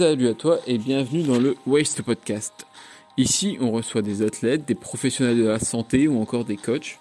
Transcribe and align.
Salut 0.00 0.28
à 0.28 0.34
toi 0.34 0.60
et 0.66 0.78
bienvenue 0.78 1.24
dans 1.24 1.38
le 1.38 1.56
Waste 1.66 2.00
Podcast. 2.00 2.66
Ici, 3.18 3.58
on 3.60 3.70
reçoit 3.70 4.00
des 4.00 4.22
athlètes, 4.22 4.64
des 4.64 4.74
professionnels 4.74 5.36
de 5.36 5.46
la 5.46 5.58
santé 5.58 6.08
ou 6.08 6.18
encore 6.22 6.46
des 6.46 6.56
coachs. 6.56 6.98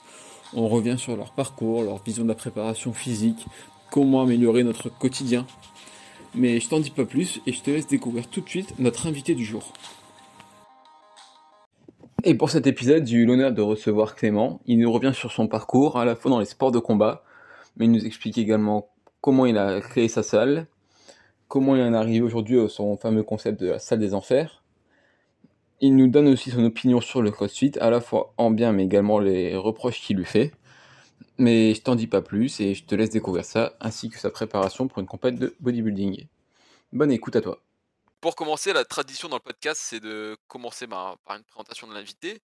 On 0.54 0.68
revient 0.68 0.98
sur 0.98 1.16
leur 1.16 1.32
parcours, 1.32 1.84
leur 1.84 2.04
vision 2.04 2.24
de 2.24 2.28
la 2.28 2.36
préparation 2.36 2.92
physique, 2.92 3.46
comment 3.90 4.24
améliorer 4.24 4.66
notre 4.66 4.90
quotidien. 4.90 5.48
Mais 6.36 6.60
je 6.60 6.68
t'en 6.68 6.82
dis 6.82 6.90
pas 6.90 7.06
plus 7.06 7.40
et 7.48 7.54
je 7.54 7.62
te 7.62 7.72
laisse 7.72 7.88
découvrir 7.88 8.28
tout 8.28 8.42
de 8.42 8.50
suite 8.50 8.78
notre 8.80 9.08
invité 9.08 9.34
du 9.34 9.46
jour. 9.46 9.72
Et 12.26 12.36
pour 12.36 12.50
cet 12.50 12.68
épisode, 12.68 13.08
j'ai 13.08 13.16
eu 13.16 13.26
l'honneur 13.26 13.54
de 13.54 13.62
recevoir 13.62 14.14
Clément. 14.14 14.60
Il 14.66 14.78
nous 14.78 14.92
revient 14.92 15.14
sur 15.16 15.32
son 15.32 15.48
parcours, 15.48 15.98
à 15.98 16.04
la 16.04 16.18
fois 16.18 16.32
dans 16.32 16.40
les 16.40 16.46
sports 16.46 16.74
de 16.74 16.80
combat, 16.80 17.24
mais 17.78 17.86
il 17.86 17.94
nous 17.94 18.06
explique 18.06 18.38
également 18.38 18.90
comment 19.22 19.46
il 19.46 19.58
a 19.58 19.80
créé 19.80 20.10
sa 20.10 20.22
salle, 20.22 20.68
comment 21.50 21.76
il 21.76 21.82
en 21.82 21.94
est 21.94 21.98
arrivé 21.98 22.22
aujourd'hui 22.22 22.60
à 22.62 22.70
son 22.70 22.96
fameux 22.96 23.24
concept 23.24 23.60
de 23.60 23.68
la 23.68 23.80
salle 23.80 24.00
des 24.00 24.14
enfers. 24.14 24.64
Il 25.82 25.96
nous 25.96 26.08
donne 26.08 26.28
aussi 26.28 26.52
son 26.52 26.64
opinion 26.64 27.02
sur 27.02 27.22
le 27.22 27.32
CrossFit, 27.32 27.74
à 27.82 27.90
la 27.90 28.00
fois 28.00 28.34
en 28.38 28.52
bien 28.52 28.72
mais 28.72 28.86
également 28.86 29.20
les 29.20 29.58
reproches 29.58 30.00
qu'il 30.00 30.18
lui 30.18 30.26
fait. 30.26 30.54
Mais 31.38 31.74
je 31.74 31.82
t'en 31.82 31.96
dis 31.96 32.08
pas 32.08 32.22
plus 32.22 32.60
et 32.60 32.76
je 32.76 32.86
te 32.86 32.96
laisse 32.96 33.10
découvrir 33.10 33.44
ça, 33.44 33.74
ainsi 33.80 34.10
que 34.10 34.20
sa 34.20 34.30
préparation 34.30 34.88
pour 34.88 35.00
une 35.00 35.08
compète 35.08 35.36
de 35.36 35.56
bodybuilding. 35.60 36.28
Bonne 36.94 37.12
écoute 37.12 37.36
à 37.36 37.42
toi. 37.42 37.60
Pour 38.22 38.36
commencer, 38.36 38.74
la 38.74 38.84
tradition 38.84 39.30
dans 39.30 39.38
le 39.38 39.42
podcast, 39.42 39.82
c'est 39.82 40.02
de 40.02 40.38
commencer 40.48 40.86
par, 40.86 41.18
par 41.20 41.38
une 41.38 41.44
présentation 41.44 41.88
de 41.88 41.94
l'invité. 41.94 42.42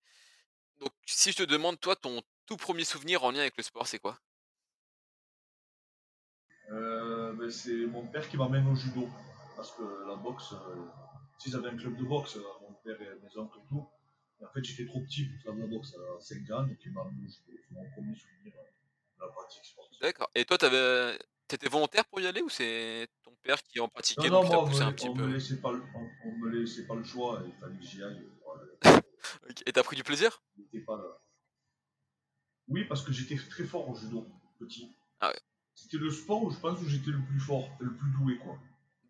Donc, 0.80 0.92
si 1.06 1.32
je 1.32 1.38
te 1.38 1.44
demande, 1.44 1.80
toi, 1.80 1.96
ton 1.96 2.22
tout 2.46 2.56
premier 2.56 2.86
souvenir 2.86 3.24
en 3.26 3.32
lien 3.32 3.42
avec 3.42 3.58
le 3.58 3.64
sport, 3.64 3.86
c'est 3.86 4.00
quoi? 4.00 4.18
Ben, 7.36 7.50
c'est 7.50 7.86
mon 7.86 8.06
père 8.08 8.28
qui 8.30 8.38
m'amène 8.38 8.68
au 8.68 8.76
judo. 8.76 9.08
Parce 9.56 9.72
que 9.72 9.84
la 10.08 10.16
boxe, 10.16 10.54
euh, 10.54 10.86
si 11.38 11.50
j'avais 11.50 11.70
un 11.70 11.78
club 11.78 11.96
de 11.96 12.04
boxe, 12.04 12.36
euh, 12.36 12.42
mon 12.62 12.74
père 12.84 13.02
et 13.02 13.20
mes 13.22 13.38
oncles 13.38 13.60
et 13.64 13.68
tout. 13.70 13.88
Et 14.42 14.46
en 14.46 14.50
fait, 14.50 14.64
j'étais 14.64 14.86
trop 14.86 15.00
petit 15.02 15.26
pour 15.26 15.42
faire 15.44 15.54
de 15.54 15.62
la 15.62 15.68
boxe 15.68 15.96
à 15.96 16.20
5 16.20 16.52
ans, 16.52 16.64
donc 16.64 16.78
il 16.84 16.92
m'a 16.92 17.02
amené 17.02 17.26
au 17.26 17.30
judo. 17.30 17.58
C'est 17.68 17.74
mon 17.74 17.90
premier 17.92 18.16
souvenir 18.16 18.54
euh, 18.58 19.18
de 19.18 19.22
la 19.22 19.28
pratique 19.32 19.64
sportive. 19.66 20.00
D'accord. 20.02 20.30
Et 20.36 20.44
toi, 20.44 20.58
t'avais, 20.58 21.18
t'étais 21.48 21.70
volontaire 21.70 22.06
pour 22.06 22.20
y 22.20 22.28
aller 22.28 22.42
ou 22.42 22.50
c'est 22.50 23.08
ton 23.24 23.34
père 23.42 23.62
qui 23.64 23.80
en 23.80 23.88
pratiquait 23.88 24.30
Non, 24.30 24.44
non, 24.44 24.50
moi, 24.50 24.64
on 24.66 24.82
un 24.82 24.88
me, 24.88 24.92
petit 24.94 25.08
on 25.08 25.14
peu 25.14 25.26
me 25.26 25.34
laissait 25.34 25.62
pas 25.62 25.72
le, 25.72 25.82
on, 25.96 26.10
on 26.28 26.32
me 26.38 26.50
laissait 26.50 26.86
pas 26.86 26.96
le 26.96 27.04
choix, 27.04 27.42
il 27.46 27.54
fallait 27.54 27.78
que 27.78 27.84
j'y 27.84 28.04
aille. 28.04 28.28
Voilà. 28.46 29.02
Et 29.66 29.72
t'as 29.72 29.84
pris 29.84 29.96
du 29.96 30.04
plaisir? 30.04 30.44
Pas 30.86 30.98
là. 30.98 31.20
Oui, 32.68 32.86
parce 32.86 33.04
que 33.04 33.12
j'étais 33.12 33.38
très 33.38 33.64
fort 33.64 33.90
au 33.90 33.96
judo, 33.96 34.28
petit. 34.60 34.96
Ah 35.20 35.30
ouais. 35.30 35.40
C'était 35.76 35.98
le 35.98 36.10
sport 36.10 36.44
où 36.44 36.50
je 36.50 36.60
pense 36.60 36.80
où 36.82 36.88
j'étais 36.88 37.12
le 37.12 37.22
plus 37.24 37.40
fort, 37.40 37.70
le 37.80 37.94
plus 37.94 38.10
doué, 38.12 38.38
quoi. 38.38 38.58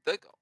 D'accord. 0.06 0.38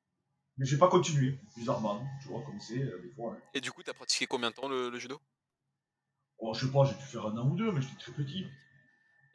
Mais 0.58 0.66
j'ai 0.66 0.78
pas 0.78 0.88
continué, 0.88 1.40
bizarrement, 1.56 2.06
tu 2.22 2.28
vois, 2.30 2.42
comme 2.44 2.60
c'est 2.60 2.82
euh, 2.82 3.00
des 3.02 3.10
fois. 3.12 3.34
hein. 3.34 3.42
Et 3.54 3.62
du 3.62 3.72
coup, 3.72 3.84
t'as 3.84 3.94
pratiqué 3.94 4.26
combien 4.28 4.50
de 4.52 4.56
temps 4.56 4.68
le, 4.68 4.90
le 4.90 5.00
judo? 5.00 5.20
Bon, 6.40 6.54
je 6.54 6.66
sais 6.66 6.72
pas, 6.72 6.86
j'ai 6.86 6.96
dû 6.96 7.02
faire 7.04 7.26
un 7.26 7.38
an 7.38 7.50
ou 7.50 7.56
deux, 7.56 7.72
mais 7.72 7.82
j'étais 7.82 7.96
très 7.98 8.12
petit. 8.12 8.46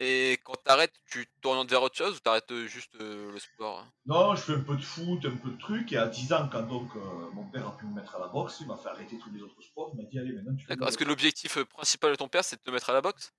Et 0.00 0.38
quand 0.44 0.54
t'arrêtes, 0.64 0.94
tu 1.10 1.26
t'orientes 1.40 1.70
vers 1.70 1.82
autre 1.82 1.96
chose 1.96 2.16
ou 2.16 2.20
t'arrêtes 2.20 2.50
euh, 2.52 2.66
juste 2.68 2.94
euh, 3.00 3.32
le 3.32 3.38
sport? 3.40 3.84
Non, 4.06 4.34
je 4.36 4.42
fais 4.42 4.54
un 4.54 4.60
peu 4.60 4.76
de 4.76 4.82
foot, 4.82 5.24
un 5.24 5.36
peu 5.36 5.50
de 5.50 5.58
trucs, 5.58 5.92
et 5.92 5.96
à 5.96 6.06
10 6.06 6.32
ans, 6.32 6.48
quand 6.50 6.62
donc 6.62 6.94
euh, 6.96 7.30
mon 7.32 7.44
père 7.50 7.66
a 7.66 7.76
pu 7.76 7.86
me 7.86 7.94
mettre 7.94 8.14
à 8.16 8.20
la 8.20 8.28
boxe, 8.28 8.58
il 8.60 8.66
m'a 8.68 8.76
fait 8.76 8.88
arrêter 8.88 9.18
tous 9.18 9.30
les 9.30 9.42
autres 9.42 9.60
sports, 9.62 9.90
il 9.94 10.02
m'a 10.02 10.08
dit, 10.08 10.18
allez, 10.18 10.32
maintenant 10.32 10.54
tu 10.56 10.66
D'accord. 10.66 10.88
Est-ce 10.88 10.98
que 10.98 11.04
l'objectif 11.04 11.62
principal 11.64 12.12
de 12.12 12.16
ton 12.16 12.28
père, 12.28 12.44
c'est 12.44 12.56
de 12.56 12.62
te 12.62 12.70
mettre 12.70 12.90
à 12.90 12.92
la 12.92 13.00
boxe? 13.00 13.32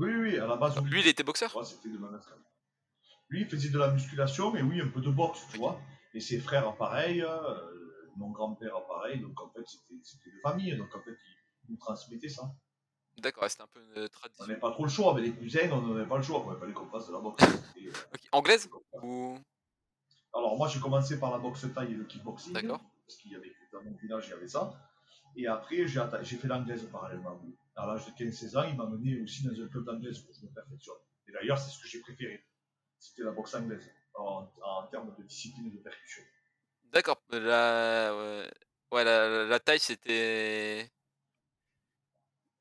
Oui, 0.00 0.14
oui, 0.16 0.38
à 0.38 0.46
la 0.46 0.56
base, 0.56 0.78
oui. 0.78 0.88
Lui, 0.90 1.00
il 1.00 1.06
était 1.08 1.22
boxeur 1.22 1.54
Ouais, 1.56 1.62
de 1.84 1.98
mettre. 1.98 2.34
Lui, 3.28 3.42
il 3.42 3.46
faisait 3.48 3.68
de 3.68 3.78
la 3.78 3.90
musculation, 3.92 4.50
mais 4.50 4.62
oui, 4.62 4.80
un 4.80 4.88
peu 4.88 5.00
de 5.00 5.10
boxe, 5.10 5.40
tu 5.52 5.58
vois. 5.58 5.80
Et 6.14 6.20
ses 6.20 6.40
frères, 6.40 6.74
pareil, 6.76 7.22
euh, 7.22 7.38
mon 8.16 8.30
grand-père, 8.30 8.74
pareil, 8.88 9.20
donc 9.20 9.40
en 9.40 9.48
fait, 9.50 9.62
c'était 9.66 10.30
de 10.30 10.40
famille, 10.42 10.76
donc 10.76 10.94
en 10.96 11.00
fait, 11.02 11.16
il 11.64 11.70
nous 11.72 11.76
transmettait 11.76 12.28
ça. 12.28 12.42
D'accord, 13.18 13.48
c'était 13.50 13.62
un 13.62 13.66
peu 13.68 13.80
une 13.80 13.98
euh, 13.98 14.06
On 14.06 14.08
tradition. 14.08 14.46
n'avait 14.46 14.58
pas 14.58 14.70
trop 14.72 14.84
le 14.84 14.88
choix, 14.90 15.12
avec 15.12 15.24
les 15.26 15.32
cousins, 15.32 15.68
on 15.70 15.82
n'avait 15.94 16.08
pas 16.08 16.16
le 16.16 16.22
choix, 16.22 16.42
quoi. 16.42 16.54
il 16.56 16.60
fallait 16.60 16.72
qu'on 16.72 16.88
fasse 16.88 17.06
de 17.08 17.12
la 17.12 17.20
boxe. 17.20 17.44
Euh. 17.80 17.92
Anglaise 18.32 18.68
ou? 19.02 19.38
Alors, 20.34 20.56
moi, 20.56 20.68
j'ai 20.68 20.78
commencé 20.80 21.18
par 21.18 21.30
la 21.30 21.38
boxe 21.38 21.66
taille 21.74 21.92
et 21.92 21.94
le 21.96 22.04
kickboxing, 22.04 22.52
D'accord. 22.52 22.80
parce 23.06 23.16
qu'il 23.18 23.32
y 23.32 23.36
avait 23.36 23.52
dans 23.72 23.82
mon 23.82 23.96
village, 23.96 24.26
il 24.26 24.30
y 24.30 24.32
avait 24.34 24.46
ça. 24.48 24.70
Et 25.36 25.46
après, 25.46 25.86
j'ai 25.86 26.36
fait 26.36 26.48
l'anglaise 26.48 26.84
parallèlement. 26.90 27.40
À 27.76 27.86
l'âge 27.86 28.06
de 28.06 28.10
15-16 28.12 28.56
ans, 28.58 28.64
il 28.64 28.76
m'a 28.76 28.86
mené 28.86 29.20
aussi 29.22 29.44
dans 29.44 29.52
un 29.52 29.68
club 29.68 29.84
d'anglaise 29.84 30.18
pour 30.18 30.34
que 30.34 30.40
je 30.40 30.46
me 30.46 30.52
perfectionne. 30.52 30.96
Et 31.28 31.32
d'ailleurs, 31.32 31.58
c'est 31.58 31.70
ce 31.70 31.82
que 31.82 31.88
j'ai 31.88 32.00
préféré. 32.00 32.44
C'était 32.98 33.22
la 33.22 33.30
boxe 33.32 33.54
anglaise, 33.54 33.88
en, 34.14 34.50
en 34.62 34.86
termes 34.88 35.14
de 35.16 35.22
discipline 35.22 35.66
et 35.68 35.70
de 35.70 35.78
percussion. 35.78 36.22
D'accord. 36.92 37.22
La, 37.30 38.12
ouais, 38.14 38.50
ouais, 38.92 39.04
la, 39.04 39.46
la- 39.46 39.60
taille, 39.60 39.78
c'était. 39.78 40.90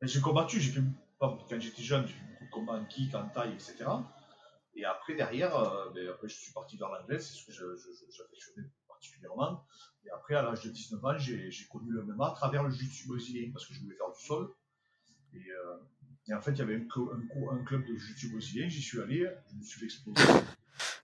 J'ai 0.01 0.21
combattu, 0.21 0.61
j'ai 0.61 0.71
fait, 0.71 0.81
quand 1.19 1.37
j'étais 1.59 1.81
jeune, 1.83 2.07
j'ai 2.07 2.13
fait 2.13 2.25
beaucoup 2.31 2.45
de 2.45 2.49
combats 2.51 2.73
en 2.73 2.85
kick, 2.85 3.13
en 3.15 3.27
taille, 3.29 3.53
etc. 3.53 3.85
Et 4.75 4.85
après, 4.85 5.15
derrière, 5.15 5.55
euh, 5.57 5.89
ben, 5.89 6.07
après, 6.09 6.29
je 6.29 6.35
suis 6.35 6.53
parti 6.53 6.77
vers 6.77 6.89
l'anglaise, 6.89 7.25
c'est 7.27 7.35
ce 7.35 7.45
que 7.45 8.11
j'affectionnais 8.11 8.69
particulièrement. 8.87 9.65
Et 10.05 10.09
après, 10.11 10.35
à 10.35 10.41
l'âge 10.41 10.63
de 10.63 10.69
19 10.69 11.05
ans, 11.05 11.17
j'ai 11.17 11.67
connu 11.71 11.91
le 11.91 12.03
MMA 12.03 12.27
à 12.27 12.31
travers 12.31 12.63
le 12.63 12.71
jiu-jitsu 12.71 13.07
brésilien, 13.07 13.51
parce 13.51 13.65
que 13.65 13.73
je 13.73 13.81
voulais 13.81 13.95
faire 13.95 14.11
du 14.11 14.23
sol. 14.23 14.53
Et, 15.33 15.37
euh, 15.37 15.77
et 16.27 16.33
en 16.33 16.41
fait, 16.41 16.51
il 16.51 16.59
y 16.59 16.61
avait 16.61 16.75
un, 16.75 17.63
club 17.65 17.85
de 17.85 17.95
jiu-jitsu 17.95 18.31
brésilien, 18.31 18.67
j'y 18.69 18.81
suis 18.81 18.99
allé, 19.01 19.29
je 19.51 19.55
me 19.55 19.63
suis 19.63 19.79
fait 19.79 19.85
exploser. 19.85 20.23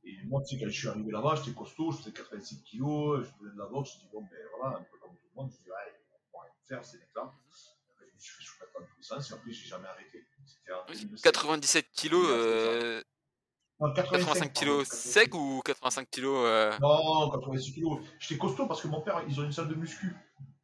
Et 0.05 0.23
moi, 0.25 0.41
tu 0.44 0.55
sais, 0.55 0.61
quand 0.61 0.69
je 0.69 0.78
suis 0.78 0.88
arrivé 0.88 1.11
là-bas, 1.11 1.35
j'étais 1.35 1.57
costaud, 1.57 1.91
je 1.91 1.97
faisais 1.97 2.11
87 2.11 2.63
kilos, 2.63 3.25
je 3.25 3.31
faisais 3.39 3.53
de 3.53 3.57
la 3.57 3.66
boxe, 3.66 3.94
je 3.95 4.00
dis 4.00 4.09
bon, 4.13 4.22
ben 4.22 4.38
voilà, 4.57 4.78
un 4.78 4.84
peu 4.84 4.97
comme 5.00 5.16
tout 5.16 5.28
le 5.35 5.41
monde, 5.41 5.51
je 5.51 5.63
dis, 5.63 5.69
ouais, 5.69 5.75
ils 5.89 6.31
vont 6.31 6.39
rien 6.39 6.51
faire, 6.67 6.85
ces 6.85 7.00
mecs-là. 7.00 7.23
Après, 7.23 8.05
je 8.07 8.13
me 8.13 8.19
suis 8.19 8.35
fait 8.35 8.44
soumettre 8.44 8.73
dans 8.79 8.85
tous 8.85 8.97
les 8.97 9.03
sens, 9.03 9.31
et 9.31 9.34
après, 9.34 9.51
j'ai 9.51 9.67
jamais 9.67 9.88
arrêté. 9.88 10.25
C'était 10.45 10.72
en 10.73 10.85
2007. 10.85 11.23
97 11.23 11.91
kilos, 11.91 12.28
euh, 12.29 13.01
Non, 13.79 13.93
85 13.93 14.53
kilos 14.53 14.87
pardon, 14.87 15.01
sec 15.03 15.35
ou 15.35 15.61
85 15.65 16.09
kilos 16.09 16.45
euh, 16.45 16.71
Non, 16.79 17.29
86 17.31 17.73
kilos. 17.73 17.99
J'étais 18.19 18.37
costaud 18.37 18.67
parce 18.67 18.81
que 18.81 18.87
mon 18.87 19.01
père, 19.01 19.23
ils 19.27 19.39
ont 19.39 19.43
une 19.43 19.51
salle 19.51 19.67
de 19.67 19.75
muscu 19.75 20.15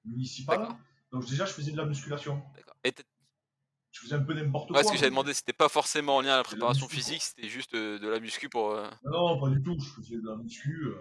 municipale. 0.06 0.68
Donc 1.12 1.26
déjà, 1.26 1.46
je 1.46 1.52
faisais 1.54 1.72
de 1.72 1.78
la 1.78 1.86
musculation. 1.86 2.42
D'accord. 2.56 2.76
Et 2.86 2.94
Je 3.92 4.00
faisais 4.00 4.16
un 4.16 4.24
peu 4.24 4.34
n'importe 4.34 4.70
ouais, 4.70 4.76
quoi. 4.76 4.84
ce 4.86 4.92
que 4.92 4.98
j'avais 4.98 5.10
demandé, 5.10 5.34
c'était 5.34 5.52
pas 5.52 5.68
forcément 5.68 6.16
en 6.18 6.22
lien 6.22 6.34
à 6.34 6.38
la 6.38 6.44
préparation 6.44 6.88
physique, 6.88 7.22
c'était 7.22 7.50
juste 7.50 7.74
euh, 7.76 8.00
de 8.00 8.08
la 8.08 8.20
muscu 8.22 8.48
pour. 8.48 8.72
euh, 8.72 8.90
Non, 9.04 9.40
pas 9.42 9.50
du 9.50 9.62
tout. 9.62 9.78
Je 9.78 9.90
faisais 10.02 10.16
de 10.16 10.26
la 10.26 10.38
muscu, 10.38 10.86
euh, 10.86 10.96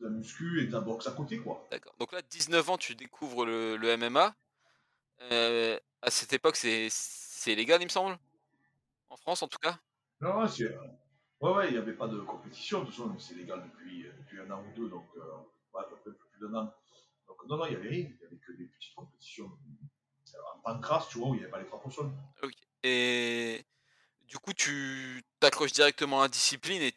de 0.00 0.06
la 0.06 0.10
muscu 0.10 0.60
et 0.62 0.66
de 0.66 0.72
la 0.72 0.80
boxe 0.80 1.06
à 1.06 1.12
côté, 1.12 1.38
quoi. 1.38 1.64
D'accord. 1.70 1.94
Donc 2.00 2.10
là, 2.12 2.22
19 2.28 2.68
ans, 2.70 2.76
tu 2.76 2.96
découvres 2.96 3.46
le, 3.46 3.76
le 3.76 3.96
MMA. 3.96 4.34
À 6.02 6.10
cette 6.10 6.32
époque, 6.32 6.56
c'est 6.56 6.88
c'est 6.90 7.54
légal, 7.54 7.80
il 7.80 7.84
me 7.84 7.90
semble? 7.90 8.18
En 9.10 9.16
France, 9.16 9.42
en 9.42 9.48
tout 9.48 9.58
cas? 9.58 9.78
Non, 10.20 10.46
c'est. 10.48 10.74
Ouais, 11.40 11.52
ouais, 11.52 11.68
il 11.68 11.72
n'y 11.72 11.78
avait 11.78 11.94
pas 11.94 12.06
de 12.06 12.20
compétition. 12.20 12.80
De 12.80 12.86
toute 12.86 12.94
façon, 12.94 13.18
c'est 13.18 13.34
légal 13.34 13.62
depuis, 13.62 14.06
euh, 14.06 14.12
depuis 14.18 14.40
un 14.40 14.50
an 14.50 14.62
ou 14.62 14.76
deux, 14.76 14.88
donc 14.88 15.06
euh, 15.16 15.20
ouais, 15.74 15.82
peu 16.04 16.12
plus 16.12 16.40
d'un 16.40 16.54
an. 16.54 16.74
Donc 17.26 17.38
non, 17.48 17.56
non, 17.56 17.66
il 17.66 17.70
n'y 17.70 17.76
avait 17.76 17.88
rien. 17.88 18.08
Il 18.10 18.16
n'y 18.16 18.24
avait 18.26 18.36
que 18.36 18.52
des 18.52 18.66
petites 18.66 18.94
compétitions 18.94 19.50
euh, 20.34 20.38
en 20.54 20.60
pancrace, 20.60 21.08
tu 21.08 21.18
vois, 21.18 21.30
où 21.30 21.34
il 21.34 21.38
n'y 21.38 21.44
avait 21.44 21.50
pas 21.50 21.60
les 21.60 21.66
au 21.68 21.90
sol. 21.90 22.10
Ok. 22.42 22.52
Et 22.82 23.64
du 24.26 24.38
coup, 24.38 24.52
tu 24.52 25.22
t'accroches 25.38 25.72
directement 25.72 26.20
à 26.20 26.24
la 26.24 26.28
discipline 26.28 26.82
et 26.82 26.92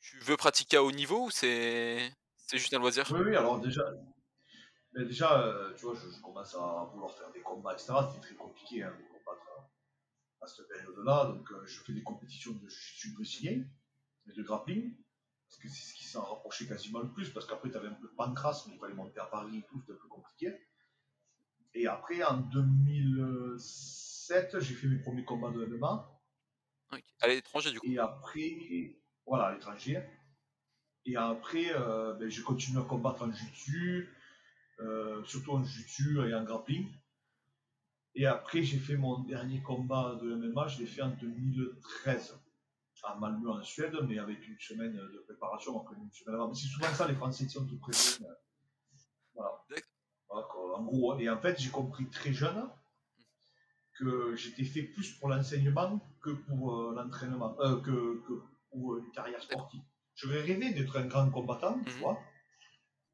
tu 0.00 0.18
veux 0.18 0.36
pratiquer 0.36 0.76
à 0.76 0.84
haut 0.84 0.92
niveau 0.92 1.26
ou 1.26 1.30
c'est 1.30 2.12
c'est 2.36 2.58
juste 2.58 2.74
un 2.74 2.78
loisir? 2.78 3.10
Oui, 3.10 3.20
oui, 3.24 3.36
alors 3.36 3.58
déjà, 3.60 3.82
mais 4.92 5.04
déjà 5.04 5.40
euh, 5.40 5.74
tu 5.74 5.86
vois, 5.86 5.94
je, 5.94 6.08
je 6.08 6.20
commence 6.20 6.54
à 6.54 6.88
vouloir 6.92 7.12
faire 7.12 7.30
des 7.32 7.40
combats, 7.40 7.72
etc. 7.72 7.94
C'était 8.08 8.26
très 8.26 8.34
compliqué 8.34 8.82
hein, 8.82 8.92
de 8.96 9.18
combattre 9.18 9.46
à, 9.58 10.44
à 10.44 10.46
cette 10.46 10.68
période-là. 10.68 11.26
Donc, 11.26 11.50
euh, 11.50 11.64
je 11.66 11.80
fais 11.80 11.92
des 11.92 12.02
compétitions 12.02 12.52
de 12.52 12.68
jiu-jitsu 12.68 13.14
brésilien 13.14 13.64
et 14.28 14.32
de 14.32 14.42
grappling, 14.42 14.96
parce 15.48 15.60
que 15.60 15.68
c'est 15.68 15.88
ce 15.88 15.94
qui 15.94 16.04
s'en 16.04 16.22
rapprochait 16.22 16.66
quasiment 16.66 17.00
le 17.00 17.12
plus, 17.12 17.30
parce 17.30 17.46
qu'après, 17.46 17.70
tu 17.70 17.76
avais 17.76 17.88
un 17.88 17.94
peu 17.94 18.08
de 18.08 18.14
pancras, 18.14 18.64
mais 18.66 18.74
il 18.74 18.78
fallait 18.78 18.94
monter 18.94 19.20
à 19.20 19.26
Paris 19.26 19.58
et 19.58 19.62
tout, 19.62 19.80
c'était 19.80 19.92
un 19.92 20.02
peu 20.02 20.08
compliqué. 20.08 20.58
Et 21.74 21.86
après, 21.86 22.24
en 22.24 22.38
2007, 22.38 24.60
j'ai 24.60 24.74
fait 24.74 24.88
mes 24.88 24.98
premiers 24.98 25.24
combats 25.24 25.50
de 25.50 25.64
MMA. 25.66 26.20
Ok. 26.92 27.04
À 27.20 27.28
l'étranger, 27.28 27.72
du 27.72 27.80
coup. 27.80 27.86
Et 27.86 27.98
après, 27.98 28.96
voilà, 29.26 29.46
à 29.46 29.54
l'étranger. 29.54 30.02
Et 31.04 31.16
après, 31.16 31.70
euh, 31.70 32.14
ben, 32.14 32.28
j'ai 32.28 32.42
continué 32.42 32.80
à 32.80 32.84
combattre 32.84 33.22
en 33.22 33.30
jiu-jitsu, 33.30 34.08
euh, 34.80 35.22
surtout 35.24 35.52
en 35.52 35.62
jiu-jitsu 35.62 36.28
et 36.28 36.34
en 36.34 36.42
grappling. 36.44 36.88
Et 38.14 38.26
après, 38.26 38.62
j'ai 38.62 38.78
fait 38.78 38.96
mon 38.96 39.20
dernier 39.20 39.62
combat 39.62 40.18
de 40.22 40.34
MMA, 40.34 40.68
je 40.68 40.80
l'ai 40.80 40.86
fait 40.86 41.02
en 41.02 41.10
2013, 41.10 42.40
à 43.06 43.14
Malmö 43.16 43.50
en 43.50 43.62
Suède, 43.62 43.94
mais 44.08 44.18
avec 44.18 44.46
une 44.46 44.58
semaine 44.58 44.92
de 44.96 45.18
préparation, 45.26 45.80
après 45.80 45.96
une 45.96 46.10
semaine 46.12 46.34
avant. 46.36 46.48
Mais 46.48 46.54
c'est 46.54 46.66
souvent 46.68 46.92
ça, 46.92 47.06
les 47.08 47.14
Français 47.14 47.44
qui 47.46 47.50
sont 47.52 47.66
tout 47.66 47.78
prévenus. 47.78 48.20
Voilà. 49.34 49.64
Voilà, 50.28 50.46
quoi, 50.50 50.78
en 50.78 50.84
gros, 50.84 51.18
et 51.18 51.28
en 51.30 51.40
fait, 51.40 51.58
j'ai 51.60 51.70
compris 51.70 52.08
très 52.10 52.32
jeune 52.32 52.68
que 53.98 54.34
j'étais 54.36 54.64
fait 54.64 54.82
plus 54.82 55.12
pour 55.18 55.28
l'enseignement 55.28 56.00
que 56.20 56.30
pour 56.30 56.74
euh, 56.74 56.94
l'entraînement, 56.96 57.56
euh, 57.60 57.80
que, 57.80 58.22
que 58.26 58.42
pour 58.70 58.96
une 58.98 59.10
carrière 59.12 59.42
sportive. 59.42 59.80
J'aurais 60.14 60.42
rêvé 60.42 60.72
d'être 60.74 60.96
un 60.98 61.06
grand 61.06 61.30
combattant, 61.30 61.80
tu 61.84 61.92
Mhm. 61.94 61.98
vois, 62.00 62.18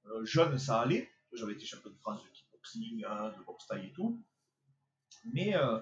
Euh, 0.06 0.24
jeune, 0.24 0.58
ça 0.58 0.80
allait. 0.80 1.08
J'avais 1.32 1.52
été 1.52 1.64
champion 1.64 1.90
de 1.90 1.96
France 1.98 2.24
de 2.24 2.28
kickboxing, 2.30 3.04
hein, 3.08 3.32
de 3.38 3.44
boxe 3.44 3.66
taille 3.68 3.86
et 3.86 3.92
tout. 3.92 4.20
Mais 5.32 5.54
euh, 5.54 5.78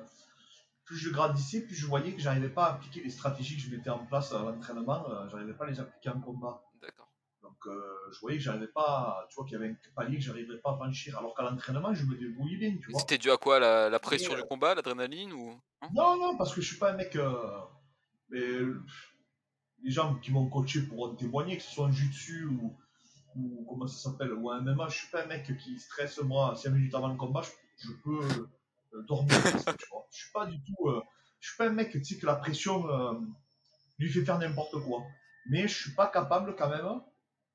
plus 0.91 0.99
je 0.99 1.11
grandissais, 1.11 1.61
plus 1.61 1.77
je 1.77 1.87
voyais 1.87 2.13
que 2.13 2.21
j'arrivais 2.21 2.49
pas 2.49 2.65
à 2.65 2.73
appliquer 2.75 3.01
les 3.01 3.11
stratégies 3.11 3.55
que 3.57 3.63
je 3.63 3.71
mettais 3.71 3.91
en 3.91 4.05
place 4.07 4.33
à 4.33 4.41
l'entraînement, 4.43 5.09
euh, 5.09 5.29
j'arrivais 5.29 5.55
pas 5.55 5.65
à 5.65 5.71
les 5.71 5.79
appliquer 5.79 6.09
en 6.09 6.21
combat. 6.21 6.65
D'accord. 6.83 7.07
Donc 7.43 7.55
euh, 7.67 7.81
je 8.13 8.19
voyais 8.19 8.39
que 8.39 8.43
j'arrivais 8.43 8.67
pas, 8.67 9.25
tu 9.31 9.37
vois, 9.37 9.45
qu'il 9.45 9.53
y 9.53 9.63
avait 9.63 9.69
un 9.71 9.77
palier 9.95 10.17
que 10.19 10.25
j'arrivais 10.25 10.57
pas 10.59 10.73
à 10.73 10.75
franchir. 10.75 11.17
Alors 11.17 11.33
qu'à 11.37 11.45
l'entraînement, 11.45 11.95
je 11.95 12.05
me 12.07 12.17
débrouillais 12.17 12.57
bien, 12.57 12.77
tu 12.83 12.91
vois. 12.91 12.99
C'était 12.99 13.19
dû 13.19 13.31
à 13.31 13.37
quoi 13.37 13.61
la, 13.61 13.89
la 13.89 14.01
pression 14.01 14.35
du 14.35 14.41
euh, 14.41 14.45
combat, 14.45 14.75
l'adrénaline 14.75 15.33
ou 15.33 15.51
non 15.83 15.89
Non, 15.95 16.19
non, 16.19 16.37
parce 16.37 16.53
que 16.53 16.61
je 16.61 16.67
suis 16.67 16.77
pas 16.79 16.91
un 16.93 16.97
mec. 16.97 17.15
euh, 17.15 17.39
mais 18.29 18.41
les 19.85 19.93
gens 19.93 20.17
qui 20.17 20.33
m'ont 20.33 20.49
coaché 20.51 20.83
pourront 20.83 21.15
témoigner, 21.15 21.57
que 21.57 21.63
ce 21.63 21.71
soit 21.71 21.85
en 21.87 21.93
jiu-jitsu 21.93 22.47
ou, 22.47 22.77
ou 23.37 23.65
comment 23.69 23.87
ça 23.87 24.11
s'appelle, 24.11 24.33
ou 24.33 24.51
en 24.51 24.61
MMA, 24.61 24.89
je 24.89 24.97
suis 24.99 25.09
pas 25.13 25.23
un 25.23 25.27
mec 25.27 25.57
qui 25.57 25.79
stresse 25.79 26.19
moi 26.19 26.57
5 26.57 26.71
minutes 26.71 26.95
avant 26.97 27.09
le 27.09 27.17
combat, 27.17 27.43
je, 27.43 27.87
je 27.89 27.93
peux 28.03 28.49
euh, 28.95 29.03
dormir. 29.07 29.41
presque, 29.41 29.77
tu 29.77 29.87
vois. 29.91 30.07
Je 30.13 30.19
suis 30.19 30.33
pas 30.33 30.47
du 30.47 30.63
tout. 30.65 30.89
euh, 30.89 31.03
je 31.41 31.49
suis 31.49 31.57
pas 31.59 31.67
un 31.69 31.73
mec 31.73 31.91
tu 31.93 32.05
sais, 32.05 32.19
que 32.19 32.27
la 32.27 32.37
pression 32.37 32.89
euh, 32.91 33.15
lui 33.99 34.11
fait 34.11 34.25
faire 34.25 34.39
n'importe 34.39 34.79
quoi. 34.85 35.03
Mais 35.49 35.67
je 35.69 35.75
suis 35.83 35.95
pas 35.95 36.07
capable 36.09 36.55
quand 36.57 36.69
même, 36.69 37.01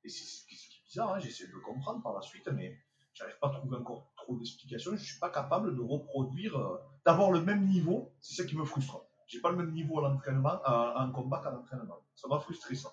et 0.04 0.08
c'est 0.08 0.24
ce 0.24 0.46
qui 0.46 0.54
est 0.54 0.84
bizarre, 0.88 1.14
hein, 1.14 1.18
j'essaie 1.20 1.46
de 1.46 1.52
le 1.52 1.60
comprendre 1.60 2.02
par 2.02 2.14
la 2.14 2.22
suite, 2.22 2.48
mais 2.48 2.78
j'arrive 3.14 3.38
pas 3.40 3.48
à 3.48 3.50
trouver 3.50 3.76
encore 3.76 4.12
trop 4.16 4.36
d'explications. 4.36 4.96
Je 4.96 5.04
suis 5.04 5.18
pas 5.18 5.30
capable 5.30 5.74
de 5.76 5.80
reproduire, 5.80 6.56
euh, 6.56 6.78
d'avoir 7.04 7.30
le 7.30 7.40
même 7.42 7.66
niveau. 7.66 8.12
C'est 8.20 8.42
ça 8.42 8.48
qui 8.48 8.56
me 8.56 8.64
frustre. 8.64 9.00
J'ai 9.28 9.40
pas 9.40 9.50
le 9.50 9.56
même 9.56 9.72
niveau 9.72 9.98
à 9.98 10.08
l'entraînement, 10.08 10.60
à- 10.64 11.04
en 11.04 11.10
combat 11.12 11.40
qu'à 11.42 11.50
l'entraînement. 11.50 11.98
Ça 12.14 12.28
m'a 12.28 12.38
frustré 12.40 12.74
ça. 12.74 12.92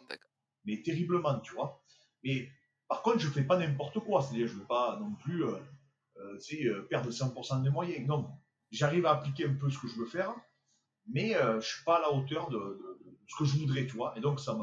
Mais 0.66 0.81
terriblement, 0.81 1.39
tu 1.39 1.54
vois. 1.56 1.81
Mais 2.24 2.50
par 2.88 3.01
contre, 3.01 3.19
je 3.19 3.30
fais 3.30 3.44
pas 3.44 3.57
n'importe 3.57 4.00
quoi. 4.00 4.22
C'est-à-dire, 4.22 4.48
je 4.48 4.54
veux 4.56 4.66
pas 4.66 4.98
non 5.00 5.13
plus, 5.16 5.44
euh, 5.46 5.57
euh, 6.18 6.38
tu 6.39 6.57
sais, 6.57 6.65
euh, 6.65 6.83
perdre 6.83 7.10
100% 7.12 7.57
de 7.60 7.63
mes 7.63 7.69
moyens. 7.69 8.06
Non, 8.07 8.30
j'arrive 8.71 9.06
à 9.06 9.12
appliquer 9.18 9.45
un 9.48 9.54
peu 9.56 9.69
ce 9.69 9.80
que 9.80 9.88
je 9.88 9.95
veux 9.95 10.06
faire, 10.06 10.33
mais 11.07 11.36
euh, 11.36 11.60
je 11.62 11.68
suis 11.68 11.83
pas 11.83 11.98
à 11.98 12.01
la 12.01 12.12
hauteur 12.12 12.50
de, 12.50 12.57
de- 12.57 13.00
de 13.06 13.18
ce 13.27 13.36
que 13.38 13.45
je 13.45 13.57
voudrais, 13.57 13.86
tu 13.88 13.95
vois. 13.95 14.13
Et 14.18 14.21
donc, 14.21 14.39
ça 14.39 14.57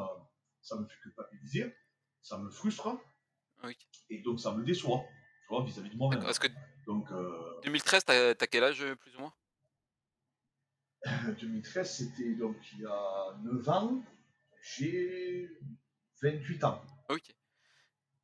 ça 0.63 0.77
me 0.77 0.87
fait 0.87 0.97
culpabiliser, 1.03 1.75
ça 2.23 2.37
me 2.39 2.51
frustre, 2.51 2.89
Oui. 3.65 3.77
et 4.11 4.21
donc 4.21 4.39
ça 4.41 4.53
me 4.55 4.63
déçoit, 4.63 5.05
tu 5.43 5.55
vois, 5.55 5.65
vis-à-vis 5.65 5.91
de 5.91 5.97
moi-même. 5.97 6.23
Est-ce 6.27 6.39
que 6.41 6.49
Donc, 6.87 7.11
euh, 7.13 7.61
2013, 7.65 8.05
t'as 8.05 8.35
t'as 8.35 8.47
quel 8.47 8.65
âge 8.65 8.83
euh, 8.83 8.95
plus 8.97 9.17
ou 9.17 9.21
moins? 9.21 9.33
2013, 11.41 11.91
c'était 11.91 12.35
donc 12.35 12.57
il 12.75 12.81
y 12.81 12.87
a 12.87 13.39
9 13.43 13.69
ans, 13.69 14.03
j'ai 14.63 15.49
28 16.23 16.65
ans. 16.65 16.83
Ok. 17.09 17.35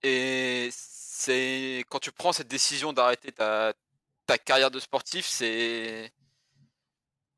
Et 0.09 0.69
c'est 0.73 1.85
quand 1.89 1.99
tu 1.99 2.13
prends 2.13 2.33
cette 2.33 2.47
décision 2.49 2.93
d'arrêter 2.93 3.33
ta, 3.33 3.73
ta 4.27 4.39
carrière 4.39 4.71
de 4.71 4.79
sportif, 4.79 5.27
c'est. 5.27 6.13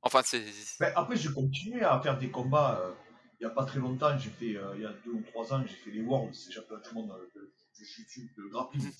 Enfin, 0.02 0.20
c'est. 0.22 0.44
Ben, 0.80 0.92
après, 0.94 1.16
j'ai 1.16 1.32
continué 1.32 1.82
à 1.82 1.98
faire 2.00 2.18
des 2.18 2.30
combats. 2.30 2.78
euh, 2.80 2.92
il 3.40 3.46
n'y 3.46 3.50
a 3.50 3.54
pas 3.54 3.64
très 3.64 3.78
longtemps, 3.78 4.18
j'ai 4.18 4.30
fait, 4.30 4.56
euh, 4.56 4.74
il 4.74 4.82
y 4.82 4.84
a 4.84 4.92
2 5.04 5.12
ou 5.12 5.22
3 5.22 5.54
ans, 5.54 5.64
j'ai 5.64 5.76
fait 5.76 5.90
les 5.92 6.00
Worlds, 6.02 6.34
c'est 6.34 6.50
championnat 6.52 6.82
du 6.82 6.92
monde 6.92 7.12
euh, 7.12 7.30
de, 7.36 7.40
de 7.40 7.52
jiu-jitsu, 7.84 8.34
de 8.36 8.42
grappling 8.50 8.82
Mhm. 8.84 8.92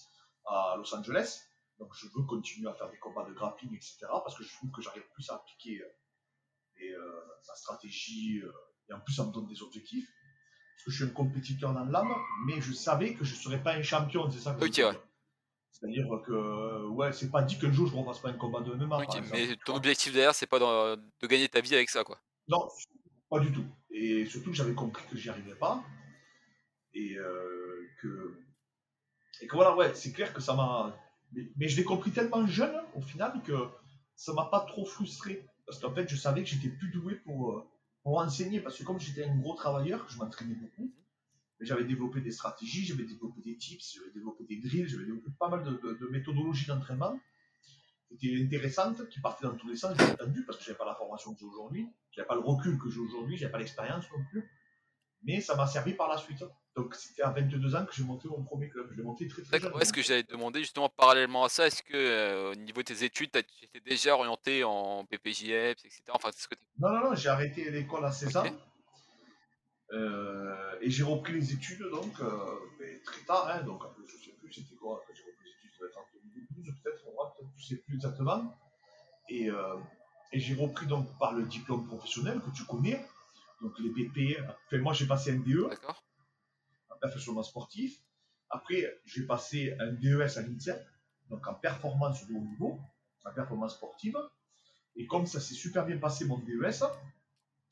à 0.47 0.77
Los 0.79 0.95
Angeles. 0.95 1.41
Donc, 1.81 1.91
je 1.95 2.07
veux 2.07 2.23
continuer 2.25 2.69
à 2.71 2.75
faire 2.75 2.89
des 2.89 2.99
combats 2.99 3.25
de 3.29 3.35
grappling, 3.35 3.75
etc. 3.75 3.97
Parce 4.25 4.37
que 4.39 4.45
je 4.45 4.53
trouve 4.57 4.71
que 4.71 4.81
j'arrive 4.81 5.03
plus 5.13 5.29
à 5.31 5.35
appliquer 5.35 5.83
euh, 5.83 7.21
ma 7.49 7.55
stratégie 7.57 8.43
et 8.89 8.93
en 8.93 9.01
plus, 9.01 9.15
ça 9.15 9.25
me 9.27 9.33
donne 9.33 9.47
des 9.49 9.61
objectifs. 9.61 10.09
Parce 10.79 10.85
que 10.85 10.91
je 10.93 10.97
suis 10.97 11.05
un 11.05 11.15
compétiteur 11.15 11.75
dans 11.75 11.85
l'âme, 11.85 12.15
mais 12.47 12.61
je 12.61 12.73
savais 12.73 13.15
que 13.15 13.25
je 13.25 13.35
ne 13.35 13.39
serais 13.39 13.61
pas 13.61 13.75
un 13.75 13.83
champion, 13.83 14.31
c'est 14.31 14.39
ça 14.39 14.55
que 14.55 14.61
je 14.61 14.67
Ok, 14.67 14.77
veux 14.79 14.85
ouais. 14.85 14.93
dire. 14.93 15.03
C'est-à-dire 15.73 16.07
que, 16.25 16.87
ouais, 16.87 17.13
c'est 17.13 17.31
pas 17.31 17.43
dit 17.43 17.59
qu'un 17.59 17.73
jour 17.73 17.89
je 17.89 17.97
ne 17.97 18.03
pas 18.03 18.29
un 18.29 18.33
combat 18.35 18.61
de 18.61 18.73
MMA. 18.75 18.97
Ok, 18.99 19.07
par 19.07 19.17
exemple, 19.17 19.29
mais 19.33 19.57
ton 19.65 19.75
objectif 19.75 20.13
derrière, 20.13 20.35
c'est 20.35 20.47
pas 20.47 20.61
de 20.61 21.27
gagner 21.27 21.49
ta 21.49 21.61
vie 21.61 21.75
avec 21.75 21.91
ça, 21.91 22.05
quoi. 22.05 22.21
Non, 22.47 22.69
pas 23.29 23.41
du 23.41 23.53
tout. 23.53 23.65
Et 23.91 24.25
surtout 24.27 24.51
que 24.51 24.57
j'avais 24.57 24.75
compris 24.75 25.05
que 25.11 25.17
j'y 25.17 25.29
arrivais 25.29 25.57
pas. 25.57 25.83
Et 26.95 27.17
euh, 27.17 27.89
que. 28.01 28.39
Et 29.41 29.49
que 29.49 29.55
voilà, 29.57 29.75
ouais, 29.75 29.95
c'est 29.95 30.13
clair 30.13 30.33
que 30.33 30.41
ça 30.41 30.55
m'a. 30.55 30.97
Mais, 31.33 31.43
mais 31.57 31.69
je 31.69 31.77
l'ai 31.77 31.85
compris 31.85 32.13
tellement 32.13 32.47
jeune, 32.47 32.77
au 32.95 33.01
final, 33.01 33.43
que 33.45 33.69
ça 34.15 34.33
m'a 34.33 34.45
pas 34.47 34.61
trop 34.61 34.85
frustré. 34.85 35.45
Parce 35.67 35.81
qu'en 35.81 35.93
fait, 35.93 36.09
je 36.09 36.17
savais 36.17 36.43
que 36.43 36.49
j'étais 36.49 36.71
plus 36.71 36.89
doué 36.91 37.17
pour, 37.17 37.53
euh, 37.53 37.69
pour 38.09 38.21
enseigner. 38.21 38.61
Parce 38.61 38.79
que 38.79 38.85
comme 38.85 38.99
j'étais 38.99 39.25
un 39.25 39.37
gros 39.37 39.55
travailleur, 39.55 40.07
je 40.09 40.17
m'entraînais 40.17 40.55
beaucoup. 40.55 40.91
J'avais 41.61 41.85
développé 41.85 42.23
des 42.23 42.31
stratégies, 42.31 42.87
j'avais 42.87 43.03
développé 43.05 43.43
des 43.43 43.57
tips, 43.57 43.97
j'avais 43.97 44.11
développé 44.13 44.45
des 44.45 44.57
drills, 44.57 44.89
j'avais 44.89 45.05
développé 45.05 45.31
pas 45.39 45.51
mal 45.51 45.63
de, 45.65 46.09
méthodologies 46.11 46.67
d'entraînement 46.67 47.21
qui 48.19 48.31
étaient 48.31 48.43
intéressantes, 48.43 49.07
qui 49.11 49.21
partaient 49.21 49.45
dans 49.45 49.57
tous 49.57 49.69
les 49.69 49.77
sens, 49.77 49.95
bien 49.95 50.09
entendu, 50.11 50.43
parce 50.47 50.57
que 50.57 50.65
j'avais 50.65 50.79
pas 50.79 50.87
la 50.87 50.95
formation 50.95 51.35
que 51.35 51.41
j'ai 51.41 51.45
aujourd'hui, 51.45 51.87
j'avais 52.13 52.27
pas 52.27 52.37
le 52.37 52.41
recul 52.41 52.79
que 52.79 52.89
j'ai 52.89 53.01
aujourd'hui, 53.01 53.37
j'avais 53.37 53.53
pas 53.53 53.59
l'expérience 53.59 54.07
non 54.17 54.25
plus. 54.31 54.49
Mais 55.25 55.41
ça 55.41 55.57
m'a 55.57 55.67
servi 55.67 55.95
par 55.95 56.09
la 56.09 56.17
suite. 56.17 56.45
Donc 56.79 56.95
c'était 56.95 57.23
à 57.23 57.31
22 57.31 57.75
ans 57.75 57.85
que 57.85 57.93
j'ai 57.93 58.05
monté 58.05 58.29
mon 58.29 58.45
premier 58.45 58.69
club. 58.69 58.89
Je 58.93 58.97
l'ai 58.97 59.03
monté 59.03 59.27
très 59.27 59.43
très. 59.43 59.59
D'accord. 59.59 59.77
Ouais, 59.77 59.85
ce 59.85 59.93
que 59.93 60.01
j'allais 60.01 60.23
te 60.23 60.31
demander, 60.31 60.61
justement, 60.61 60.89
parallèlement 60.89 61.45
à 61.45 61.49
ça, 61.49 61.67
est-ce 61.67 61.83
que 61.83 61.97
euh, 61.97 62.53
au 62.53 62.55
niveau 62.55 62.83
de 62.83 62.87
tes 62.87 63.03
études, 63.03 63.33
tu 63.33 63.65
étais 63.65 63.81
déjà 63.81 64.15
orienté 64.15 64.63
en 64.63 65.03
BPJF, 65.03 65.85
etc. 65.85 66.03
Enfin, 66.13 66.31
ce 66.33 66.47
que 66.47 66.55
Non, 66.79 66.91
non, 66.91 67.11
non, 67.11 67.15
j'ai 67.17 67.31
arrêté 67.31 67.69
l'école 67.71 68.05
à 68.05 68.13
16 68.13 68.37
ans. 68.37 68.45
Euh, 69.91 70.79
et 70.81 70.91
j'ai 70.91 71.03
repris 71.03 71.33
les 71.33 71.53
études 71.53 71.83
donc 71.91 72.21
euh, 72.21 72.29
très 73.05 73.23
tard, 73.23 73.49
hein, 73.49 73.63
donc 73.63 73.83
je 74.07 74.17
sais 74.23 74.33
plus 74.39 74.53
c'était 74.53 74.75
quoi 74.75 75.03
quand 75.07 75.15
j'ai 75.15 75.23
repris 75.23 75.47
les 75.47 75.51
études, 75.51 75.81
ça 75.81 75.87
être 75.87 75.99
en 75.99 76.05
2012 76.23 76.75
peut-être, 76.85 77.05
peut-être, 77.05 77.51
je 77.57 77.67
sais 77.67 77.77
plus 77.77 77.95
exactement. 77.95 78.55
Et, 79.31 79.49
et 80.33 80.39
j'ai 80.41 80.55
repris 80.55 80.87
donc 80.87 81.07
par 81.19 81.33
le 81.33 81.45
diplôme 81.45 81.87
professionnel 81.87 82.41
que 82.41 82.51
tu 82.55 82.65
connais, 82.65 83.03
donc 83.61 83.73
les 83.79 83.91
BP. 83.91 84.39
Enfin, 84.67 84.79
moi 84.79 84.93
j'ai 84.93 85.07
passé 85.07 85.33
un 85.33 85.39
DE, 85.39 85.69
D'accord. 85.69 86.05
en 86.91 86.97
perfectionnement 86.99 87.43
sportif. 87.43 87.99
Après, 88.51 89.01
j'ai 89.05 89.27
passé 89.27 89.77
un 89.79 89.93
DES 89.93 90.39
à 90.39 90.43
l'INSEP, 90.43 90.81
donc 91.29 91.47
en 91.47 91.55
performance 91.55 92.27
de 92.27 92.35
haut 92.35 92.41
niveau, 92.41 92.81
en 93.25 93.33
performance 93.33 93.75
sportive. 93.75 94.17
Et 94.97 95.07
comme 95.07 95.27
ça 95.27 95.39
s'est 95.41 95.55
super 95.55 95.85
bien 95.85 95.99
passé 95.99 96.25
mon 96.25 96.39
DES, 96.39 96.83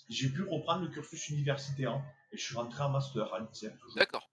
j'ai 0.08 0.28
pu 0.30 0.42
reprendre 0.42 0.82
le 0.82 0.88
cursus 0.88 1.28
universitaire. 1.30 2.02
Et 2.32 2.36
je 2.36 2.44
suis 2.44 2.56
rentré 2.56 2.82
en 2.82 2.90
master 2.90 3.32
à 3.32 3.38
l'INSEP 3.40 3.78
toujours. 3.78 3.96
D'accord. 3.98 4.28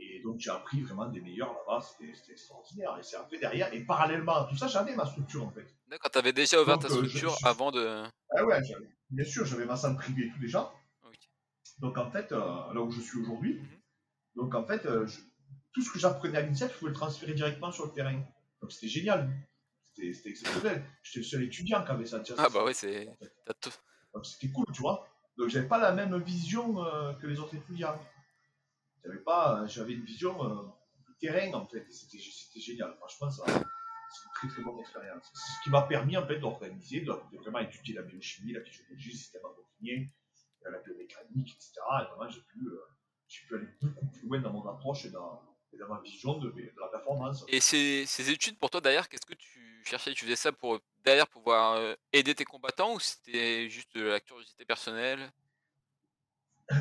Et 0.00 0.20
donc 0.22 0.38
j'ai 0.38 0.50
appris 0.50 0.82
vraiment 0.82 1.06
des 1.06 1.20
meilleurs 1.20 1.52
là-bas, 1.52 1.80
c'était 1.80 2.12
extraordinaire. 2.32 2.96
Et 2.98 3.02
c'est 3.02 3.16
après 3.16 3.38
derrière, 3.38 3.72
et 3.72 3.84
parallèlement 3.84 4.36
à 4.36 4.44
tout 4.48 4.56
ça, 4.56 4.68
j'avais 4.68 4.94
ma 4.94 5.06
structure 5.06 5.44
en 5.46 5.50
fait. 5.50 5.66
D'accord. 5.88 6.10
T'avais 6.10 6.32
déjà 6.32 6.60
ouvert 6.60 6.78
Donc, 6.78 6.86
ta 6.88 6.94
euh, 6.94 7.02
je- 7.02 7.08
structure 7.08 7.36
je- 7.40 7.46
avant 7.46 7.70
de. 7.72 8.04
Ah 8.36 8.44
ouais, 8.44 8.60
bien 9.10 9.24
sûr, 9.24 9.44
j'avais 9.46 9.64
ma 9.64 9.76
salle 9.76 9.96
privée 9.96 10.26
et 10.26 10.30
tout 10.32 10.38
déjà. 10.38 10.70
Donc 11.78 11.96
en 11.98 12.10
fait, 12.10 12.32
euh, 12.32 12.38
là 12.74 12.80
où 12.80 12.90
je 12.90 13.00
suis 13.00 13.18
aujourd'hui, 13.20 13.60
donc 14.34 14.54
en 14.54 14.64
fait, 14.64 14.84
euh, 14.86 15.06
je- 15.06 15.20
tout 15.72 15.82
ce 15.82 15.92
que 15.92 15.98
j'apprenais 15.98 16.38
à 16.38 16.42
l'INSEP, 16.42 16.72
je 16.72 16.78
pouvais 16.78 16.90
le 16.90 16.96
transférer 16.96 17.34
directement 17.34 17.70
sur 17.70 17.86
le 17.86 17.92
terrain. 17.92 18.20
Donc 18.60 18.72
c'était 18.72 18.88
génial. 18.88 19.30
C'était 19.84 20.30
exceptionnel. 20.30 20.84
J'étais 21.02 21.18
le 21.20 21.24
seul 21.24 21.42
étudiant 21.44 21.84
qui 21.84 21.90
avait 21.90 22.06
ça. 22.06 22.18
déjà, 22.20 22.34
Ah 22.38 22.48
bah 22.48 22.64
ouais, 22.64 22.72
c'est. 22.74 23.06
Donc 24.14 24.26
c'était 24.26 24.48
cool, 24.52 24.64
tu 24.72 24.80
vois. 24.82 25.06
Donc 25.36 25.48
j'avais 25.48 25.68
pas 25.68 25.78
la 25.78 25.92
même 25.92 26.16
vision 26.22 26.84
euh, 26.84 27.12
que 27.14 27.26
les 27.26 27.38
autres 27.38 27.54
étudiants. 27.54 28.00
J'avais 29.04 29.18
pas, 29.20 29.64
j'avais 29.66 29.92
une 29.94 30.04
vision 30.04 30.34
de 30.44 31.12
terrain 31.20 31.52
en 31.54 31.64
fait. 31.66 31.86
C'était 31.92 32.18
c'était 32.18 32.60
génial. 32.60 32.94
Franchement, 32.96 33.30
ça, 33.30 33.44
c'est 33.46 33.54
une 33.54 34.32
très 34.34 34.48
très 34.48 34.62
bonne 34.62 34.78
expérience. 34.80 35.24
C'est 35.32 35.52
ce 35.58 35.62
qui 35.64 35.70
m'a 35.70 35.82
permis 35.82 36.16
en 36.16 36.26
fait 36.26 36.38
d'organiser, 36.40 37.00
de, 37.02 37.12
de 37.32 37.38
vraiment 37.38 37.60
étudier 37.60 37.94
la 37.94 38.02
biochimie, 38.02 38.52
la 38.52 38.62
physiologie, 38.62 39.10
le 39.10 39.16
système 39.16 39.42
endocrinien, 39.44 40.08
euh, 40.66 40.70
la 40.70 40.78
biomécanique, 40.78 41.54
etc. 41.54 41.72
Et 42.02 42.04
vraiment, 42.16 42.28
j'ai 42.30 42.40
pu, 42.42 42.58
euh, 42.66 42.80
j'ai 43.28 43.46
pu 43.46 43.54
aller 43.56 43.68
beaucoup 43.80 44.06
plus 44.06 44.26
loin 44.28 44.40
dans 44.40 44.52
mon 44.52 44.66
approche 44.68 45.04
et 45.04 45.10
dans, 45.10 45.42
et 45.72 45.76
dans 45.78 45.88
ma 45.88 46.00
vision 46.00 46.38
de, 46.38 46.50
de 46.50 46.72
la 46.80 46.88
performance. 46.88 47.44
Et 47.48 47.60
ces, 47.60 48.04
ces 48.06 48.30
études, 48.30 48.58
pour 48.58 48.70
toi, 48.70 48.80
derrière, 48.80 49.08
qu'est-ce 49.08 49.26
que 49.26 49.34
tu 49.34 49.82
cherchais? 49.84 50.12
Tu 50.14 50.24
faisais 50.24 50.36
ça 50.36 50.52
pour 50.52 50.80
derrière 51.04 51.26
pouvoir 51.28 51.74
euh, 51.76 51.94
aider 52.12 52.34
tes 52.34 52.44
combattants 52.44 52.94
ou 52.94 53.00
c'était 53.00 53.68
juste 53.70 53.94
de 53.94 54.02
la 54.02 54.20
curiosité 54.20 54.64
personnelle? 54.64 55.30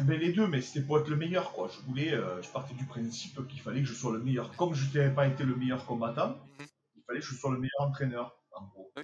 Ben, 0.04 0.20
les 0.20 0.34
deux, 0.34 0.48
mais 0.48 0.62
c'était 0.62 0.86
pour 0.86 1.00
être 1.00 1.08
le 1.08 1.16
meilleur, 1.16 1.54
quoi. 1.54 1.70
Je 1.70 1.80
voulais, 1.88 2.14
euh, 2.14 2.42
je 2.42 2.50
partais 2.50 2.74
du 2.74 2.86
principe 2.86 3.48
qu'il 3.48 3.62
fallait 3.62 3.80
que 3.82 3.88
je 3.88 3.94
sois 3.94 4.12
le 4.12 4.20
meilleur. 4.20 4.54
Comme 4.58 4.74
je 4.74 4.86
n'avais 4.98 5.14
pas 5.16 5.28
été 5.28 5.44
le 5.44 5.56
meilleur 5.56 5.86
combattant, 5.86 6.36
Mhm. 6.60 6.68
il 6.98 7.04
fallait 7.04 7.20
que 7.22 7.26
je 7.26 7.36
sois 7.36 7.52
le 7.52 7.58
meilleur 7.60 7.80
entraîneur, 7.82 8.38
en 8.52 8.66
gros. 8.66 8.92
Oui. 8.98 9.04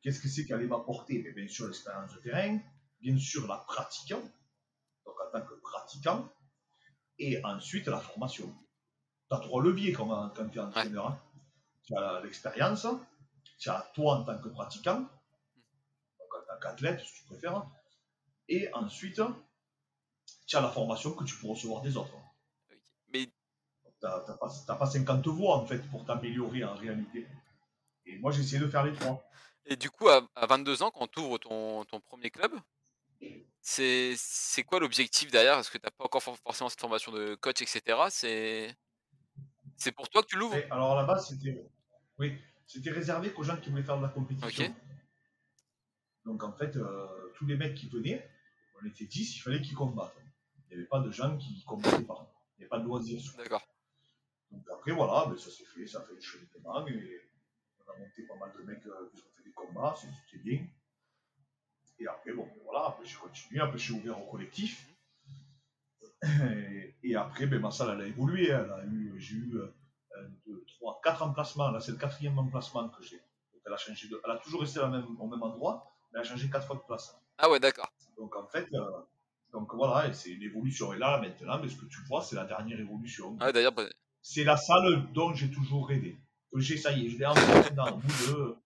Qu'est-ce 0.00 0.20
que 0.20 0.28
c'est 0.28 0.44
qui 0.44 0.52
allait 0.52 0.66
m'apporter 0.68 1.22
Ben, 1.22 1.34
Bien 1.34 1.48
sûr, 1.48 1.66
l'expérience 1.66 2.12
de 2.14 2.20
terrain, 2.20 2.60
bien 3.02 3.18
sûr, 3.18 3.46
la 3.48 3.58
pratique, 3.58 4.10
donc 4.12 5.14
en 5.20 5.30
tant 5.32 5.44
que 5.46 5.54
pratiquant, 5.54 6.28
et 7.18 7.44
ensuite 7.44 7.86
la 7.88 7.98
formation. 8.00 8.52
Tu 9.28 9.36
as 9.36 9.40
trois 9.40 9.62
leviers 9.62 9.92
quand, 9.92 10.30
quand 10.30 10.48
tu 10.48 10.58
es 10.58 10.60
entraîneur. 10.60 11.08
hein. 11.08 11.18
Tu 11.84 11.96
as 11.96 12.20
l'expérience, 12.20 12.86
tu 13.58 13.68
as 13.70 13.90
toi 13.94 14.16
en 14.18 14.24
tant 14.24 14.38
que 14.38 14.48
pratiquant, 14.48 15.00
donc 15.00 16.34
en 16.34 16.46
tant 16.46 16.60
qu'athlète, 16.60 17.00
si 17.00 17.12
tu 17.14 17.24
préfères, 17.24 17.66
et 18.48 18.72
ensuite, 18.74 19.20
tu 20.46 20.56
as 20.56 20.60
la 20.60 20.68
formation 20.70 21.12
que 21.14 21.24
tu 21.24 21.34
peux 21.36 21.48
recevoir 21.48 21.82
des 21.82 21.96
autres. 21.96 22.14
Mais 23.12 23.28
t'as 24.00 24.20
t'as 24.20 24.36
pas, 24.36 24.48
t'as 24.66 24.76
pas 24.76 24.86
50 24.86 25.26
voix 25.28 25.56
en 25.56 25.66
fait 25.66 25.78
pour 25.90 26.04
t'améliorer 26.04 26.64
en 26.64 26.74
réalité. 26.74 27.26
Et 28.06 28.18
moi, 28.18 28.32
j'ai 28.32 28.42
essayé 28.42 28.60
de 28.60 28.68
faire 28.68 28.84
les 28.84 28.92
trois. 28.94 29.22
Et 29.66 29.76
du 29.76 29.90
coup, 29.90 30.08
à, 30.08 30.20
à 30.34 30.46
22 30.46 30.82
ans, 30.82 30.90
quand 30.90 31.06
tu 31.06 31.20
ouvres 31.20 31.38
ton, 31.38 31.84
ton 31.84 32.00
premier 32.00 32.30
club, 32.30 32.52
c'est 33.60 34.62
quoi 34.66 34.80
l'objectif 34.80 35.30
derrière? 35.30 35.58
Est-ce 35.58 35.70
que 35.70 35.78
tu 35.78 35.84
n'as 35.84 35.90
pas 35.90 36.04
encore 36.04 36.22
for- 36.22 36.38
forcément 36.38 36.68
cette 36.68 36.80
formation 36.80 37.12
de 37.12 37.34
coach, 37.36 37.62
etc. 37.62 37.98
C'est 39.76 39.92
pour 39.92 40.08
toi 40.08 40.22
que 40.22 40.28
tu 40.28 40.36
l'ouvres? 40.36 40.56
Alors 40.70 40.96
là-bas, 40.96 41.18
c'était 41.18 41.64
oui, 42.18 42.36
c'était 42.66 42.90
réservé 42.90 43.32
qu'aux 43.32 43.42
gens 43.42 43.56
qui 43.56 43.70
voulaient 43.70 43.82
faire 43.82 43.96
de 43.98 44.02
la 44.02 44.08
compétition. 44.08 44.74
Donc 46.24 46.44
en 46.44 46.52
fait, 46.52 46.76
euh, 46.76 47.06
tous 47.34 47.46
les 47.46 47.56
mecs 47.56 47.74
qui 47.74 47.88
venaient, 47.88 48.28
on 48.80 48.86
était 48.86 49.06
10, 49.06 49.36
il 49.36 49.40
fallait 49.40 49.60
qu'ils 49.60 49.74
combattent. 49.74 50.14
Il 50.70 50.76
n'y 50.76 50.80
avait 50.80 50.88
pas 50.88 51.00
de 51.00 51.10
gens 51.10 51.36
qui 51.36 51.62
combattaient 51.64 52.04
pas. 52.04 52.32
Il 52.56 52.60
n'y 52.60 52.64
avait 52.64 52.68
pas 52.68 52.78
de 52.78 52.84
loisirs. 52.84 53.22
D'accord. 53.36 53.66
Donc 54.50 54.64
après, 54.72 54.92
voilà, 54.92 55.26
ben, 55.28 55.36
ça 55.36 55.50
s'est 55.50 55.64
fait, 55.64 55.86
ça 55.86 55.98
a 55.98 56.02
fait 56.02 56.14
le 56.14 56.20
cheminement 56.20 56.86
et 56.86 57.20
on 57.80 57.90
a 57.92 57.96
monté 57.98 58.22
pas 58.26 58.36
mal 58.36 58.52
de 58.56 58.62
mecs 58.62 58.86
euh, 58.86 59.10
qui 59.14 59.20
ont 59.20 59.30
fait 59.36 59.42
des 59.44 59.52
combats, 59.52 59.96
c'était 59.98 60.42
bien. 60.42 60.64
Et 62.02 62.06
après, 62.08 62.32
bon, 62.32 62.44
ben, 62.44 62.62
voilà, 62.64 62.88
après 62.88 63.04
j'ai 63.06 63.16
continué, 63.16 63.60
après 63.60 63.78
j'ai 63.78 63.92
ouvert 63.94 64.20
au 64.20 64.30
collectif. 64.30 64.86
Et, 66.24 66.94
et 67.02 67.16
après, 67.16 67.46
ben, 67.46 67.60
ma 67.60 67.70
salle, 67.70 67.96
elle 67.98 68.04
a 68.04 68.08
évolué. 68.08 68.46
Elle 68.48 68.70
a 68.70 68.84
eu, 68.86 69.14
j'ai 69.18 69.34
eu 69.36 69.56
euh, 69.56 69.74
un, 70.18 70.28
deux, 70.46 70.64
trois, 70.66 71.00
quatre 71.02 71.22
emplacements. 71.22 71.70
Là, 71.70 71.80
c'est 71.80 71.92
le 71.92 71.98
quatrième 71.98 72.38
emplacement 72.38 72.88
que 72.88 73.02
j'ai. 73.02 73.20
Elle 73.64 73.72
a 73.72 73.76
changé 73.76 74.08
de, 74.08 74.20
elle 74.24 74.30
a 74.32 74.38
toujours 74.38 74.60
resté 74.62 74.80
la 74.80 74.88
même- 74.88 75.16
au 75.20 75.26
même 75.28 75.42
endroit, 75.42 75.84
mais 76.12 76.18
elle 76.20 76.26
a 76.26 76.28
changé 76.28 76.50
quatre 76.50 76.66
fois 76.66 76.76
de 76.76 76.82
place. 76.82 77.16
Ah 77.38 77.48
ouais, 77.50 77.60
d'accord. 77.60 77.90
Donc 78.16 78.34
en 78.36 78.46
fait, 78.46 78.66
euh, 78.74 78.90
donc 79.52 79.72
voilà, 79.74 80.12
c'est 80.12 80.30
une 80.30 80.42
évolution. 80.42 80.92
Et 80.92 80.98
là, 80.98 81.20
maintenant, 81.20 81.60
mais 81.60 81.68
ce 81.68 81.76
que 81.76 81.86
tu 81.86 82.00
vois, 82.08 82.22
c'est 82.22 82.36
la 82.36 82.44
dernière 82.44 82.78
évolution. 82.80 83.36
Ah 83.40 83.52
d'ailleurs, 83.52 83.72
bah, 83.72 83.84
C'est 84.20 84.44
la 84.44 84.56
salle 84.56 85.12
dont 85.12 85.32
j'ai 85.34 85.50
toujours 85.50 85.88
rêvé. 85.88 86.18
Que 86.52 86.60
j'ai, 86.60 86.76
ça 86.76 86.92
y 86.92 87.06
est, 87.06 87.08
je 87.10 87.18
l'ai 87.18 87.26
enfin 87.26 87.54
maintenant, 87.54 87.92
au 87.92 87.96
bout 87.98 88.08
de, 88.26 88.56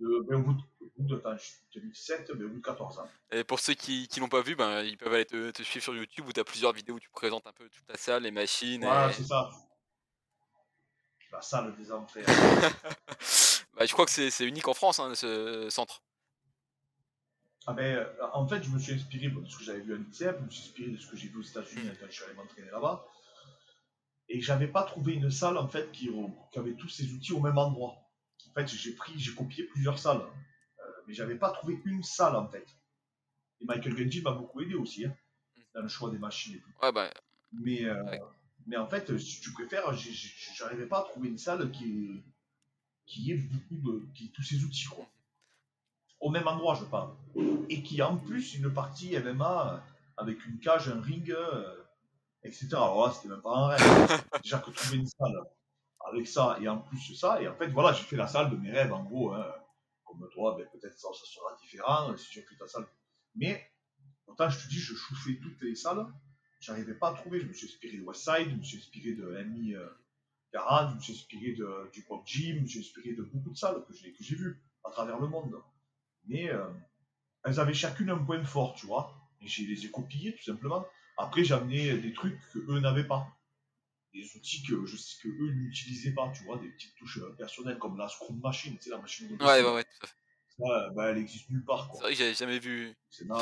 de, 0.00 0.26
ben, 0.28 0.40
au 0.40 0.42
bout 0.42 0.54
de, 0.54 0.60
bout 1.00 1.08
de 1.14 1.16
attends, 1.18 1.36
je- 1.36 1.78
2007, 1.80 2.30
mais 2.36 2.44
au 2.44 2.48
bout 2.48 2.58
de 2.58 2.62
14 2.64 2.98
ans. 2.98 3.08
et 3.32 3.44
pour 3.44 3.60
ceux 3.60 3.74
qui, 3.74 4.08
qui 4.08 4.20
l'ont 4.20 4.28
pas 4.28 4.42
vu, 4.42 4.54
ben, 4.56 4.82
ils 4.82 4.96
peuvent 4.96 5.12
aller 5.12 5.26
te, 5.26 5.50
te 5.50 5.62
suivre 5.62 5.82
sur 5.82 5.94
YouTube 5.94 6.26
où 6.28 6.32
tu 6.32 6.40
as 6.40 6.44
plusieurs 6.44 6.72
vidéos 6.72 6.94
où 6.96 7.00
tu 7.00 7.10
présentes 7.10 7.46
un 7.46 7.52
peu 7.52 7.68
toute 7.68 7.84
ta 7.86 7.96
salle, 7.96 8.22
les 8.24 8.30
machines. 8.30 8.82
Voilà, 8.84 9.10
et- 9.10 9.12
c'est 9.12 9.24
ça. 9.24 9.50
La 11.32 11.40
salle 11.42 11.76
des 11.76 11.92
enfers. 11.92 12.26
bah, 13.74 13.86
je 13.86 13.92
crois 13.92 14.04
que 14.06 14.10
c'est 14.10 14.44
unique 14.46 14.66
en 14.66 14.74
France, 14.74 14.98
hein, 14.98 15.14
ce 15.14 15.68
centre. 15.70 16.02
Ah 17.66 17.72
ben, 17.74 17.96
euh, 17.98 18.06
en 18.32 18.48
fait, 18.48 18.62
je 18.64 18.70
me 18.70 18.78
suis 18.78 18.94
inspiré 18.94 19.28
de 19.28 19.46
ce 19.46 19.56
que 19.58 19.64
j'avais 19.64 19.80
vu 19.80 19.94
à 19.94 19.96
l'INSEP, 19.98 20.38
je 20.40 20.44
me 20.44 20.50
suis 20.50 20.62
inspiré 20.68 20.90
de 20.90 20.96
ce 20.96 21.06
que 21.06 21.16
j'ai 21.16 21.28
vu 21.28 21.38
aux 21.38 21.42
États-Unis 21.42 21.90
quand 22.00 22.06
je 22.06 22.12
suis 22.12 22.24
allé 22.24 22.34
m'entraîner 22.34 22.70
là-bas. 22.70 23.06
Et 24.28 24.40
j'avais 24.40 24.66
pas 24.68 24.82
trouvé 24.84 25.14
une 25.14 25.30
salle 25.30 25.56
en 25.58 25.68
fait 25.68 25.92
qui, 25.92 26.08
qui 26.52 26.58
avait 26.58 26.74
tous 26.74 26.88
ces 26.88 27.12
outils 27.12 27.32
au 27.32 27.40
même 27.40 27.58
endroit. 27.58 27.96
En 28.50 28.52
fait, 28.54 28.66
j'ai 28.66 28.94
pris, 28.94 29.12
j'ai 29.18 29.34
copié 29.34 29.64
plusieurs 29.64 29.98
salles, 29.98 30.22
mais 31.10 31.14
j'avais 31.16 31.34
pas 31.34 31.50
trouvé 31.50 31.76
une 31.84 32.04
salle 32.04 32.36
en 32.36 32.46
fait. 32.46 32.66
Et 33.60 33.64
Michael 33.64 33.96
Genji 33.98 34.22
m'a 34.22 34.30
beaucoup 34.30 34.60
aidé 34.60 34.74
aussi 34.76 35.04
hein, 35.04 35.14
dans 35.74 35.82
le 35.82 35.88
choix 35.88 36.08
des 36.08 36.18
machines 36.18 36.54
et 36.54 36.60
tout. 36.60 36.70
Ouais, 36.80 36.92
bah, 36.92 37.10
Mais, 37.52 37.84
euh, 37.84 38.00
Ouais. 38.04 38.20
mais 38.66 38.76
en 38.76 38.86
fait, 38.86 39.18
si 39.18 39.40
tu 39.40 39.52
préfères, 39.52 39.92
j'arrivais 40.54 40.86
pas 40.86 41.00
à 41.00 41.02
trouver 41.02 41.28
une 41.30 41.36
salle 41.38 41.68
qui, 41.72 42.22
qui 43.06 43.32
ait 43.32 43.38
beaucoup 43.38 43.74
de, 43.76 44.06
qui 44.14 44.26
ait 44.26 44.32
tous 44.32 44.44
ces 44.44 44.62
outils 44.62 44.86
quoi. 44.86 45.04
Au 46.20 46.30
même 46.30 46.46
endroit, 46.46 46.76
je 46.76 46.84
parle. 46.84 47.10
Et 47.68 47.82
qui 47.82 48.00
a 48.00 48.08
en 48.08 48.16
plus 48.18 48.54
une 48.54 48.72
partie 48.72 49.16
MMA 49.18 49.74
euh, 49.74 49.78
avec 50.16 50.46
une 50.46 50.60
cage, 50.60 50.88
un 50.88 51.00
ring, 51.00 51.28
euh, 51.32 51.82
etc. 52.44 52.68
Alors 52.74 53.08
là, 53.08 53.12
c'était 53.12 53.28
même 53.30 53.42
pas 53.42 53.56
un 53.56 53.66
rêve. 53.68 53.80
Déjà 54.44 54.60
que 54.60 54.70
trouver 54.70 54.98
une 54.98 55.06
salle 55.08 55.34
avec 56.06 56.28
ça 56.28 56.56
et 56.60 56.68
en 56.68 56.78
plus 56.78 57.14
ça, 57.16 57.42
et 57.42 57.48
en 57.48 57.54
fait, 57.56 57.66
voilà, 57.68 57.92
j'ai 57.92 58.04
fait 58.04 58.16
la 58.16 58.28
salle 58.28 58.48
de 58.50 58.56
mes 58.56 58.70
rêves 58.70 58.92
en 58.92 59.02
gros. 59.02 59.32
hein. 59.34 59.44
Comme 60.10 60.28
toi, 60.30 60.56
ben, 60.58 60.66
peut-être 60.72 60.98
ça, 60.98 61.08
ça 61.12 61.24
sera 61.24 61.56
différent 61.60 62.10
euh, 62.10 62.16
si 62.16 62.30
tu 62.30 62.40
as 62.40 62.42
fait 62.42 62.56
ta 62.56 62.66
salle. 62.66 62.86
Mais 63.36 63.64
pourtant, 64.26 64.48
je 64.50 64.58
te 64.58 64.68
dis, 64.68 64.78
je 64.78 64.94
chouffais 64.94 65.38
toutes 65.42 65.60
les 65.62 65.74
salles. 65.74 66.06
J'arrivais 66.60 66.94
pas 66.94 67.10
à 67.10 67.14
trouver. 67.14 67.40
Je 67.40 67.46
me 67.46 67.52
suis 67.52 67.66
inspiré 67.66 67.98
de 67.98 68.02
Westside, 68.02 68.50
je 68.50 68.56
me 68.56 68.62
suis 68.62 68.78
inspiré 68.78 69.12
de 69.12 69.42
MI 69.44 69.74
euh, 69.74 69.88
40, 70.52 70.90
je 70.90 70.96
me 70.96 71.00
suis 71.00 71.12
inspiré 71.12 71.52
de, 71.52 71.90
du 71.92 72.02
Pop 72.02 72.26
Gym, 72.26 72.56
je 72.56 72.62
me 72.62 72.66
suis 72.66 72.80
inspiré 72.80 73.14
de 73.14 73.22
beaucoup 73.22 73.50
de 73.50 73.56
salles 73.56 73.84
que 73.86 73.94
j'ai 73.94 74.12
que 74.12 74.22
j'ai 74.22 74.34
vues 74.34 74.60
à 74.84 74.90
travers 74.90 75.18
le 75.20 75.28
monde. 75.28 75.54
Mais 76.26 76.50
euh, 76.50 76.68
elles 77.44 77.60
avaient 77.60 77.74
chacune 77.74 78.10
un 78.10 78.18
point 78.18 78.44
fort, 78.44 78.74
tu 78.74 78.86
vois. 78.86 79.16
Et 79.40 79.48
je 79.48 79.62
les 79.62 79.86
ai 79.86 79.90
copiées 79.90 80.34
tout 80.34 80.44
simplement. 80.44 80.84
Après, 81.16 81.44
j'ai 81.44 81.54
amené 81.54 81.96
des 81.98 82.12
trucs 82.12 82.38
que 82.52 82.58
eux 82.58 82.80
n'avaient 82.80 83.06
pas. 83.06 83.26
Des 84.12 84.24
outils 84.36 84.62
que, 84.62 84.84
je, 84.86 84.96
que 85.22 85.28
eux 85.28 85.52
n'utilisaient 85.52 86.12
pas, 86.12 86.30
tu 86.34 86.42
vois, 86.44 86.58
des 86.58 86.68
petites 86.68 86.94
touches 86.96 87.18
euh, 87.18 87.34
personnelles 87.38 87.78
comme 87.78 87.96
la 87.96 88.08
Scrum 88.08 88.40
Machine, 88.40 88.76
tu 88.76 88.84
sais, 88.84 88.90
la 88.90 88.98
machine 88.98 89.28
de 89.28 89.34
ouais, 89.34 89.62
ouais, 89.62 89.74
ouais, 89.74 89.84
tout 89.84 90.02
à 90.02 90.06
fait. 90.06 90.14
Ça, 90.58 90.90
bah, 90.90 91.10
elle 91.10 91.18
existe 91.18 91.48
nulle 91.48 91.64
part, 91.64 91.88
C'est 91.94 92.02
vrai 92.02 92.12
que 92.12 92.18
j'avais 92.18 92.34
jamais 92.34 92.58
vu. 92.58 92.92
C'est 93.08 93.26
là, 93.26 93.38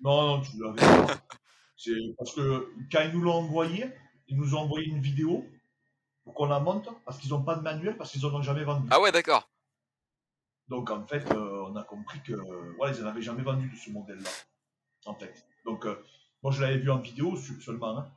non, 0.00 0.38
non, 0.38 0.40
tu 0.40 0.52
l'avais 0.58 0.78
pas. 0.78 1.14
C'est 1.76 1.92
parce 2.18 2.34
que 2.34 2.72
quand 2.90 3.02
ils 3.02 3.12
nous 3.12 3.22
l'ont 3.22 3.34
envoyé, 3.34 3.86
ils 4.28 4.36
nous 4.36 4.54
ont 4.54 4.60
envoyé 4.60 4.86
une 4.86 5.00
vidéo 5.00 5.46
pour 6.24 6.34
qu'on 6.34 6.46
la 6.46 6.60
monte 6.60 6.88
parce 7.04 7.18
qu'ils 7.18 7.30
n'ont 7.30 7.42
pas 7.42 7.54
de 7.54 7.62
manuel 7.62 7.96
parce 7.96 8.12
qu'ils 8.12 8.24
en 8.26 8.34
ont 8.34 8.42
jamais 8.42 8.64
vendu. 8.64 8.86
Ah 8.90 9.00
ouais, 9.00 9.12
d'accord. 9.12 9.50
Donc 10.68 10.90
en 10.90 11.06
fait, 11.06 11.30
euh, 11.32 11.66
on 11.68 11.76
a 11.76 11.82
compris 11.82 12.20
que 12.22 12.34
voilà, 12.76 12.94
ils 12.94 13.02
n'en 13.02 13.08
avaient 13.08 13.22
jamais 13.22 13.42
vendu 13.42 13.68
de 13.68 13.76
ce 13.76 13.90
modèle-là. 13.90 14.30
En 15.06 15.14
fait. 15.14 15.46
Donc 15.64 15.86
euh, 15.86 15.96
moi 16.42 16.52
je 16.52 16.60
l'avais 16.60 16.78
vu 16.78 16.90
en 16.90 16.98
vidéo 16.98 17.34
seulement, 17.36 17.98
hein, 17.98 18.12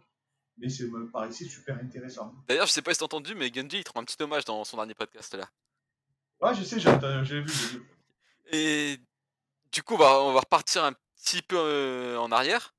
mais 0.58 0.70
ça 0.70 0.84
me 0.86 1.10
paraissait 1.10 1.46
super 1.46 1.78
intéressant. 1.78 2.34
D'ailleurs, 2.48 2.68
je 2.68 2.72
sais 2.72 2.82
pas 2.82 2.94
si 2.94 3.00
t'as 3.00 3.06
entendu, 3.06 3.36
mais 3.36 3.52
Genji, 3.54 3.80
il 3.80 3.92
rend 3.94 4.02
un 4.02 4.06
petit 4.06 4.22
hommage 4.22 4.46
dans 4.46 4.64
son 4.64 4.78
dernier 4.78 4.94
podcast 4.94 5.34
là. 5.34 5.50
Ouais, 6.42 6.54
je 6.54 6.64
sais, 6.64 6.80
j'ai 6.80 7.42
vu. 7.42 7.84
Et 8.52 9.00
du 9.72 9.82
coup, 9.84 9.96
on 9.96 9.98
va, 9.98 10.22
on 10.22 10.34
va 10.34 10.42
repartir 10.42 10.84
un 10.84 10.94
petit 11.16 11.42
peu 11.42 11.58
euh, 11.58 12.18
en 12.18 12.32
arrière. 12.32 12.76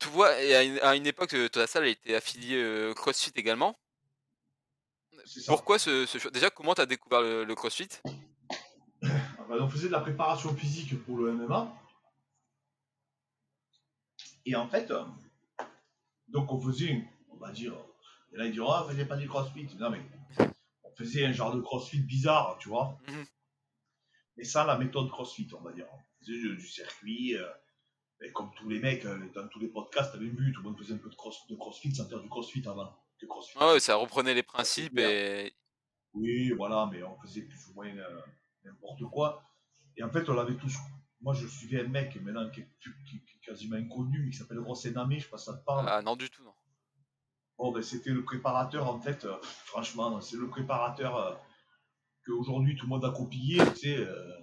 Tu 0.00 0.08
vois, 0.08 0.40
et 0.42 0.54
à 0.54 0.62
une, 0.62 0.78
à 0.80 0.96
une 0.96 1.06
époque, 1.06 1.34
euh, 1.34 1.48
ta 1.48 1.66
salle 1.66 1.84
a 1.84 1.88
été 1.88 2.14
affiliée 2.14 2.56
euh, 2.56 2.92
CrossFit 2.92 3.32
également. 3.36 3.78
C'est. 5.24 5.46
Pourquoi 5.46 5.78
ce, 5.78 6.28
Déjà, 6.30 6.50
comment 6.50 6.74
t'as 6.74 6.86
découvert 6.86 7.22
le, 7.22 7.44
le 7.44 7.54
CrossFit? 7.54 7.88
Ah 9.02 9.08
bah, 9.48 9.56
on 9.60 9.68
faisait 9.68 9.86
de 9.86 9.92
la 9.92 10.00
préparation 10.00 10.54
physique 10.54 11.02
pour 11.04 11.18
le 11.18 11.32
MMA. 11.32 11.72
Et 14.46 14.56
en 14.56 14.68
fait, 14.68 14.92
donc 16.28 16.52
on 16.52 16.60
faisait, 16.60 17.04
on 17.30 17.36
va 17.36 17.52
dire, 17.52 17.74
il 18.32 18.40
en 18.40 18.44
a 18.44 18.46
qui 18.46 18.52
diront, 18.52 18.70
ah, 18.70 18.86
faisait 18.88 19.06
pas 19.06 19.16
du 19.16 19.28
crossfit. 19.28 19.66
Non, 19.78 19.90
mais 19.90 20.00
on 20.82 20.90
faisait 20.96 21.24
un 21.24 21.32
genre 21.32 21.54
de 21.54 21.60
crossfit 21.60 22.00
bizarre, 22.00 22.56
tu 22.58 22.68
vois. 22.68 22.98
Mhm. 23.08 23.24
Mais 24.36 24.44
sans 24.44 24.64
la 24.64 24.76
méthode 24.76 25.08
crossfit, 25.10 25.48
on 25.56 25.62
va 25.62 25.72
dire. 25.72 25.86
On 25.92 26.24
faisait 26.24 26.38
du, 26.38 26.56
du 26.56 26.66
circuit, 26.66 27.36
euh, 27.36 27.46
et 28.22 28.32
comme 28.32 28.50
tous 28.56 28.68
les 28.68 28.80
mecs, 28.80 29.04
euh, 29.04 29.30
dans 29.34 29.46
tous 29.48 29.60
les 29.60 29.68
podcasts, 29.68 30.12
t'avais 30.12 30.26
vu, 30.26 30.52
tout 30.52 30.62
le 30.62 30.70
monde 30.70 30.78
faisait 30.78 30.94
un 30.94 30.98
peu 30.98 31.10
de, 31.10 31.14
cross, 31.14 31.46
de 31.48 31.56
crossfit 31.56 31.94
sans 31.94 32.08
faire 32.08 32.20
du 32.20 32.28
crossfit 32.28 32.66
avant. 32.66 32.92
Que 33.20 33.26
crossfit. 33.26 33.56
Ah 33.60 33.72
ouais, 33.72 33.80
ça 33.80 33.94
reprenait 33.96 34.34
les 34.34 34.42
principes 34.42 34.98
et. 34.98 35.54
Oui, 36.14 36.50
voilà, 36.50 36.88
mais 36.90 37.02
on 37.02 37.16
faisait 37.20 37.42
plus 37.42 37.68
ou 37.68 37.74
moins 37.74 37.88
euh, 37.88 38.20
n'importe 38.64 39.02
quoi. 39.12 39.42
Et 39.96 40.02
en 40.02 40.10
fait, 40.10 40.28
on 40.28 40.34
l'avait 40.34 40.56
tous. 40.56 40.76
Moi, 41.20 41.34
je 41.34 41.46
suivais 41.46 41.80
un 41.80 41.88
mec 41.88 42.20
maintenant 42.20 42.50
qui 42.50 42.64
quasiment 43.44 43.76
inconnu, 43.76 44.22
mais 44.24 44.30
qui 44.30 44.36
s'appelle 44.38 44.58
Rosename, 44.60 45.12
je 45.12 45.20
sais 45.24 45.28
pas 45.28 45.38
si 45.38 45.44
ça 45.46 45.54
te 45.54 45.64
parle. 45.64 45.86
Ah 45.88 46.02
non, 46.02 46.16
du 46.16 46.28
tout, 46.30 46.42
non. 46.44 46.52
Bon, 47.58 47.72
ben, 47.72 47.82
c'était 47.82 48.10
le 48.10 48.24
préparateur, 48.24 48.88
en 48.88 48.98
fait, 49.00 49.24
euh, 49.24 49.36
franchement, 49.42 50.20
c'est 50.20 50.36
le 50.36 50.48
préparateur 50.48 51.16
euh, 51.16 51.34
qu'aujourd'hui 52.26 52.74
tout 52.76 52.86
le 52.86 52.90
monde 52.90 53.04
a 53.04 53.10
copié, 53.10 53.58
tu 53.74 53.76
sais, 53.76 53.96
euh, 53.98 54.38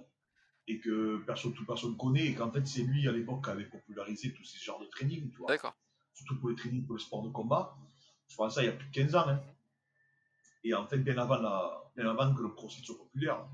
et 0.68 0.78
que 0.80 1.18
personne, 1.26 1.52
toute 1.52 1.66
personne 1.66 1.96
connaît, 1.96 2.26
et 2.26 2.34
qu'en 2.34 2.50
fait, 2.50 2.66
c'est 2.66 2.82
lui 2.82 3.06
à 3.08 3.12
l'époque 3.12 3.44
qui 3.44 3.50
avait 3.50 3.64
popularisé 3.66 4.32
tous 4.32 4.44
ces 4.44 4.58
genres 4.58 4.80
de 4.80 4.86
training, 4.86 5.30
tu 5.30 5.38
vois 5.38 5.48
D'accord. 5.48 5.74
surtout 6.14 6.38
pour 6.40 6.48
les 6.50 6.56
trainings 6.56 6.86
pour 6.86 6.94
le 6.94 7.00
sport 7.00 7.22
de 7.22 7.28
combat. 7.30 7.76
Je 8.28 8.36
pense 8.36 8.54
ça 8.54 8.62
il 8.62 8.66
y 8.66 8.68
a 8.68 8.72
plus 8.72 8.86
de 8.88 8.92
15 8.92 9.14
ans. 9.16 9.28
hein. 9.28 9.42
Et 10.64 10.72
en 10.74 10.86
fait, 10.86 10.98
bien 10.98 11.18
avant, 11.18 11.36
la, 11.38 11.82
bien 11.96 12.08
avant 12.08 12.32
que 12.34 12.40
le 12.40 12.48
crossfit 12.48 12.84
soit 12.84 12.96
populaire. 12.96 13.44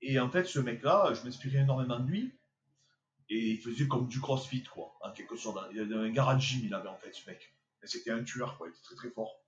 Et 0.00 0.18
en 0.20 0.30
fait, 0.30 0.44
ce 0.44 0.60
mec-là, 0.60 1.12
je 1.12 1.22
m'inspirais 1.24 1.58
énormément 1.58 1.98
de 1.98 2.08
lui. 2.08 2.38
Et 3.28 3.50
il 3.50 3.58
faisait 3.58 3.88
comme 3.88 4.06
du 4.08 4.20
crossfit, 4.20 4.62
quoi, 4.62 4.94
en 5.02 5.12
quelque 5.12 5.36
sorte. 5.36 5.58
Il 5.72 5.80
avait 5.80 5.94
un 5.96 6.10
garage 6.10 6.42
gym, 6.48 6.60
il 6.64 6.74
avait 6.74 6.88
en 6.88 6.96
fait, 6.96 7.12
ce 7.12 7.28
mec. 7.28 7.52
C'était 7.82 8.10
un 8.10 8.22
tueur, 8.24 8.56
quoi, 8.58 8.68
il 8.68 8.70
était 8.70 8.82
très 8.82 8.94
très 8.96 9.10
fort. 9.10 9.42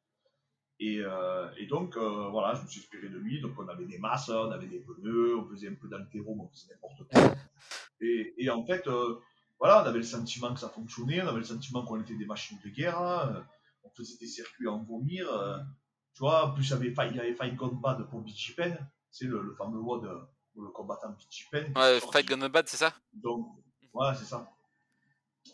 Et, 0.81 0.99
euh, 1.01 1.49
et 1.59 1.67
donc, 1.67 1.97
euh, 1.97 2.29
voilà, 2.31 2.55
je 2.55 2.63
me 2.63 2.69
suis 2.69 2.81
inspiré 2.81 3.09
de 3.09 3.19
lui. 3.19 3.41
Donc, 3.41 3.53
on 3.59 3.67
avait 3.69 3.85
des 3.87 3.99
masses, 3.99 4.29
on 4.29 4.51
avait 4.51 4.67
des 4.69 4.79
pneus, 4.81 5.37
on 5.37 5.49
faisait 5.49 5.69
un 5.69 5.75
peu 5.75 5.89
d'altéro, 5.89 6.37
on 6.41 6.49
faisait 6.49 6.73
n'importe 6.73 7.03
quoi. 7.09 7.21
Et, 8.01 8.33
et 8.39 8.49
en 8.49 8.65
fait, 8.65 8.87
euh, 8.87 9.19
voilà, 9.59 9.83
on 9.83 9.87
avait 9.87 9.99
le 9.99 10.05
sentiment 10.05 10.55
que 10.55 10.61
ça 10.61 10.69
fonctionnait, 10.69 11.21
on 11.21 11.27
avait 11.27 11.39
le 11.39 11.45
sentiment 11.45 11.85
qu'on 11.85 12.01
était 12.01 12.15
des 12.15 12.27
machines 12.27 12.59
de 12.65 12.71
guerre, 12.71 12.97
hein, 13.01 13.45
on 13.83 13.91
faisait 13.91 14.17
des 14.19 14.29
circuits 14.29 14.69
à 14.69 14.71
en 14.73 14.85
vomir. 14.85 15.27
tu 16.15 16.21
vois, 16.21 16.47
en 16.47 16.55
plus, 16.55 16.65
il 16.69 16.71
y 16.71 16.73
avait, 16.75 16.91
Fight- 16.93 17.11
il 17.11 17.17
y 17.17 17.21
avait 17.21 17.35
Fight 17.35 17.57
Gone 17.57 17.81
Bad 17.81 18.09
pour 18.09 18.21
Bichipen, 18.21 18.79
c'est 19.11 19.25
le, 19.25 19.43
le 19.43 19.53
fameux 19.57 19.81
WOD 19.81 20.09
pour 20.55 20.63
le 20.63 20.69
combattant 20.71 21.11
Bichipen. 21.11 21.73
qui 21.73 21.77
Ouais, 21.81 21.99
sorti. 21.99 22.19
Fight 22.19 22.29
Gonna 22.29 22.49
Bad, 22.49 22.69
c'est 22.69 22.77
ça? 22.77 22.95
Donc, 23.13 23.49
voilà, 23.93 24.15
c'est 24.15 24.25
ça. 24.25 24.51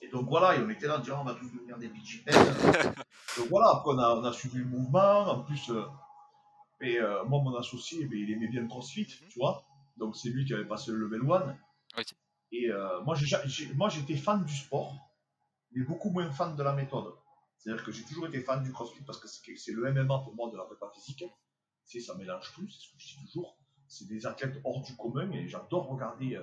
Et 0.02 0.08
donc 0.08 0.28
voilà, 0.28 0.56
et 0.56 0.62
on 0.62 0.70
était 0.70 0.86
là 0.86 0.98
en 0.98 1.00
disant 1.00 1.20
on 1.20 1.24
va 1.24 1.34
tous 1.34 1.50
devenir 1.50 1.78
des 1.78 1.88
BGP. 1.88 2.30
donc 3.38 3.48
voilà, 3.48 3.70
après 3.70 3.92
on 3.92 3.98
a, 3.98 4.16
on 4.16 4.24
a, 4.24 4.32
suivi 4.32 4.58
le 4.58 4.64
mouvement. 4.64 5.20
En 5.28 5.40
plus, 5.42 5.70
euh, 5.70 5.84
et, 6.80 6.98
euh, 6.98 7.24
moi, 7.24 7.40
mon 7.42 7.54
associé, 7.56 8.04
ben, 8.06 8.18
il 8.18 8.30
aimait 8.30 8.48
bien 8.48 8.62
le 8.62 8.68
crossfit, 8.68 9.02
mhm. 9.22 9.28
tu 9.28 9.38
vois. 9.38 9.64
Donc 9.96 10.16
c'est 10.16 10.28
lui 10.28 10.44
qui 10.44 10.54
avait 10.54 10.66
passé 10.66 10.90
le 10.90 10.98
level 10.98 11.22
1. 11.30 11.56
Et 12.52 12.70
euh, 12.70 13.02
moi, 13.02 13.14
j'étais 13.88 14.16
fan 14.16 14.44
du 14.44 14.54
sport, 14.54 14.94
mais 15.72 15.82
beaucoup 15.82 16.10
moins 16.10 16.30
fan 16.30 16.56
de 16.56 16.62
la 16.62 16.72
méthode. 16.72 17.14
C'est-à-dire 17.58 17.84
que 17.84 17.92
j'ai 17.92 18.04
toujours 18.04 18.26
été 18.26 18.40
fan 18.40 18.62
du 18.62 18.72
crossfit 18.72 19.02
parce 19.04 19.18
que 19.18 19.56
c'est 19.56 19.72
le 19.72 19.90
MMA 19.92 20.18
pour 20.18 20.34
moi 20.34 20.50
de 20.50 20.56
la 20.56 20.64
prépa 20.64 20.90
physique. 20.94 21.24
C'est 21.84 22.00
ça 22.00 22.14
mélange 22.14 22.52
tout, 22.54 22.68
c'est 22.68 22.80
ce 22.80 22.92
que 22.92 22.98
je 22.98 23.06
dis 23.06 23.26
toujours. 23.26 23.56
C'est 23.86 24.06
des 24.06 24.26
athlètes 24.26 24.60
hors 24.64 24.82
du 24.82 24.96
commun 24.96 25.30
et 25.30 25.48
j'adore 25.48 25.88
regarder 25.88 26.38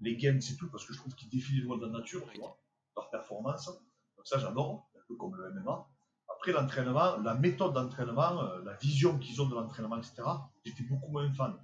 les 0.00 0.16
games, 0.16 0.40
c'est 0.40 0.56
tout, 0.56 0.70
parce 0.70 0.84
que 0.86 0.92
je 0.92 0.98
trouve 0.98 1.14
qu'ils 1.14 1.28
défient 1.28 1.56
les 1.56 1.62
lois 1.62 1.76
de 1.76 1.86
la 1.86 1.98
nature, 1.98 2.26
tu 2.32 2.38
vois 2.38 2.58
leur 2.96 3.10
performance. 3.10 3.66
Donc 3.66 4.26
ça, 4.26 4.38
j'adore, 4.38 4.90
un 4.96 5.00
peu 5.08 5.16
comme 5.16 5.36
le 5.36 5.52
MMA. 5.52 5.88
Après, 6.28 6.52
l'entraînement, 6.52 7.16
la 7.18 7.34
méthode 7.34 7.74
d'entraînement, 7.74 8.42
euh, 8.42 8.62
la 8.64 8.74
vision 8.74 9.18
qu'ils 9.18 9.40
ont 9.42 9.46
de 9.46 9.54
l'entraînement, 9.54 9.98
etc., 9.98 10.22
j'étais 10.64 10.84
beaucoup 10.84 11.10
moins 11.10 11.32
fan. 11.32 11.58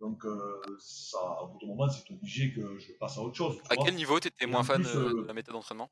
Donc, 0.00 0.24
euh, 0.24 0.62
ça, 0.78 1.18
à 1.18 1.44
bout 1.44 1.58
de 1.60 1.66
moment, 1.66 1.88
c'est 1.88 2.10
obligé 2.10 2.52
que 2.52 2.78
je 2.78 2.92
passe 2.94 3.18
à 3.18 3.20
autre 3.20 3.36
chose. 3.36 3.60
À 3.68 3.76
quel 3.76 3.94
niveau 3.94 4.18
tu 4.18 4.28
étais 4.28 4.46
moins 4.46 4.64
fan 4.64 4.84
euh, 4.86 5.22
de 5.22 5.26
la 5.26 5.34
méthode 5.34 5.54
d'entraînement? 5.54 5.90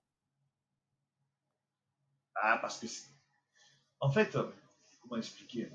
Ah, 2.34 2.58
parce 2.58 2.78
que 2.78 2.86
En 4.00 4.10
fait, 4.10 4.38
comment 5.02 5.16
expliquer? 5.16 5.70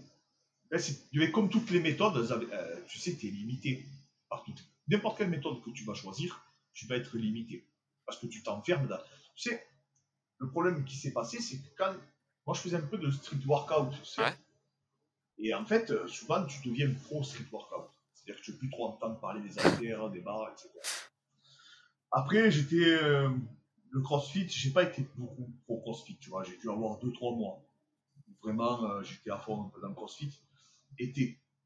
Ben, 0.72 1.32
comme 1.32 1.50
toutes 1.50 1.70
les 1.70 1.80
méthodes, 1.80 2.28
tu 2.88 3.00
sais, 3.00 3.16
tu 3.16 3.28
es 3.28 3.32
limité 3.32 3.86
par 4.30 4.44
N'importe 4.88 5.18
quelle 5.18 5.30
méthode 5.30 5.62
que 5.64 5.70
tu 5.70 5.86
vas 5.86 5.94
choisir, 5.94 6.46
tu 6.74 6.88
vas 6.88 6.98
être 6.98 7.18
limité 7.18 7.68
parce 8.06 8.20
que 8.20 8.28
tu 8.28 8.44
t'enfermes 8.44 8.88
dans. 8.88 9.00
Tu 9.36 9.50
sais, 9.50 9.66
le 10.40 10.50
problème 10.50 10.84
qui 10.86 10.96
s'est 10.96 11.14
passé, 11.14 11.40
c'est 11.40 11.58
que 11.58 11.70
quand. 11.78 11.96
Moi, 12.46 12.56
je 12.56 12.62
faisais 12.62 12.76
un 12.76 12.82
peu 12.82 12.98
de 12.98 13.10
street 13.10 13.40
workout, 13.46 13.94
tu 13.98 14.06
sais. 14.06 14.38
Et 15.38 15.54
en 15.54 15.66
fait, 15.66 15.92
euh, 15.92 16.08
souvent, 16.08 16.46
tu 16.46 16.68
deviens 16.68 16.94
pro 17.06 17.24
street 17.24 17.46
workout. 17.52 17.90
C'est-à-dire 18.14 18.42
que 18.42 18.46
tu 18.46 18.52
n'as 18.52 18.58
plus 18.58 18.70
trop 18.70 18.88
entendre 18.88 19.18
parler 19.20 19.42
des 19.42 19.58
haltères, 19.60 20.10
des 20.10 20.20
barres, 20.20 20.52
etc. 20.52 20.70
Après, 22.12 22.52
j'étais. 22.52 22.84
Euh, 22.84 23.30
le 23.92 24.02
crossfit, 24.02 24.50
j'ai 24.50 24.72
pas 24.72 24.84
été 24.84 25.08
beaucoup 25.16 25.54
pro 25.66 25.80
crossfit, 25.80 26.18
tu 26.18 26.30
vois. 26.30 26.44
J'ai 26.44 26.58
dû 26.58 26.70
avoir 26.70 27.00
2-3 27.00 27.38
mois. 27.38 27.64
Vraiment, 28.42 28.84
euh, 28.84 29.04
j'étais 29.04 29.30
à 29.30 29.38
fond 29.38 29.72
dans 29.82 29.88
le 29.88 29.94
crossfit. 29.94 30.40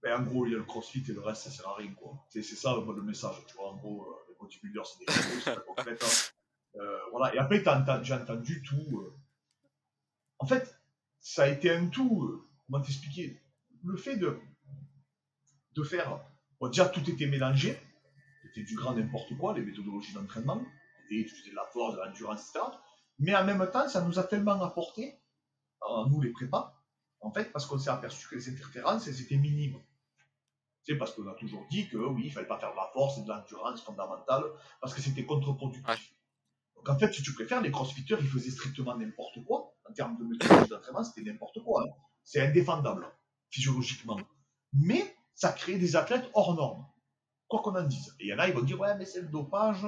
Ben, 0.04 0.22
en 0.22 0.24
gros, 0.24 0.46
il 0.46 0.52
y 0.52 0.56
a 0.56 0.58
le 0.58 0.64
crossfit 0.64 1.04
et 1.08 1.14
le 1.14 1.22
reste, 1.22 1.44
ça 1.44 1.52
sert 1.52 1.68
à 1.68 1.76
rien, 1.76 1.92
quoi. 1.94 2.26
C'est 2.30 2.44
ça 2.44 2.76
le 2.76 3.02
message, 3.02 3.36
tu 3.48 3.56
vois. 3.56 3.72
En 3.72 3.78
gros, 3.78 4.06
bodybuilders, 4.40 4.86
c'est 4.86 5.06
des 5.06 5.12
choses, 5.12 5.44
c'est. 5.44 5.52
Hein. 5.52 6.34
Euh, 6.80 7.00
voilà. 7.12 7.34
Et 7.36 7.38
après, 7.38 7.64
j'ai 8.04 8.14
entendu 8.14 8.62
tout. 8.64 9.02
Euh. 9.02 9.14
En 10.40 10.46
fait, 10.46 10.80
ça 11.20 11.44
a 11.44 11.48
été 11.48 11.72
un 11.72 11.88
tout. 11.88 12.24
Euh, 12.24 12.48
comment 12.66 12.84
t'expliquer? 12.84 13.42
Le 13.84 13.98
fait 13.98 14.18
de, 14.18 14.38
de 15.76 15.84
faire. 15.84 16.20
Bon, 16.60 16.68
déjà, 16.68 16.88
tout 16.88 17.08
était 17.10 17.28
mélangé. 17.28 17.80
C'était 18.44 18.64
du 18.64 18.76
grand 18.76 18.94
n'importe 18.94 19.38
quoi, 19.38 19.54
les 19.54 19.62
méthodologies 19.62 20.14
d'entraînement. 20.14 20.64
Et 21.10 21.26
tu 21.26 21.36
faisais 21.36 21.52
de 21.52 21.56
la 21.56 21.66
force, 21.66 21.96
de 21.96 22.02
l'endurance, 22.02 22.50
etc. 22.50 22.66
Mais 23.20 23.36
en 23.36 23.46
même 23.46 23.66
temps, 23.72 23.88
ça 23.88 24.02
nous 24.02 24.20
a 24.20 24.24
tellement 24.24 24.62
apporté, 24.62 25.20
nous 26.10 26.22
les 26.22 26.32
prépas, 26.32 26.77
en 27.22 27.32
fait, 27.32 27.52
parce 27.52 27.66
qu'on 27.66 27.78
s'est 27.78 27.90
aperçu 27.90 28.28
que 28.28 28.36
les 28.36 28.50
interférences, 28.50 29.08
elles 29.08 29.22
étaient 29.22 29.38
minimes 29.38 29.80
parce 30.96 31.14
qu'on 31.14 31.28
a 31.28 31.34
toujours 31.34 31.66
dit 31.70 31.88
que 31.90 31.98
oui, 31.98 32.24
il 32.26 32.32
fallait 32.32 32.48
pas 32.48 32.60
faire 32.60 32.72
de 32.72 32.78
la 32.78 32.90
force 32.94 33.18
et 33.18 33.24
de 33.24 33.28
l'endurance 33.28 33.82
fondamentale, 33.82 34.44
parce 34.80 34.94
que 34.94 35.02
c'était 35.02 35.26
contre-productif. 35.26 36.14
Donc 36.76 36.90
en 36.90 36.98
fait, 36.98 37.12
si 37.12 37.24
tu 37.24 37.34
préfères, 37.34 37.62
les 37.62 37.72
crossfitters, 37.72 38.18
ils 38.20 38.28
faisaient 38.28 38.52
strictement 38.52 38.96
n'importe 38.96 39.44
quoi. 39.44 39.74
En 39.90 39.94
termes 39.94 40.18
de 40.18 40.24
méthodologie 40.24 40.70
d'entraînement, 40.70 41.04
c'était 41.04 41.30
n'importe 41.30 41.62
quoi. 41.64 41.84
Hein. 41.84 41.92
C'est 42.24 42.42
indéfendable, 42.42 43.08
physiologiquement. 43.50 44.20
Mais 44.74 45.16
ça 45.34 45.52
crée 45.52 45.78
des 45.78 45.96
athlètes 45.96 46.30
hors 46.34 46.56
normes. 46.56 46.86
Quoi 47.48 47.62
qu'on 47.62 47.76
en 47.76 47.84
dise. 47.84 48.16
Et 48.20 48.26
il 48.26 48.30
y 48.30 48.34
en 48.34 48.40
a, 48.40 48.48
ils 48.48 48.54
vont 48.54 48.62
dire, 48.62 48.80
ouais, 48.80 48.96
mais 48.98 49.06
c'est 49.06 49.22
le 49.22 49.30
dopage. 49.30 49.86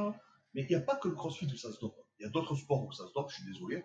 Mais 0.54 0.64
il 0.64 0.68
n'y 0.68 0.76
a 0.76 0.82
pas 0.82 0.96
que 0.96 1.08
le 1.08 1.16
crossfit 1.16 1.46
où 1.46 1.58
ça 1.58 1.72
se 1.72 1.80
dope. 1.80 1.98
Il 2.20 2.24
y 2.24 2.26
a 2.26 2.30
d'autres 2.30 2.56
sports 2.56 2.86
où 2.86 2.92
ça 2.92 3.06
se 3.06 3.14
dope, 3.14 3.30
je 3.30 3.36
suis 3.36 3.46
désolé. 3.46 3.84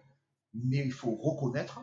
Mais 0.55 0.79
il 0.79 0.93
faut 0.93 1.15
reconnaître 1.17 1.81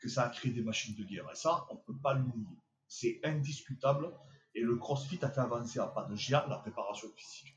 que 0.00 0.08
ça 0.08 0.24
a 0.24 0.28
créé 0.28 0.52
des 0.52 0.62
machines 0.62 0.94
de 0.94 1.04
guerre. 1.04 1.30
Et 1.30 1.34
ça, 1.34 1.66
on 1.70 1.74
ne 1.74 1.80
peut 1.80 1.98
pas 2.02 2.14
le 2.14 2.24
nier. 2.24 2.58
C'est 2.86 3.20
indiscutable. 3.24 4.12
Et 4.54 4.62
le 4.62 4.76
CrossFit 4.76 5.18
a 5.22 5.30
fait 5.30 5.40
avancer 5.40 5.78
à 5.78 5.86
pas 5.86 6.04
de 6.04 6.16
géant 6.16 6.46
la 6.48 6.58
préparation 6.58 7.08
physique. 7.16 7.54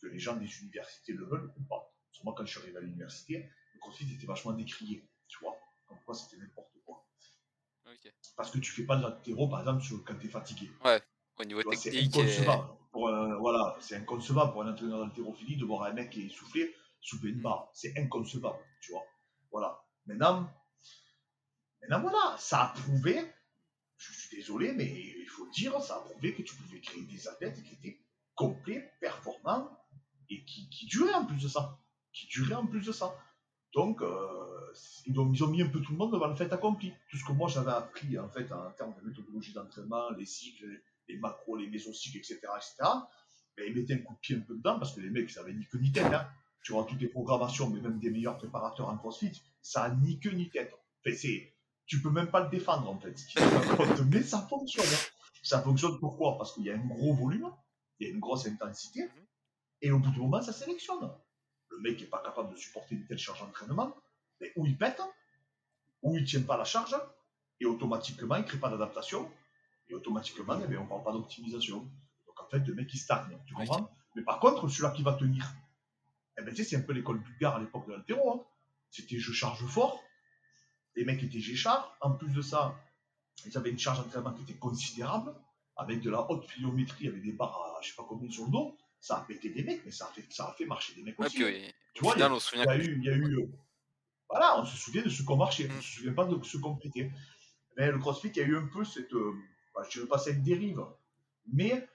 Que 0.00 0.06
les 0.06 0.18
gens 0.18 0.36
des 0.36 0.60
universités 0.60 1.12
le 1.12 1.26
veulent 1.26 1.52
ou 1.56 1.62
pas. 1.64 1.92
Moi, 2.24 2.34
quand 2.36 2.44
je 2.44 2.50
suis 2.50 2.60
arrivé 2.60 2.76
à 2.76 2.80
l'université, 2.80 3.50
le 3.74 3.80
CrossFit 3.80 4.12
était 4.14 4.26
vachement 4.26 4.52
décrié. 4.52 5.08
Tu 5.26 5.38
vois, 5.40 5.56
comme 5.86 5.98
quoi 6.04 6.14
c'était 6.14 6.36
n'importe 6.36 6.72
quoi. 6.84 7.06
Parce 8.36 8.50
que 8.50 8.58
tu 8.58 8.70
fais 8.72 8.84
pas 8.84 8.96
de 8.96 9.02
l'altéro, 9.02 9.48
par 9.48 9.60
exemple, 9.60 9.82
quand 10.06 10.18
tu 10.18 10.26
es 10.26 10.30
fatigué. 10.30 10.70
Ouais, 10.84 11.02
au 11.38 11.44
niveau 11.44 11.62
technique. 11.62 12.12
C'est 12.12 12.20
inconcevable. 12.20 12.68
Pour 12.92 13.08
voilà, 13.40 13.76
c'est 13.80 13.96
inconcevable 13.96 14.52
pour 14.52 14.62
un 14.62 14.72
entraîneur 14.72 15.06
d'haltérophilie 15.06 15.56
de 15.56 15.64
voir 15.64 15.84
un 15.84 15.92
mec 15.92 16.10
qui 16.10 16.22
est 16.22 16.26
essoufflé 16.26 16.74
souper 17.00 17.28
une 17.28 17.40
barre. 17.40 17.70
C'est 17.72 17.96
inconcevable, 17.98 18.58
tu 18.82 18.92
vois. 18.92 19.04
Voilà. 19.50 19.82
Maintenant, 20.06 20.50
maintenant, 21.82 22.00
voilà, 22.00 22.36
ça 22.38 22.64
a 22.64 22.68
prouvé 22.68 23.24
je 24.00 24.12
suis 24.12 24.36
désolé, 24.36 24.72
mais 24.72 24.86
il 24.86 25.28
faut 25.28 25.44
le 25.44 25.50
dire, 25.50 25.78
ça 25.82 25.96
a 25.96 26.00
prouvé 26.00 26.34
que 26.34 26.42
tu 26.42 26.54
pouvais 26.54 26.80
créer 26.80 27.02
des 27.02 27.28
athlètes 27.28 27.62
qui 27.62 27.74
étaient 27.74 28.00
complets, 28.34 28.90
performants 29.00 29.70
et 30.30 30.42
qui, 30.44 30.86
duraient 30.86 31.12
en 31.12 31.26
plus 31.26 31.42
de 31.42 31.48
ça. 31.48 31.78
Qui 32.12 32.26
duraient 32.28 32.54
en 32.54 32.66
plus 32.66 32.86
de 32.86 32.92
ça. 32.92 33.14
Donc, 33.74 34.00
euh, 34.00 34.72
ils, 35.06 35.18
ont, 35.20 35.26
mis 35.26 35.62
un 35.62 35.68
peu 35.68 35.80
tout 35.80 35.92
le 35.92 35.98
monde 35.98 36.12
devant 36.12 36.28
le 36.28 36.34
fait 36.34 36.50
accompli. 36.52 36.92
Tout 37.10 37.18
ce 37.18 37.24
que 37.24 37.32
moi 37.32 37.48
j'avais 37.48 37.72
appris 37.72 38.18
en 38.18 38.28
fait 38.30 38.50
en 38.50 38.70
termes 38.72 38.94
de 39.00 39.06
méthodologie 39.06 39.52
d'entraînement, 39.52 40.10
les 40.12 40.24
cycles, 40.24 40.80
les 41.08 41.18
macros, 41.18 41.56
les 41.56 41.68
mésocycles, 41.68 42.18
etc., 42.18 42.38
etc., 42.56 42.90
ben, 43.56 43.66
ils 43.66 43.74
mettaient 43.74 43.94
un 43.94 43.98
coup 43.98 44.14
de 44.14 44.18
pied 44.20 44.36
un 44.36 44.40
peu 44.40 44.56
dedans 44.56 44.78
parce 44.78 44.94
que 44.94 45.00
les 45.00 45.10
mecs, 45.10 45.30
ça 45.30 45.42
avait 45.42 45.52
ni 45.52 45.66
queue 45.66 45.78
ni 45.78 45.92
tête. 45.92 46.06
Hein. 46.06 46.26
Tu 46.62 46.72
vois, 46.72 46.84
toutes 46.84 47.00
les 47.00 47.08
programmations, 47.08 47.68
mais 47.68 47.80
même 47.80 47.98
des 47.98 48.10
meilleurs 48.10 48.38
préparateurs 48.38 48.88
en 48.88 48.96
CrossFit, 48.96 49.32
ça 49.60 49.84
a 49.84 49.94
ni 49.94 50.18
queue 50.18 50.30
ni 50.30 50.48
tête. 50.48 50.72
Enfin, 51.04 51.16
c'est 51.16 51.52
tu 51.90 52.00
peux 52.00 52.10
même 52.10 52.30
pas 52.30 52.44
le 52.44 52.48
défendre 52.48 52.88
en 52.88 52.96
fait. 53.00 53.16
Mais 54.06 54.22
ça 54.22 54.42
fonctionne. 54.42 54.86
Hein. 54.86 55.06
Ça 55.42 55.60
fonctionne 55.60 55.98
pourquoi? 55.98 56.38
Parce 56.38 56.54
qu'il 56.54 56.62
y 56.62 56.70
a 56.70 56.74
un 56.74 56.86
gros 56.86 57.14
volume, 57.14 57.50
il 57.98 58.06
y 58.06 58.10
a 58.10 58.14
une 58.14 58.20
grosse 58.20 58.46
intensité, 58.46 59.02
mhm. 59.02 59.26
et 59.82 59.90
au 59.90 59.98
bout 59.98 60.12
du 60.12 60.20
moment, 60.20 60.40
ça 60.40 60.52
sélectionne. 60.52 61.10
Le 61.68 61.80
mec 61.80 62.00
n'est 62.00 62.06
pas 62.06 62.22
capable 62.22 62.52
de 62.52 62.56
supporter 62.56 62.94
une 62.94 63.06
telle 63.06 63.18
charge 63.18 63.40
d'entraînement, 63.40 63.92
mais 64.40 64.52
ou 64.54 64.66
il 64.66 64.78
pète, 64.78 65.02
ou 66.02 66.16
il 66.16 66.24
tient 66.24 66.42
pas 66.42 66.56
la 66.56 66.64
charge, 66.64 66.96
et 67.58 67.66
automatiquement, 67.66 68.36
il 68.36 68.44
crée 68.44 68.58
pas 68.58 68.70
d'adaptation, 68.70 69.28
et 69.88 69.94
automatiquement, 69.94 70.60
eh 70.62 70.68
bien, 70.68 70.80
on 70.80 70.86
parle 70.86 71.02
pas 71.02 71.12
d'optimisation. 71.12 71.78
Donc 72.24 72.40
en 72.40 72.46
fait, 72.46 72.60
le 72.60 72.74
mec 72.74 72.88
il 72.94 72.98
stagne, 72.98 73.36
tu 73.46 73.54
comprends? 73.54 73.90
Mais 74.14 74.22
par 74.22 74.38
contre, 74.38 74.68
celui-là 74.68 74.90
qui 74.90 75.02
va 75.02 75.14
tenir, 75.14 75.44
eh 76.38 76.42
ben, 76.42 76.54
c'est 76.54 76.76
un 76.76 76.82
peu 76.82 76.92
l'école 76.92 77.18
bulgare 77.18 77.56
à 77.56 77.58
l'époque 77.58 77.88
de 77.88 77.94
l'altéro. 77.94 78.30
Hein. 78.32 78.44
C'était 78.92 79.18
je 79.18 79.32
charge 79.32 79.66
fort, 79.66 80.00
les 80.96 81.04
mecs 81.04 81.22
étaient 81.22 81.40
G-char. 81.40 81.96
En 82.00 82.12
plus 82.12 82.32
de 82.32 82.42
ça, 82.42 82.74
ils 83.46 83.56
avaient 83.56 83.70
une 83.70 83.78
charge 83.78 83.98
d'entraînement 83.98 84.32
qui 84.32 84.42
était 84.42 84.58
considérable, 84.58 85.34
avec 85.76 86.00
de 86.00 86.10
la 86.10 86.30
haute 86.30 86.46
pliométrie, 86.46 87.08
avec 87.08 87.22
des 87.22 87.32
barres 87.32 87.76
à 87.78 87.80
je 87.82 87.88
sais 87.88 87.96
pas 87.96 88.04
combien 88.08 88.30
sur 88.30 88.44
le 88.44 88.50
dos. 88.50 88.76
Ça 89.00 89.16
a 89.16 89.20
pété 89.22 89.48
des 89.48 89.62
mecs, 89.62 89.82
mais 89.84 89.90
ça 89.90 90.06
a 90.06 90.08
fait, 90.12 90.24
ça 90.30 90.48
a 90.48 90.52
fait 90.52 90.66
marcher 90.66 90.94
des 90.94 91.02
mecs 91.02 91.18
aussi. 91.18 91.36
Tu 91.94 92.02
vois, 92.02 92.14
il 92.16 92.20
y, 92.20 92.22
a, 92.22 92.76
eu, 92.76 92.98
il 92.98 93.04
y 93.04 93.08
a 93.08 93.14
eu. 93.14 93.38
Euh, 93.38 93.48
voilà, 94.28 94.60
on 94.60 94.64
se 94.64 94.76
souvient 94.76 95.02
de 95.02 95.08
ce 95.08 95.22
qu'on 95.22 95.36
marchait, 95.36 95.68
on 95.70 95.74
ne 95.74 95.80
se 95.80 95.96
souvient 95.96 96.12
pas 96.12 96.26
de 96.26 96.40
ce 96.44 96.58
qu'on 96.58 96.76
pétait. 96.76 97.10
Mais 97.76 97.90
le 97.90 97.98
CrossFit, 97.98 98.28
il 98.28 98.36
y 98.36 98.40
a 98.40 98.44
eu 98.44 98.56
un 98.56 98.66
peu 98.66 98.84
cette. 98.84 99.12
Euh, 99.14 99.34
bah, 99.74 99.82
je 99.88 99.98
ne 99.98 100.02
veux 100.02 100.08
pas 100.08 100.18
cette 100.18 100.42
dérive, 100.42 100.84
mais 101.52 101.88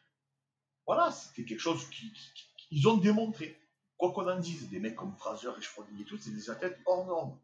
voilà, 0.86 1.12
c'était 1.12 1.46
quelque 1.46 1.60
chose 1.60 1.88
qu'ils 1.90 2.88
ont 2.88 2.98
démontré. 2.98 3.60
Quoi 3.98 4.12
qu'on 4.12 4.30
en 4.30 4.40
dise, 4.40 4.68
des 4.70 4.80
mecs 4.80 4.96
comme 4.96 5.16
Fraser 5.16 5.52
et 5.58 5.62
Schroding 5.62 6.02
et 6.02 6.06
tout, 6.06 6.18
c'est 6.18 6.32
des 6.32 6.50
athlètes 6.50 6.80
hors 6.86 7.06
normes 7.06 7.38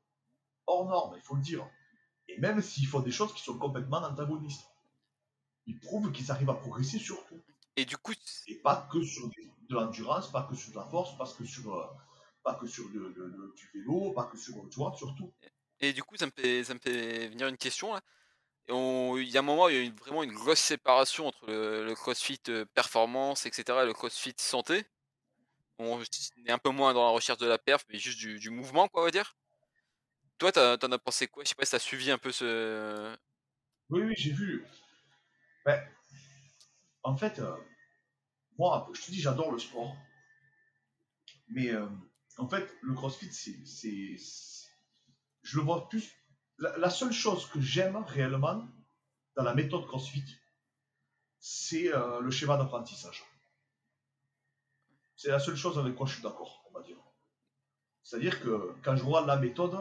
hors 0.68 0.88
norme, 0.88 1.14
il 1.18 1.22
faut 1.22 1.36
le 1.36 1.42
dire. 1.42 1.68
Et 2.28 2.40
même 2.40 2.62
s'ils 2.62 2.88
font 2.88 3.02
des 3.02 3.12
choses 3.12 3.34
qui 3.34 3.42
sont 3.42 3.58
complètement 3.58 3.98
antagonistes. 3.98 4.66
Ils 5.68 5.80
prouvent 5.80 6.12
qu'ils 6.12 6.32
arrivent 6.32 6.50
à 6.50 6.56
progresser 6.56 6.98
sur 6.98 7.26
tout. 7.28 7.42
Et 7.76 7.86
du 7.86 7.98
coup. 7.98 8.14
Et 8.48 8.56
pas 8.56 8.88
que 8.92 9.02
sur 9.04 9.28
de 9.28 9.76
l'endurance, 9.76 10.32
pas 10.32 10.44
que 10.44 10.56
sur 10.56 10.72
de 10.72 10.78
la 10.78 10.86
force, 10.86 11.18
pas 11.18 11.26
que 11.38 11.46
sur, 11.46 11.74
euh, 11.74 11.86
pas 12.44 12.56
que 12.56 12.68
sur 12.68 12.90
du 12.90 13.00
vélo, 13.74 14.12
pas 14.14 14.26
que 14.26 14.38
sur. 14.38 14.54
Tu 14.70 14.78
vois, 14.78 14.94
sur 14.96 15.14
tout. 15.16 15.32
Et 15.80 15.94
du 15.94 16.04
coup, 16.04 16.16
ça 16.18 16.26
me 16.26 16.32
fait, 16.32 16.64
ça 16.64 16.74
me 16.74 16.80
fait 16.80 17.28
venir 17.30 17.48
une 17.48 17.58
question 17.58 17.94
là. 17.94 18.02
il 18.68 19.30
y 19.30 19.38
a 19.38 19.40
un 19.40 19.44
moment, 19.44 19.68
il 19.68 19.76
y 19.76 19.80
a 19.80 19.84
eu 19.84 19.92
vraiment 19.92 20.24
une 20.24 20.34
grosse 20.34 20.60
séparation 20.60 21.28
entre 21.28 21.48
le, 21.48 21.94
crossfit 21.96 22.40
euh, 22.50 22.66
performance, 22.74 23.46
etc., 23.46 23.80
et 23.82 23.86
le 23.86 23.94
crossfit 23.94 24.36
santé. 24.38 24.86
On 25.80 26.00
est 26.46 26.52
un 26.52 26.60
peu 26.60 26.70
moins 26.70 26.94
dans 26.94 27.04
la 27.04 27.12
recherche 27.12 27.40
de 27.40 27.48
la 27.48 27.58
perf, 27.58 27.84
mais 27.90 27.98
juste 27.98 28.20
du, 28.20 28.38
du 28.38 28.52
mouvement, 28.52 28.88
quoi, 28.88 29.02
on 29.02 29.06
va 29.06 29.12
dire. 29.12 29.36
Toi, 30.42 30.52
t'en 30.52 30.92
as 30.92 30.98
pensé 30.98 31.28
quoi? 31.28 31.44
Je 31.44 31.50
sais 31.50 31.56
pas 31.56 31.66
si 31.66 31.72
t'as 31.72 31.78
suivi 31.78 32.10
un 32.10 32.18
peu 32.18 32.32
ce. 32.32 33.16
Oui, 33.90 34.02
oui, 34.02 34.16
j'ai 34.18 34.32
vu. 34.32 34.66
Ben, 35.64 35.80
en 37.04 37.16
fait, 37.16 37.38
euh, 37.38 37.56
moi, 38.58 38.90
je 38.92 39.02
te 39.04 39.12
dis, 39.12 39.22
j'adore 39.22 39.52
le 39.52 39.60
sport. 39.60 39.96
Mais 41.50 41.70
euh, 41.70 41.86
En 42.40 42.50
fait, 42.50 42.68
le 42.82 42.96
CrossFit, 42.96 43.32
c'est, 43.32 44.18
je 45.44 45.58
le 45.60 45.64
vois 45.64 45.88
plus. 45.88 46.12
La, 46.58 46.90
seule 46.90 47.14
chose 47.14 47.48
que 47.52 47.62
j'aime 47.62 47.98
réellement 47.98 48.68
dans 49.36 49.44
la 49.44 49.54
méthode 49.54 49.86
CrossFit, 49.86 50.26
c'est 51.38 51.94
euh, 51.94 52.20
le 52.20 52.32
schéma 52.32 52.58
d'apprentissage. 52.58 53.24
C'est 55.16 55.30
la 55.30 55.40
seule 55.40 55.56
chose 55.56 55.78
avec 55.78 55.94
quoi 55.94 56.08
je 56.08 56.14
suis 56.14 56.24
d'accord, 56.24 56.64
on 56.68 56.74
va 56.74 56.82
dire. 56.82 56.98
C'est-à-dire 58.02 58.42
que 58.42 58.74
quand 58.82 58.96
je 58.96 59.04
vois 59.04 59.24
la 59.24 59.36
méthode, 59.36 59.78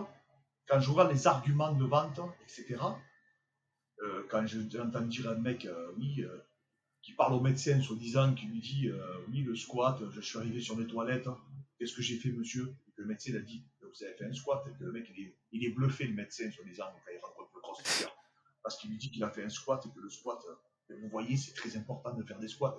quand 0.70 0.80
je 0.80 0.90
vois 0.90 1.12
les 1.12 1.26
arguments 1.26 1.72
de 1.72 1.84
vente, 1.84 2.20
etc., 2.42 2.76
euh, 4.02 4.24
quand 4.30 4.46
j'entends 4.46 5.00
dire 5.02 5.28
un 5.28 5.34
mec, 5.34 5.66
euh, 5.66 5.92
oui, 5.98 6.22
euh, 6.22 6.38
qui 7.02 7.12
parle 7.12 7.34
au 7.34 7.40
médecin, 7.40 7.82
soi-disant, 7.82 8.34
qui 8.34 8.46
lui 8.46 8.60
dit, 8.60 8.90
oui, 9.28 9.40
le 9.40 9.56
squat, 9.56 9.98
je 10.10 10.20
suis 10.20 10.38
arrivé 10.38 10.60
sur 10.60 10.78
les 10.78 10.86
toilettes, 10.86 11.28
qu'est-ce 11.78 11.96
que 11.96 12.02
j'ai 12.02 12.18
fait, 12.18 12.30
monsieur? 12.30 12.74
Le 12.96 13.06
médecin 13.06 13.34
a 13.34 13.38
dit, 13.38 13.64
vous 13.80 14.04
avez 14.04 14.12
fait 14.12 14.26
un 14.26 14.32
squat, 14.34 14.62
et 14.68 14.78
que 14.78 14.84
le 14.84 14.92
mec, 14.92 15.10
il 15.16 15.24
est, 15.24 15.34
il 15.52 15.64
est 15.64 15.70
bluffé, 15.70 16.04
le 16.04 16.12
médecin, 16.12 16.50
soi-disant, 16.50 16.84
quand 16.84 17.10
il 17.10 17.18
rencontre 17.18 17.50
le 17.54 17.60
crossfitter, 17.62 18.10
parce 18.62 18.76
qu'il 18.76 18.90
lui 18.90 18.98
dit 18.98 19.10
qu'il 19.10 19.24
a 19.24 19.30
fait 19.30 19.42
un 19.42 19.48
squat, 19.48 19.84
et 19.86 19.88
que 19.88 19.98
le 19.98 20.10
squat, 20.10 20.44
vous 20.90 21.08
voyez, 21.08 21.38
c'est 21.38 21.54
très 21.54 21.74
important 21.78 22.12
de 22.12 22.22
faire 22.22 22.38
des 22.38 22.48
squats. 22.48 22.76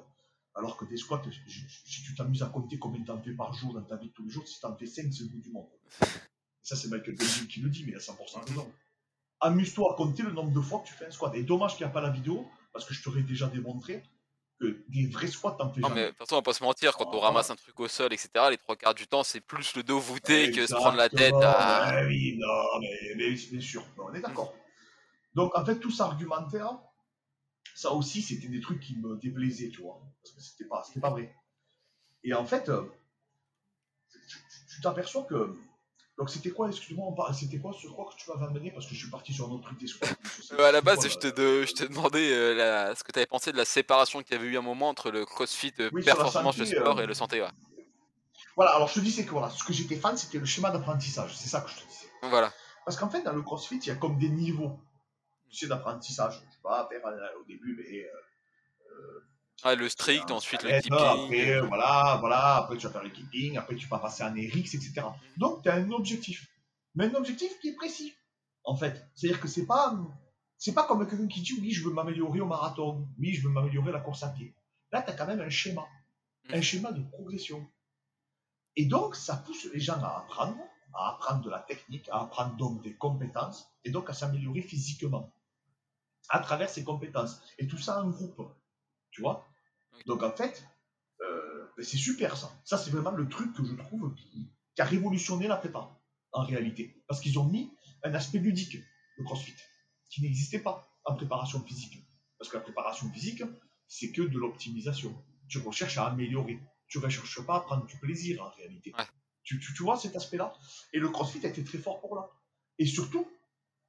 Alors 0.54 0.78
que 0.78 0.86
des 0.86 0.98
squats, 0.98 1.24
si 1.48 2.04
tu 2.04 2.14
t'amuses 2.14 2.44
à 2.44 2.48
compter 2.48 2.78
combien 2.78 3.04
t'en 3.04 3.20
fais 3.20 3.34
par 3.34 3.54
jour 3.54 3.74
dans 3.74 3.84
ta 3.84 3.96
vie 3.96 4.10
de 4.10 4.14
tous 4.14 4.24
les 4.24 4.30
jours, 4.30 4.48
si 4.48 4.62
t'en 4.62 4.76
fais 4.78 4.86
5, 4.86 5.12
c'est 5.12 5.24
le 5.24 5.30
bout 5.30 5.40
du 5.40 5.50
monde. 5.50 5.68
Ça, 6.64 6.76
c'est 6.76 6.90
Michael 6.90 7.16
Benjamin 7.16 7.48
qui 7.48 7.60
le 7.62 7.70
dit, 7.70 7.84
mais 7.86 7.92
il 7.92 7.96
a 7.96 8.00
100% 8.00 8.46
raison. 8.48 8.72
Amuse-toi 9.40 9.94
à 9.94 9.96
compter 9.96 10.24
le 10.24 10.32
nombre 10.32 10.52
de 10.52 10.62
fois 10.62 10.80
que 10.82 10.88
tu 10.88 10.94
fais 10.94 11.06
un 11.08 11.12
squat. 11.12 11.34
Et 11.36 11.44
dommage 11.44 11.76
qu'il 11.76 11.86
n'y 11.86 11.90
a 11.90 11.94
pas 11.94 12.02
la 12.02 12.12
vidéo, 12.12 12.48
parce 12.74 12.86
que 12.86 12.94
je 12.94 13.02
t'aurais 13.04 13.24
déjà 13.24 13.48
démontré 13.48 14.04
que 14.60 14.84
des 14.90 15.08
vrais 15.08 15.26
squats, 15.28 15.56
t'en 15.58 15.74
fais 15.74 15.82
Non, 15.82 15.88
jamais. 15.90 16.02
mais 16.02 16.06
de 16.08 16.10
toute 16.12 16.20
façon, 16.20 16.36
on 16.36 16.38
va 16.38 16.44
pas 16.44 16.54
se 16.54 16.64
mentir, 16.64 16.96
quand 16.96 17.08
on 17.08 17.18
Oh. 17.18 17.20
ramasse 17.22 17.50
un 17.50 17.56
truc 17.56 17.80
au 17.80 17.88
sol, 17.88 18.14
etc., 18.14 18.30
les 18.52 18.58
trois 18.58 18.76
quarts 18.76 18.94
du 18.94 19.08
temps, 19.08 19.24
c'est 19.24 19.42
plus 19.42 19.76
le 19.76 19.82
dos 19.82 20.00
voûté 20.00 20.52
que 20.52 20.68
se 20.68 20.76
prendre 20.76 20.98
la 20.98 21.10
tête 21.10 21.34
à. 21.42 21.96
ouais, 21.96 22.06
oui, 22.08 22.38
non, 22.38 22.80
mais, 22.80 23.16
mais 23.16 23.32
bien 23.34 23.60
sûr, 23.62 23.84
Non, 23.98 24.06
on 24.10 24.14
est 24.14 24.22
d'accord. 24.22 24.54
Donc, 25.34 25.58
en 25.58 25.66
fait, 25.66 25.80
tout 25.80 25.90
cet 25.90 26.02
argumentaire, 26.02 26.78
ça 27.74 27.92
aussi, 27.94 28.22
c'était 28.22 28.50
des 28.50 28.62
trucs 28.62 28.80
qui 28.82 28.96
me 28.98 29.18
déplaisaient, 29.18 29.70
tu 29.70 29.82
vois, 29.82 30.00
parce 30.22 30.36
que 30.36 30.42
c'était 30.42 30.66
pas, 30.66 30.84
pas 31.02 31.10
vrai. 31.10 31.36
Et 32.24 32.36
en 32.36 32.46
fait, 32.46 32.70
euh, 32.70 32.84
tu 34.70 34.82
t'aperçois 34.82 35.24
que. 35.24 35.58
Donc, 36.18 36.30
c'était 36.30 36.52
quoi, 36.52 36.68
excuse-moi, 36.68 37.08
on 37.08 37.14
parle- 37.14 37.34
c'était 37.34 37.58
quoi, 37.58 37.74
sur 37.74 37.96
quoi 37.96 38.06
que 38.12 38.16
tu 38.22 38.30
m'avais 38.30 38.46
amené? 38.46 38.72
Parce 38.72 38.86
que 38.86 38.94
je 38.94 39.00
suis 39.00 39.10
parti 39.10 39.34
sur 39.34 39.48
un 39.48 39.52
autre 39.52 39.70
sais 40.44 40.54
Euh, 40.60 40.66
à 40.68 40.72
la 40.72 40.82
base, 40.82 41.00
quoi, 41.00 41.08
je 41.10 41.18
te, 41.18 41.28
là. 41.28 41.34
de- 41.34 41.66
je 41.66 41.74
te 41.74 41.84
demandais 41.86 42.32
euh, 42.32 42.54
la- 42.54 42.96
ce 42.96 43.04
que 43.04 43.12
tu 43.12 43.20
avais 43.20 43.26
pensé 43.26 43.52
de 43.52 43.58
la 43.58 43.66
séparation 43.66 44.22
qu'il 44.22 44.34
y 44.36 44.40
avait 44.40 44.48
eu 44.48 44.58
un 44.58 44.62
moment 44.62 44.90
entre 44.90 45.10
le 45.10 45.26
crossfit 45.26 45.74
euh, 45.80 45.90
Oui, 45.94 46.04
performance 46.04 46.58
santé, 46.58 46.70
sport 46.70 47.00
euh, 47.00 47.04
et 47.04 47.06
le 47.08 47.14
santé. 47.14 47.42
Ouais. 47.42 47.48
Voilà, 48.56 48.72
alors 48.76 48.88
je 48.90 48.96
te 48.96 49.00
dis, 49.00 49.12
c'est 49.12 49.26
que 49.26 49.32
voilà, 49.32 49.50
ce 49.50 49.64
que 49.64 49.74
j'étais 49.74 49.96
fan, 49.96 50.16
c'était 50.18 50.38
le 50.38 50.46
schéma 50.46 50.70
d'apprentissage. 50.70 51.36
C'est 51.36 51.50
ça 51.50 51.62
que 51.62 51.70
je 51.70 51.76
te 51.78 51.88
disais. 51.88 52.12
Voilà. 52.24 52.54
Parce 52.86 52.98
qu'en 52.98 53.10
fait, 53.10 53.24
dans 53.24 53.34
le 53.34 53.42
CrossFit, 53.42 53.78
il 53.78 53.88
y 53.88 53.92
a 53.92 53.96
comme 53.96 54.18
des 54.20 54.30
niveaux 54.30 54.80
tu 55.50 55.58
sais, 55.58 55.68
d'apprentissage. 55.68 56.36
Je 56.36 56.52
sais 56.52 56.62
pas, 56.62 56.88
faire 56.90 57.06
euh, 57.08 57.40
au 57.40 57.44
début, 57.46 57.76
mais. 57.78 58.06
Ouais, 59.64 59.76
le 59.76 59.90
strict, 59.90 60.32
un 60.32 60.36
ensuite 60.36 60.64
le 60.64 60.82
keeping. 60.82 60.94
Après, 60.94 61.52
euh, 61.52 61.62
voilà, 61.68 62.18
voilà, 62.20 62.56
après 62.58 62.78
tu 62.78 62.88
vas 62.88 62.94
faire 62.94 63.04
le 63.04 63.10
keeping, 63.10 63.58
après 63.58 63.76
tu 63.76 63.88
vas 63.88 64.00
passer 64.00 64.24
en 64.24 64.32
RX, 64.34 64.74
etc. 64.76 65.04
Donc, 65.38 65.64
tu 65.64 65.70
as 65.70 65.76
un 65.76 65.92
objectif. 65.92 66.48
Mais 66.96 67.06
un 67.06 67.14
objectif 67.16 67.60
qui 67.60 67.70
est 67.70 67.76
précis, 67.76 68.14
en 68.64 68.76
fait. 68.76 69.08
C'est-à-dire 69.16 69.40
que 69.40 69.48
c'est 69.48 69.66
pas. 69.66 69.98
C'est 70.58 70.74
pas 70.74 70.86
comme 70.86 71.08
quelqu'un 71.08 71.28
qui 71.28 71.42
dit 71.42 71.54
oui, 71.60 71.72
je 71.72 71.84
veux 71.84 71.92
m'améliorer 71.94 72.40
au 72.40 72.46
marathon, 72.46 73.08
oui, 73.18 73.34
je 73.34 73.42
veux 73.42 73.50
m'améliorer 73.50 73.90
à 73.90 73.94
la 73.94 74.00
course 74.00 74.22
à 74.24 74.30
pied. 74.30 74.54
Là, 74.92 75.02
tu 75.02 75.10
as 75.10 75.14
quand 75.14 75.26
même 75.26 75.42
un 75.42 75.50
schéma, 75.50 75.88
un 76.50 76.58
Mhm. 76.58 76.62
schéma 76.62 76.92
de 76.92 77.02
progression. 77.02 77.68
Et 78.76 78.86
donc, 78.86 79.16
ça 79.16 79.38
pousse 79.38 79.66
les 79.74 79.80
gens 79.80 80.00
à 80.04 80.20
apprendre, 80.20 80.58
à 80.94 81.12
apprendre 81.14 81.42
de 81.42 81.50
la 81.50 81.60
technique, 81.60 82.08
à 82.10 82.22
apprendre 82.22 82.56
donc 82.58 82.84
des 82.84 82.96
compétences, 82.96 83.68
et 83.84 83.90
donc 83.90 84.10
à 84.10 84.14
s'améliorer 84.14 84.62
physiquement 84.62 85.32
à 86.30 86.40
travers 86.40 86.70
ces 86.70 86.84
compétences. 86.84 87.42
Et 87.58 87.68
tout 87.68 87.78
ça 87.80 88.04
en 88.04 88.10
groupe, 88.10 88.42
tu 89.10 89.22
vois? 89.22 89.48
Donc 90.06 90.24
en 90.24 90.32
fait, 90.32 90.66
euh, 91.22 91.68
ben, 91.78 91.86
c'est 91.86 91.98
super 91.98 92.38
ça. 92.38 92.52
Ça, 92.66 92.78
c'est 92.78 92.92
vraiment 92.92 93.12
le 93.12 93.28
truc 93.30 93.54
que 93.54 93.64
je 93.64 93.74
trouve 93.76 94.14
qui, 94.16 94.52
qui 94.76 94.82
a 94.82 94.86
révolutionné 94.86 95.48
la 95.48 95.58
prépa, 95.58 96.00
en 96.32 96.44
réalité. 96.44 97.04
Parce 97.08 97.20
qu'ils 97.22 97.38
ont 97.40 97.46
mis 97.46 97.72
un 98.04 98.14
aspect 98.14 98.40
ludique, 98.40 98.78
le 99.18 99.24
CrossFit, 99.24 99.56
qui 100.10 100.22
n'existait 100.22 100.60
pas 100.60 100.88
en 101.06 101.16
préparation 101.16 101.64
physique. 101.64 101.98
Parce 102.38 102.50
que 102.50 102.58
la 102.58 102.64
préparation 102.64 103.10
physique, 103.12 103.44
c'est 103.88 104.12
que 104.12 104.22
de 104.22 104.38
l'optimisation. 104.38 105.16
Tu 105.48 105.60
recherches 105.60 105.98
à 105.98 106.08
améliorer. 106.08 106.60
Tu 106.88 106.98
ne 107.00 107.04
recherches 107.04 107.46
pas 107.46 107.58
à 107.58 107.60
prendre 107.62 107.86
du 107.86 107.98
plaisir, 107.98 108.42
en 108.44 108.50
réalité. 108.50 108.94
Ouais. 108.98 109.06
Tu, 109.44 109.60
tu, 109.60 109.74
tu 109.74 109.84
vois 109.84 109.98
cet 109.98 110.16
aspect-là? 110.16 110.54
Et 110.94 111.00
le 111.00 111.10
CrossFit 111.10 111.46
a 111.46 111.50
été 111.50 111.64
très 111.64 111.78
fort 111.78 112.00
pour 112.02 112.16
là. 112.16 112.30
Et 112.80 112.86
surtout, 112.86 113.28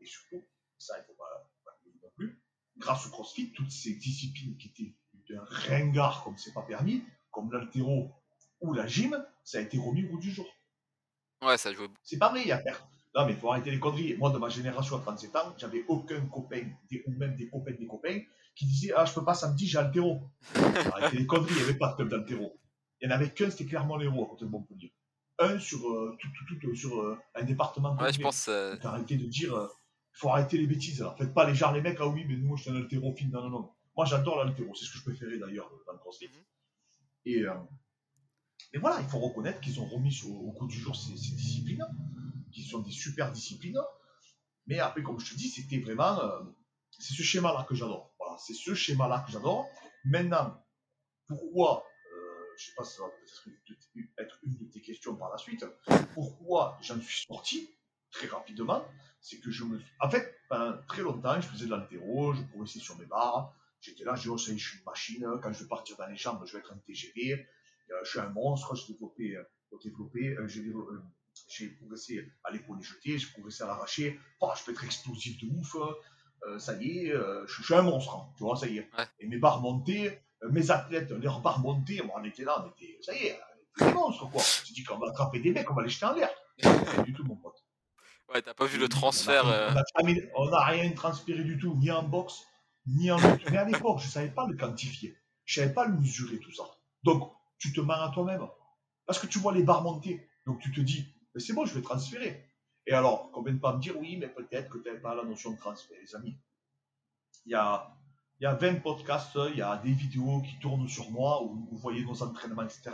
et 0.00 0.06
surtout, 0.06 0.44
ça, 0.78 0.98
il 0.98 1.02
ne 1.02 1.06
faut 1.06 1.14
pas, 1.14 1.50
pas 1.64 1.78
non 2.02 2.10
plus, 2.16 2.42
grâce 2.76 3.06
au 3.06 3.10
CrossFit, 3.10 3.52
toutes 3.52 3.70
ces 3.70 3.94
disciplines 3.94 4.56
qui 4.56 4.68
étaient 4.68 4.96
d'un 5.32 5.44
ringard 5.48 6.22
comme 6.24 6.36
c'est 6.38 6.52
pas 6.52 6.62
permis, 6.62 7.02
comme 7.30 7.50
l'altéro 7.52 8.10
ou 8.60 8.72
la 8.74 8.86
gym, 8.86 9.16
ça 9.44 9.58
a 9.58 9.60
été 9.62 9.78
remis 9.78 10.04
au 10.04 10.10
goût 10.10 10.18
du 10.20 10.30
jour. 10.30 10.46
Ouais, 11.42 11.58
ça 11.58 11.72
jouait. 11.72 11.88
C'est 12.02 12.18
pas 12.18 12.30
vrai, 12.30 12.42
il 12.42 12.48
y 12.48 12.52
a 12.52 12.58
perte. 12.58 12.84
Non, 13.14 13.26
mais 13.26 13.32
il 13.32 13.38
faut 13.38 13.50
arrêter 13.50 13.70
les 13.70 13.78
conneries. 13.80 14.16
Moi, 14.16 14.30
de 14.30 14.38
ma 14.38 14.48
génération 14.48 14.96
à 14.96 15.00
37 15.00 15.34
ans, 15.36 15.52
j'avais 15.58 15.84
aucun 15.88 16.24
copain, 16.26 16.62
des- 16.90 17.02
ou 17.06 17.12
même 17.12 17.36
des 17.36 17.48
copains 17.48 17.72
des 17.72 17.86
copains, 17.86 18.20
qui 18.54 18.66
disaient 18.66 18.92
Ah, 18.96 19.04
je 19.04 19.12
peux 19.12 19.24
pas 19.24 19.34
samedi, 19.34 19.66
j'ai 19.66 19.78
altéro. 19.78 20.22
Arrêtez 20.94 21.18
les 21.18 21.26
conneries, 21.26 21.50
il 21.52 21.56
n'y 21.56 21.62
avait 21.62 21.78
pas 21.78 21.90
de 21.90 21.96
club 21.96 22.08
d'altéro. 22.08 22.58
Il 23.00 23.08
n'y 23.08 23.12
en 23.14 23.16
avait 23.16 23.30
qu'un, 23.30 23.50
c'était 23.50 23.66
clairement 23.66 23.96
l'héros 23.96 24.24
à 24.24 24.28
côté 24.28 24.44
de 24.44 24.50
Montpellier. 24.50 24.92
Un 25.38 25.58
sur, 25.58 25.78
euh, 25.90 26.16
tout, 26.20 26.28
tout, 26.28 26.54
tout, 26.60 26.68
euh, 26.68 26.74
sur 26.74 27.00
euh, 27.00 27.18
un 27.34 27.42
département. 27.42 27.96
Ouais, 27.96 28.12
je 28.12 28.20
pense. 28.20 28.46
euh, 28.48 28.76
arrêtez 28.84 29.16
de 29.16 29.26
dire, 29.26 29.54
euh, 29.54 29.66
il 30.14 30.18
faut 30.18 30.30
arrêter 30.30 30.56
les 30.56 30.66
bêtises. 30.66 31.00
Alors, 31.02 31.18
faites 31.18 31.34
pas 31.34 31.46
les 31.48 31.54
genres, 31.54 31.72
les 31.72 31.80
mecs, 31.80 31.98
ah 32.00 32.06
oui, 32.06 32.24
mais 32.28 32.36
nous, 32.36 32.56
je 32.56 32.62
suis 32.62 32.70
un 32.70 32.76
haltérophile. 32.76 33.30
Non, 33.30 33.42
non, 33.42 33.50
non. 33.50 33.70
Moi, 33.96 34.04
j'adore 34.06 34.44
l'haltéro. 34.44 34.74
C'est 34.74 34.84
ce 34.86 34.92
que 34.92 34.98
je 34.98 35.02
préférais 35.04 35.38
d'ailleurs 35.38 35.70
dans 35.86 35.92
le 35.92 35.98
CrossFit. 35.98 36.28
Mhm. 36.28 36.44
Et, 37.26 37.42
euh, 37.42 37.54
mais 38.72 38.80
voilà, 38.80 39.00
il 39.00 39.06
faut 39.08 39.18
reconnaître 39.18 39.60
qu'ils 39.60 39.80
ont 39.80 39.86
remis 39.86 40.12
sur- 40.12 40.30
au 40.30 40.52
coup 40.52 40.66
du 40.66 40.78
jour 40.78 40.96
ces, 40.96 41.16
ces 41.16 41.34
disciplines, 41.34 41.84
qui 42.50 42.62
sont 42.62 42.80
des 42.80 42.90
super 42.90 43.30
disciplines. 43.32 43.80
Mais 44.66 44.78
après, 44.78 45.02
comme 45.02 45.18
je 45.20 45.32
te 45.32 45.36
dis, 45.36 45.48
c'était 45.48 45.78
vraiment. 45.78 46.20
euh, 46.20 46.42
c'est 46.90 47.14
ce 47.14 47.22
schéma-là 47.22 47.64
que 47.68 47.74
j'adore. 47.74 48.14
Voilà, 48.18 48.36
c'est 48.38 48.54
ce 48.54 48.74
schéma-là 48.74 49.24
que 49.26 49.32
j'adore. 49.32 49.66
Maintenant, 50.04 50.62
pourquoi, 51.26 51.84
euh, 52.14 52.44
je 52.58 52.66
sais 52.66 52.72
pas 52.76 52.84
si 52.84 52.96
ça 52.96 53.02
va 53.04 53.08
peut-être 53.10 53.48
être 54.18 54.38
une 54.42 54.56
de 54.58 54.64
tes 54.66 54.80
questions 54.80 55.16
par 55.16 55.30
la 55.30 55.38
suite, 55.38 55.64
pourquoi 56.14 56.78
j'en 56.82 57.00
suis 57.00 57.24
sorti 57.26 57.70
très 58.10 58.26
rapidement, 58.28 58.84
c'est 59.20 59.40
que 59.40 59.50
je 59.50 59.64
me 59.64 59.78
suis... 59.78 59.88
En 60.00 60.10
fait, 60.10 60.34
pendant 60.48 60.76
très 60.86 61.02
longtemps, 61.02 61.40
je 61.40 61.46
faisais 61.48 61.64
de 61.64 61.70
l'altéro, 61.70 62.34
je 62.34 62.42
progressais 62.42 62.78
sur 62.80 62.96
mes 62.98 63.06
barres, 63.06 63.54
j'étais 63.82 64.04
là, 64.04 64.14
je 64.14 64.22
dis, 64.22 64.28
oh, 64.28 64.38
ça 64.38 64.52
y 64.52 64.54
est, 64.54 64.58
je 64.58 64.68
suis 64.68 64.78
une 64.78 64.84
machine, 64.84 65.26
quand 65.42 65.52
je 65.52 65.62
vais 65.62 65.68
partir 65.68 65.96
dans 65.96 66.06
les 66.06 66.16
jambes, 66.16 66.42
je 66.46 66.52
vais 66.52 66.60
être 66.60 66.72
un 66.72 66.78
TGV, 66.78 67.32
euh, 67.32 67.94
je 68.04 68.10
suis 68.10 68.20
un 68.20 68.28
monstre, 68.30 68.74
j'ai 68.74 68.92
développé, 68.94 69.36
euh, 69.36 69.44
développé, 69.82 70.28
euh, 70.28 70.48
j'ai 70.48 70.62
développé, 70.62 70.94
euh, 70.94 71.02
j'ai 71.48 71.68
progressé 71.68 72.32
à 72.44 72.50
l'épaule 72.50 72.80
jetée, 72.82 73.18
j'ai 73.18 73.26
progressé 73.28 73.64
à 73.64 73.66
l'arraché, 73.66 74.18
oh, 74.40 74.50
je 74.56 74.64
peux 74.64 74.72
être 74.72 74.84
explosif 74.84 75.38
de 75.42 75.48
ouf, 75.58 75.76
euh, 76.46 76.58
ça 76.58 76.74
y 76.80 77.06
est, 77.06 77.12
euh, 77.12 77.46
je, 77.46 77.56
je 77.56 77.62
suis 77.62 77.74
un 77.74 77.82
monstre, 77.82 78.16
hein, 78.16 78.32
tu 78.36 78.44
vois, 78.44 78.56
ça 78.56 78.66
y 78.66 78.78
est. 78.78 78.88
Ouais. 78.96 79.04
Et 79.20 79.26
mes 79.26 79.38
barres 79.38 79.60
montées, 79.60 80.18
euh, 80.42 80.50
mes 80.50 80.70
athlètes, 80.70 81.10
leurs 81.10 81.40
barres 81.40 81.60
montées, 81.60 82.00
bon, 82.02 82.12
on 82.16 82.24
était 82.24 82.44
là, 82.44 82.64
on 82.64 82.70
était, 82.70 82.98
ça 83.02 83.14
y 83.14 83.26
est, 83.26 83.40
on 83.40 83.80
était 83.82 83.90
des 83.90 83.94
monstres, 83.94 84.30
quoi. 84.30 84.40
S'est 84.40 84.72
dit 84.72 84.84
qu'on 84.84 84.98
va 84.98 85.08
attraper 85.08 85.40
des 85.40 85.52
mecs, 85.52 85.70
on 85.70 85.74
va 85.74 85.82
les 85.82 85.88
jeter 85.88 86.06
en 86.06 86.14
l'air. 86.14 86.30
Pas 86.62 87.02
du 87.02 87.12
tout, 87.12 87.24
mon 87.24 87.36
pote. 87.36 87.64
Ouais, 88.32 88.42
t'as 88.42 88.54
pas 88.54 88.66
vu 88.66 88.78
le 88.78 88.88
transfert. 88.88 89.44
On 90.36 90.50
n'a 90.50 90.64
rien 90.64 90.90
transféré 90.92 91.44
du 91.44 91.58
tout, 91.58 91.76
ni 91.76 91.90
en 91.90 92.02
boxe, 92.02 92.42
ni 92.86 93.10
en. 93.10 93.18
Mais 93.50 93.56
à 93.56 93.64
l'époque, 93.64 94.00
je 94.00 94.06
ne 94.06 94.10
savais 94.10 94.30
pas 94.30 94.46
le 94.46 94.56
quantifier. 94.56 95.16
Je 95.44 95.60
ne 95.60 95.64
savais 95.64 95.74
pas 95.74 95.86
le 95.86 95.98
mesurer, 95.98 96.38
tout 96.38 96.52
ça. 96.52 96.64
Donc, 97.02 97.32
tu 97.58 97.72
te 97.72 97.80
mens 97.80 98.00
à 98.00 98.10
toi-même. 98.10 98.46
Parce 99.06 99.18
que 99.18 99.26
tu 99.26 99.38
vois 99.38 99.52
les 99.52 99.62
barres 99.62 99.82
monter. 99.82 100.28
Donc, 100.46 100.60
tu 100.60 100.72
te 100.72 100.80
dis, 100.80 101.06
mais 101.34 101.40
c'est 101.40 101.52
bon, 101.52 101.64
je 101.64 101.74
vais 101.74 101.82
transférer. 101.82 102.48
Et 102.86 102.92
alors, 102.92 103.30
qu'on 103.30 103.42
vienne 103.42 103.60
pas 103.60 103.74
me 103.76 103.80
dire, 103.80 103.98
oui, 103.98 104.16
mais 104.16 104.28
peut-être 104.28 104.68
que 104.68 104.78
tu 104.78 104.84
n'avais 104.84 105.00
pas 105.00 105.14
la 105.14 105.24
notion 105.24 105.52
de 105.52 105.58
transfert, 105.58 105.96
les 106.00 106.14
amis. 106.16 106.36
Il 107.46 107.52
y 107.52 107.54
a, 107.54 107.96
il 108.40 108.44
y 108.44 108.46
a 108.46 108.54
20 108.54 108.82
podcasts, 108.82 109.38
il 109.50 109.56
y 109.56 109.62
a 109.62 109.76
des 109.78 109.92
vidéos 109.92 110.42
qui 110.42 110.58
tournent 110.58 110.88
sur 110.88 111.10
moi, 111.10 111.42
où 111.42 111.66
vous 111.70 111.76
voyez 111.76 112.04
nos 112.04 112.22
entraînements, 112.22 112.62
etc. 112.62 112.90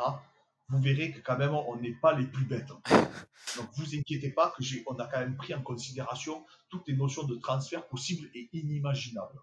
Vous 0.68 0.78
verrez 0.80 1.12
que 1.12 1.20
quand 1.20 1.38
même, 1.38 1.54
on 1.54 1.76
n'est 1.76 1.94
pas 1.94 2.12
les 2.12 2.26
plus 2.26 2.44
bêtes. 2.44 2.68
Donc, 3.56 3.68
vous 3.76 3.94
inquiétez 3.94 4.30
pas 4.30 4.50
que 4.50 4.62
j'ai, 4.62 4.82
on 4.86 4.94
a 4.96 5.06
quand 5.06 5.20
même 5.20 5.36
pris 5.36 5.54
en 5.54 5.62
considération 5.62 6.44
toutes 6.68 6.86
les 6.88 6.96
notions 6.96 7.24
de 7.24 7.36
transfert 7.36 7.88
possibles 7.88 8.28
et 8.34 8.50
inimaginables. 8.52 9.40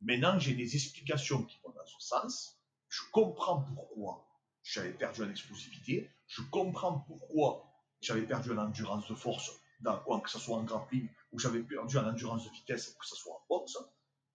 Maintenant, 0.00 0.38
j'ai 0.38 0.54
des 0.54 0.74
explications 0.74 1.42
qui 1.44 1.58
vont 1.64 1.70
dans 1.70 1.86
ce 1.86 2.06
sens. 2.06 2.60
Je 2.88 3.02
comprends 3.12 3.62
pourquoi 3.62 4.26
j'avais 4.62 4.92
perdu 4.92 5.22
en 5.22 5.30
explosivité. 5.30 6.10
Je 6.26 6.42
comprends 6.42 7.00
pourquoi 7.00 7.70
j'avais 8.00 8.26
perdu 8.26 8.52
en 8.52 8.58
endurance 8.58 9.08
de 9.08 9.14
force, 9.14 9.50
dans, 9.80 9.98
que 10.20 10.30
ce 10.30 10.38
soit 10.38 10.56
en 10.56 10.64
grappling, 10.64 11.08
ou 11.32 11.38
j'avais 11.38 11.62
perdu 11.62 11.98
en 11.98 12.06
endurance 12.06 12.44
de 12.44 12.50
vitesse, 12.50 12.96
que 12.98 13.06
ce 13.06 13.16
soit 13.16 13.34
en 13.34 13.44
boxe. 13.48 13.76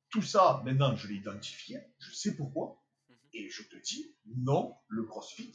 Tout 0.09 0.21
ça, 0.21 0.61
maintenant, 0.65 0.95
je 0.95 1.07
l'ai 1.07 1.15
identifié. 1.15 1.79
Je 1.99 2.11
sais 2.13 2.35
pourquoi. 2.35 2.81
Et 3.33 3.49
je 3.49 3.63
te 3.63 3.75
dis, 3.77 4.15
non, 4.25 4.75
le 4.87 5.03
CrossFit 5.03 5.53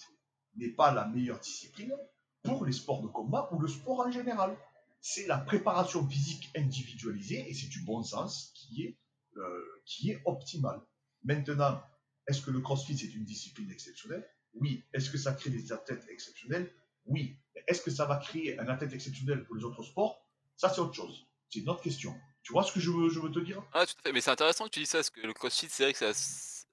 n'est 0.57 0.71
pas 0.71 0.93
la 0.93 1.07
meilleure 1.07 1.41
discipline 1.41 1.95
pour 2.43 2.65
les 2.65 2.73
sports 2.73 3.03
de 3.03 3.09
combat 3.09 3.49
ou 3.53 3.59
le 3.59 3.69
sport 3.69 4.01
en 4.01 4.11
général. 4.11 4.57
C'est 5.01 5.27
la 5.27 5.39
préparation 5.39 6.07
physique 6.09 6.51
individualisée 6.57 7.49
et 7.49 7.55
c'est 7.55 7.69
du 7.69 7.81
bon 7.81 8.03
sens 8.03 8.53
qui 8.55 8.85
est, 8.85 8.99
euh, 9.37 9.74
qui 9.85 10.11
est 10.11 10.23
optimal. 10.25 10.81
Maintenant, 11.25 11.83
est-ce 12.27 12.41
que 12.43 12.51
le 12.51 12.61
CrossFit 12.61 12.97
c'est 12.97 13.13
une 13.15 13.25
discipline 13.25 13.71
exceptionnelle? 13.71 14.29
Oui. 14.55 14.85
Est-ce 14.93 15.11
que 15.11 15.19
ça 15.19 15.33
crée 15.33 15.51
des 15.51 15.73
athlètes 15.73 16.07
exceptionnels? 16.09 16.73
Oui. 17.07 17.37
Est-ce 17.67 17.83
que 17.83 17.91
ça 17.91 18.05
va 18.07 18.17
créer 18.17 18.59
un 18.59 18.69
athlète 18.69 18.93
exceptionnel 18.93 19.45
pour 19.45 19.57
les 19.57 19.65
autres 19.65 19.83
sports? 19.83 20.25
Ça 20.57 20.69
c'est 20.69 20.81
autre 20.81 20.95
chose. 20.95 21.27
C'est 21.51 21.61
une 21.61 21.69
autre 21.69 21.83
question. 21.83 22.15
Tu 22.43 22.53
vois 22.53 22.63
ce 22.63 22.73
que 22.73 22.81
je 22.81 22.91
veux, 22.91 23.09
je 23.09 23.21
veux 23.21 23.31
te 23.31 23.39
dire? 23.39 23.63
Ah, 23.73 23.87
tout 23.87 23.95
à 24.01 24.03
fait. 24.03 24.13
Mais 24.13 24.21
c'est 24.21 24.31
intéressant 24.31 24.65
que 24.67 24.71
tu 24.71 24.81
dis 24.81 24.87
ça, 24.87 24.99
parce 24.99 25.11
que 25.11 25.21
le 25.21 25.33
CrossFit, 25.33 25.69
c'est 25.71 25.85
vrai 25.85 25.93
que 25.95 25.99
ça, 25.99 26.11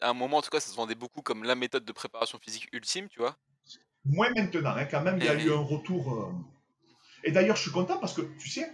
à 0.01 0.09
un 0.09 0.13
moment, 0.13 0.37
en 0.37 0.41
tout 0.41 0.49
cas, 0.49 0.59
ça 0.59 0.69
se 0.69 0.75
vendait 0.75 0.95
beaucoup 0.95 1.21
comme 1.21 1.43
la 1.43 1.55
méthode 1.55 1.85
de 1.85 1.91
préparation 1.93 2.37
physique 2.39 2.67
ultime, 2.73 3.07
tu 3.07 3.19
vois. 3.19 3.37
Moins 4.03 4.31
maintenant, 4.31 4.75
hein, 4.75 4.85
quand 4.85 5.01
même, 5.01 5.17
il 5.17 5.23
y 5.23 5.29
a 5.29 5.35
Et- 5.35 5.45
eu 5.45 5.51
un 5.53 5.61
retour. 5.61 6.13
euh. 6.13 6.33
Et 7.23 7.31
d'ailleurs, 7.31 7.55
je 7.55 7.61
suis 7.61 7.71
content 7.71 7.99
parce 7.99 8.13
que, 8.13 8.21
tu 8.37 8.49
sais, 8.49 8.69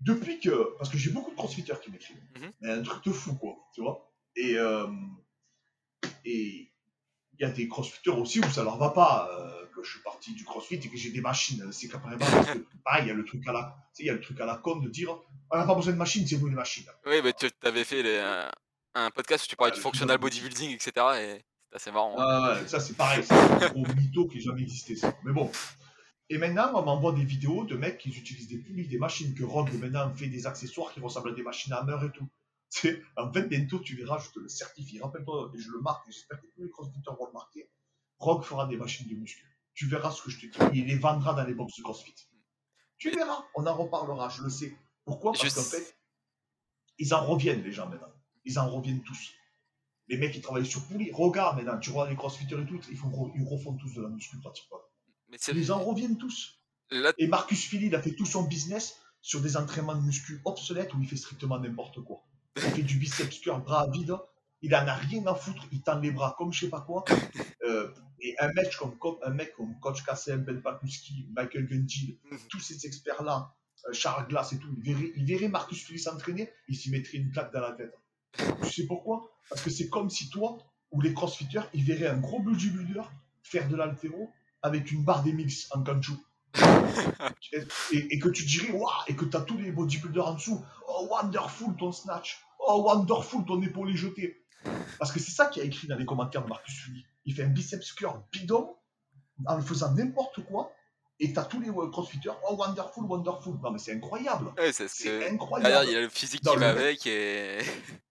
depuis 0.00 0.40
que. 0.40 0.76
Parce 0.78 0.90
que 0.90 0.98
j'ai 0.98 1.10
beaucoup 1.10 1.30
de 1.30 1.36
crossfitters 1.36 1.80
qui 1.82 1.90
m'écrivent. 1.90 2.16
Mais 2.60 2.70
un 2.70 2.82
truc 2.82 3.04
de 3.04 3.12
fou, 3.12 3.34
quoi, 3.36 3.56
tu 3.74 3.80
vois. 3.82 4.10
Et. 4.36 4.54
euh, 4.56 4.86
Et. 6.24 6.70
Il 7.40 7.42
y 7.42 7.44
a 7.44 7.50
des 7.50 7.68
crossfitters 7.68 8.10
aussi 8.10 8.40
où 8.40 8.50
ça 8.50 8.64
leur 8.64 8.78
va 8.78 8.90
pas, 8.90 9.28
euh, 9.32 9.64
que 9.72 9.80
je 9.84 9.92
suis 9.92 10.00
parti 10.02 10.32
du 10.34 10.44
crossfit 10.44 10.74
et 10.74 10.80
que 10.88 10.96
j'ai 10.96 11.10
des 11.12 11.20
machines. 11.20 11.64
C'est 11.70 11.86
carrément. 11.86 12.18
parce 12.18 12.50
que, 12.50 12.58
pareil, 12.84 13.04
il 13.04 13.08
y 13.08 13.10
a 13.12 13.14
le 13.14 13.24
truc 13.24 13.46
à 13.46 13.52
la. 13.52 13.76
Tu 13.94 13.98
sais, 13.98 14.02
il 14.02 14.06
y 14.06 14.10
a 14.10 14.14
le 14.14 14.20
truc 14.20 14.40
à 14.40 14.44
la 14.46 14.56
con 14.56 14.76
de 14.80 14.88
dire 14.88 15.16
on 15.50 15.56
n'a 15.56 15.64
pas 15.64 15.76
besoin 15.76 15.92
de 15.92 15.98
machines, 15.98 16.26
c'est 16.26 16.36
nous 16.38 16.48
les 16.48 16.56
machines. 16.56 16.86
Oui, 17.06 17.20
mais 17.22 17.32
tu 17.32 17.48
avais 17.62 17.84
fait 17.84 18.02
les- 18.02 18.18
un, 18.18 18.50
un 18.96 19.10
podcast 19.12 19.44
où 19.44 19.48
tu 19.48 19.54
parlais 19.54 19.70
Ouais, 19.72 19.76
du 19.76 19.80
functional 19.82 20.18
bodybuilding, 20.18 20.72
etc. 20.72 20.90
Et 21.20 21.44
c'est 21.70 21.76
assez 21.76 21.92
marrant. 21.92 22.16
Ah 22.18 22.58
ouais, 22.60 22.66
ça 22.66 22.80
c'est 22.80 22.96
pareil, 22.96 23.22
c'est 23.22 23.32
un 23.32 23.68
gros 23.70 23.86
mytho 23.94 24.26
qui 24.26 24.38
n'a 24.38 24.42
jamais 24.44 24.62
existé 24.62 24.96
ça. 24.96 25.14
Mais 25.24 25.32
bon. 25.32 25.48
Et 26.30 26.36
maintenant, 26.36 26.72
on 26.74 26.82
m'envoie 26.82 27.12
des 27.12 27.24
vidéos 27.24 27.64
de 27.64 27.76
mecs 27.76 27.98
qui 27.98 28.10
utilisent 28.10 28.48
des 28.48 28.58
poulies, 28.58 28.86
des 28.86 28.98
machines, 28.98 29.34
que 29.34 29.44
Rogue 29.44 29.72
maintenant 29.74 30.14
fait 30.14 30.28
des 30.28 30.46
accessoires 30.46 30.92
qui 30.92 31.00
ressemblent 31.00 31.30
à 31.30 31.32
des 31.32 31.42
machines 31.42 31.72
à 31.72 31.78
Hammer 31.78 31.98
et 32.06 32.10
tout. 32.10 32.28
C'est, 32.70 33.02
en 33.16 33.32
fait, 33.32 33.48
bientôt 33.48 33.78
tu 33.78 33.96
verras, 33.96 34.18
je 34.18 34.30
te 34.30 34.40
le 34.40 34.48
certifie. 34.48 35.00
Rappelle-toi, 35.00 35.52
et 35.54 35.58
je 35.58 35.70
le 35.70 35.80
marque, 35.80 36.06
et 36.06 36.12
j'espère 36.12 36.38
que 36.40 36.46
tous 36.54 36.62
les 36.62 36.68
crossfitters 36.68 37.10
vont 37.18 37.26
le 37.26 37.32
marquer. 37.32 37.70
Rogue 38.18 38.42
fera 38.42 38.66
des 38.66 38.76
machines 38.76 39.08
de 39.08 39.14
muscu. 39.14 39.44
Tu 39.72 39.86
verras 39.86 40.10
ce 40.10 40.22
que 40.22 40.30
je 40.30 40.40
te 40.40 40.46
dis. 40.46 40.80
Il 40.80 40.86
les 40.86 40.98
vendra 40.98 41.32
dans 41.32 41.44
les 41.44 41.54
box 41.54 41.76
de 41.76 41.82
CrossFit. 41.82 42.14
Tu 42.98 43.10
verras, 43.10 43.44
on 43.54 43.64
en 43.66 43.74
reparlera, 43.74 44.28
je 44.28 44.42
le 44.42 44.50
sais. 44.50 44.76
Pourquoi? 45.04 45.32
Parce 45.32 45.48
Je 45.48 45.54
qu'en 45.54 45.62
fait, 45.62 45.96
ils 46.98 47.14
en 47.14 47.24
reviennent, 47.24 47.62
les 47.62 47.72
gens, 47.72 47.88
maintenant. 47.88 48.12
Ils 48.44 48.58
en 48.58 48.68
reviennent 48.68 49.02
tous. 49.02 49.32
Les 50.08 50.18
mecs 50.18 50.32
qui 50.32 50.40
travaillent 50.40 50.66
sur 50.66 50.84
poulie, 50.86 51.10
regarde 51.12 51.56
maintenant, 51.56 51.78
tu 51.78 51.90
vois 51.90 52.08
les 52.10 52.16
crossfitters 52.16 52.60
et 52.60 52.66
tout, 52.66 52.80
ils, 52.90 52.96
font, 52.96 53.32
ils 53.34 53.46
refont 53.46 53.74
tous 53.76 53.94
de 53.94 54.02
la 54.02 54.08
muscu 54.08 54.38
pratiquement. 54.38 54.78
Mais 55.30 55.36
Ils 55.54 55.72
en 55.72 55.82
reviennent 55.82 56.16
tous. 56.18 56.58
là, 56.90 57.12
Et 57.18 57.26
Marcus 57.26 57.64
Philly, 57.66 57.86
il 57.86 57.94
a 57.94 58.02
fait 58.02 58.12
tout 58.14 58.26
son 58.26 58.44
business 58.44 58.96
sur 59.20 59.40
des 59.40 59.56
entraînements 59.56 59.94
de 59.96 60.02
muscu 60.02 60.40
obsolètes 60.44 60.94
où 60.94 61.02
il 61.02 61.08
fait 61.08 61.16
strictement 61.16 61.58
n'importe 61.58 62.00
quoi. 62.02 62.24
Il 62.56 62.62
fait 62.62 62.82
du 62.82 62.96
biceps 62.98 63.38
curl, 63.40 63.62
bras 63.62 63.86
vide, 63.92 64.16
il 64.62 64.74
en 64.74 64.86
a 64.88 64.94
rien 64.94 65.24
à 65.26 65.34
foutre, 65.34 65.66
il 65.70 65.82
tend 65.82 65.98
les 66.00 66.10
bras 66.10 66.34
comme 66.38 66.52
je 66.52 66.60
sais 66.60 66.70
pas 66.70 66.80
quoi. 66.80 67.04
Euh, 67.68 67.92
et 68.20 68.34
un 68.40 68.50
mec 68.54 68.74
comme, 68.98 69.18
un 69.22 69.28
mec 69.30 69.52
comme 69.54 69.78
Coach 69.80 70.02
Kassem, 70.02 70.42
Ben 70.42 70.62
Pakuski, 70.62 71.26
Michael 71.36 71.66
Gungil, 71.66 72.16
Mhm. 72.30 72.38
tous 72.48 72.60
ces 72.60 72.86
experts-là, 72.86 73.54
euh, 73.86 73.92
Charles 73.92 74.26
Glass 74.26 74.54
et 74.54 74.58
tout, 74.58 74.68
il 74.78 74.82
verrait, 74.82 75.12
il 75.16 75.24
verrait 75.26 75.48
Marcus 75.48 75.84
Philly 75.84 75.98
s'entraîner, 75.98 76.50
il 76.68 76.76
s'y 76.76 76.90
mettrait 76.90 77.18
une 77.18 77.30
claque 77.30 77.52
dans 77.52 77.60
la 77.60 77.72
tête. 77.72 77.94
Tu 78.62 78.70
sais 78.72 78.86
pourquoi? 78.86 79.30
Parce 79.50 79.60
que 79.60 79.68
c'est 79.68 79.90
comme 79.90 80.08
si 80.08 80.30
toi, 80.30 80.56
ou 80.92 81.02
les 81.02 81.12
crossfitters, 81.12 81.60
ils 81.74 81.84
verraient 81.84 82.06
un 82.06 82.16
gros 82.16 82.40
bodybuilder 82.40 83.02
faire 83.42 83.68
de 83.68 83.76
l'altéro 83.76 84.30
avec 84.62 84.90
une 84.90 85.04
barre 85.04 85.22
des 85.22 85.32
mix 85.32 85.68
en 85.72 85.82
caoutchouc. 85.82 86.18
et, 87.92 88.14
et 88.14 88.18
que 88.18 88.28
tu 88.28 88.44
dirais, 88.44 88.72
waouh, 88.72 88.90
et 89.06 89.14
que 89.14 89.24
tu 89.24 89.36
as 89.36 89.40
tous 89.42 89.58
les 89.58 89.70
bodybuilders 89.70 90.26
en 90.26 90.34
dessous, 90.34 90.64
oh 90.88 91.08
wonderful 91.10 91.76
ton 91.76 91.92
snatch, 91.92 92.40
oh 92.58 92.82
wonderful 92.82 93.44
ton 93.44 93.60
épaulé 93.62 93.96
jeté. 93.96 94.44
Parce 94.98 95.12
que 95.12 95.20
c'est 95.20 95.30
ça 95.30 95.46
qu'il 95.46 95.62
y 95.62 95.64
a 95.64 95.68
écrit 95.68 95.86
dans 95.86 95.96
les 95.96 96.06
commentaires 96.06 96.42
de 96.42 96.48
Marcus 96.48 96.74
Fully. 96.74 97.04
Il 97.26 97.34
fait 97.34 97.44
un 97.44 97.48
biceps 97.48 97.92
curl 97.92 98.20
bidon 98.32 98.74
en 99.46 99.60
faisant 99.60 99.92
n'importe 99.94 100.44
quoi, 100.46 100.72
et 101.20 101.32
tu 101.32 101.38
as 101.38 101.44
tous 101.44 101.60
les 101.60 101.70
crossfitters, 101.90 102.30
oh 102.48 102.56
wonderful, 102.56 103.04
wonderful. 103.04 103.54
Non 103.62 103.70
mais 103.70 103.78
c'est 103.78 103.92
incroyable, 103.92 104.52
ouais, 104.58 104.72
c'est 104.72 104.88
ce 104.88 104.96
c'est 104.96 105.08
que. 105.08 105.32
incroyable. 105.32 105.86
Il 105.88 105.92
y 105.92 105.96
a 105.96 106.00
le 106.00 106.08
physique 106.08 106.42
Dans 106.42 106.52
qui 106.52 106.58
le 106.58 106.64
va 106.64 106.70
avec 106.70 107.06
et. 107.06 107.58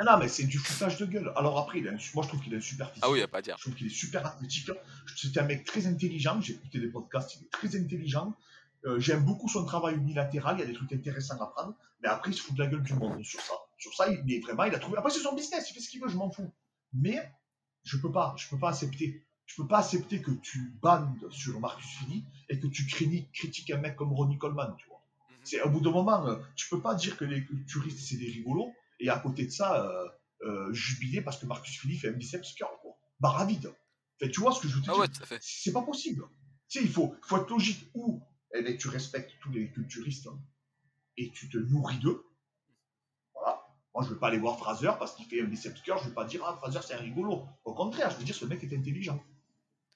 Non, 0.00 0.12
non, 0.12 0.18
mais 0.18 0.28
c'est 0.28 0.44
du 0.44 0.58
foutage 0.58 0.96
de 0.96 1.06
gueule. 1.06 1.32
Alors 1.36 1.58
après, 1.58 1.78
il 1.80 1.88
a 1.88 1.92
un- 1.92 1.98
moi 2.14 2.22
je 2.24 2.28
trouve 2.28 2.40
qu'il 2.40 2.54
a 2.54 2.58
un 2.58 2.60
super 2.62 2.88
physique. 2.88 3.04
Ah 3.06 3.10
oui, 3.10 3.18
y 3.20 3.22
a 3.22 3.28
pas 3.28 3.38
à 3.38 3.42
dire. 3.42 3.56
Je 3.58 3.62
trouve 3.64 3.74
qu'il 3.74 3.86
est 3.86 3.90
super 3.90 4.24
athlétique. 4.26 4.70
C'était 5.16 5.40
un 5.40 5.44
mec 5.44 5.64
très 5.64 5.86
intelligent. 5.86 6.40
J'ai 6.40 6.54
écouté 6.54 6.78
des 6.80 6.88
podcasts, 6.88 7.34
il 7.36 7.44
est 7.44 7.50
très 7.50 7.76
intelligent. 7.76 8.34
Euh, 8.86 8.98
J'aime 8.98 9.24
beaucoup 9.24 9.48
son 9.48 9.64
travail 9.64 9.94
unilatéral. 9.96 10.56
Il 10.56 10.60
y 10.60 10.62
a 10.62 10.66
des 10.66 10.72
trucs 10.72 10.92
intéressants 10.92 11.40
à 11.40 11.46
prendre. 11.46 11.74
Mais 12.02 12.08
après, 12.08 12.30
il 12.30 12.34
se 12.34 12.42
fout 12.42 12.54
de 12.56 12.62
la 12.62 12.68
gueule 12.68 12.82
du 12.82 12.94
monde 12.94 13.22
sur 13.22 13.40
ça. 13.40 13.54
Sur 13.78 13.94
ça, 13.94 14.08
il 14.10 14.32
est 14.32 14.40
vraiment, 14.40 14.64
il 14.64 14.74
a 14.74 14.78
trouvé. 14.78 14.96
Après, 14.98 15.10
c'est 15.10 15.20
son 15.20 15.34
business. 15.34 15.70
Il 15.70 15.74
fait 15.74 15.80
ce 15.80 15.88
qu'il 15.90 16.00
veut, 16.00 16.08
je 16.08 16.16
m'en 16.16 16.30
fous. 16.30 16.52
Mais 16.94 17.20
je 17.84 17.96
peux 17.98 18.10
pas, 18.10 18.34
je 18.38 18.48
peux 18.48 18.58
pas 18.58 18.70
accepter. 18.70 19.24
Je 19.46 19.56
peux 19.60 19.68
pas 19.68 19.80
accepter 19.80 20.22
que 20.22 20.30
tu 20.30 20.72
bandes 20.80 21.28
sur 21.30 21.60
Marcus 21.60 21.86
Philly 21.98 22.24
et 22.48 22.58
que 22.58 22.66
tu 22.66 22.86
critiques, 22.86 23.30
critiques 23.32 23.70
un 23.70 23.76
mec 23.78 23.96
comme 23.96 24.12
Ronnie 24.12 24.38
Coleman, 24.38 24.74
tu 24.78 24.88
vois. 24.88 25.02
Mhm. 25.30 25.36
C'est 25.44 25.60
au 25.62 25.68
bout 25.68 25.80
d'un 25.80 25.90
moment, 25.90 26.26
euh, 26.26 26.36
tu 26.56 26.68
peux 26.70 26.80
pas 26.80 26.94
dire 26.94 27.16
que 27.18 27.24
les 27.26 27.44
culturistes 27.44 27.98
c'est 27.98 28.16
des 28.16 28.30
rigolos 28.30 28.72
et 29.02 29.08
à 29.08 29.18
côté 29.18 29.46
de 29.46 29.50
ça, 29.50 29.84
euh, 29.84 30.08
euh, 30.42 30.72
jubiler 30.72 31.20
parce 31.20 31.36
que 31.38 31.46
Marcus 31.46 31.76
Philly 31.78 31.98
fait 31.98 32.08
un 32.08 32.12
biceps 32.12 32.52
curl, 32.54 32.70
quoi. 32.80 32.96
Barre 33.18 33.44
vide. 33.46 33.74
Fait, 34.18 34.30
tu 34.30 34.40
vois 34.40 34.52
ce 34.52 34.60
que 34.60 34.68
je 34.68 34.76
veux 34.76 34.82
te 34.82 34.90
Ah 34.90 34.94
dire 34.94 35.02
ouais, 35.02 35.34
à. 35.34 35.38
C'est 35.40 35.72
pas 35.72 35.82
possible. 35.82 36.24
Tu 36.68 36.78
sais, 36.78 36.84
il 36.84 36.90
faut, 36.90 37.14
faut 37.22 37.36
être 37.36 37.50
logique. 37.50 37.90
Ou 37.94 38.22
eh 38.54 38.62
ben, 38.62 38.76
tu 38.76 38.88
respectes 38.88 39.32
tous 39.40 39.50
les 39.50 39.70
culturistes 39.72 40.28
hein, 40.28 40.40
et 41.16 41.32
tu 41.32 41.48
te 41.48 41.58
nourris 41.58 41.98
d'eux. 41.98 42.24
Voilà. 43.34 43.64
Moi, 43.92 44.04
je 44.04 44.08
ne 44.10 44.14
vais 44.14 44.20
pas 44.20 44.28
aller 44.28 44.38
voir 44.38 44.56
Fraser 44.56 44.92
parce 44.98 45.16
qu'il 45.16 45.26
fait 45.26 45.42
un 45.42 45.46
biceps 45.46 45.80
curl. 45.82 45.98
Je 45.98 46.04
ne 46.04 46.08
vais 46.10 46.14
pas 46.14 46.24
dire, 46.24 46.44
ah, 46.46 46.56
Fraser, 46.56 46.80
c'est 46.86 46.94
un 46.94 46.98
rigolo. 46.98 47.44
Au 47.64 47.74
contraire, 47.74 48.10
je 48.10 48.18
veux 48.18 48.24
dire, 48.24 48.36
ce 48.36 48.44
mec 48.44 48.62
est 48.62 48.76
intelligent. 48.76 49.20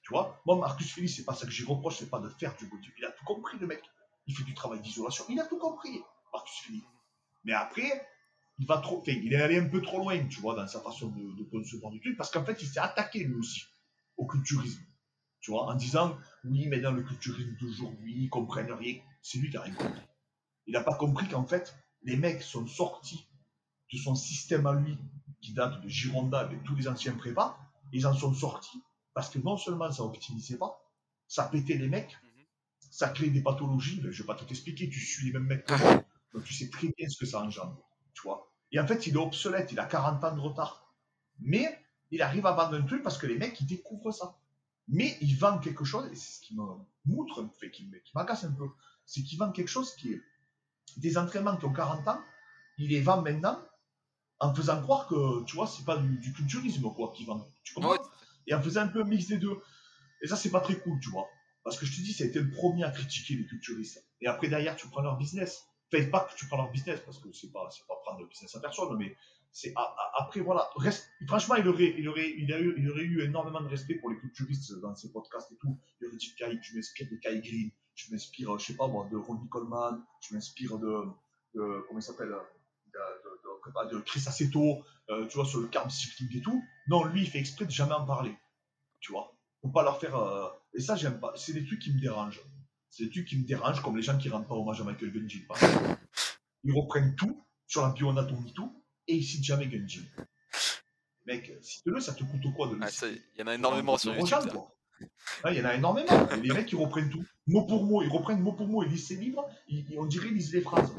Tu 0.01 0.09
vois? 0.09 0.41
Moi, 0.45 0.57
Marcus 0.57 0.91
Philly, 0.91 1.07
c'est 1.07 1.25
pas 1.25 1.33
ça 1.33 1.45
que 1.45 1.51
j'y 1.51 1.63
reproche, 1.63 1.97
c'est 1.97 2.09
pas 2.09 2.19
de 2.19 2.29
faire 2.29 2.55
du 2.57 2.65
body. 2.67 2.89
Il 2.97 3.05
a 3.05 3.11
tout 3.11 3.25
compris, 3.25 3.57
le 3.57 3.67
mec. 3.67 3.83
Il 4.25 4.35
fait 4.35 4.43
du 4.43 4.53
travail 4.53 4.81
d'isolation. 4.81 5.23
Il 5.29 5.39
a 5.39 5.45
tout 5.45 5.57
compris, 5.57 6.01
Marcus 6.33 6.55
Philly. 6.59 6.83
Mais 7.45 7.53
après, 7.53 8.05
il 8.59 8.67
va 8.67 8.77
trop. 8.79 8.99
enfin, 8.99 9.11
il 9.11 9.33
est 9.33 9.41
allé 9.41 9.57
un 9.59 9.67
peu 9.69 9.81
trop 9.81 9.99
loin, 9.99 10.25
tu 10.27 10.39
vois, 10.41 10.55
dans 10.55 10.67
sa 10.67 10.81
façon 10.81 11.09
de, 11.09 11.37
de 11.37 11.43
concevoir 11.43 11.91
du 11.91 11.99
truc, 11.99 12.17
parce 12.17 12.31
qu'en 12.31 12.43
fait, 12.45 12.61
il 12.61 12.67
s'est 12.67 12.79
attaqué 12.79 13.23
lui 13.23 13.35
aussi 13.35 13.63
au 14.17 14.25
culturisme. 14.25 14.81
Tu 15.39 15.51
vois, 15.51 15.67
en 15.67 15.75
disant 15.75 16.17
oui, 16.43 16.67
mais 16.67 16.79
dans 16.79 16.91
le 16.91 17.03
culturisme 17.03 17.55
d'aujourd'hui, 17.59 18.23
ils 18.23 18.29
comprennent 18.29 18.71
rien. 18.71 18.95
C'est 19.21 19.37
lui 19.39 19.49
qui 19.49 19.57
a 19.57 19.61
rien 19.61 19.73
compris. 19.75 20.01
Il 20.65 20.73
n'a 20.73 20.81
pas 20.81 20.95
compris 20.95 21.27
qu'en 21.27 21.45
fait, 21.45 21.75
les 22.03 22.17
mecs 22.17 22.41
sont 22.41 22.67
sortis 22.67 23.27
de 23.93 23.97
son 23.97 24.15
système 24.15 24.65
à 24.65 24.73
lui, 24.73 24.97
qui 25.41 25.53
date 25.53 25.81
de 25.81 25.87
Gironda 25.87 26.39
avec 26.39 26.63
tous 26.63 26.75
les 26.75 26.87
anciens 26.87 27.13
prépas, 27.13 27.57
ils 27.93 28.05
en 28.07 28.13
sont 28.13 28.33
sortis 28.33 28.81
parce 29.13 29.29
que 29.29 29.39
non 29.39 29.57
seulement 29.57 29.91
ça 29.91 30.03
optimisait 30.03 30.57
pas, 30.57 30.79
ça 31.27 31.45
pétait 31.45 31.75
les 31.75 31.87
mecs, 31.87 32.17
ça 32.91 33.09
crée 33.09 33.29
des 33.29 33.41
pathologies. 33.41 34.01
Ben, 34.01 34.11
je 34.11 34.23
vais 34.23 34.27
pas 34.27 34.35
tout 34.35 34.45
t'expliquer, 34.45 34.89
tu 34.89 34.99
suis 34.99 35.25
les 35.27 35.33
mêmes 35.33 35.47
mecs 35.47 35.65
que 35.65 35.73
moi, 35.81 36.03
donc 36.33 36.43
tu 36.43 36.53
sais 36.53 36.69
très 36.69 36.89
bien 36.97 37.07
ce 37.09 37.17
que 37.17 37.25
ça 37.25 37.41
engendre. 37.41 37.86
Tu 38.17 38.23
vois. 38.23 38.51
Et 38.71 38.79
en 38.79 38.87
fait, 38.87 39.05
il 39.05 39.13
est 39.13 39.19
obsolète, 39.19 39.71
il 39.71 39.79
a 39.79 39.85
40 39.85 40.23
ans 40.23 40.35
de 40.35 40.41
retard. 40.41 40.91
Mais 41.39 41.79
il 42.09 42.23
arrive 42.23 42.47
à 42.47 42.53
vendre 42.53 42.75
un 42.75 42.81
truc 42.81 43.03
parce 43.03 43.19
que 43.19 43.27
les 43.27 43.37
mecs, 43.37 43.61
ils 43.61 43.67
découvrent 43.67 44.11
ça. 44.11 44.35
Mais 44.87 45.17
il 45.21 45.35
vend 45.37 45.59
quelque 45.59 45.85
chose, 45.85 46.09
et 46.11 46.15
c'est 46.15 46.37
ce 46.37 46.41
qui 46.41 46.55
me 46.55 46.63
moutre, 47.05 47.47
fait, 47.59 47.69
qui 47.69 47.87
m'agace 48.15 48.43
un 48.45 48.51
peu, 48.53 48.67
c'est 49.05 49.21
qu'il 49.21 49.37
vend 49.37 49.51
quelque 49.51 49.67
chose 49.67 49.93
qui 49.95 50.13
est 50.13 50.21
des 50.95 51.17
entraînements 51.17 51.57
qui 51.57 51.65
ont 51.65 51.73
40 51.73 52.07
ans, 52.07 52.19
il 52.79 52.89
les 52.89 53.01
vend 53.01 53.21
maintenant 53.21 53.61
en 54.39 54.53
faisant 54.55 54.81
croire 54.81 55.07
que, 55.07 55.43
tu 55.43 55.55
vois, 55.55 55.67
c'est 55.67 55.85
pas 55.85 55.97
du, 55.97 56.17
du 56.17 56.33
culturisme, 56.33 56.89
quoi, 56.95 57.11
qu'il 57.15 57.27
vend. 57.27 57.47
Tu 57.63 57.73
comprends 57.73 57.91
Ouais, 57.91 57.97
tout 57.97 58.03
à 58.03 58.17
fait. 58.19 58.25
Et 58.47 58.53
en 58.55 58.61
faisant 58.61 58.81
un 58.81 58.87
peu 58.87 59.01
un 59.01 59.05
mix 59.05 59.27
des 59.27 59.37
deux. 59.37 59.61
Et 60.21 60.27
ça, 60.27 60.35
c'est 60.35 60.51
pas 60.51 60.61
très 60.61 60.79
cool, 60.79 60.99
tu 61.01 61.09
vois. 61.09 61.27
Parce 61.63 61.77
que 61.77 61.85
je 61.85 61.95
te 61.95 62.01
dis, 62.01 62.13
ça 62.13 62.23
a 62.23 62.27
été 62.27 62.39
le 62.39 62.49
premier 62.49 62.83
à 62.83 62.91
critiquer 62.91 63.35
les 63.35 63.45
culturistes. 63.45 64.03
Et 64.21 64.27
après, 64.27 64.47
derrière, 64.47 64.75
tu 64.75 64.87
prends 64.87 65.01
leur 65.01 65.17
business. 65.17 65.65
Fais 65.89 66.07
pas 66.07 66.21
que 66.29 66.35
tu 66.35 66.47
prends 66.47 66.57
leur 66.57 66.71
business, 66.71 66.99
parce 67.05 67.17
que 67.19 67.31
c'est 67.31 67.51
pas, 67.51 67.69
pas 67.87 67.95
prendre 68.03 68.19
le 68.19 68.27
business 68.27 68.53
à 68.55 68.59
personne, 68.59 68.97
mais 68.97 69.15
c'est 69.51 69.73
après, 70.19 70.41
voilà. 70.41 70.69
Reste, 70.75 71.09
franchement, 71.27 71.55
il 71.55 71.67
aurait, 71.67 71.95
il, 71.97 72.07
aurait, 72.09 72.29
il, 72.37 72.51
a 72.53 72.59
eu, 72.59 72.75
il 72.77 72.89
aurait 72.91 73.03
eu 73.03 73.21
énormément 73.21 73.61
de 73.61 73.67
respect 73.69 73.95
pour 73.95 74.09
les 74.09 74.17
culturistes 74.17 74.73
dans 74.81 74.93
ses 74.95 75.11
podcasts 75.11 75.51
et 75.51 75.55
tout. 75.57 75.79
Il 76.01 76.07
aurait 76.07 76.17
dit, 76.17 76.35
Kai, 76.35 76.59
je 76.61 76.75
m'inspire 76.75 77.07
de 77.09 77.15
Kai 77.15 77.39
Green, 77.41 77.71
je 77.95 78.11
m'inspire, 78.11 78.57
je 78.59 78.65
sais 78.65 78.75
pas 78.75 78.87
de 78.87 79.15
Ronnie 79.15 79.47
Coleman, 79.49 80.03
je 80.21 80.33
m'inspire 80.35 80.77
de, 80.77 81.03
comment 81.53 81.99
il 81.99 82.03
s'appelle, 82.03 82.29
de, 82.29 82.99
de, 83.89 83.95
de- 83.95 83.99
Chris 84.01 84.23
Aceto, 84.27 84.83
euh, 85.09 85.25
tu 85.27 85.35
vois, 85.37 85.45
sur 85.45 85.59
le 85.59 85.67
carb 85.67 85.89
cycling 85.89 86.37
et 86.37 86.41
tout. 86.41 86.63
Non, 86.87 87.05
lui, 87.05 87.21
il 87.21 87.29
fait 87.29 87.39
exprès 87.39 87.65
de 87.65 87.71
jamais 87.71 87.93
en 87.93 88.05
parler. 88.05 88.35
Tu 88.99 89.11
vois. 89.11 89.33
Faut 89.61 89.69
pas 89.69 89.83
leur 89.83 89.99
faire. 89.99 90.15
euh, 90.15 90.49
Et 90.73 90.81
ça, 90.81 90.95
j'aime 90.95 91.19
pas. 91.19 91.33
C'est 91.35 91.53
des 91.53 91.65
trucs 91.65 91.79
qui 91.79 91.93
me 91.93 91.99
dérangent. 91.99 92.41
C'est 92.89 93.05
des 93.05 93.09
trucs 93.11 93.27
qui 93.27 93.37
me 93.37 93.45
dérangent, 93.45 93.81
comme 93.81 93.95
les 93.95 94.03
gens 94.03 94.17
qui 94.17 94.29
rendent 94.29 94.47
pas 94.47 94.55
hommage 94.55 94.81
à 94.81 94.83
Michael 94.83 95.15
exemple? 95.15 95.97
Ils 96.63 96.73
reprennent 96.73 97.15
tout 97.15 97.43
sur 97.65 97.81
la 97.81 97.91
bioanatomie, 97.91 98.53
tout, 98.53 98.83
et 99.07 99.15
ils 99.15 99.23
citent 99.23 99.43
jamais 99.43 99.67
Gungil. 99.67 100.05
Mec, 101.25 101.51
cite-le, 101.61 101.99
ça 101.99 102.13
te 102.13 102.23
coûte 102.23 102.53
quoi 102.55 102.67
de 102.67 102.75
le 102.75 102.83
Ah, 102.83 102.89
il 103.35 103.39
y 103.39 103.43
en 103.43 103.47
a 103.47 103.55
énormément 103.55 103.97
sur 103.97 104.13
YouTube. 104.13 104.29
gens, 104.29 104.47
quoi. 104.47 104.75
Ah, 105.43 105.51
il 105.51 105.59
y 105.59 105.61
en 105.61 105.65
a 105.65 105.75
énormément. 105.75 106.27
les 106.41 106.53
mecs, 106.53 106.71
ils 106.71 106.77
reprennent 106.77 107.09
tout. 107.09 107.23
Mot 107.47 107.65
pour 107.65 107.85
mot. 107.85 108.01
Ils 108.01 108.09
reprennent 108.09 108.41
mot 108.41 108.53
pour 108.53 108.67
mot. 108.67 108.83
Ils 108.83 108.89
lisent 108.89 109.07
ses 109.07 109.17
livres. 109.17 109.45
on 109.97 110.05
dirait 110.05 110.27
qu'ils 110.27 110.37
lisent 110.37 110.53
les 110.53 110.61
phrases. 110.61 110.91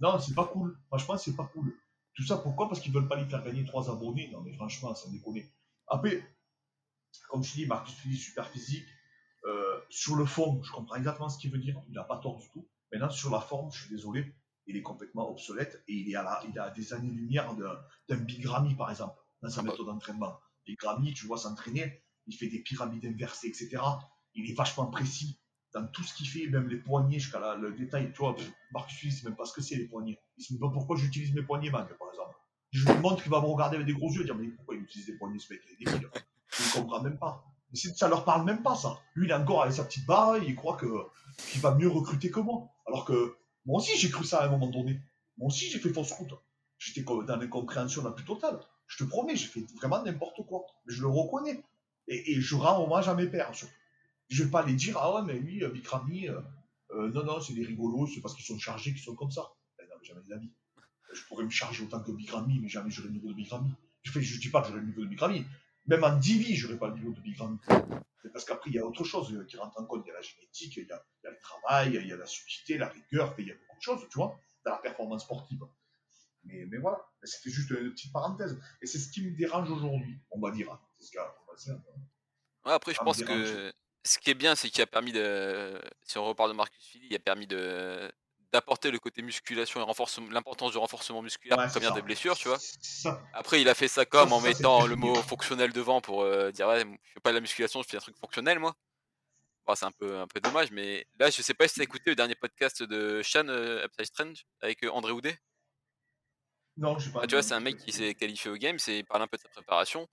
Non, 0.00 0.18
c'est 0.20 0.34
pas 0.34 0.46
cool. 0.46 0.78
Franchement, 0.88 1.16
c'est 1.16 1.34
pas 1.34 1.50
cool. 1.52 1.74
Tout 2.14 2.24
ça, 2.24 2.36
pourquoi? 2.36 2.68
Parce 2.68 2.80
qu'ils 2.80 2.92
veulent 2.92 3.08
pas 3.08 3.16
lui 3.16 3.28
faire 3.28 3.42
gagner 3.42 3.64
trois 3.64 3.90
abonnés. 3.90 4.30
Non, 4.32 4.42
mais 4.42 4.52
franchement, 4.52 4.94
ça 4.94 5.08
déconne. 5.10 5.42
Après, 5.88 6.22
comme 7.28 7.42
je 7.42 7.52
dis, 7.52 7.66
Marcus 7.66 7.94
Philly, 7.94 8.16
super 8.16 8.48
physique. 8.48 8.86
Sur 9.94 10.16
le 10.16 10.24
fond, 10.24 10.62
je 10.62 10.72
comprends 10.72 10.96
exactement 10.96 11.28
ce 11.28 11.36
qu'il 11.38 11.50
veut 11.50 11.58
dire. 11.58 11.78
Il 11.86 11.92
n'a 11.92 12.04
pas 12.04 12.16
tort 12.16 12.38
du 12.38 12.48
tout. 12.48 12.66
Maintenant, 12.90 13.10
sur 13.10 13.30
la 13.30 13.40
forme, 13.40 13.70
je 13.70 13.82
suis 13.82 13.90
désolé, 13.90 14.34
il 14.66 14.74
est 14.74 14.80
complètement 14.80 15.30
obsolète 15.30 15.84
et 15.86 15.92
il 15.92 16.10
est 16.10 16.14
à, 16.14 16.22
la, 16.22 16.42
il 16.48 16.58
a 16.58 16.70
des 16.70 16.94
années-lumière 16.94 17.54
d'un 18.08 18.16
Big 18.16 18.46
Ramy, 18.46 18.74
par 18.74 18.90
exemple, 18.90 19.20
dans 19.42 19.50
sa 19.50 19.60
ah 19.60 19.64
bah. 19.64 19.70
méthode 19.70 19.88
d'entraînement. 19.88 20.40
Big 20.64 20.82
Ramy, 20.82 21.12
tu 21.12 21.26
vois 21.26 21.36
s'entraîner, 21.36 22.02
il 22.26 22.34
fait 22.34 22.48
des 22.48 22.60
pyramides 22.60 23.04
inversées, 23.04 23.48
etc. 23.48 23.82
Il 24.32 24.50
est 24.50 24.54
vachement 24.54 24.86
précis 24.86 25.38
dans 25.74 25.86
tout 25.88 26.04
ce 26.04 26.14
qu'il 26.14 26.26
fait, 26.26 26.46
même 26.46 26.70
les 26.70 26.78
poignets 26.78 27.18
jusqu'à 27.18 27.54
le 27.56 27.74
détail. 27.74 28.12
Tu 28.14 28.18
vois, 28.18 28.34
Marcus 28.72 28.96
Philly, 28.96 29.14
ne 29.24 29.28
même 29.28 29.36
pas 29.36 29.44
ce 29.44 29.52
que 29.52 29.60
c'est 29.60 29.76
les 29.76 29.88
poignets. 29.88 30.18
Il 30.38 30.42
sait 30.42 30.58
pas 30.58 30.70
pourquoi 30.70 30.96
j'utilise 30.96 31.34
mes 31.34 31.42
poignets, 31.42 31.70
man, 31.70 31.86
par 31.98 32.08
exemple. 32.08 32.34
Je 32.70 32.90
lui 32.90 32.98
montre 33.00 33.22
qu'il 33.22 33.30
va 33.30 33.42
me 33.42 33.46
regarder 33.46 33.76
avec 33.76 33.86
des 33.86 33.92
gros 33.92 34.10
yeux 34.10 34.22
et 34.22 34.24
dire 34.24 34.36
Mais 34.36 34.48
pourquoi 34.48 34.74
il 34.74 34.84
utilise 34.84 35.06
des 35.06 35.18
poignets, 35.18 35.38
ce 35.38 35.52
mec? 35.52 35.60
Il 35.66 35.72
est 35.72 35.92
débile. 35.92 36.08
Il 36.58 36.66
ne 36.66 36.72
comprend 36.80 37.02
même 37.02 37.18
pas. 37.18 37.44
Ça 37.74 38.08
leur 38.08 38.24
parle 38.24 38.44
même 38.44 38.62
pas, 38.62 38.74
ça. 38.74 38.98
Lui, 39.14 39.26
il 39.26 39.30
est 39.30 39.34
encore 39.34 39.62
avec 39.62 39.74
sa 39.74 39.84
petite 39.84 40.06
barre, 40.06 40.38
il 40.38 40.54
croit 40.54 40.76
que, 40.76 40.86
qu'il 41.50 41.60
va 41.60 41.74
mieux 41.74 41.88
recruter 41.88 42.30
que 42.30 42.40
moi. 42.40 42.68
Alors 42.86 43.04
que 43.04 43.36
moi 43.64 43.78
aussi, 43.78 43.96
j'ai 43.96 44.10
cru 44.10 44.24
ça 44.24 44.40
à 44.40 44.46
un 44.46 44.50
moment 44.50 44.68
donné. 44.68 45.00
Moi 45.38 45.48
aussi, 45.48 45.70
j'ai 45.70 45.78
fait 45.78 45.92
fausse 45.92 46.12
route. 46.12 46.32
J'étais 46.78 47.02
dans 47.02 47.36
l'incompréhension 47.36 48.02
la 48.02 48.10
plus 48.10 48.24
totale. 48.24 48.60
Je 48.86 48.98
te 48.98 49.04
promets, 49.04 49.36
j'ai 49.36 49.46
fait 49.46 49.64
vraiment 49.76 50.02
n'importe 50.02 50.44
quoi. 50.46 50.66
Mais 50.86 50.94
je 50.94 51.00
le 51.00 51.08
reconnais. 51.08 51.62
Et, 52.08 52.40
je 52.40 52.54
rends 52.56 52.84
hommage 52.84 53.08
à 53.08 53.14
mes 53.14 53.26
pères, 53.26 53.54
surtout. 53.54 53.72
Je 54.28 54.44
vais 54.44 54.50
pas 54.50 54.64
les 54.64 54.74
dire, 54.74 54.98
ah 54.98 55.14
ouais, 55.14 55.22
mais 55.22 55.38
lui, 55.38 55.64
Bikrami, 55.66 56.28
euh, 56.28 56.40
euh, 56.94 57.10
non, 57.10 57.24
non, 57.24 57.40
c'est 57.40 57.54
des 57.54 57.64
rigolos, 57.64 58.06
c'est 58.06 58.20
parce 58.20 58.34
qu'ils 58.34 58.44
sont 58.44 58.58
chargés 58.58 58.92
qu'ils 58.92 59.02
sont 59.02 59.14
comme 59.14 59.30
ça. 59.30 59.52
Ben 59.78 59.86
non, 59.88 59.94
mais 60.00 60.06
jamais 60.06 60.22
de 60.22 60.30
la 60.30 60.38
vie. 60.38 60.50
Je 61.12 61.22
pourrais 61.24 61.44
me 61.44 61.50
charger 61.50 61.84
autant 61.84 62.02
que 62.02 62.10
Bikrami, 62.10 62.58
mais 62.60 62.68
jamais 62.68 62.90
j'aurai 62.90 63.08
le 63.08 63.14
niveau 63.14 63.28
de 63.28 63.34
Bikrami. 63.34 63.70
Je, 64.02 64.10
fais, 64.10 64.20
dis 64.20 64.48
pas 64.48 64.62
que 64.62 64.68
j'aurai 64.68 64.80
le 64.80 64.86
niveau 64.86 65.02
de 65.02 65.06
Bikrami, 65.06 65.44
même 65.86 66.04
en 66.04 66.16
Divi, 66.16 66.54
je 66.56 66.66
n'aurais 66.66 66.78
pas 66.78 66.88
le 66.88 66.94
niveau 66.94 67.12
de 67.12 67.20
Big 67.20 67.38
Ramy. 67.38 67.58
Parce 68.32 68.44
qu'après, 68.44 68.70
il 68.70 68.76
y 68.76 68.78
a 68.78 68.86
autre 68.86 69.04
chose 69.04 69.36
qui 69.48 69.56
rentre 69.56 69.78
en 69.80 69.84
compte. 69.84 70.04
Il 70.06 70.08
y 70.08 70.12
a 70.12 70.14
la 70.14 70.22
génétique, 70.22 70.76
il 70.76 70.86
y 70.86 70.92
a, 70.92 71.04
le 71.24 71.38
travail, 71.40 71.98
il 72.00 72.06
y 72.06 72.12
a 72.12 72.16
la 72.16 72.26
subtilité, 72.26 72.78
la 72.78 72.88
rigueur, 72.88 73.34
il 73.38 73.48
y 73.48 73.50
a 73.50 73.54
beaucoup 73.54 73.76
de 73.76 73.82
choses, 73.82 74.08
tu 74.08 74.18
vois, 74.18 74.38
dans 74.64 74.72
la 74.72 74.78
performance 74.78 75.24
sportive. 75.24 75.60
Mais, 76.44 76.64
mais 76.70 76.78
voilà, 76.78 77.04
c'était 77.22 77.50
juste 77.50 77.70
une 77.70 77.92
petite 77.92 78.12
parenthèse. 78.12 78.58
Et 78.80 78.86
c'est 78.86 78.98
ce 78.98 79.10
qui 79.10 79.22
me 79.22 79.36
dérange 79.36 79.70
aujourd'hui, 79.70 80.18
on 80.30 80.40
va 80.40 80.50
dire. 80.50 80.78
C'est 80.98 81.16
ce 81.16 81.70
hein. 81.70 81.82
ouais, 82.64 82.72
après, 82.72 82.94
je 82.94 83.00
pense 83.00 83.22
que 83.22 83.72
ce 84.04 84.18
qui 84.18 84.30
est 84.30 84.34
bien, 84.34 84.54
c'est 84.54 84.70
qu'il 84.70 84.82
a 84.82 84.86
permis 84.86 85.12
de. 85.12 85.80
Si 86.02 86.18
on 86.18 86.24
reparle 86.24 86.50
de 86.50 86.56
Marcus 86.56 86.84
Philly, 86.84 87.08
il 87.10 87.16
a 87.16 87.20
permis 87.20 87.46
de, 87.46 88.10
d'apporter 88.52 88.90
le 88.90 88.98
côté 88.98 89.22
musculation 89.22 89.80
et 89.80 89.82
renforcement, 89.82 90.28
l'importance 90.30 90.72
du 90.72 90.78
renforcement 90.78 91.22
musculaire 91.22 91.56
pour 91.56 91.66
prévenir 91.68 91.94
des 91.94 92.02
blessures, 92.02 92.36
tu 92.36 92.48
vois. 92.48 92.58
Après, 93.32 93.60
il 93.60 93.68
a 93.68 93.74
fait 93.74 93.88
ça 93.88 94.04
comme 94.04 94.32
en 94.32 94.40
mettant 94.40 94.86
le 94.86 94.96
mot 94.96 95.14
fonctionnel 95.14 95.72
devant 95.72 96.00
pour 96.00 96.22
euh, 96.22 96.50
dire 96.50 96.68
ouais, 96.68 96.80
je 96.80 97.12
fais 97.12 97.20
pas 97.20 97.30
de 97.30 97.36
la 97.36 97.40
musculation, 97.40 97.82
je 97.82 97.88
fais 97.88 97.96
un 97.96 98.00
truc 98.00 98.16
fonctionnel 98.18 98.58
moi. 98.58 98.74
c'est 99.74 99.86
un 99.86 99.92
peu, 99.92 100.18
un 100.18 100.26
peu 100.26 100.40
dommage, 100.40 100.70
mais 100.70 101.06
là, 101.18 101.30
je 101.30 101.40
sais 101.40 101.54
pas 101.54 101.66
si 101.66 101.74
tu 101.74 101.80
as 101.80 101.84
écouté 101.84 102.10
le 102.10 102.16
dernier 102.16 102.34
podcast 102.34 102.82
de 102.82 103.22
Shan 103.22 103.48
euh, 103.48 103.84
Upside 103.86 104.06
Strange 104.06 104.46
avec 104.60 104.84
euh, 104.84 104.90
André 104.90 105.12
Houdet. 105.12 105.38
Non, 106.76 106.98
je 106.98 107.06
sais 107.06 107.12
pas. 107.12 107.20
Ah, 107.22 107.26
tu 107.26 107.34
vois, 107.34 107.42
c'est 107.42 107.54
un 107.54 107.60
mec 107.60 107.76
qui 107.78 107.92
s'est 107.92 108.14
qualifié 108.14 108.50
au 108.50 108.56
game, 108.56 108.76
il 108.86 109.04
parle 109.04 109.22
un 109.22 109.26
peu 109.26 109.36
de 109.36 109.42
sa 109.42 109.48
préparation 109.48 110.08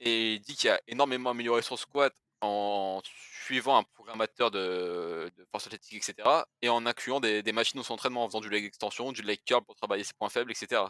et 0.00 0.34
il 0.34 0.40
dit 0.40 0.54
qu'il 0.56 0.70
a 0.70 0.80
énormément 0.86 1.30
amélioré 1.30 1.62
son 1.62 1.76
squat 1.76 2.14
en 2.40 3.00
suivant 3.04 3.78
un 3.78 3.82
programmateur 3.82 4.50
de, 4.50 5.30
force 5.50 5.66
athlétique, 5.66 5.96
etc. 5.96 6.28
Et 6.62 6.68
en 6.68 6.86
incluant 6.86 7.20
des, 7.20 7.52
machines 7.52 7.80
au 7.80 7.92
entraînement, 7.92 8.24
en 8.24 8.28
faisant 8.28 8.40
du 8.40 8.48
leg 8.48 8.64
extension, 8.64 9.12
du 9.12 9.22
leg 9.22 9.40
curl 9.44 9.64
pour 9.64 9.76
travailler 9.76 10.04
ses 10.04 10.14
points 10.14 10.28
faibles, 10.28 10.50
etc. 10.50 10.82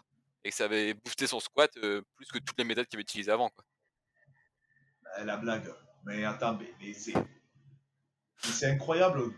Et 0.45 0.51
que 0.51 0.57
ça 0.57 0.65
avait 0.65 0.95
boosté 0.95 1.27
son 1.27 1.41
squat 1.41 1.71
euh, 1.79 2.03
plus 2.17 2.27
que 2.27 2.39
toutes 2.39 2.59
les 2.59 2.65
méthodes 2.65 2.87
qu'il 2.87 2.97
avait 2.97 3.03
utilisées 3.03 3.33
avant. 3.33 3.49
Quoi. 3.51 3.65
Bah, 5.03 5.25
la 5.25 5.37
blague. 5.37 5.73
Mais 6.05 6.25
attends, 6.25 6.59
mais, 6.81 6.93
c'est... 6.93 7.15
c'est 8.39 8.67
incroyable 8.67 9.33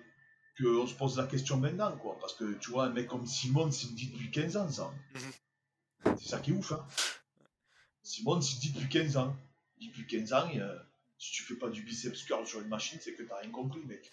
qu'on 0.61 0.87
se 0.87 0.95
pose 0.95 1.17
la 1.17 1.27
question 1.27 1.59
maintenant, 1.59 1.97
quoi. 1.97 2.19
Parce 2.21 2.35
que 2.35 2.55
tu 2.55 2.71
vois, 2.71 2.87
un 2.87 2.91
mec 2.91 3.07
comme 3.07 3.27
Simon, 3.27 3.71
c'est 3.71 3.95
dit 3.95 4.11
depuis 4.11 4.31
15 4.31 4.57
ans, 4.57 4.69
ça. 4.69 4.91
Mhm. 5.15 6.17
C'est 6.19 6.29
ça 6.29 6.39
qui 6.41 6.51
est 6.51 6.55
ouf, 6.55 6.73
hein. 6.73 6.87
Simon, 8.03 8.41
c'est 8.41 8.59
dit 8.59 8.73
depuis 8.73 8.89
15 8.89 9.17
ans. 9.17 9.37
Depuis 9.81 10.07
15 10.07 10.33
ans, 10.33 10.49
il, 10.53 10.61
si 11.19 11.33
tu 11.33 11.43
fais 11.43 11.55
pas 11.55 11.69
du 11.69 11.83
biceps 11.83 12.23
curl 12.25 12.47
sur 12.47 12.61
une 12.61 12.69
machine, 12.69 12.99
c'est 13.01 13.15
que 13.15 13.23
t'as 13.23 13.39
rien 13.39 13.51
compris, 13.51 13.81
mec. 13.87 14.13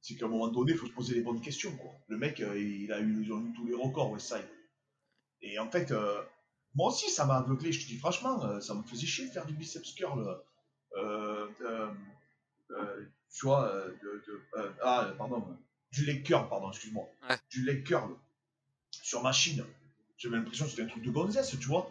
C'est 0.00 0.16
qu'à 0.16 0.26
un 0.26 0.28
moment 0.28 0.48
donné, 0.48 0.72
il 0.72 0.78
faut 0.78 0.86
se 0.86 0.92
poser 0.92 1.14
les 1.14 1.20
bonnes 1.20 1.40
questions, 1.40 1.76
quoi. 1.76 1.92
Le 2.08 2.16
mec, 2.16 2.40
euh, 2.40 2.58
il 2.58 2.92
a 2.92 3.00
eu, 3.00 3.26
tous 3.54 3.66
les 3.66 3.74
records, 3.74 4.12
Westside. 4.12 4.48
Et 5.42 5.58
en 5.58 5.70
fait, 5.70 5.92
euh, 5.92 6.22
moi 6.74 6.88
aussi, 6.88 7.10
ça 7.10 7.24
m'a 7.26 7.36
aveuglé, 7.36 7.72
je 7.72 7.82
te 7.82 7.86
dis 7.86 7.98
franchement, 7.98 8.44
euh, 8.44 8.60
ça 8.60 8.74
me 8.74 8.82
faisait 8.82 9.06
chier 9.06 9.26
de 9.26 9.30
faire 9.30 9.46
du 9.46 9.54
biceps 9.54 9.92
curl. 9.92 10.40
tu 13.30 13.46
vois, 13.46 13.84
de, 14.02 14.42
ah, 14.82 15.12
pardon, 15.16 15.56
du 15.92 16.04
leg 16.04 16.24
curl, 16.24 16.48
pardon, 16.48 16.70
excuse-moi. 16.70 17.08
Du 17.50 17.64
leg 17.64 17.84
curl 17.84 18.16
sur 18.90 19.22
machine. 19.22 19.64
J'avais 20.16 20.36
l'impression 20.36 20.64
que 20.64 20.70
c'était 20.72 20.82
un 20.82 20.88
truc 20.88 21.04
de 21.04 21.10
gonzesse, 21.10 21.50
tu 21.50 21.68
vois. 21.68 21.90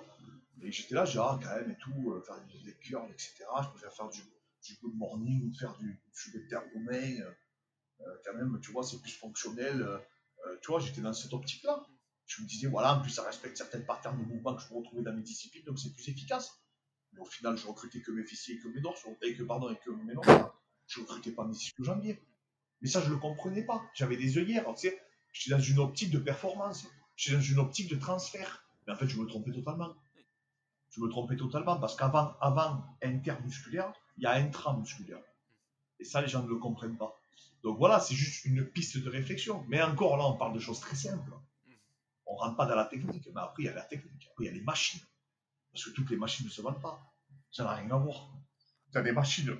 Et 0.62 0.72
j'étais 0.72 0.96
là, 0.96 1.06
j'ai 1.06 1.20
ah, 1.20 1.40
quand 1.42 1.56
même, 1.56 1.72
et 1.72 1.78
tout, 1.78 2.12
euh, 2.12 2.22
faire 2.22 2.38
des 2.64 2.74
curls, 2.80 3.10
etc. 3.12 3.46
Je 3.64 3.70
préfère 3.70 3.94
faire 3.94 4.10
du, 4.10 4.22
du 4.64 4.78
good 4.82 4.96
morning 4.96 5.50
ou 5.50 5.54
faire 5.54 5.76
du 5.78 6.00
de 6.34 6.56
romain. 6.74 7.22
Euh, 7.22 7.32
euh, 8.02 8.16
quand 8.26 8.34
même, 8.36 8.60
tu 8.62 8.72
vois, 8.72 8.84
c'est 8.84 9.02
plus 9.02 9.12
fonctionnel. 9.12 9.82
Euh, 9.82 10.58
tu 10.62 10.68
vois, 10.68 10.80
j'étais 10.80 11.02
dans 11.02 11.14
cette 11.14 11.34
optique-là. 11.34 11.86
Je 12.26 12.42
me 12.42 12.48
disais, 12.48 12.68
voilà, 12.68 12.98
en 12.98 13.02
plus, 13.02 13.12
ça 13.12 13.24
respecte 13.24 13.58
certaines 13.58 13.86
patterns 13.86 14.20
de 14.20 14.26
mouvement 14.26 14.56
que 14.56 14.62
je 14.62 14.68
peux 14.68 14.76
retrouver 14.76 15.02
dans 15.02 15.14
mes 15.14 15.22
disciplines, 15.22 15.64
donc 15.64 15.80
c'est 15.80 15.94
plus 15.94 16.10
efficace. 16.10 16.52
Mais 17.14 17.22
au 17.22 17.26
final, 17.26 17.56
je 17.56 17.66
recrutais 17.66 18.02
que 18.02 18.12
mes 18.12 18.24
fessiers 18.24 18.56
et 18.56 18.60
que 18.60 18.68
mes 18.68 18.82
dorsaux, 18.82 19.18
et 19.22 19.36
que, 19.36 19.44
pardon, 19.44 19.72
et 19.72 19.78
que 19.78 19.92
mes 19.92 20.14
dorsaux. 20.14 20.52
Je 20.88 21.00
recrutais 21.02 21.32
pas 21.32 21.46
mes 21.46 21.54
cycles 21.54 21.84
jambiers. 21.84 22.22
Mais 22.82 22.90
ça, 22.90 23.02
je 23.02 23.10
le 23.10 23.18
comprenais 23.18 23.64
pas. 23.64 23.84
J'avais 23.94 24.18
des 24.18 24.38
œillères, 24.38 24.66
tu 24.76 24.90
sais. 24.90 25.02
J'étais 25.34 25.56
dans 25.56 25.62
une 25.62 25.80
optique 25.80 26.12
de 26.12 26.20
performance. 26.20 26.88
J'étais 27.16 27.38
dans 27.38 27.44
une 27.44 27.60
optique 27.60 27.90
de 27.90 27.96
transfert. 27.96 28.64
Mais 28.86 28.94
en 28.94 28.96
fait, 28.96 29.08
je 29.08 29.20
me 29.20 29.26
trompais 29.26 29.52
totalement 29.52 29.96
je 30.92 31.02
me 31.02 31.10
trompais 31.10 31.36
totalement 31.36 31.80
parce 31.80 31.96
qu'avant 31.96 32.36
avant 32.42 32.84
intermusculaire, 33.04 33.94
il 34.18 34.24
y 34.24 34.26
a 34.26 34.34
intramusculaire. 34.34 35.22
Et 36.00 36.04
ça, 36.04 36.22
les 36.22 36.28
gens 36.28 36.44
ne 36.44 36.50
le 36.50 36.58
comprennent 36.58 36.98
pas. 36.98 37.20
Donc 37.64 37.78
voilà, 37.78 38.00
c'est 38.00 38.16
juste 38.16 38.46
une 38.46 38.66
piste 38.66 38.98
de 38.98 39.10
réflexion. 39.10 39.66
Mais 39.68 39.82
encore 39.82 40.18
là, 40.18 40.26
on 40.26 40.38
parle 40.38 40.54
de 40.54 40.60
choses 40.60 40.80
très 40.80 40.96
simples. 40.96 41.32
On 42.26 42.36
ne 42.36 42.40
rentre 42.40 42.56
pas 42.56 42.66
dans 42.66 42.76
la 42.76 42.86
technique, 42.86 43.28
mais 43.34 43.42
après, 43.42 43.64
il 43.64 43.66
y 43.66 43.70
a 43.70 43.74
la 43.74 43.84
technique. 43.84 44.28
Après, 44.32 44.46
il 44.46 44.48
y 44.48 44.50
a 44.50 44.54
les 44.54 44.62
machines. 44.62 45.02
Parce 45.72 45.86
que 45.86 45.92
toutes 45.92 46.10
les 46.10 46.18
machines 46.18 46.46
ne 46.46 46.52
se 46.52 46.62
vendent 46.62 46.82
pas. 46.82 47.00
Ça 47.52 47.64
n'a 47.64 47.74
rien 47.74 47.90
à 47.92 47.98
voir. 47.98 48.30
Tu 48.92 48.98
as 48.98 49.02
des 49.02 49.12
machines, 49.12 49.58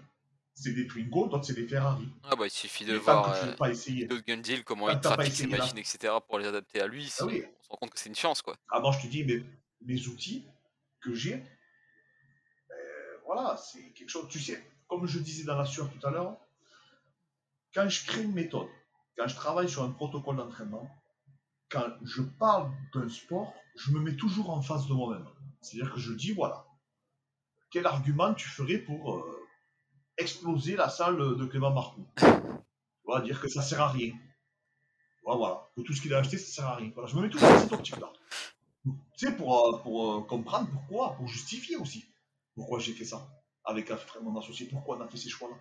c'est 0.54 0.74
des 0.74 0.88
Twingo, 0.88 1.28
d'autres 1.28 1.46
c'est 1.46 1.54
des 1.54 1.68
Ferrari. 1.68 2.08
Ah 2.24 2.36
bah 2.36 2.46
il 2.46 2.52
suffit 2.52 2.86
de 2.86 2.96
voir 2.96 3.32
euh, 3.32 3.54
d'autres 4.08 4.26
Gundil, 4.26 4.64
comment 4.64 4.90
il 4.90 5.00
trafique 5.00 5.34
ses 5.34 5.48
machines, 5.48 5.78
etc. 5.78 6.14
pour 6.28 6.40
les 6.40 6.48
adapter 6.48 6.82
à 6.82 6.88
lui. 6.88 7.12
Ah 7.20 7.26
on 7.26 7.30
se 7.30 7.70
rend 7.70 7.78
compte 7.78 7.92
que 7.92 8.00
c'est 8.00 8.10
une 8.10 8.16
chance, 8.16 8.42
quoi. 8.42 8.58
Ah 8.72 8.80
moi 8.80 8.92
je 8.92 9.06
te 9.06 9.12
dis, 9.12 9.24
mes, 9.24 9.44
mes 9.86 10.08
outils, 10.08 10.46
que 11.02 11.14
j'ai, 11.14 11.36
euh, 12.72 13.18
voilà, 13.26 13.58
c'est 13.58 13.92
quelque 13.94 14.10
chose, 14.10 14.28
tu 14.30 14.40
sais, 14.40 14.64
comme 14.88 15.06
je 15.06 15.20
disais 15.20 15.44
dans 15.44 15.58
la 15.58 15.66
sueur 15.66 15.90
tout 15.90 16.06
à 16.06 16.12
l'heure, 16.12 16.38
quand 17.74 17.88
je 17.90 18.06
crée 18.06 18.24
une 18.24 18.34
méthode, 18.34 18.68
quand 19.18 19.28
je 19.28 19.36
travaille 19.36 19.70
sur 19.70 19.84
un 19.84 19.92
protocole 19.92 20.38
d'entraînement, 20.38 20.90
quand 21.70 21.88
je 22.04 22.22
parle 22.22 22.72
d'un 22.94 23.10
sport, 23.10 23.54
je 23.76 23.92
me 23.92 24.00
mets 24.00 24.16
toujours 24.16 24.50
en 24.50 24.62
face 24.62 24.88
de 24.88 24.94
moi-même. 24.94 25.28
C'est-à-dire 25.62 25.94
que 25.94 26.00
je 26.00 26.14
dis, 26.14 26.32
voilà, 26.32 26.66
quel 27.72 27.86
argument 27.86 28.34
tu 28.34 28.48
ferais 28.48 28.78
pour 28.78 29.16
euh, 29.16 29.48
exploser 30.18 30.76
la 30.76 30.90
salle 30.90 31.18
de 31.18 31.46
Clément 31.46 31.72
Marcoux? 31.72 32.08
Voilà, 33.04 33.24
dire 33.24 33.40
que 33.40 33.48
ça 33.48 33.62
sert 33.62 33.82
à 33.82 33.90
rien. 33.90 34.14
Voilà, 35.24 35.70
que 35.76 35.82
tout 35.82 35.94
ce 35.94 36.02
qu'il 36.02 36.14
a 36.14 36.20
acheté, 36.20 36.38
ça 36.38 36.62
sert 36.62 36.66
à 36.66 36.76
rien. 36.76 36.92
Voilà, 36.94 37.10
je 37.10 37.16
me 37.16 37.22
mets 37.22 37.30
toujours 37.30 37.50
dans 37.50 37.60
cette 37.60 37.74
optique-là. 37.74 38.12
Tu 38.84 38.92
sais, 39.16 39.36
pour, 39.36 39.54
euh, 39.54 40.20
euh, 40.20 40.22
comprendre 40.22 40.70
pourquoi, 40.72 41.16
pour 41.16 41.28
justifier 41.28 41.76
aussi 41.78 42.06
pourquoi 42.58 42.80
j'ai 42.80 42.94
fait 42.94 43.06
ça 43.06 43.30
avec 43.64 43.92
mon 44.22 44.38
associé, 44.40 44.68
pourquoi 44.68 44.98
on 44.98 45.02
a 45.02 45.08
fait 45.08 45.18
ces 45.18 45.30
choix-là. 45.30 45.56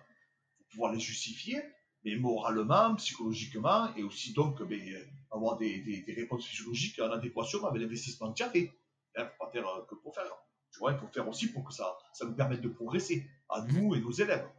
Pour 0.57 0.67
pouvoir 0.71 0.93
les 0.93 0.99
justifier, 0.99 1.61
mais 2.03 2.15
moralement, 2.15 2.95
psychologiquement, 2.95 3.93
et 3.95 4.03
aussi 4.03 4.33
donc 4.33 4.63
ben, 4.63 4.81
avoir 5.31 5.57
des, 5.57 5.79
des, 5.81 6.13
réponses 6.13 6.45
physiologiques 6.45 6.99
en 6.99 7.11
adéquation 7.11 7.65
avec 7.65 7.81
l'investissement 7.81 8.33
que 8.33 8.43
tu 8.43 8.49
fait. 8.49 8.73
Il 9.15 9.21
ne 9.21 9.25
faut 9.25 9.45
pas 9.45 9.51
faire 9.51 9.67
euh, 9.67 9.85
que 9.85 9.95
pour 9.95 10.15
faire. 10.15 10.25
Tu 10.71 10.79
vois, 10.79 10.93
il 10.93 10.97
faut 10.97 11.07
faire 11.07 11.27
aussi 11.27 11.51
pour 11.51 11.63
que 11.65 11.73
ça, 11.73 11.97
ça 12.13 12.25
nous 12.25 12.35
permette 12.35 12.61
de 12.61 12.69
progresser, 12.69 13.29
à 13.49 13.61
nous 13.61 13.93
et 13.93 13.99
nos 13.99 14.11
élèves. 14.11 14.49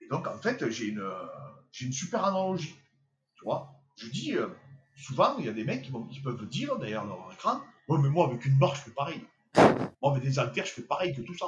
Et 0.00 0.08
donc, 0.08 0.26
en 0.26 0.38
fait, 0.38 0.68
j'ai 0.70 0.86
une, 0.86 1.10
une 1.80 1.92
super 1.92 2.24
analogie. 2.24 2.74
Tu 3.34 3.44
vois, 3.44 3.70
je 3.96 4.08
dis, 4.08 4.34
souvent, 4.98 5.38
il 5.38 5.46
y 5.46 5.48
a 5.48 5.52
des 5.52 5.64
mecs 5.64 5.82
qui, 5.82 6.20
peuvent 6.20 6.46
dire 6.48 6.78
derrière 6.78 7.04
leur 7.04 7.32
écran 7.32 7.60
Ouais, 7.88 7.98
mais 7.98 8.10
moi, 8.10 8.26
avec 8.26 8.44
une 8.44 8.58
barre, 8.58 8.74
je 8.74 8.82
fais 8.82 8.90
pareil. 8.90 9.24
Moi, 9.56 10.12
avec 10.12 10.22
des 10.22 10.38
haltères, 10.38 10.66
je 10.66 10.72
fais 10.72 10.82
pareil 10.82 11.14
que 11.14 11.22
tout 11.22 11.34
ça. 11.34 11.46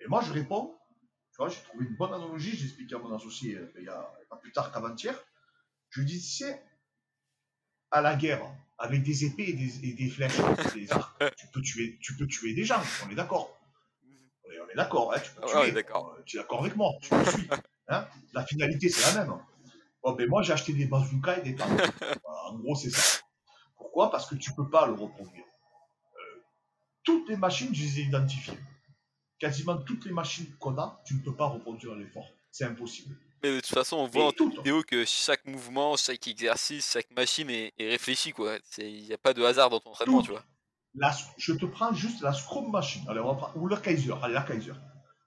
Et 0.00 0.06
moi, 0.06 0.22
je 0.22 0.32
réponds, 0.32 0.78
tu 1.32 1.36
vois, 1.38 1.48
j'ai 1.48 1.60
trouvé 1.62 1.86
une 1.86 1.96
bonne 1.96 2.12
analogie, 2.12 2.56
j'ai 2.56 2.66
expliqué 2.66 2.94
à 2.94 2.98
mon 2.98 3.14
associé 3.14 3.56
euh, 3.56 3.72
il 3.78 3.84
y 3.84 3.88
a 3.88 4.10
pas 4.28 4.36
plus 4.36 4.52
tard 4.52 4.72
qu'avant-hier. 4.72 5.14
Je 5.90 6.00
lui 6.00 6.06
dis, 6.06 6.20
tu 6.20 6.44
sais, 6.44 6.62
à 7.90 8.00
la 8.00 8.14
guerre, 8.14 8.42
avec 8.78 9.02
des 9.02 9.24
épées 9.24 9.50
et 9.50 9.52
des, 9.52 9.88
et 9.88 9.92
des 9.94 10.08
flèches, 10.08 10.38
des 10.74 10.90
arcs, 10.92 11.18
tu 11.36 11.46
peux, 11.48 11.60
tuer, 11.60 11.98
tu 12.00 12.16
peux 12.16 12.26
tuer 12.26 12.54
des 12.54 12.64
gens, 12.64 12.80
on 13.06 13.10
est 13.10 13.14
d'accord. 13.14 13.58
On 14.44 14.50
est, 14.50 14.60
on 14.60 14.68
est 14.68 14.76
d'accord, 14.76 15.12
hein, 15.12 15.20
tu 15.20 15.30
peux 15.32 15.46
tuer. 15.46 15.72
d'accord. 15.72 16.14
Euh, 16.16 16.22
Tu 16.24 16.36
es 16.36 16.40
d'accord 16.40 16.60
avec 16.60 16.76
moi, 16.76 16.92
tu 17.02 17.14
me 17.14 17.24
suis. 17.24 17.48
Hein? 17.88 18.06
La 18.32 18.46
finalité, 18.46 18.88
c'est 18.88 19.14
la 19.14 19.24
même. 19.24 19.36
Bon, 20.02 20.12
ben 20.12 20.28
moi, 20.28 20.42
j'ai 20.42 20.52
acheté 20.52 20.72
des 20.72 20.86
bazookas 20.86 21.38
et 21.38 21.42
des 21.42 21.54
tanks. 21.56 21.68
En 22.50 22.58
gros, 22.58 22.74
c'est 22.74 22.90
ça. 22.90 23.20
Pourquoi? 23.76 24.10
Parce 24.10 24.26
que 24.26 24.34
tu 24.34 24.52
peux 24.54 24.68
pas 24.68 24.86
le 24.86 24.92
reproduire. 24.94 25.44
Euh, 25.44 26.40
toutes 27.04 27.28
les 27.28 27.36
machines, 27.36 27.72
je 27.72 27.82
les 27.82 28.00
ai 28.00 28.02
identifiées. 28.04 28.58
Quasiment 29.38 29.76
toutes 29.78 30.04
les 30.04 30.10
machines 30.12 30.46
qu'on 30.58 30.76
a, 30.78 31.00
tu 31.06 31.14
ne 31.14 31.20
peux 31.20 31.34
pas 31.36 31.46
reproduire 31.46 31.94
l'effort. 31.94 32.26
C'est 32.50 32.64
impossible. 32.64 33.14
Mais 33.42 33.50
de 33.54 33.60
toute 33.60 33.66
façon, 33.72 33.96
on 33.98 34.06
voit 34.06 34.26
en 34.26 34.30
Et 34.30 34.34
toutes. 34.34 34.56
vidéo 34.56 34.82
que 34.82 35.04
chaque 35.04 35.44
mouvement, 35.46 35.96
chaque 35.96 36.26
exercice, 36.26 36.90
chaque 36.92 37.10
machine 37.12 37.48
est, 37.50 37.72
est 37.78 37.88
réfléchi, 37.88 38.32
quoi. 38.32 38.56
Il 38.78 39.04
n'y 39.04 39.12
a 39.12 39.18
pas 39.18 39.32
de 39.32 39.42
hasard 39.44 39.70
dans 39.70 39.78
ton 39.80 39.90
entraînement, 39.90 40.18
Tout. 40.18 40.24
tu 40.26 40.30
vois. 40.32 40.44
La- 40.96 41.16
je 41.38 41.52
te 41.52 41.66
prends 41.66 41.94
juste 41.94 42.20
la 42.20 42.32
Scrum 42.32 42.68
Machine. 42.70 43.02
Allez, 43.08 43.20
on 43.20 43.28
va 43.28 43.34
prendre- 43.34 43.56
ou 43.56 43.68
la 43.68 43.76
Kaiser. 43.76 44.12
Allez, 44.22 44.34
la 44.34 44.42
Kaiser. 44.42 44.72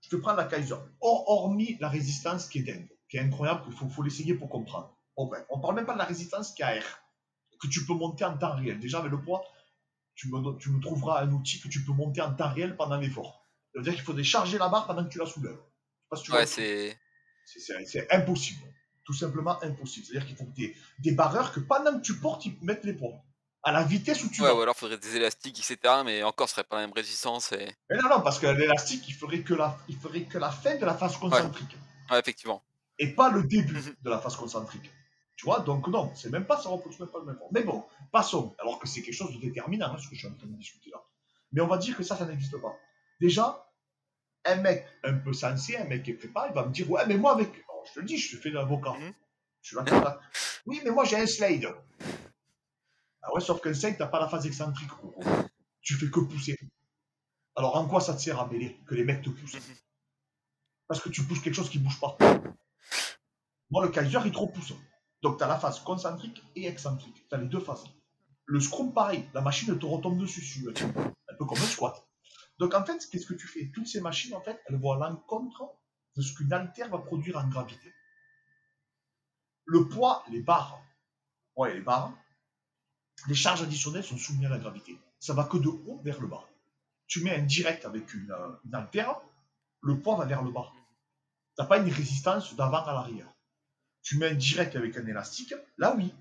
Je 0.02 0.10
te 0.10 0.18
prends 0.18 0.34
la 0.34 0.44
Kaiser. 0.44 0.76
Hor- 1.00 1.24
hormis 1.30 1.78
la 1.80 1.88
résistance 1.88 2.50
qui 2.50 2.60
est 2.60 2.64
dingue, 2.64 2.90
qui 3.14 3.18
est 3.18 3.22
incroyable, 3.22 3.62
qu'il 3.64 3.74
faut, 3.74 3.88
faut 3.90 4.02
l'essayer 4.02 4.34
pour 4.34 4.50
comprendre. 4.50 4.98
Bon, 5.16 5.28
ben, 5.28 5.46
on 5.52 5.60
parle 5.60 5.76
même 5.76 5.86
pas 5.86 5.94
de 5.94 6.00
la 6.00 6.06
résistance 6.06 6.52
qui 6.52 6.64
est 6.64 6.66
à 6.66 6.72
R, 6.80 6.84
que 7.62 7.68
tu 7.68 7.86
peux 7.86 7.94
monter 7.94 8.26
en 8.26 8.36
temps 8.36 8.56
réel. 8.56 8.80
Déjà, 8.80 8.98
avec 8.98 9.12
le 9.12 9.22
poids, 9.22 9.44
tu 10.16 10.30
me, 10.30 10.42
don- 10.42 10.56
tu 10.56 10.72
me 10.72 10.82
trouveras 10.82 11.22
un 11.22 11.32
outil 11.32 11.62
que 11.62 11.68
tu 11.68 11.84
peux 11.86 11.92
monter 11.92 12.22
en 12.22 12.34
temps 12.34 12.50
réel 12.52 12.76
pendant 12.76 12.98
l'effort. 12.98 13.46
Ça 13.72 13.80
veut 13.80 13.84
dire 13.84 13.94
qu'il 13.94 14.02
faut 14.02 14.14
décharger 14.14 14.58
la 14.58 14.68
barre 14.68 14.88
pendant 14.88 15.04
que 15.04 15.10
tu 15.10 15.20
la 15.20 15.28
soulèves. 15.28 15.60
Si 16.16 16.32
Ouais, 16.32 16.48
c'est. 16.48 16.98
Impossible. 18.10 18.64
Tout 19.06 19.14
simplement 19.14 19.62
impossible. 19.62 20.08
C'est-à-dire 20.08 20.26
qu'il 20.28 20.36
faut 20.36 20.46
que 20.46 20.62
des 21.04 21.12
barreurs 21.12 21.54
que 21.54 21.60
pendant 21.60 21.96
que 22.00 22.02
tu 22.02 22.16
portes, 22.20 22.48
ils 22.48 22.58
mettent 22.64 22.84
les 22.86 22.94
poids. 22.94 23.24
À 23.62 23.72
la 23.72 23.84
vitesse 23.84 24.24
où 24.24 24.30
tu 24.32 24.42
Ouais, 24.42 24.48
vas. 24.48 24.56
ou 24.56 24.62
alors 24.62 24.76
faudrait 24.76 24.98
des 24.98 25.16
élastiques, 25.18 25.60
etc. 25.60 25.78
Mais 26.04 26.24
encore, 26.24 26.50
ce 26.50 26.56
serait 26.56 26.64
pas 26.64 26.78
la 26.78 26.88
même 26.88 26.94
résistance. 26.96 27.52
Et... 27.52 27.76
Mais 27.92 27.98
non, 27.98 28.10
non, 28.10 28.22
parce 28.22 28.40
que 28.40 28.48
l'élastique, 28.48 29.08
il 29.08 29.14
ferait 29.14 29.42
que 29.42 29.54
la, 29.54 29.78
il 29.88 29.98
ferait 29.98 30.24
que 30.24 30.40
la 30.40 30.50
fin 30.50 30.76
de 30.78 30.84
la 30.86 30.96
phase 30.96 31.16
concentrique. 31.18 31.78
Ouais, 32.10 32.20
effectivement. 32.20 32.64
Et 33.00 33.14
pas 33.16 33.30
le 33.32 33.44
début 33.44 33.74
Mhm. 33.74 33.96
de 34.02 34.10
la 34.10 34.20
phase 34.20 34.36
concentrique. 34.36 34.90
Tu 35.36 35.46
vois, 35.46 35.62
donc 35.62 35.88
non, 35.88 36.12
c'est 36.16 36.30
même 36.30 36.46
pas, 36.46 36.62
ça 36.62 36.70
repose 36.70 37.00
même 37.00 37.10
pas 37.10 37.20
le 37.20 37.26
même 37.26 37.38
temps. 37.38 37.50
Mais 37.52 37.64
bon, 37.64 37.84
passons. 38.12 38.56
Alors 38.60 38.80
que 38.80 38.88
c'est 38.88 39.02
quelque 39.02 39.16
chose 39.16 39.34
de 39.34 39.40
déterminant, 39.40 39.88
hein, 39.94 39.98
ce 39.98 40.08
que 40.08 40.16
je 40.16 40.20
suis 40.20 40.28
en 40.28 40.36
train 40.36 40.48
de 40.48 40.54
discuter 40.56 40.92
là. 40.92 41.04
Mais 41.52 41.62
on 41.62 41.68
va 41.68 41.78
dire 41.78 41.98
que 41.98 42.04
ça, 42.04 42.16
ça 42.16 42.26
n'existe 42.26 42.58
pas. 42.62 42.76
Déjà, 43.20 43.68
un 44.46 44.56
mec 44.58 44.86
un 45.04 45.14
peu 45.16 45.34
sensé, 45.34 45.78
un 45.78 45.86
mec 45.86 46.04
qui 46.04 46.12
est 46.12 46.16
préparé, 46.16 46.50
il 46.52 46.56
va 46.56 46.66
me 46.66 46.72
dire, 46.72 46.90
ouais, 46.92 47.06
mais 47.08 47.18
moi 47.18 47.34
avec... 47.34 47.50
Alors, 47.70 47.86
je 47.88 47.94
te 47.94 48.00
le 48.00 48.06
dis, 48.06 48.18
je 48.18 48.38
fais 48.38 48.50
l'avocat. 48.52 48.94
Mhm. 48.94 49.14
Je 49.62 49.68
suis 49.68 49.76
là, 49.78 49.84
là. 49.84 50.20
Oui, 50.66 50.82
mais 50.84 50.92
moi 50.92 51.04
j'ai 51.06 51.18
un 51.18 51.26
slide. 51.28 51.68
Ah 53.22 53.34
ouais, 53.34 53.42
sauf 53.42 53.62
qu'un 53.62 53.74
slide, 53.74 53.98
t'as 53.98 54.08
pas 54.08 54.20
la 54.20 54.28
phase 54.30 54.46
excentrique. 54.46 54.90
gros. 54.90 55.16
Tu 55.82 55.96
fais 55.96 56.10
que 56.10 56.20
pousser. 56.20 56.58
Alors 57.56 57.76
en 57.76 57.88
quoi 57.88 58.02
ça 58.02 58.14
te 58.14 58.22
sert 58.22 58.40
à 58.40 58.48
mêler 58.48 58.80
que 58.86 58.96
les 58.96 59.04
mecs 59.04 59.22
te 59.24 59.30
poussent? 59.30 59.56
Mhm. 59.56 59.76
Parce 60.88 61.02
que 61.02 61.10
tu 61.10 61.24
pousses 61.24 61.40
quelque 61.42 61.56
chose 61.56 61.70
qui 61.70 61.80
bouge 61.80 62.00
pas. 62.00 62.18
Moi, 63.70 63.86
le 63.86 63.92
Kaiser, 63.92 64.20
il 64.26 64.32
te 64.32 64.38
repousse. 64.38 64.74
Donc, 65.22 65.38
tu 65.38 65.44
as 65.44 65.48
la 65.48 65.58
phase 65.58 65.80
concentrique 65.80 66.44
et 66.56 66.68
excentrique. 66.68 67.28
Tu 67.28 67.36
as 67.36 67.38
les 67.38 67.48
deux 67.48 67.60
phases. 67.60 67.86
Le 68.46 68.60
scrum, 68.60 68.94
pareil. 68.94 69.28
La 69.34 69.42
machine 69.42 69.78
te 69.78 69.86
retombe 69.86 70.20
dessus. 70.20 70.42
tu. 70.74 70.84
Un 70.84 71.36
peu 71.38 71.46
comme 71.46 71.58
un 71.58 71.62
squat. 71.62 72.06
Donc, 72.60 72.74
en 72.74 72.86
fait, 72.86 73.08
qu'est-ce 73.10 73.26
que 73.26 73.34
tu 73.34 73.48
fais? 73.48 73.72
Toutes 73.74 73.88
ces 73.88 74.02
machines, 74.02 74.36
en 74.36 74.42
fait, 74.42 74.62
elles 74.68 74.80
vont 74.80 74.92
à 74.92 75.10
l'encontre 75.10 75.74
de 76.16 76.22
ce 76.22 76.34
qu'une 76.36 76.54
haltère 76.54 76.90
va 76.90 77.00
produire 77.00 77.38
en 77.38 77.48
gravité. 77.48 77.94
Le 79.66 79.88
poids, 79.88 80.24
les 80.30 80.42
barres, 80.42 80.82
ouais, 81.56 81.74
les 81.74 81.82
barres, 81.82 82.14
les 83.28 83.36
charges 83.36 83.62
additionnelles 83.62 84.04
sont 84.04 84.18
soumises 84.18 84.46
à 84.46 84.50
la 84.50 84.60
gravité. 84.60 84.98
Ça 85.20 85.34
va 85.34 85.46
que 85.46 85.58
de 85.58 85.70
haut 85.70 86.02
vers 86.04 86.20
le 86.20 86.28
bas. 86.28 86.44
Tu 87.08 87.24
mets 87.24 87.36
un 87.36 87.44
direct 87.44 87.86
avec 87.86 88.14
une, 88.14 88.32
euh, 88.32 88.52
une 88.66 88.76
haltère, 88.76 89.16
le 89.82 90.00
poids 90.00 90.16
va 90.18 90.26
vers 90.26 90.44
le 90.44 90.52
bas. 90.52 90.72
N'as 91.58 91.66
pas 91.66 91.78
une 91.78 91.92
résistance 91.92 92.56
d'avant 92.56 92.84
à 92.84 92.94
l'arrière. 92.94 93.32
Tu 94.02 94.18
mets 94.18 94.30
un 94.30 94.36
direct 94.36 94.76
avec 94.76 94.98
un 94.98 95.06
élastique, 95.06 95.54
là 95.78 95.94
oui, 95.96 96.14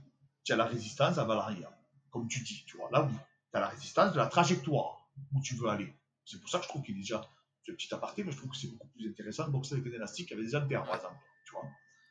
tu 0.45 0.53
as 0.53 0.57
la 0.57 0.66
résistance 0.66 1.18
avant 1.18 1.35
l'arrière. 1.35 1.72
Comme 2.11 2.28
tu 2.28 2.41
dis, 2.41 2.64
tu 2.66 2.76
vois, 2.76 2.91
là 2.91 3.03
oui, 3.03 3.14
tu 3.51 3.57
as 3.57 3.61
la 3.61 3.68
résistance 3.68 4.12
de 4.12 4.18
la 4.18 4.26
trajectoire 4.26 5.09
où 5.33 5.41
tu 5.41 5.55
veux 5.57 5.68
aller. 5.68 5.93
C'est 6.24 6.39
pour 6.41 6.49
ça 6.49 6.59
que 6.59 6.64
je 6.64 6.68
trouve 6.68 6.83
qu'il 6.83 6.97
est 6.97 7.01
déjà, 7.01 7.20
un 7.68 7.74
petit 7.74 7.93
aparté, 7.95 8.24
mais 8.24 8.33
je 8.33 8.37
trouve 8.37 8.51
que 8.51 8.57
c'est 8.57 8.68
beaucoup 8.68 8.89
plus 8.89 9.09
intéressant 9.09 9.47
de 9.47 9.53
boxer 9.53 9.74
avec 9.74 9.87
un 9.87 9.97
élastique 9.97 10.28
qu'avec 10.28 10.45
des 10.45 10.55
haltères, 10.55 10.85
par 10.85 10.97
exemple. 10.97 11.16
Tu 11.45 11.53
vois, 11.53 11.64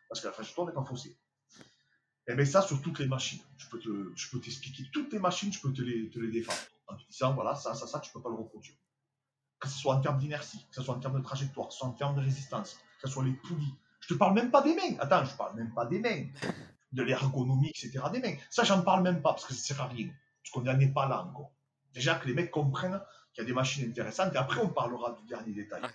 parce 0.10 0.22
que 0.22 0.28
la 0.28 0.34
trajectoire 0.34 0.68
n'est 0.68 0.74
pas 0.74 0.84
faussée. 0.84 1.18
Et 2.28 2.36
bien 2.36 2.46
ça 2.46 2.62
sur 2.62 2.82
toutes 2.82 3.00
les 3.00 3.08
machines. 3.08 3.42
Je 3.58 3.68
peux 3.68 3.80
te, 3.80 4.38
t'expliquer 4.40 4.90
toutes 4.92 5.12
les 5.12 5.20
machines, 5.20 5.52
je 5.52 5.60
peux 5.60 5.74
te 5.74 5.82
les, 5.82 6.10
te 6.10 6.20
les 6.20 6.32
défendre. 6.32 6.60
En 6.88 6.96
te 6.96 7.04
disant, 7.10 7.34
voilà, 7.34 7.56
ça, 7.56 7.74
ça, 7.74 7.88
ça, 7.88 8.00
tu 8.00 8.12
peux 8.12 8.22
pas 8.22 8.30
le 8.30 8.36
reproduire. 8.36 8.76
Que 9.60 9.68
ce 9.68 9.78
soit 9.78 9.96
en 9.96 10.02
termes 10.02 10.20
d'inertie, 10.20 10.66
que 10.70 10.76
ce 10.76 10.84
soit 10.84 10.96
en 10.96 11.00
termes 11.00 11.18
de 11.18 11.24
trajectoire, 11.24 11.68
que 11.68 11.74
ce 11.74 11.80
soit 11.80 11.88
en 11.88 11.94
termes 11.94 12.16
de 12.16 12.22
résistance, 12.22 12.78
que 13.02 13.08
ce 13.08 13.14
soit 13.14 13.24
les 13.24 13.34
poulies. 13.34 13.74
Je 14.00 14.08
te 14.08 14.14
parle 14.14 14.34
même 14.34 14.52
pas 14.52 14.62
des 14.62 14.76
mains. 14.76 14.98
Attends, 15.00 15.26
je 15.26 15.36
parle 15.36 15.56
même 15.56 15.74
pas 15.74 15.86
des 15.86 16.00
mains. 16.00 16.26
De 16.92 17.04
l'ergonomie, 17.04 17.70
etc. 17.70 18.04
des 18.12 18.20
mains. 18.20 18.36
Ça, 18.50 18.64
j'en 18.64 18.82
parle 18.82 19.04
même 19.04 19.22
pas 19.22 19.32
parce 19.32 19.46
que 19.46 19.54
ça 19.54 19.62
sert 19.74 19.82
à 19.82 19.88
rien. 19.88 20.10
Parce 20.44 20.52
qu'on 20.52 20.62
n'en 20.62 20.80
est 20.80 20.94
pas 20.94 21.08
là 21.08 21.24
encore. 21.24 21.52
Déjà 21.94 22.16
que 22.16 22.28
les 22.28 22.34
mecs 22.34 22.52
comprennent 22.52 23.02
qu'il 23.34 23.44
y 23.44 23.46
a 23.46 23.48
des 23.48 23.54
machines 23.54 23.88
intéressantes. 23.88 24.34
Et 24.34 24.38
après, 24.38 24.62
on 24.62 24.70
parlera 24.70 25.14
du 25.14 25.26
dernier 25.28 25.54
détail. 25.54 25.82
Ouais. 25.82 25.90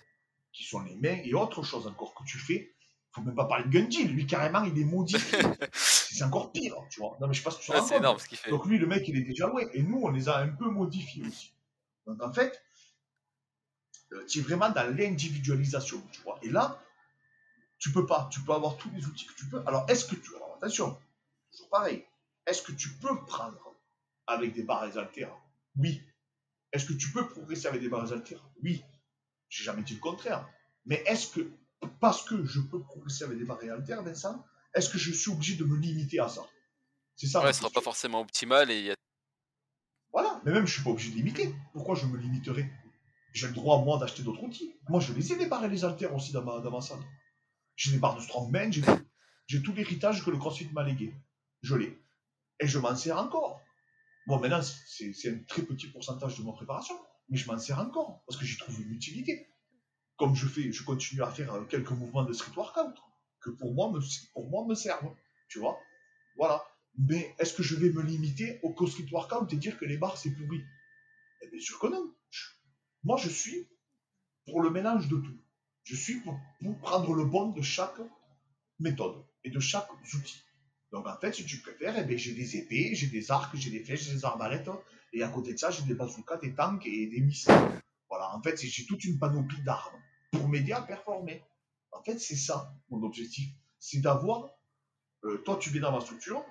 Qui 0.51 0.63
sont 0.63 0.81
les 0.81 0.95
mains 0.95 1.21
et 1.23 1.33
autre 1.33 1.63
chose 1.63 1.85
encore 1.85 2.15
que 2.15 2.23
tu 2.23 2.39
fais. 2.39 2.73
Faut 3.11 3.21
même 3.21 3.35
pas 3.35 3.45
parler 3.45 3.65
de 3.65 3.69
Gundy. 3.69 4.05
Lui, 4.05 4.25
carrément, 4.25 4.63
il 4.63 4.77
est 4.79 4.85
modifié. 4.85 5.39
c'est 5.73 6.23
encore 6.23 6.51
pire, 6.51 6.75
tu 6.89 6.99
vois. 6.99 7.17
Non, 7.21 7.27
mais 7.27 7.33
je 7.33 7.39
sais 7.39 7.43
pas 7.43 7.51
si 7.51 7.59
tu 7.59 7.71
te 7.71 7.77
Ah, 7.77 7.81
c'est 7.81 7.97
énorme 7.97 8.17
ce 8.19 8.27
qu'il 8.27 8.37
fait. 8.37 8.49
Donc 8.49 8.65
lui, 8.65 8.77
le 8.77 8.87
mec, 8.87 9.07
il 9.07 9.17
est 9.17 9.21
déjà 9.23 9.47
loin. 9.47 9.61
Et 9.73 9.83
nous, 9.83 10.01
on 10.01 10.09
les 10.09 10.29
a 10.29 10.37
un 10.37 10.49
peu 10.49 10.69
modifiés 10.69 11.23
aussi. 11.25 11.53
Donc 12.07 12.21
en 12.23 12.33
fait, 12.33 12.59
euh, 14.13 14.25
tu 14.27 14.39
es 14.39 14.41
vraiment 14.41 14.69
dans 14.69 14.95
l'individualisation, 14.95 16.01
tu 16.11 16.21
vois. 16.21 16.39
Et 16.41 16.49
là, 16.49 16.81
tu 17.79 17.91
peux 17.91 18.05
pas. 18.05 18.29
Tu 18.31 18.41
peux 18.41 18.53
avoir 18.53 18.77
tous 18.77 18.89
les 18.91 19.05
outils 19.05 19.25
que 19.25 19.33
tu 19.33 19.47
peux. 19.47 19.61
Alors, 19.65 19.85
est-ce 19.89 20.05
que 20.05 20.15
tu... 20.15 20.35
Alors, 20.35 20.55
attention, 20.57 20.97
toujours 21.51 21.69
pareil. 21.69 22.05
Est-ce 22.45 22.61
que 22.61 22.71
tu 22.71 22.89
peux 22.95 23.23
prendre 23.25 23.75
avec 24.25 24.53
des 24.53 24.63
barres 24.63 24.85
et 24.85 24.97
haltères 24.97 25.35
Oui. 25.77 26.01
Est-ce 26.71 26.85
que 26.85 26.93
tu 26.93 27.11
peux 27.11 27.27
progresser 27.27 27.67
avec 27.67 27.81
des 27.81 27.89
barres 27.89 28.11
et 28.11 28.13
haltères 28.13 28.43
Oui. 28.63 28.83
J'ai 29.49 29.63
jamais 29.63 29.83
dit 29.83 29.93
le 29.95 29.99
contraire. 29.99 30.47
Mais 30.85 31.03
est-ce 31.05 31.27
que, 31.27 31.51
parce 31.99 32.23
que 32.23 32.45
je 32.45 32.61
peux 32.61 32.81
progresser 32.81 33.23
avec 33.25 33.37
des 33.37 33.45
barres 33.45 33.63
et 33.63 33.69
haltères, 33.69 34.03
Vincent, 34.03 34.43
est-ce 34.73 34.89
que 34.89 34.97
je 34.97 35.11
suis 35.11 35.31
obligé 35.31 35.55
de 35.55 35.63
me 35.63 35.77
limiter 35.77 36.19
à 36.19 36.29
ça? 36.29 36.45
C'est 37.15 37.27
ça. 37.27 37.43
Ouais, 37.43 37.53
ce 37.53 37.59
sera 37.59 37.69
pas 37.69 37.81
forcément 37.81 38.21
optimal 38.21 38.69
et 38.69 38.79
il 38.79 38.85
y 38.85 38.91
a 38.91 38.95
Voilà, 40.11 40.41
mais 40.45 40.51
même 40.51 40.67
je 40.67 40.73
suis 40.73 40.83
pas 40.83 40.91
obligé 40.91 41.11
de 41.11 41.15
limiter. 41.15 41.53
Pourquoi 41.73 41.95
je 41.95 42.05
me 42.05 42.17
limiterais? 42.17 42.69
J'ai 43.33 43.47
le 43.47 43.53
droit, 43.53 43.83
moi, 43.83 43.97
d'acheter 43.97 44.23
d'autres 44.23 44.43
outils. 44.43 44.73
Moi, 44.89 44.99
je 44.99 45.13
les 45.13 45.31
ai, 45.31 45.41
et 45.41 45.67
les 45.69 45.85
haltères 45.85 46.13
aussi 46.15 46.31
dans 46.31 46.43
ma, 46.43 46.59
dans 46.59 46.71
ma 46.71 46.81
salle. 46.81 46.99
J'ai 47.77 47.91
des 47.91 47.99
barres 47.99 48.15
de 48.15 48.21
strongman, 48.21 48.73
j'ai 48.73 49.61
tout. 49.61 49.73
L'héritage 49.73 50.25
que 50.25 50.31
le 50.31 50.37
CrossFit 50.37 50.67
m'a 50.73 50.83
légué. 50.83 51.13
Je 51.61 51.75
l'ai. 51.75 51.97
Et 52.59 52.67
je 52.67 52.79
m'en 52.79 52.95
sers 52.95 53.17
encore. 53.17 53.61
Bon, 54.25 54.39
maintenant, 54.39 54.61
c'est 54.61 55.29
un 55.29 55.37
très 55.47 55.61
petit 55.61 55.87
pourcentage 55.87 56.37
de 56.37 56.43
ma 56.43 56.53
préparation, 56.53 56.95
mais 57.29 57.37
je 57.37 57.47
m'en 57.49 57.59
sers 57.59 57.79
encore, 57.79 58.23
parce 58.27 58.37
que 58.39 58.45
j'y 58.45 58.57
trouve 58.57 58.81
une 58.81 58.91
utilité. 58.91 59.47
Comme 60.17 60.33
je 60.33 60.47
fais, 60.47 60.71
je 60.71 60.83
continue 60.83 61.21
à 61.21 61.29
faire 61.29 61.53
euh, 61.53 61.65
quelques 61.65 61.91
mouvements 61.91 62.23
de 62.23 62.33
street 62.33 62.51
workout, 62.57 62.95
que 63.39 63.51
pour 63.51 63.73
moi 63.75 63.91
me, 63.91 64.75
servent. 64.75 65.15
Tu 65.47 65.59
vois 65.59 65.79
Voilà. 66.35 66.65
Mais 66.97 67.35
est-ce 67.37 67.53
que 67.53 67.61
je 67.61 67.75
vais 67.75 67.91
me 67.91 68.01
limiter 68.01 68.59
au 68.63 68.87
street 68.87 69.05
workout 69.11 69.53
et 69.53 69.57
dire 69.57 69.77
que 69.77 69.85
les 69.85 69.97
barres 69.97 70.17
c'est 70.17 70.31
pourri? 70.31 70.63
Eh 71.41 71.47
bien 71.49 71.59
sûr 71.59 71.77
que 71.77 71.85
non. 71.85 72.11
Moi 73.03 73.17
je 73.17 73.29
suis 73.29 73.69
pour 74.47 74.63
le 74.63 74.71
mélange 74.71 75.07
de 75.07 75.17
tout. 75.17 75.39
Je 75.87 75.95
suis 75.95 76.19
pour, 76.19 76.37
prendre 76.81 77.13
le 77.13 77.23
bon 77.23 77.47
de 77.51 77.61
chaque 77.61 77.95
méthode 78.79 79.23
et 79.45 79.49
de 79.49 79.59
chaque 79.61 79.87
outil. 80.13 80.43
Donc 80.91 81.07
en 81.07 81.17
fait, 81.17 81.33
si 81.33 81.45
tu 81.45 81.59
préfères, 81.59 81.95
eh 81.97 82.03
bien, 82.03 82.17
j'ai 82.17 82.33
des 82.33 82.57
épées, 82.57 82.93
j'ai 82.93 83.07
des 83.07 83.31
arcs, 83.31 83.55
j'ai 83.55 83.69
des 83.71 83.81
flèches, 83.85 84.09
des 84.09 84.25
arbalètes, 84.25 84.69
et 85.13 85.23
à 85.23 85.29
côté 85.29 85.53
de 85.53 85.57
ça, 85.57 85.71
j'ai 85.71 85.83
des 85.83 85.93
bazookas, 85.93 86.37
des 86.37 86.53
tanks 86.53 86.85
et 86.85 87.07
des 87.07 87.21
missiles. 87.21 87.53
Voilà, 88.09 88.35
en 88.35 88.41
fait, 88.41 88.57
j'ai 88.61 88.85
toute 88.85 89.05
une 89.05 89.17
panoplie 89.17 89.61
d'armes 89.63 90.01
pour 90.31 90.49
m'aider 90.49 90.73
à 90.73 90.81
performer. 90.81 91.41
En 91.93 92.03
fait, 92.03 92.19
c'est 92.19 92.35
ça 92.35 92.73
mon 92.89 93.01
objectif. 93.03 93.49
C'est 93.79 93.99
d'avoir. 94.01 94.49
euh, 95.23 95.37
toi, 95.45 95.57
tu 95.57 95.69
viens 95.69 95.81
dans 95.81 95.93
ma 95.93 96.01
structure, 96.01 96.43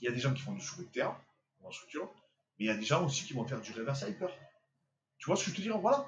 il 0.00 0.04
y 0.04 0.08
a 0.08 0.12
des 0.12 0.20
gens 0.20 0.34
qui 0.34 0.42
font 0.42 0.52
du 0.52 0.86
terre 0.92 1.18
dans 1.60 1.68
ma 1.68 1.72
structure, 1.72 2.12
mais 2.58 2.66
il 2.66 2.68
y 2.68 2.70
a 2.70 2.76
des 2.76 2.84
gens 2.84 3.06
aussi 3.06 3.24
qui 3.24 3.32
vont 3.32 3.46
faire 3.46 3.60
du 3.62 3.72
reverse 3.72 4.02
hyper. 4.02 4.28
Tu 5.18 5.26
vois 5.26 5.36
ce 5.36 5.44
que 5.44 5.50
je 5.50 5.56
te 5.56 5.62
dis 5.62 5.68
Voilà. 5.70 6.06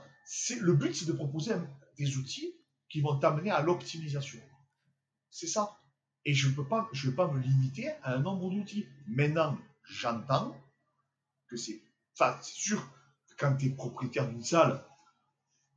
Le 0.60 0.72
but, 0.74 0.94
c'est 0.94 1.06
de 1.06 1.12
proposer 1.12 1.54
un- 1.54 1.70
des 1.98 2.16
outils 2.16 2.54
qui 2.88 3.00
vont 3.00 3.18
t'amener 3.18 3.50
à 3.50 3.62
l'optimisation. 3.62 4.40
C'est 5.30 5.46
ça. 5.46 5.78
Et 6.24 6.34
je 6.34 6.48
ne 6.48 6.54
peux 6.54 6.66
pas, 6.66 6.88
je 6.92 7.10
pas 7.10 7.30
me 7.30 7.40
limiter 7.40 7.90
à 8.02 8.14
un 8.14 8.18
nombre 8.20 8.50
d'outils. 8.50 8.86
Maintenant, 9.06 9.56
j'entends 9.84 10.56
que 11.48 11.56
c'est. 11.56 11.80
Enfin, 12.14 12.38
c'est 12.42 12.56
sûr 12.56 12.88
quand 13.38 13.56
tu 13.56 13.66
es 13.66 13.70
propriétaire 13.70 14.28
d'une 14.28 14.42
salle, 14.42 14.82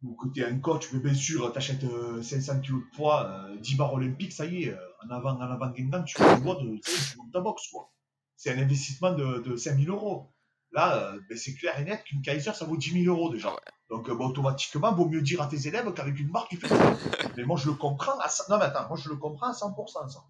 ou 0.02 0.16
que 0.16 0.30
tu 0.30 0.40
es 0.40 0.46
un 0.46 0.60
coach, 0.60 0.92
mais 0.94 1.00
bien 1.00 1.14
sûr, 1.14 1.52
tu 1.52 1.58
achètes 1.58 1.86
500 2.22 2.62
kg 2.62 2.72
de 2.72 2.96
poids, 2.96 3.50
10 3.60 3.76
barres 3.76 3.94
olympiques, 3.94 4.32
ça 4.32 4.46
y 4.46 4.64
est, 4.64 4.76
en 5.04 5.10
avant, 5.10 5.36
en 5.36 5.42
avant 5.42 5.72
tu 5.74 5.84
vois 5.84 6.56
de, 6.56 6.80
montes 7.18 7.32
ta 7.34 7.42
boxe, 7.42 7.68
quoi. 7.70 7.92
C'est 8.38 8.52
un 8.52 8.60
investissement 8.60 9.14
de, 9.14 9.40
de 9.40 9.58
5000 9.58 9.90
euros. 9.90 10.34
Là, 10.72 11.16
ben, 11.28 11.38
c'est 11.38 11.56
clair 11.56 11.80
et 11.80 11.84
net 11.84 12.04
qu'une 12.04 12.22
Kaiser, 12.22 12.54
ça 12.54 12.66
vaut 12.66 12.78
10 12.78 13.04
000 13.04 13.16
euros 13.16 13.32
déjà. 13.32 13.56
Donc, 13.90 14.08
ben, 14.08 14.26
automatiquement, 14.26 14.94
vaut 14.94 15.08
mieux 15.08 15.22
dire 15.22 15.42
à 15.42 15.48
tes 15.48 15.68
élèves 15.68 15.92
qu'avec 15.94 16.20
une 16.20 16.30
barre, 16.30 16.48
tu 16.48 16.58
fais 16.58 16.68
ça. 16.68 16.98
mais 17.38 17.44
moi, 17.44 17.58
je 17.58 17.68
le 17.68 17.76
comprends 17.76 18.20
à 18.20 18.30
Non, 18.50 18.58
mais 18.60 18.66
attends, 18.66 18.88
moi, 18.88 18.98
je 18.98 19.10
le 19.10 19.16
comprends 19.16 19.48
à 19.48 19.54
100%, 19.54 20.10
ça. 20.10 20.24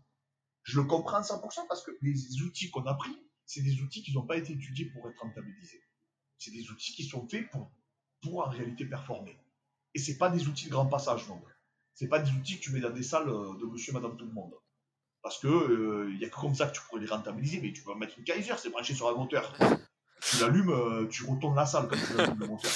Je 0.64 0.80
le 0.80 0.88
comprends 0.88 1.18
à 1.18 1.22
100% 1.22 1.68
parce 1.68 1.84
que 1.84 1.92
les 2.02 2.42
outils 2.42 2.70
qu'on 2.70 2.86
a 2.86 2.94
pris, 2.94 3.16
c'est 3.46 3.62
des 3.62 3.82
outils 3.82 4.04
qui 4.04 4.14
n'ont 4.14 4.26
pas 4.26 4.38
été 4.38 4.54
étudiés 4.54 4.86
pour 4.86 5.10
être 5.10 5.20
rentabilisés. 5.20 5.82
C'est 6.38 6.52
des 6.52 6.70
outils 6.70 6.94
qui 6.94 7.04
sont 7.04 7.28
faits 7.28 7.50
pour, 7.50 7.72
pour 8.22 8.48
en 8.48 8.50
réalité 8.50 8.86
performer. 8.86 9.38
Et 9.94 10.00
c'est 10.00 10.18
pas 10.18 10.30
des 10.30 10.48
outils 10.48 10.68
de 10.68 10.72
grand 10.72 10.86
passage, 10.86 11.28
non. 11.28 11.42
C'est 11.96 12.08
pas 12.08 12.20
des 12.20 12.32
outils 12.32 12.58
que 12.58 12.62
tu 12.62 12.72
mets 12.72 12.80
dans 12.80 12.92
des 12.92 13.04
salles 13.04 13.28
euh, 13.28 13.58
de 13.60 13.66
monsieur, 13.66 13.92
madame, 13.92 14.16
tout 14.16 14.26
le 14.26 14.32
monde. 14.32 14.54
Parce 15.22 15.40
que 15.40 15.48
il 15.48 15.52
euh, 15.52 16.18
n'y 16.18 16.24
a 16.24 16.30
que 16.30 16.36
comme 16.36 16.56
ça 16.56 16.68
que 16.68 16.76
tu 16.76 16.82
pourrais 16.84 17.02
les 17.02 17.08
rentabiliser, 17.08 17.60
mais 17.60 17.74
tu 17.74 17.84
peux 17.84 17.94
mettre 17.96 18.18
une 18.18 18.24
Kaiser, 18.24 18.54
c'est 18.58 18.70
branché 18.70 18.94
sur 18.94 19.10
un 19.10 19.16
moteur. 19.16 19.54
Tu 20.30 20.42
l'allumes, 20.42 20.70
euh, 20.70 21.08
tu 21.08 21.26
retournes 21.26 21.56
la 21.56 21.66
salle 21.66 21.88
quand 21.88 21.96
tu 21.96 22.20
allumes 22.20 22.40
le 22.40 22.48
moteur. 22.48 22.72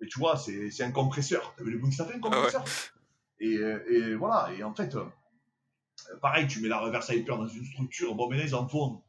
Mais 0.00 0.06
tu 0.06 0.18
vois, 0.18 0.36
c'est 0.36 0.82
un 0.82 0.92
compresseur. 0.92 1.54
T'as 1.56 1.64
vu 1.64 1.70
le 1.70 1.78
bruit 1.78 1.90
que 1.90 1.96
ça 1.96 2.04
fait, 2.04 2.14
un 2.14 2.20
compresseur? 2.20 2.64
Et, 3.40 3.54
et, 3.54 4.14
voilà, 4.14 4.52
et 4.52 4.62
en 4.62 4.74
fait, 4.74 4.96
pareil, 6.20 6.46
tu 6.46 6.60
mets 6.60 6.68
la 6.68 6.78
reverse 6.78 7.08
hyper 7.10 7.36
dans 7.36 7.48
une 7.48 7.64
structure, 7.64 8.14
bon, 8.14 8.28
mais 8.28 8.36
là, 8.36 8.44
ils 8.44 8.54
en 8.54 8.66
font 8.68 9.02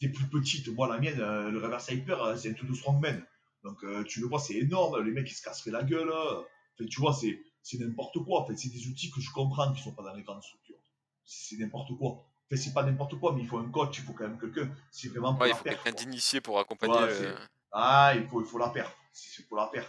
des 0.00 0.08
plus 0.08 0.26
petites. 0.26 0.68
Moi, 0.68 0.88
la 0.88 0.98
mienne, 0.98 1.18
le 1.18 1.58
reverse 1.58 1.88
hyper, 1.90 2.36
c'est 2.36 2.50
un 2.50 2.54
tout 2.54 2.66
de 2.66 2.74
strongman. 2.74 3.22
Donc, 3.64 3.84
tu 4.06 4.20
le 4.20 4.26
vois, 4.26 4.38
c'est 4.38 4.54
énorme. 4.54 5.02
Les 5.04 5.12
mecs, 5.12 5.30
ils 5.30 5.34
se 5.34 5.42
casseraient 5.42 5.72
la 5.72 5.82
gueule 5.82 6.12
tu 6.86 7.00
vois, 7.00 7.12
c'est, 7.12 7.38
n'importe 7.78 8.18
quoi. 8.24 8.42
En 8.42 8.46
fait, 8.46 8.56
c'est 8.56 8.72
des 8.72 8.86
outils 8.86 9.10
que 9.10 9.20
je 9.20 9.30
comprends 9.32 9.72
qui 9.72 9.82
sont 9.82 9.92
pas 9.92 10.02
dans 10.02 10.14
les 10.14 10.22
grandes 10.22 10.42
structures. 10.42 10.78
C'est, 11.24 11.56
n'importe 11.56 11.96
quoi. 11.98 12.24
C'est 12.50 12.72
pas 12.72 12.82
n'importe 12.82 13.18
quoi, 13.20 13.34
mais 13.34 13.42
il 13.42 13.48
faut 13.48 13.58
un 13.58 13.70
coach, 13.70 13.98
il 13.98 14.04
faut 14.04 14.12
quand 14.12 14.26
même 14.26 14.38
quelqu'un. 14.38 14.70
C'est 14.90 15.08
vraiment 15.08 15.34
pour 15.34 15.46
il 15.46 15.54
faut 15.54 15.64
quelqu'un 15.64 15.92
d'initié 15.92 16.40
pour 16.40 16.58
accompagner. 16.58 16.94
Ah, 17.72 18.12
il 18.16 18.26
faut, 18.26 18.40
il 18.40 18.46
faut 18.46 18.58
la 18.58 18.70
perdre. 18.70 18.94
C'est, 19.12 19.46
pour 19.46 19.58
la 19.58 19.66
perdre. 19.66 19.88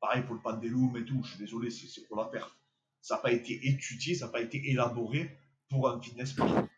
Pareil 0.00 0.22
pour 0.22 0.34
le 0.34 0.40
pendulum 0.40 0.96
et 0.96 1.04
tout. 1.04 1.20
Je 1.24 1.30
suis 1.30 1.38
désolé, 1.38 1.70
c'est, 1.70 2.06
pour 2.06 2.16
la 2.16 2.26
perdre. 2.26 2.54
Ça 3.00 3.16
n'a 3.16 3.22
pas 3.22 3.32
été 3.32 3.58
étudié, 3.66 4.14
ça 4.14 4.26
n'a 4.26 4.32
pas 4.32 4.40
été 4.40 4.70
élaboré 4.70 5.36
pour 5.68 5.88
un 5.88 6.00
fitness 6.00 6.32
park. 6.34 6.68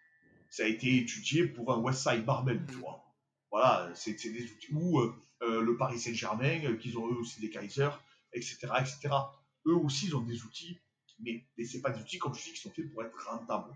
Ça 0.50 0.62
a 0.62 0.66
été 0.66 0.96
étudié 0.96 1.46
pour 1.46 1.70
un 1.72 1.78
Westside 1.78 2.24
Barbell, 2.24 2.64
tu 2.66 2.76
vois. 2.76 3.04
Voilà, 3.50 3.90
c'est, 3.94 4.14
des 4.14 4.44
outils. 4.44 4.72
Ou 4.72 5.00
euh, 5.00 5.14
euh, 5.42 5.60
le 5.60 5.76
Paris 5.76 5.98
Saint-Germain, 5.98 6.64
euh, 6.64 6.76
qu'ils 6.76 6.96
ont 6.96 7.06
eux 7.06 7.16
aussi 7.16 7.40
des 7.40 7.50
Kaiser, 7.50 7.90
etc., 8.32 8.68
etc 8.80 9.10
eux 9.68 9.76
aussi, 9.76 10.06
ils 10.06 10.16
ont 10.16 10.22
des 10.22 10.42
outils, 10.42 10.80
mais, 11.20 11.44
ce 11.58 11.76
n'est 11.76 11.82
pas 11.82 11.90
des 11.90 12.00
outils, 12.00 12.18
comme 12.18 12.34
je 12.34 12.42
dis, 12.42 12.52
qui 12.52 12.60
sont 12.60 12.70
faits 12.70 12.90
pour 12.92 13.02
être 13.04 13.28
rentables. 13.28 13.74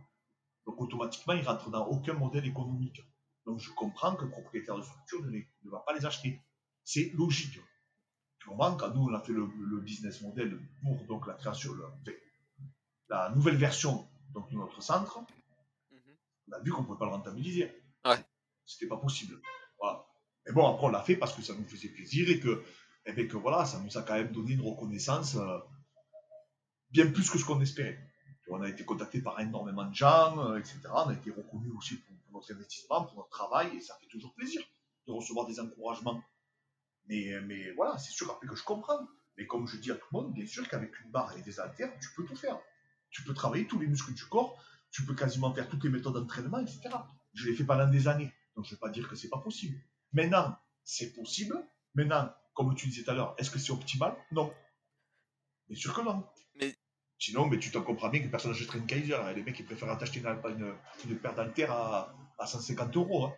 Donc, 0.67 0.81
automatiquement, 0.81 1.35
ils 1.35 1.47
rentrent 1.47 1.71
dans 1.71 1.87
aucun 1.87 2.15
modèle 2.15 2.47
économique. 2.47 3.03
Donc, 3.47 3.59
je 3.59 3.71
comprends 3.73 4.15
que 4.15 4.25
le 4.25 4.31
propriétaire 4.31 4.77
de 4.77 4.83
structure 4.83 5.23
ne, 5.25 5.71
va 5.71 5.81
pas 5.81 5.93
les 5.93 6.07
acheter. 6.07 6.41
C'est 6.85 7.11
logique. 7.15 7.59
Comment, 8.45 8.77
quand 8.77 8.95
nous, 8.95 9.09
on 9.09 9.15
a 9.15 9.21
fait 9.21 9.33
le, 9.33 9.47
business 9.81 10.21
model 10.23 10.61
pour 10.83 11.05
donc, 11.07 11.27
la 11.27 11.35
création, 11.35 11.73
la 13.09 13.31
nouvelle 13.31 13.57
version 13.57 14.09
donc, 14.31 14.51
de 14.51 14.57
notre 14.57 14.83
centre, 14.83 15.21
mhm. 15.91 15.99
on 16.49 16.53
a 16.53 16.61
vu 16.61 16.73
qu'on 16.73 16.83
ne 16.83 16.87
pouvait 16.87 16.99
pas 16.99 17.07
le 17.07 17.13
rentabiliser. 17.13 17.73
Ouais. 18.05 18.25
C'était 18.65 18.87
pas 18.87 18.97
possible. 18.97 19.41
Voilà. 19.79 20.07
Mais 20.47 20.53
bon, 20.53 20.67
après, 20.67 20.87
on 20.87 20.91
l'a 20.91 21.03
fait 21.03 21.17
parce 21.17 21.35
que 21.35 21.43
ça 21.43 21.55
nous 21.55 21.65
faisait 21.65 21.89
plaisir 21.89 22.29
et 22.31 22.41
que, 22.41 22.65
et 23.07 23.15
eh 23.17 23.29
que 23.29 23.37
voilà, 23.37 23.65
ça 23.65 23.81
nous 23.81 23.97
a 23.99 24.03
quand 24.03 24.15
même 24.15 24.33
donné 24.33 24.53
une 24.53 24.61
reconnaissance 24.61 25.37
euh, 25.37 25.59
bien 26.91 27.11
plus 27.11 27.29
que 27.31 27.39
ce 27.39 27.45
qu'on 27.45 27.61
espérait. 27.61 27.99
On 28.49 28.61
a 28.61 28.69
été 28.69 28.85
contacté 28.85 29.21
par 29.21 29.39
énormément 29.41 29.85
de 29.85 29.95
gens, 29.95 30.39
euh, 30.39 30.59
etc. 30.59 30.81
On 30.93 31.09
a 31.09 31.15
été 31.15 31.31
reconnu 31.31 31.71
aussi 31.71 31.97
pour, 31.97 32.17
notre 32.33 32.53
investissement, 32.53 33.05
pour 33.05 33.17
notre 33.17 33.29
travail, 33.29 33.77
et 33.77 33.81
ça 33.81 33.95
fait 34.01 34.07
toujours 34.07 34.35
plaisir 34.35 34.63
de 35.07 35.13
recevoir 35.13 35.47
des 35.47 35.61
encouragements. 35.61 36.23
Mais, 37.07 37.33
mais 37.47 37.73
voilà, 37.73 37.99
c'est 37.99 38.13
sûr 38.13 38.31
après 38.31 38.47
que 38.47 38.57
je 38.57 38.65
comprends. 38.65 39.07
Mais 39.37 39.47
comme 39.47 39.67
je 39.67 39.77
dis 39.77 39.91
à 39.91 39.95
tout 39.95 40.07
le 40.13 40.21
monde, 40.21 40.35
bien 40.35 40.47
sûr 40.47 40.69
qu'avec 40.69 40.99
une 41.01 41.11
barre 41.11 41.37
et 41.37 41.43
des 41.43 41.59
haltères, 41.61 41.93
tu 42.01 42.09
peux 42.15 42.25
tout 42.25 42.37
faire. 42.37 42.59
Tu 43.11 43.23
peux 43.23 43.35
travailler 43.35 43.67
tous 43.67 43.79
les 43.79 43.87
muscles 43.87 44.13
du 44.13 44.25
corps, 44.27 44.57
tu 44.91 45.05
peux 45.05 45.15
quasiment 45.15 45.53
faire 45.53 45.69
toutes 45.69 45.85
les 45.85 45.91
méthodes 45.91 46.15
d'entraînement, 46.15 46.59
etc. 46.59 46.91
Je 47.35 47.49
l'ai 47.49 47.55
fait 47.55 47.65
pendant 47.65 47.89
des 47.89 48.09
années, 48.09 48.33
donc 48.57 48.65
je 48.65 48.71
ne 48.71 48.77
vais 48.77 48.81
pas 48.81 48.91
dire 48.91 49.09
que 49.09 49.17
c'est 49.17 49.29
pas 49.29 49.39
possible. 49.39 49.79
Maintenant, 50.13 50.57
c'est 50.85 51.13
possible. 51.13 51.57
Maintenant, 51.95 52.33
comme 52.55 52.75
tu 52.75 52.89
disais 52.89 53.05
tout 53.05 53.11
à 53.11 53.15
l'heure, 53.15 53.35
est-ce 53.39 53.51
que 53.51 53.59
c'est 53.59 53.73
optimal? 53.73 54.17
Non. 54.31 54.53
Bien 55.69 55.77
sûr 55.77 55.95
que 55.95 56.03
non. 56.03 56.27
Sinon, 57.23 57.47
mais 57.47 57.61
tu 57.61 57.71
t'en 57.71 57.83
comprends 57.83 58.09
bien 58.09 58.21
que 58.21 58.27
personne 58.27 58.51
n'achèterait 58.51 58.79
une 58.81 58.87
Kaiser. 58.87 59.15
Hein. 59.15 59.33
Les 59.37 59.45
mecs, 59.45 59.57
ils 59.57 59.65
préfèrent 59.65 59.91
acheter 59.91 60.19
une, 60.19 60.27
une, 60.27 60.75
une 61.09 61.19
paire 61.19 61.37
d'altères 61.37 61.71
à, 61.71 62.13
à 62.37 62.47
150 62.49 62.97
euros. 62.97 63.27
Hein. 63.27 63.33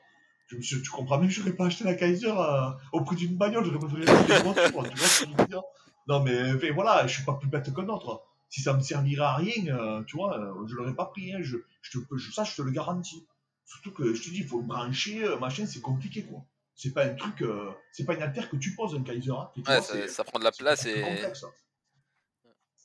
Je 0.48 0.78
tu 0.78 0.90
comprends 0.90 1.18
bien 1.18 1.28
que 1.28 1.34
je 1.34 1.40
n'aurais 1.40 1.52
pas 1.52 1.66
acheté 1.66 1.84
la 1.84 1.92
Kaiser 1.92 2.32
euh, 2.34 2.70
au 2.92 3.02
prix 3.02 3.16
d'une 3.16 3.36
bagnole. 3.36 3.62
J'aurais 3.62 3.78
préféré 3.80 4.10
acheter 4.10 4.36
une 4.36 4.42
voiture. 4.42 4.64
tu 4.64 4.72
vois 4.72 5.06
ce 5.06 5.24
que 5.24 5.30
je 5.30 5.36
veux 5.36 5.46
dire 5.48 5.62
Non, 6.08 6.22
mais, 6.22 6.70
voilà, 6.70 7.06
je 7.06 7.12
suis 7.12 7.24
pas 7.24 7.34
plus 7.34 7.46
bête 7.46 7.74
qu'un 7.74 7.86
autre. 7.88 8.24
Si 8.48 8.62
ça 8.62 8.72
me 8.72 8.80
servirait 8.80 9.22
à 9.22 9.34
rien, 9.34 9.66
euh, 9.66 10.02
tu 10.04 10.16
vois, 10.16 10.38
euh, 10.38 10.66
je 10.66 10.76
l'aurais 10.76 10.94
pas 10.94 11.04
pris. 11.04 11.34
Hein. 11.34 11.40
Je, 11.42 11.58
je 11.82 11.98
te, 11.98 12.16
je, 12.16 12.32
ça, 12.32 12.44
je 12.44 12.56
te 12.56 12.62
le 12.62 12.70
garantis. 12.70 13.26
Surtout 13.66 13.92
que 13.92 14.14
je 14.14 14.22
te 14.22 14.30
dis, 14.30 14.38
il 14.38 14.46
faut 14.46 14.60
le 14.62 14.66
brancher, 14.66 15.28
machin, 15.38 15.66
c'est 15.66 15.82
compliqué, 15.82 16.24
quoi. 16.24 16.42
C'est 16.74 16.94
pas 16.94 17.04
un 17.04 17.14
truc, 17.14 17.44
c'est 17.92 18.04
pas 18.04 18.14
une 18.14 18.22
altère 18.22 18.48
que 18.48 18.56
tu 18.56 18.74
poses 18.74 18.94
un 18.94 19.02
Kaiser. 19.02 19.30
Hein, 19.30 19.50
ouais, 19.68 19.82
ça, 19.82 20.08
ça, 20.08 20.24
prend 20.24 20.38
de 20.38 20.44
la 20.44 20.52
place 20.52 20.86
et. 20.86 21.02
Complexe, 21.02 21.44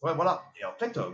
Ouais, 0.02 0.14
voilà. 0.14 0.44
Et 0.60 0.66
en 0.66 0.74
fait, 0.76 0.98
euh, 0.98 1.12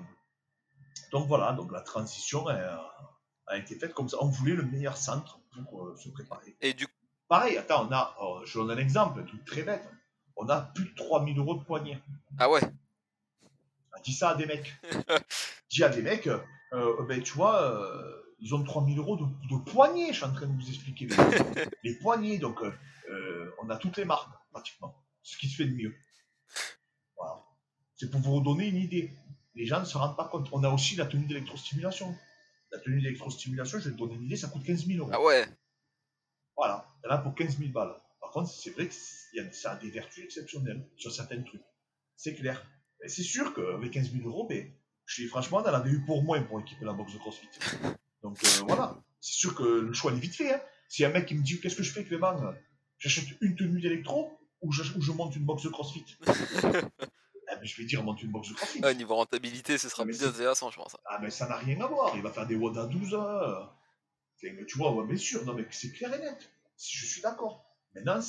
donc 1.11 1.27
voilà, 1.27 1.53
donc 1.53 1.71
la 1.71 1.81
transition 1.81 2.47
a 2.47 3.57
été 3.57 3.75
faite 3.75 3.93
comme 3.93 4.09
ça. 4.09 4.17
On 4.21 4.27
voulait 4.27 4.55
le 4.55 4.63
meilleur 4.63 4.97
centre 4.97 5.39
pour 5.69 5.85
euh, 5.85 5.95
se 5.97 6.09
préparer. 6.09 6.55
Et 6.61 6.73
du 6.73 6.87
Pareil, 7.27 7.57
attends, 7.57 7.87
on 7.87 7.91
a, 7.91 8.15
oh, 8.21 8.41
je 8.45 8.59
donne 8.59 8.71
un 8.71 8.77
exemple, 8.77 9.23
très 9.47 9.63
bête. 9.63 9.89
On 10.35 10.47
a 10.47 10.61
plus 10.61 10.85
de 10.85 10.95
3000 10.95 11.39
euros 11.39 11.55
de 11.55 11.63
poignée. 11.63 11.97
Ah 12.37 12.51
ouais 12.51 12.61
On 13.97 14.01
dit 14.03 14.13
ça 14.13 14.29
à 14.29 14.35
des 14.35 14.45
mecs. 14.45 14.75
dis 15.69 15.83
à 15.83 15.89
des 15.89 16.03
mecs, 16.03 16.27
euh, 16.73 17.05
ben, 17.07 17.23
tu 17.23 17.33
vois, 17.33 17.83
ils 18.37 18.53
ont 18.53 18.63
3000 18.63 18.99
euros 18.99 19.17
de, 19.17 19.23
de 19.23 19.57
poignée, 19.71 20.09
je 20.09 20.17
suis 20.17 20.25
en 20.25 20.33
train 20.33 20.45
de 20.45 20.53
vous 20.53 20.69
expliquer. 20.69 21.07
Les, 21.55 21.65
les 21.91 21.95
poignées, 21.95 22.37
donc 22.37 22.61
on 23.63 23.69
a 23.71 23.77
toutes 23.77 23.97
les 23.97 24.05
marques, 24.05 24.29
pratiquement. 24.51 24.93
Ce 25.23 25.37
qui 25.37 25.49
se 25.49 25.55
fait 25.55 25.65
de 25.65 25.73
mieux. 25.73 25.95
C'est 27.95 28.11
pour 28.11 28.19
vous 28.19 28.41
donner 28.41 28.67
une 28.67 28.77
idée. 28.77 29.11
Les 29.55 29.65
gens 29.65 29.79
ne 29.79 29.85
se 29.85 29.97
rendent 29.97 30.17
pas 30.17 30.27
compte. 30.27 30.49
On 30.51 30.63
a 30.63 30.69
aussi 30.69 30.95
la 30.95 31.05
tenue 31.05 31.25
d'électrostimulation. 31.25 32.15
La 32.71 32.79
tenue 32.79 33.01
d'électrostimulation, 33.01 33.79
je 33.79 33.89
vais 33.89 33.95
te 33.95 33.99
donner 33.99 34.15
une 34.15 34.23
idée, 34.23 34.35
ça 34.35 34.49
coûte 34.49 34.63
15 34.63 34.85
000 34.85 34.99
euros. 34.99 35.11
Ah 35.13 35.21
ouais 35.21 35.45
Voilà, 36.57 36.85
il 37.03 37.07
y 37.07 37.09
en 37.09 37.15
a 37.15 37.17
pour 37.19 37.33
15 37.35 37.57
000 37.57 37.71
balles. 37.71 37.95
Par 38.19 38.31
contre, 38.31 38.49
c'est 38.49 38.71
vrai 38.71 38.87
que 38.87 38.93
ça 39.53 39.71
a 39.71 39.75
des 39.77 39.89
vertus 39.91 40.25
exceptionnelles 40.25 40.85
sur 40.97 41.11
certains 41.11 41.41
trucs. 41.41 41.61
C'est 42.17 42.35
clair. 42.35 42.65
c'est 43.07 43.23
sûr 43.23 43.53
qu'avec 43.53 43.91
15 43.91 44.11
000 44.11 44.27
euros, 44.27 44.47
ben, 44.47 44.69
je 45.05 45.21
dis 45.21 45.27
franchement, 45.27 45.59
on 45.59 45.69
en 45.69 45.73
avait 45.73 45.91
eu 45.91 46.03
pour 46.05 46.23
moins 46.23 46.41
pour 46.41 46.59
équiper 46.59 46.83
la 46.83 46.93
boxe 46.93 47.13
de 47.13 47.19
CrossFit. 47.19 47.47
Donc 48.23 48.43
euh, 48.43 48.63
voilà, 48.67 48.97
c'est 49.21 49.35
sûr 49.35 49.55
que 49.55 49.63
le 49.63 49.93
choix 49.93 50.11
est 50.11 50.19
vite 50.19 50.35
fait. 50.35 50.53
Hein. 50.53 50.61
Si 50.89 51.05
un 51.05 51.09
mec 51.09 51.27
qui 51.27 51.35
me 51.35 51.43
dit 51.43 51.61
qu'est-ce 51.61 51.75
que 51.75 51.83
je 51.83 51.91
fais, 51.91 52.03
Clément 52.03 52.53
J'achète 52.97 53.25
une 53.41 53.55
tenue 53.55 53.81
d'électro 53.81 54.31
ou 54.61 54.71
je, 54.71 54.83
ou 54.97 55.01
je 55.01 55.11
monte 55.11 55.35
une 55.35 55.45
boxe 55.45 55.63
de 55.63 55.69
CrossFit? 55.69 56.05
je 57.65 57.77
vais 57.81 57.85
dire, 57.85 58.03
monte 58.03 58.21
une 58.21 58.31
box 58.31 58.49
de 58.49 58.53
crossfit. 58.53 58.81
Niveau 58.95 59.15
rentabilité, 59.15 59.77
ce 59.77 59.89
sera 59.89 60.03
plus 60.03 60.23
intéressant, 60.23 60.71
je 60.71 60.77
pense. 60.77 60.95
Ah, 61.05 61.19
mais 61.21 61.29
ça 61.29 61.47
n'a 61.47 61.57
rien 61.57 61.79
à 61.81 61.87
voir. 61.87 62.15
Il 62.15 62.21
va 62.21 62.31
faire 62.31 62.47
des 62.47 62.55
WOD 62.55 62.77
à 62.77 62.85
12 62.85 63.13
heures. 63.13 63.77
Tu 64.39 64.77
vois, 64.77 64.93
ouais, 64.93 65.07
bien 65.07 65.17
sûr, 65.17 65.43
non, 65.45 65.53
mais 65.53 65.65
c'est 65.71 65.91
clair 65.91 66.13
et 66.13 66.19
net. 66.19 66.49
Si 66.75 66.97
je 66.97 67.05
suis 67.05 67.21
d'accord. 67.21 67.65
Maintenant, 67.95 68.19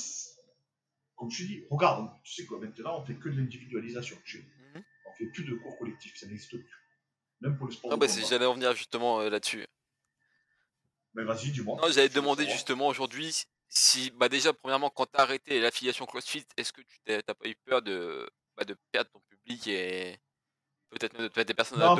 comme 1.15 1.29
je 1.29 1.45
dis, 1.45 1.65
regarde, 1.69 2.09
tu 2.23 2.33
sais 2.33 2.45
quoi, 2.45 2.59
maintenant, 2.59 3.01
on 3.01 3.05
fait 3.05 3.15
que 3.15 3.29
de 3.29 3.37
l'individualisation. 3.37 4.15
Mm 4.15 4.77
-hmm. 4.77 4.83
On 5.07 5.13
fait 5.17 5.25
plus 5.27 5.43
de 5.43 5.55
cours 5.55 5.77
collectifs, 5.77 6.15
ça 6.17 6.25
n'existe 6.27 6.49
plus. 6.49 6.65
Même 7.41 7.57
pour 7.57 7.67
le 7.67 7.73
sport. 7.73 7.91
Ah, 7.93 7.97
bah, 7.97 8.07
j'allais 8.07 8.45
revenir 8.45 8.73
justement 8.75 9.19
euh, 9.19 9.29
là-dessus. 9.29 9.67
Mais 11.13 11.23
vas-y, 11.23 11.51
dis-moi. 11.51 11.77
Non, 11.81 11.91
j'allais 11.91 12.09
demander 12.09 12.45
justement 12.49 12.87
aujourd'hui 12.87 13.47
si, 13.69 14.11
bah, 14.11 14.29
déjà, 14.29 14.53
premièrement, 14.53 14.89
quand 14.89 15.05
tu 15.05 15.17
as 15.19 15.21
arrêté 15.21 15.59
l'affiliation 15.59 16.05
CrossFit, 16.05 16.45
est-ce 16.57 16.71
que 16.71 16.81
tu 16.81 16.97
n'as 17.07 17.21
pas 17.21 17.47
eu 17.47 17.55
peur 17.65 17.81
de 17.81 18.29
bah, 18.55 18.65
de 18.65 18.75
perdre 18.91 19.11
ton 19.11 19.19
public 19.47 19.67
et 19.67 20.19
peut-être 20.89 21.43
des 21.43 21.53
personnes 21.53 21.81
à 21.81 21.95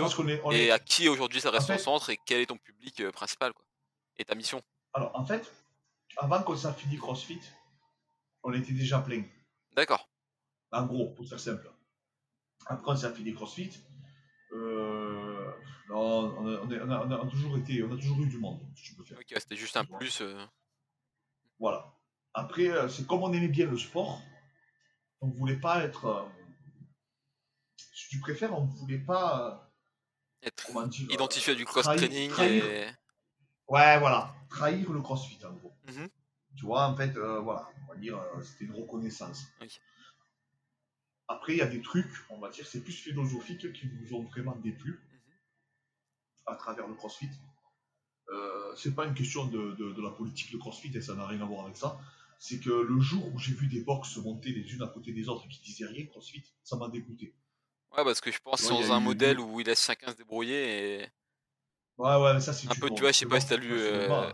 et 0.53 0.71
à 0.71 0.79
qui 0.79 1.07
aujourd'hui 1.09 1.41
ça 1.41 1.51
reste 1.51 1.69
en 1.69 1.77
centre 1.77 2.09
et 2.09 2.19
quel 2.25 2.41
est 2.41 2.45
ton 2.47 2.57
public 2.57 3.01
euh, 3.01 3.11
principal 3.11 3.53
quoi 3.53 3.65
et 4.17 4.25
ta 4.25 4.35
mission? 4.35 4.61
Alors 4.93 5.11
en 5.13 5.25
fait, 5.25 5.51
avant 6.17 6.41
qu'on 6.41 6.55
s'en 6.55 6.73
fini 6.73 6.97
CrossFit, 6.97 7.41
on 8.43 8.51
était 8.53 8.73
déjà 8.73 8.99
plein. 8.99 9.23
D'accord. 9.75 10.09
En 10.71 10.85
gros, 10.85 11.11
pour 11.11 11.27
faire 11.27 11.39
simple. 11.39 11.71
Après 12.65 12.91
on 12.91 12.95
s'est 12.95 13.13
fini 13.13 13.33
CrossFit, 13.33 13.71
euh, 14.53 15.51
non, 15.89 16.35
on 16.39 16.47
a, 16.47 17.05
on, 17.05 17.11
a, 17.11 17.29
toujours 17.29 17.57
été, 17.57 17.83
on 17.83 17.93
a 17.93 17.95
toujours 17.95 18.21
eu 18.21 18.27
du 18.27 18.39
monde, 18.39 18.59
si 18.75 18.95
peux 18.95 19.03
faire. 19.03 19.19
Ok, 19.19 19.33
c'était 19.37 19.55
juste 19.55 19.77
un 19.77 19.85
plus. 19.85 20.21
Euh. 20.21 20.43
Voilà. 21.59 21.93
Après, 22.33 22.69
c'est 22.89 23.07
comme 23.07 23.23
on 23.23 23.33
aimait 23.33 23.47
bien 23.47 23.65
le 23.65 23.77
sport, 23.77 24.21
on 25.21 25.27
ne 25.27 25.33
voulait 25.33 25.59
pas 25.59 25.83
être 25.83 26.27
si 27.93 28.09
tu 28.09 28.19
préfères, 28.19 28.53
on 28.57 28.65
ne 28.65 28.71
voulait 28.71 28.97
pas. 28.99 29.63
euh, 30.43 30.47
Être 30.47 30.87
dire, 30.89 31.11
identifié 31.11 31.53
à 31.53 31.55
du 31.55 31.63
euh, 31.63 31.65
cross-training 31.65 32.29
trahir- 32.31 32.65
et. 32.65 32.87
Ouais, 33.67 33.99
voilà. 33.99 34.33
Trahir 34.49 34.91
le 34.91 35.01
crossfit, 35.01 35.43
en 35.45 35.53
gros. 35.53 35.73
Mhm. 35.87 36.07
Tu 36.55 36.65
vois, 36.65 36.87
en 36.87 36.95
fait, 36.95 37.15
euh, 37.17 37.39
voilà. 37.39 37.69
On 37.85 37.93
va 37.93 37.99
dire, 37.99 38.17
euh, 38.17 38.41
c'était 38.41 38.65
une 38.65 38.73
reconnaissance. 38.75 39.45
Oui. 39.61 39.67
Après, 41.27 41.53
il 41.53 41.57
y 41.57 41.61
a 41.61 41.67
des 41.67 41.81
trucs, 41.81 42.11
on 42.29 42.39
va 42.39 42.49
dire, 42.49 42.65
c'est 42.65 42.81
plus 42.81 42.93
philosophique 42.93 43.73
qui 43.73 43.87
nous 43.87 44.13
ont 44.13 44.23
vraiment 44.23 44.55
déplu 44.55 44.91
Mhm. 45.11 45.33
à 46.45 46.55
travers 46.55 46.87
le 46.87 46.93
crossfit. 46.95 47.29
Euh, 48.29 48.75
c'est 48.75 48.93
pas 48.95 49.05
une 49.05 49.13
question 49.13 49.45
de, 49.47 49.71
de- 49.73 49.91
de 49.93 50.01
la 50.01 50.11
politique 50.11 50.51
de 50.51 50.57
crossfit 50.57 50.95
et 50.95 51.01
ça 51.01 51.15
n'a 51.15 51.25
rien 51.27 51.41
à 51.41 51.45
voir 51.45 51.65
avec 51.65 51.77
ça. 51.77 51.99
C'est 52.39 52.59
que 52.59 52.69
le 52.69 52.99
jour 52.99 53.25
où 53.33 53.39
j'ai 53.39 53.53
vu 53.53 53.67
des 53.67 53.81
box 53.81 54.09
se 54.09 54.19
monter 54.19 54.51
les 54.51 54.71
unes 54.73 54.83
à 54.83 54.87
côté 54.87 55.11
des 55.11 55.27
autres 55.29 55.47
qui 55.47 55.59
disaient 55.61 55.87
rien, 55.87 56.05
crossfit, 56.05 56.43
ça 56.63 56.75
m'a 56.77 56.87
dégoûté. 56.89 57.33
Ouais, 57.97 58.03
parce 58.03 58.21
que 58.21 58.31
je 58.31 58.39
pense 58.39 58.61
Ouais, 58.61 58.69
dans 58.69 58.91
un 58.93 58.99
eu- 58.99 59.03
modèle 59.03 59.39
où 59.39 59.59
il 59.59 59.65
laisse 59.65 59.83
chacun 59.83 60.11
se 60.11 60.15
débrouiller 60.17 61.01
et 61.01 61.07
Ouais, 61.97 62.15
ouais, 62.15 62.33
mais 62.35 62.39
ça 62.39 62.53
c'est 62.53 62.69
Un 62.69 62.75
peu, 62.75 62.91
tu 62.91 63.01
vois, 63.01 63.11
je 63.11 63.17
sais 63.17 63.25
pas 63.25 63.39
si 63.39 63.47
t'as 63.47 63.57
lu, 63.57 63.71
euh, 63.71 64.31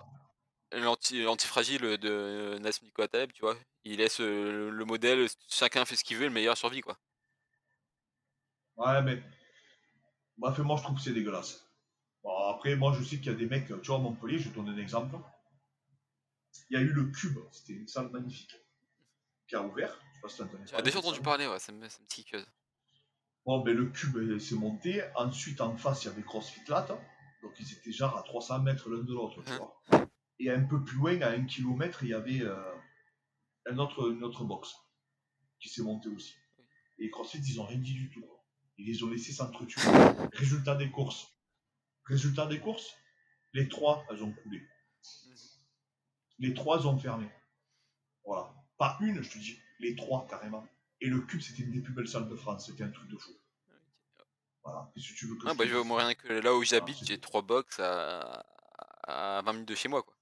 l'anti- 0.73 1.23
l'antifragile 1.23 1.81
de 1.97 2.57
Nasmi 2.59 2.91
Kouatab, 2.91 3.31
tu 3.31 3.39
vois? 3.39 3.55
Il 3.85 3.97
laisse 3.99 4.19
euh, 4.19 4.69
le 4.69 4.85
modèle, 4.85 5.27
chacun 5.47 5.85
fait 5.85 5.95
ce 5.95 6.03
qu'il 6.03 6.17
veut, 6.17 6.25
le 6.25 6.31
meilleur 6.33 6.57
survit, 6.57 6.81
quoi. 6.81 6.97
Ouais, 8.75 9.01
mais. 9.01 9.23
Bref, 10.37 10.57
moi 10.59 10.75
je 10.75 10.83
trouve 10.83 10.97
que 10.97 11.01
c'est 11.03 11.13
dégueulasse. 11.13 11.63
Bon, 12.21 12.35
après, 12.49 12.75
moi 12.75 12.91
je 12.97 13.03
sais 13.03 13.17
qu'il 13.17 13.27
y 13.27 13.29
a 13.29 13.33
des 13.33 13.45
mecs, 13.45 13.67
tu 13.67 13.87
vois, 13.87 13.95
à 13.95 13.99
Montpellier, 13.99 14.39
je 14.39 14.45
vais 14.45 14.49
te 14.49 14.55
donner 14.55 14.71
un 14.71 14.77
exemple. 14.81 15.15
Il 16.69 16.73
y 16.73 16.77
a 16.77 16.81
eu 16.81 16.89
le 16.91 17.05
Cube, 17.11 17.39
c'était 17.51 17.73
une 17.73 17.87
salle 17.87 18.09
magnifique, 18.09 18.55
qui 19.47 19.55
a 19.55 19.61
ouvert. 19.61 19.97
Je 20.11 20.15
sais 20.15 20.21
pas 20.21 20.27
si 20.29 20.37
t'as 20.37 20.43
entendu 20.45 20.63
J'ai 20.75 20.81
déjà 20.81 20.99
entendu 20.99 21.21
parler, 21.21 21.47
ouais, 21.47 21.59
ça 21.59 21.71
me, 21.71 21.87
ça 21.87 21.99
me 22.01 22.07
titille. 22.07 22.25
que- 22.25 22.45
Bon, 23.45 23.59
ben 23.59 23.75
le 23.75 23.87
Cube 23.87 24.39
s'est 24.39 24.55
monté. 24.55 25.03
Ensuite, 25.15 25.59
en 25.61 25.75
face, 25.75 26.03
il 26.03 26.07
y 26.07 26.11
avait 26.11 26.23
CrossFit 26.23 26.61
Lat. 26.69 26.87
Donc 27.41 27.59
ils 27.59 27.73
étaient 27.73 27.91
genre 27.91 28.17
à 28.17 28.23
300 28.23 28.61
mètres 28.61 28.89
l'un 28.89 29.03
de 29.03 29.13
l'autre, 29.13 29.41
vois. 29.41 29.81
Et 30.39 30.49
un 30.49 30.63
peu 30.63 30.83
plus 30.83 30.97
loin, 30.97 31.21
à 31.21 31.31
un 31.31 31.45
kilomètre, 31.45 32.03
il 32.03 32.09
y 32.09 32.13
avait 32.13 32.41
euh, 32.41 32.73
un 33.65 33.77
autre, 33.77 34.11
une 34.11 34.23
autre 34.23 34.45
box 34.45 34.73
qui 35.59 35.69
s'est 35.69 35.83
montée 35.83 36.09
aussi. 36.09 36.35
Et 36.99 37.09
CrossFit, 37.09 37.39
ils 37.39 37.59
ont 37.59 37.65
rien 37.65 37.79
dit 37.79 37.93
du 37.93 38.09
tout. 38.09 38.25
Ils 38.77 38.87
les 38.87 39.03
ont 39.03 39.09
laissés 39.09 39.33
s'entretuer. 39.33 39.81
Résultat 40.33 40.75
des 40.75 40.89
courses. 40.89 41.27
Résultat 42.05 42.47
des 42.47 42.59
courses, 42.59 42.95
les 43.53 43.67
trois, 43.69 44.05
elles 44.09 44.23
ont 44.23 44.31
coulé. 44.31 44.59
Mhm. 44.59 45.35
Les 46.39 46.53
trois, 46.53 46.79
elles 46.79 46.87
ont 46.87 46.97
fermé. 46.97 47.29
Voilà. 48.25 48.53
Pas 48.77 48.97
une, 49.01 49.21
je 49.21 49.29
te 49.29 49.37
dis, 49.37 49.57
les 49.79 49.95
trois 49.95 50.25
carrément. 50.27 50.67
Et 51.03 51.07
le 51.09 51.19
cube, 51.19 51.41
c'était 51.41 51.63
une 51.63 51.71
des 51.71 51.81
plus 51.81 51.93
belles 51.93 52.07
salles 52.07 52.29
de 52.29 52.35
France. 52.35 52.65
C'était 52.67 52.83
un 52.85 52.89
truc 52.89 53.09
de 53.09 53.17
fou. 53.17 53.31
Voilà. 54.63 54.89
Et 54.95 54.99
si 55.01 55.13
tu 55.15 55.27
veux 55.27 55.35
que 55.35 55.45
Ah, 55.47 55.51
je 55.53 55.57
bah, 55.57 55.65
je 55.67 55.75
moi, 55.75 56.03
rien 56.05 56.15
que 56.15 56.31
là 56.31 56.55
où 56.55 56.63
j'habite, 56.63 56.97
c'est 56.99 57.05
j'ai 57.07 57.19
trois 57.19 57.41
box 57.41 57.79
à... 57.79 58.45
à 59.03 59.41
20 59.41 59.51
minutes 59.53 59.67
de 59.69 59.75
chez 59.75 59.89
moi, 59.89 60.01
quoi. 60.01 60.15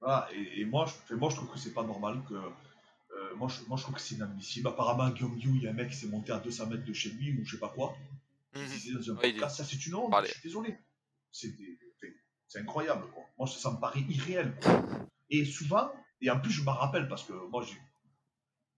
Voilà, 0.00 0.28
et, 0.32 0.60
et 0.60 0.64
moi, 0.66 0.84
je, 1.08 1.14
moi, 1.14 1.30
je 1.30 1.36
trouve 1.36 1.50
que 1.50 1.58
c'est 1.58 1.72
pas 1.72 1.82
normal 1.84 2.22
que. 2.28 2.34
euh, 2.34 3.34
moi, 3.36 3.48
je, 3.48 3.62
moi, 3.66 3.78
je 3.78 3.82
trouve 3.84 3.94
que 3.94 4.00
c'est 4.02 4.16
inadmissible. 4.16 4.68
Apparemment, 4.68 5.04
à 5.04 5.14
Gyeongju, 5.14 5.56
il 5.56 5.62
y 5.62 5.66
a 5.66 5.70
un 5.70 5.74
mec 5.74 5.88
qui 5.90 5.96
s'est 5.96 6.08
monté 6.08 6.30
à 6.32 6.38
200 6.38 6.66
mètres 6.66 6.84
de 6.84 6.92
chez 6.92 7.08
lui 7.10 7.38
ou 7.40 7.44
je 7.46 7.52
sais 7.52 7.60
pas 7.60 7.70
quoi. 7.70 7.96
Mhm. 8.54 8.62
dans 8.94 9.10
un 9.10 9.14
Ouais, 9.16 9.32
podcast, 9.32 9.56
ça 9.56 9.64
c'est 9.64 9.84
une 9.86 9.94
honte, 9.96 10.14
je 10.26 10.30
suis 10.32 10.42
désolé. 10.42 10.78
C'est 11.32 11.56
des- 11.56 11.78
incroyable. 12.56 13.06
Quoi. 13.12 13.24
Moi, 13.36 13.48
ça, 13.48 13.58
ça 13.58 13.70
me 13.72 13.80
paraît 13.80 14.02
irréel. 14.02 14.54
quoi. 14.62 14.84
Et 15.28 15.44
souvent, 15.44 15.90
et 16.20 16.30
en 16.30 16.38
plus, 16.38 16.52
je 16.52 16.62
m'en 16.62 16.74
rappelle 16.74 17.08
parce 17.08 17.24
que 17.24 17.32
moi, 17.32 17.64
j'ai, 17.64 17.76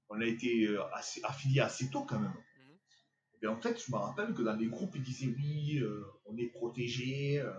on 0.08 0.20
a 0.20 0.24
été 0.26 0.66
euh, 0.66 0.82
assez, 0.94 1.20
affiliés 1.24 1.60
assez 1.60 1.90
tôt 1.90 2.04
quand 2.04 2.18
même. 2.20 2.32
Mhm. 2.32 2.78
Et 3.42 3.46
en 3.46 3.60
fait, 3.60 3.82
je 3.84 3.90
me 3.92 3.96
rappelle 3.98 4.34
que 4.34 4.42
dans 4.42 4.56
les 4.56 4.66
groupes, 4.66 4.94
ils 4.96 5.02
disaient 5.02 5.26
oui, 5.36 5.78
euh, 5.80 6.04
on 6.26 6.36
est 6.36 6.48
protégé. 6.48 7.40
euh, 7.40 7.52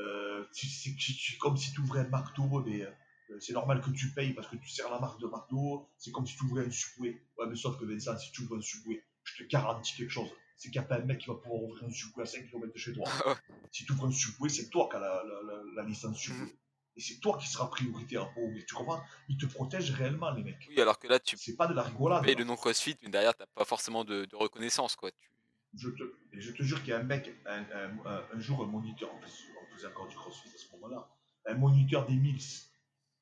euh, 0.00 0.44
c'est 0.52 0.94
tu- 0.96 1.38
comme 1.38 1.56
si 1.56 1.72
tu 1.72 1.80
ouvrais 1.80 2.00
un 2.00 2.08
McDo, 2.08 2.62
mais 2.64 2.82
euh, 2.82 3.38
c'est 3.40 3.52
normal 3.52 3.80
que 3.80 3.90
tu 3.90 4.12
payes 4.12 4.32
parce 4.32 4.46
que 4.48 4.56
tu 4.56 4.68
sers 4.68 4.88
la 4.90 5.00
marque 5.00 5.20
de 5.20 5.26
McDo. 5.26 5.88
C'est 5.98 6.12
comme 6.12 6.26
si 6.26 6.36
tu 6.36 6.44
ouvrais 6.44 6.66
un 6.66 6.70
Subway. 6.70 7.20
Ouais, 7.38 7.46
mais 7.48 7.56
sauf 7.56 7.78
que 7.78 7.84
Vincent, 7.84 8.16
si 8.18 8.30
tu 8.32 8.42
ouvres 8.42 8.56
un 8.56 8.60
Subway, 8.60 9.02
je 9.24 9.42
te 9.42 9.48
garantis 9.48 9.94
quelque 9.96 10.10
chose. 10.10 10.30
C'est 10.56 10.70
qu'il 10.70 10.80
n'y 10.80 10.84
a 10.84 10.88
pas 10.88 10.96
un 11.00 11.04
mec 11.04 11.18
qui 11.18 11.26
va 11.28 11.34
pouvoir 11.34 11.62
ouvrir 11.62 11.84
un 11.84 11.90
Subway 11.92 12.22
à 12.22 12.26
5 12.26 12.46
km 12.48 12.72
de 12.72 12.78
chez 12.78 12.92
toi. 12.92 13.04
Si 13.70 13.84
tu 13.84 13.92
ouvres 13.92 14.06
un 14.06 14.12
Subway, 14.12 14.48
c'est 14.48 14.70
toi 14.70 14.88
qui 14.90 14.96
as 14.96 15.00
la, 15.00 15.22
la, 15.24 15.42
la, 15.42 15.62
la 15.76 15.82
licence 15.88 16.18
Subway. 16.18 16.44
Mhm. 16.46 16.50
Et 16.98 17.00
c'est 17.00 17.20
toi 17.20 17.38
qui 17.38 17.46
seras 17.46 17.68
prioritaire 17.68 18.28
pour 18.32 18.42
ouvrir. 18.42 18.64
Tu 18.66 18.74
comprends 18.74 19.00
Ils 19.28 19.36
te 19.38 19.46
protègent 19.46 19.92
réellement, 19.92 20.32
les 20.32 20.42
mecs. 20.42 20.66
Oui, 20.68 20.80
alors 20.80 20.98
que 20.98 21.06
là, 21.06 21.20
tu 21.20 21.36
C'est 21.38 21.54
pas 21.56 21.68
de 21.68 21.72
la 21.74 21.82
rigolade. 21.82 22.24
payes 22.24 22.34
le 22.34 22.42
nom 22.44 22.56
CrossFit, 22.56 22.96
mais 23.02 23.08
derrière, 23.08 23.34
t'as 23.36 23.46
pas 23.46 23.64
forcément 23.64 24.02
de, 24.04 24.24
de 24.24 24.34
reconnaissance, 24.36 24.96
quoi. 24.96 25.10
Tu... 25.12 25.30
Je 25.74 25.90
te, 25.90 26.02
et 26.32 26.40
je 26.40 26.50
te 26.50 26.62
jure 26.64 26.80
qu'il 26.80 26.88
y 26.88 26.92
a 26.92 26.98
un 26.98 27.04
mec, 27.04 27.30
un, 27.46 27.62
un- 27.62 27.98
un- 28.04 28.24
un 28.34 28.40
jour, 28.40 28.64
un 28.64 28.66
moniteur, 28.66 29.14
en 29.14 29.20
fait, 29.20 29.30
on 29.62 29.74
faisait 29.76 29.86
encore 29.86 30.08
du 30.08 30.16
crossfit 30.16 30.48
à 30.48 30.58
ce 30.58 30.72
moment-là, 30.72 31.08
un 31.46 31.54
moniteur 31.54 32.04
des 32.06 32.14
Mills, 32.16 32.42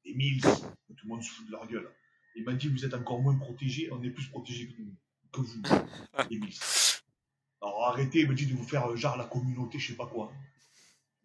des 0.06 0.14
Mills, 0.14 0.40
tout 0.40 0.96
le 1.04 1.08
monde 1.08 1.22
se 1.22 1.30
fout 1.32 1.46
de 1.46 1.52
leur 1.52 1.66
gueule. 1.66 1.90
Il 2.34 2.44
m'a 2.44 2.54
dit 2.54 2.68
Vous 2.68 2.84
êtes 2.86 2.94
encore 2.94 3.20
moins 3.20 3.36
protégés, 3.36 3.90
on 3.92 4.02
est 4.02 4.10
plus 4.10 4.28
protégés 4.28 4.68
que, 4.68 4.80
nous, 4.80 4.94
que 5.32 5.40
vous, 5.42 5.60
les 6.30 6.38
Mills. 6.38 6.54
Alors 7.60 7.84
arrêtez, 7.88 8.20
il 8.20 8.28
me 8.28 8.34
dit 8.34 8.46
de 8.46 8.54
vous 8.54 8.64
faire 8.66 8.86
euh, 8.90 8.96
genre 8.96 9.16
la 9.18 9.24
communauté, 9.24 9.78
je 9.78 9.88
sais 9.88 9.96
pas 9.96 10.06
quoi. 10.06 10.32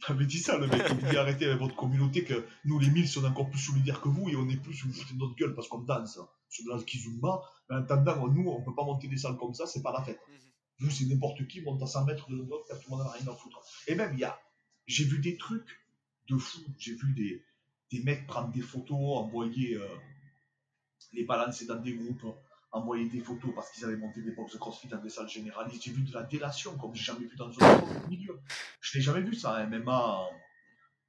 M'avait 0.09 0.25
dit 0.25 0.39
ça, 0.39 0.57
le 0.57 0.67
mec. 0.67 0.81
Il 0.89 1.09
dit 1.09 1.17
Arrêtez 1.17 1.45
avec 1.45 1.59
votre 1.59 1.75
communauté, 1.75 2.23
que 2.23 2.45
nous, 2.65 2.79
les 2.79 2.89
Mills, 2.89 3.09
on 3.17 3.23
est 3.23 3.27
encore 3.27 3.49
plus 3.49 3.59
solidaires 3.59 4.01
que 4.01 4.09
vous 4.09 4.29
et 4.29 4.35
on 4.35 4.49
est 4.49 4.57
plus, 4.57 4.83
vous 4.83 4.93
foutez 4.93 5.13
notre 5.15 5.35
gueule 5.35 5.53
parce 5.53 5.67
qu'on 5.67 5.79
danse 5.79 6.19
sur 6.49 6.65
de 6.65 6.69
la 6.69 6.83
kizumba. 6.83 7.41
Mais 7.69 7.75
en 7.77 7.79
attendant, 7.79 8.27
nous, 8.27 8.49
on 8.49 8.61
peut 8.61 8.75
pas 8.75 8.83
monter 8.83 9.07
des 9.07 9.17
salles 9.17 9.37
comme 9.37 9.53
ça, 9.53 9.65
c'est 9.67 9.81
pas 9.81 9.93
la 9.93 10.03
fête. 10.03 10.19
Mhm. 10.27 10.37
Vous, 10.79 10.89
c'est 10.89 11.05
n'importe 11.05 11.47
qui, 11.47 11.61
monte 11.61 11.81
à 11.83 11.87
100 11.87 12.05
mètres 12.05 12.29
de 12.29 12.37
l'autre, 12.37 12.65
tout 12.69 12.91
le 12.91 12.97
monde 12.97 13.05
n'a 13.05 13.11
rien 13.11 13.27
à 13.27 13.35
foutre. 13.35 13.61
Et 13.87 13.95
même, 13.95 14.13
il 14.13 14.19
y 14.19 14.23
a. 14.23 14.39
J'ai 14.87 15.05
vu 15.05 15.19
des 15.19 15.37
trucs 15.37 15.79
de 16.27 16.37
fou. 16.37 16.61
J'ai 16.79 16.95
vu 16.95 17.13
des, 17.13 17.43
des 17.91 18.03
mecs 18.03 18.25
prendre 18.25 18.51
des 18.51 18.61
photos, 18.61 18.97
envoyer. 18.97 19.75
euh, 19.75 19.87
les 21.13 21.25
balancer 21.25 21.65
dans 21.65 21.79
des 21.79 21.93
groupes, 21.93 22.25
envoyer 22.71 23.09
des 23.09 23.19
photos 23.19 23.53
parce 23.53 23.71
qu'ils 23.71 23.83
avaient 23.85 23.97
monté 23.97 24.21
des 24.21 24.31
box 24.31 24.53
de 24.53 24.57
crossfit 24.57 24.87
dans 24.87 25.01
des 25.01 25.09
salles 25.09 25.29
généralistes. 25.29 25.83
J'ai 25.83 25.91
vu 25.91 26.03
de 26.03 26.13
la 26.13 26.23
délation 26.23 26.77
comme 26.77 26.95
j'ai 26.95 27.03
jamais 27.03 27.25
vu 27.25 27.35
dans 27.35 27.49
un 27.49 27.75
autre 27.75 28.07
milieu. 28.09 28.39
Je 28.79 28.97
l'ai 28.97 29.03
jamais 29.03 29.21
vu 29.21 29.35
ça, 29.35 29.65
MMA, 29.65 29.91
en, 29.93 30.29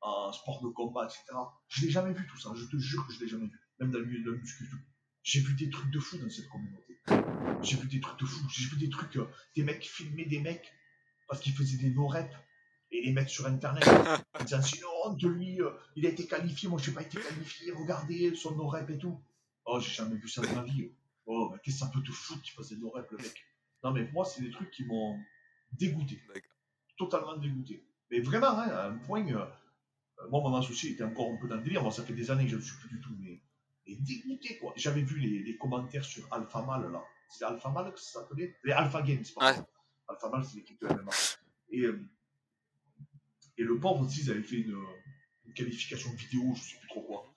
en 0.01 0.33
sport 0.33 0.61
de 0.63 0.69
combat, 0.69 1.05
etc. 1.05 1.25
Je 1.69 1.83
l'ai 1.83 1.91
jamais 1.91 2.13
vu 2.13 2.27
tout 2.27 2.39
ça. 2.39 2.51
Je 2.55 2.65
te 2.65 2.77
jure 2.77 3.07
que 3.07 3.13
je 3.13 3.21
l'ai 3.21 3.29
jamais 3.29 3.47
vu. 3.47 3.61
Même 3.79 3.91
dans 3.91 3.99
le 3.99 4.07
milieu 4.07 4.25
de 4.25 4.31
la 4.33 4.39
muscu. 4.39 4.69
tout. 4.69 4.77
J'ai 5.23 5.41
vu 5.41 5.55
des 5.55 5.71
trucs 5.71 5.91
de 5.91 6.01
fou 6.01 6.19
dans 6.19 6.29
cette 6.29 6.49
communauté. 6.49 6.99
J'ai 7.63 7.77
vu 7.77 7.87
des 7.87 8.01
trucs 8.01 8.19
de 8.19 8.27
fou. 8.27 8.45
J'ai 8.51 8.69
vu 8.69 8.77
des 8.77 8.91
trucs, 8.91 9.17
euh, 9.17 9.29
des 9.55 9.63
mecs 9.63 9.85
filmer 9.85 10.25
des 10.25 10.41
mecs 10.41 10.73
parce 11.29 11.41
qu'ils 11.41 11.55
faisaient 11.55 11.79
des 11.79 11.91
no-reps 11.91 12.35
et 12.91 13.03
les 13.03 13.13
mettre 13.13 13.31
sur 13.31 13.47
internet 13.47 13.85
en 14.39 14.45
disant 14.45 14.61
c'est 14.63 14.81
honte, 15.05 15.23
lui, 15.23 15.63
euh, 15.63 15.71
il 15.97 16.07
a 16.07 16.11
été 16.11 16.27
qualifié, 16.27 16.69
moi 16.69 16.79
je 16.83 16.91
n'ai 16.91 16.95
pas 16.95 17.03
été 17.03 17.19
qualifié, 17.19 17.73
regardez 17.73 18.35
son 18.35 18.55
no-rep 18.55 18.91
et 18.91 18.99
tout. 18.99 19.19
Oh, 19.65 19.81
j'ai 19.81 19.93
jamais 19.93 20.17
vu 20.17 20.29
ça 20.29 20.43
de 20.43 20.49
ma 20.49 20.63
vie. 20.63 20.91
Oh, 21.35 21.55
qu'est-ce 21.63 21.79
que 21.79 21.87
ça 21.87 21.91
peut 21.91 22.03
te 22.03 22.11
foutre 22.13 22.43
qu'il 22.43 22.53
fasse 22.53 22.69
des 22.69 22.77
no-reps, 22.77 23.11
le 23.11 23.17
mec 23.17 23.47
Non, 23.83 23.93
mais 23.93 24.07
moi, 24.13 24.25
c'est 24.27 24.43
des 24.43 24.51
trucs 24.51 24.71
qui 24.71 24.85
m'ont 24.85 25.19
dégoûté. 25.73 26.21
Totalement 26.99 27.39
dégoûté. 27.39 27.83
Mais 28.11 28.21
vraiment, 28.21 28.51
hein, 28.51 28.69
à 28.69 28.89
un 28.89 28.99
point, 28.99 29.27
euh, 29.27 29.39
euh, 29.39 30.29
moi, 30.29 30.43
mon 30.43 30.55
associé 30.55 30.93
était 30.93 31.05
encore 31.05 31.33
un 31.33 31.37
peu 31.37 31.49
dans 31.49 31.57
le 31.57 31.63
délire. 31.63 31.83
Moi, 31.83 31.91
ça 31.91 32.05
fait 32.05 32.13
des 32.13 32.31
années 32.31 32.45
que 32.45 32.51
je 32.51 32.57
ne 32.57 32.61
suis 32.61 32.77
plus 32.77 32.91
du 32.91 33.01
tout, 33.01 33.17
mais, 33.19 33.41
mais 33.87 33.95
dégoûté, 33.97 34.59
quoi. 34.59 34.75
J'avais 34.77 35.01
vu 35.01 35.19
les, 35.19 35.43
les 35.43 35.57
commentaires 35.57 36.05
sur 36.05 36.31
Alpha 36.31 36.63
Mal, 36.63 36.93
là. 36.93 37.03
C'est 37.31 37.45
Alpha 37.45 37.71
Mal 37.71 37.91
que 37.95 37.99
ça 37.99 38.21
s'appelait? 38.21 38.55
Les 38.65 38.73
Alpha 38.73 39.01
Games, 39.01 39.25
pardon. 39.35 39.61
Ouais. 39.61 39.67
Alpha 40.09 40.29
Mal, 40.29 40.45
c'est 40.45 40.57
l'équipe 40.57 40.79
de 40.83 40.89
MMA. 40.89 41.11
Et, 41.71 41.81
euh, 41.81 42.07
et 43.57 43.63
le 43.63 43.81
pauvre 43.81 44.05
aussi, 44.05 44.21
ils 44.21 44.31
avaient 44.31 44.43
fait 44.43 44.57
une, 44.57 44.77
une 45.47 45.55
qualification 45.55 46.11
vidéo, 46.13 46.53
je 46.55 46.61
sais 46.61 46.79
plus 46.79 46.89
trop 46.89 47.03
quoi. 47.03 47.35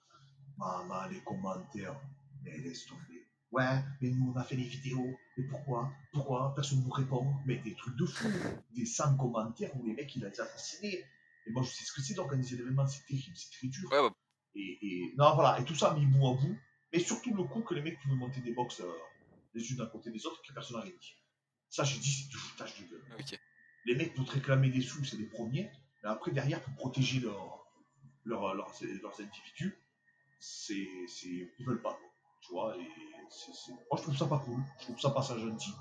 Maman, 0.58 1.08
les 1.08 1.22
commentaires, 1.22 1.98
mais 2.44 2.58
laisse 2.58 2.86
tomber. 2.86 3.25
Ouais, 3.56 3.84
mais 4.02 4.10
nous 4.10 4.32
on 4.34 4.38
a 4.38 4.44
fait 4.44 4.56
les 4.58 4.64
vidéos, 4.68 5.18
mais 5.38 5.46
pourquoi? 5.46 5.92
Pourquoi? 6.12 6.54
Personne 6.56 6.80
ne 6.80 6.84
nous 6.86 6.90
répond. 6.92 7.34
Mais 7.46 7.58
des 7.58 7.74
trucs 7.76 7.96
de 7.96 8.06
fou, 8.06 8.28
des 8.76 8.86
100 8.86 9.16
commentaires 9.18 9.72
où 9.78 9.86
les 9.86 9.94
mecs 9.94 10.14
ils 10.16 10.26
ont 10.26 10.28
assassiné. 10.30 11.06
Et 11.48 11.52
moi 11.52 11.64
je 11.64 11.70
sais 11.70 11.84
ce 11.86 11.94
que 11.94 12.02
c'est 12.02 12.16
d'organiser 12.16 12.58
l'événement, 12.58 12.86
c'est 12.88 13.06
terrible, 13.06 13.36
c'est 13.36 13.52
très 13.58 13.68
dur. 13.68 13.90
Ouais, 13.92 14.02
bah, 14.02 14.14
Et, 14.56 14.78
et- 14.82 15.14
non, 15.18 15.36
voilà, 15.36 15.60
et 15.60 15.66
tout 15.66 15.76
ça 15.76 15.94
mis 15.94 16.06
bout 16.06 16.28
à 16.28 16.34
bout. 16.34 16.58
Mais 16.92 17.00
surtout 17.00 17.34
le 17.34 17.44
coup 17.44 17.62
que 17.62 17.74
les 17.74 17.82
mecs 17.82 18.00
pouvaient 18.02 18.16
monter 18.16 18.42
des 18.42 18.54
box 18.54 18.82
euh, 18.82 18.92
les 19.54 19.72
unes 19.72 19.82
à 19.82 19.86
côté 19.86 20.12
des 20.12 20.26
autres, 20.26 20.42
que 20.42 20.54
personne 20.54 20.78
n'a 20.78 20.84
rien 20.84 20.94
dit. 21.00 21.16
Ça, 21.70 21.84
j'ai 21.84 22.00
dit, 22.00 22.10
c'est 22.12 22.30
du 22.30 22.38
foutage 22.38 22.80
de 22.80 22.88
gueule. 22.88 23.04
Les 23.86 23.96
mecs, 23.96 24.14
pour 24.14 24.26
te 24.26 24.32
réclamer 24.32 24.70
des 24.70 24.82
sous, 24.82 25.04
c'est 25.04 25.18
les 25.18 25.26
premiers. 25.26 25.70
Mais 26.04 26.10
après, 26.10 26.32
derrière, 26.32 26.62
pour 26.64 26.74
protéger 26.76 27.20
leur, 27.20 27.66
leur- 28.24 28.54
leurs, 28.56 28.72
leurs 29.02 29.20
individus, 29.22 29.76
c'est, 30.40 30.88
c'est, 31.08 31.54
ils 31.60 31.66
veulent 31.66 31.82
pas. 31.82 31.94
quoi. 31.94 32.10
Tu 32.46 32.52
vois, 32.52 32.76
et 32.78 32.80
moi, 32.80 33.98
je 33.98 34.02
trouve 34.04 34.18
ça 34.18 34.26
pas 34.28 34.40
cool. 34.40 34.62
Je 34.80 34.84
trouve 34.86 35.00
ça 35.00 35.10
pas 35.10 35.24
ça 35.24 35.38
gentil. 35.38 35.72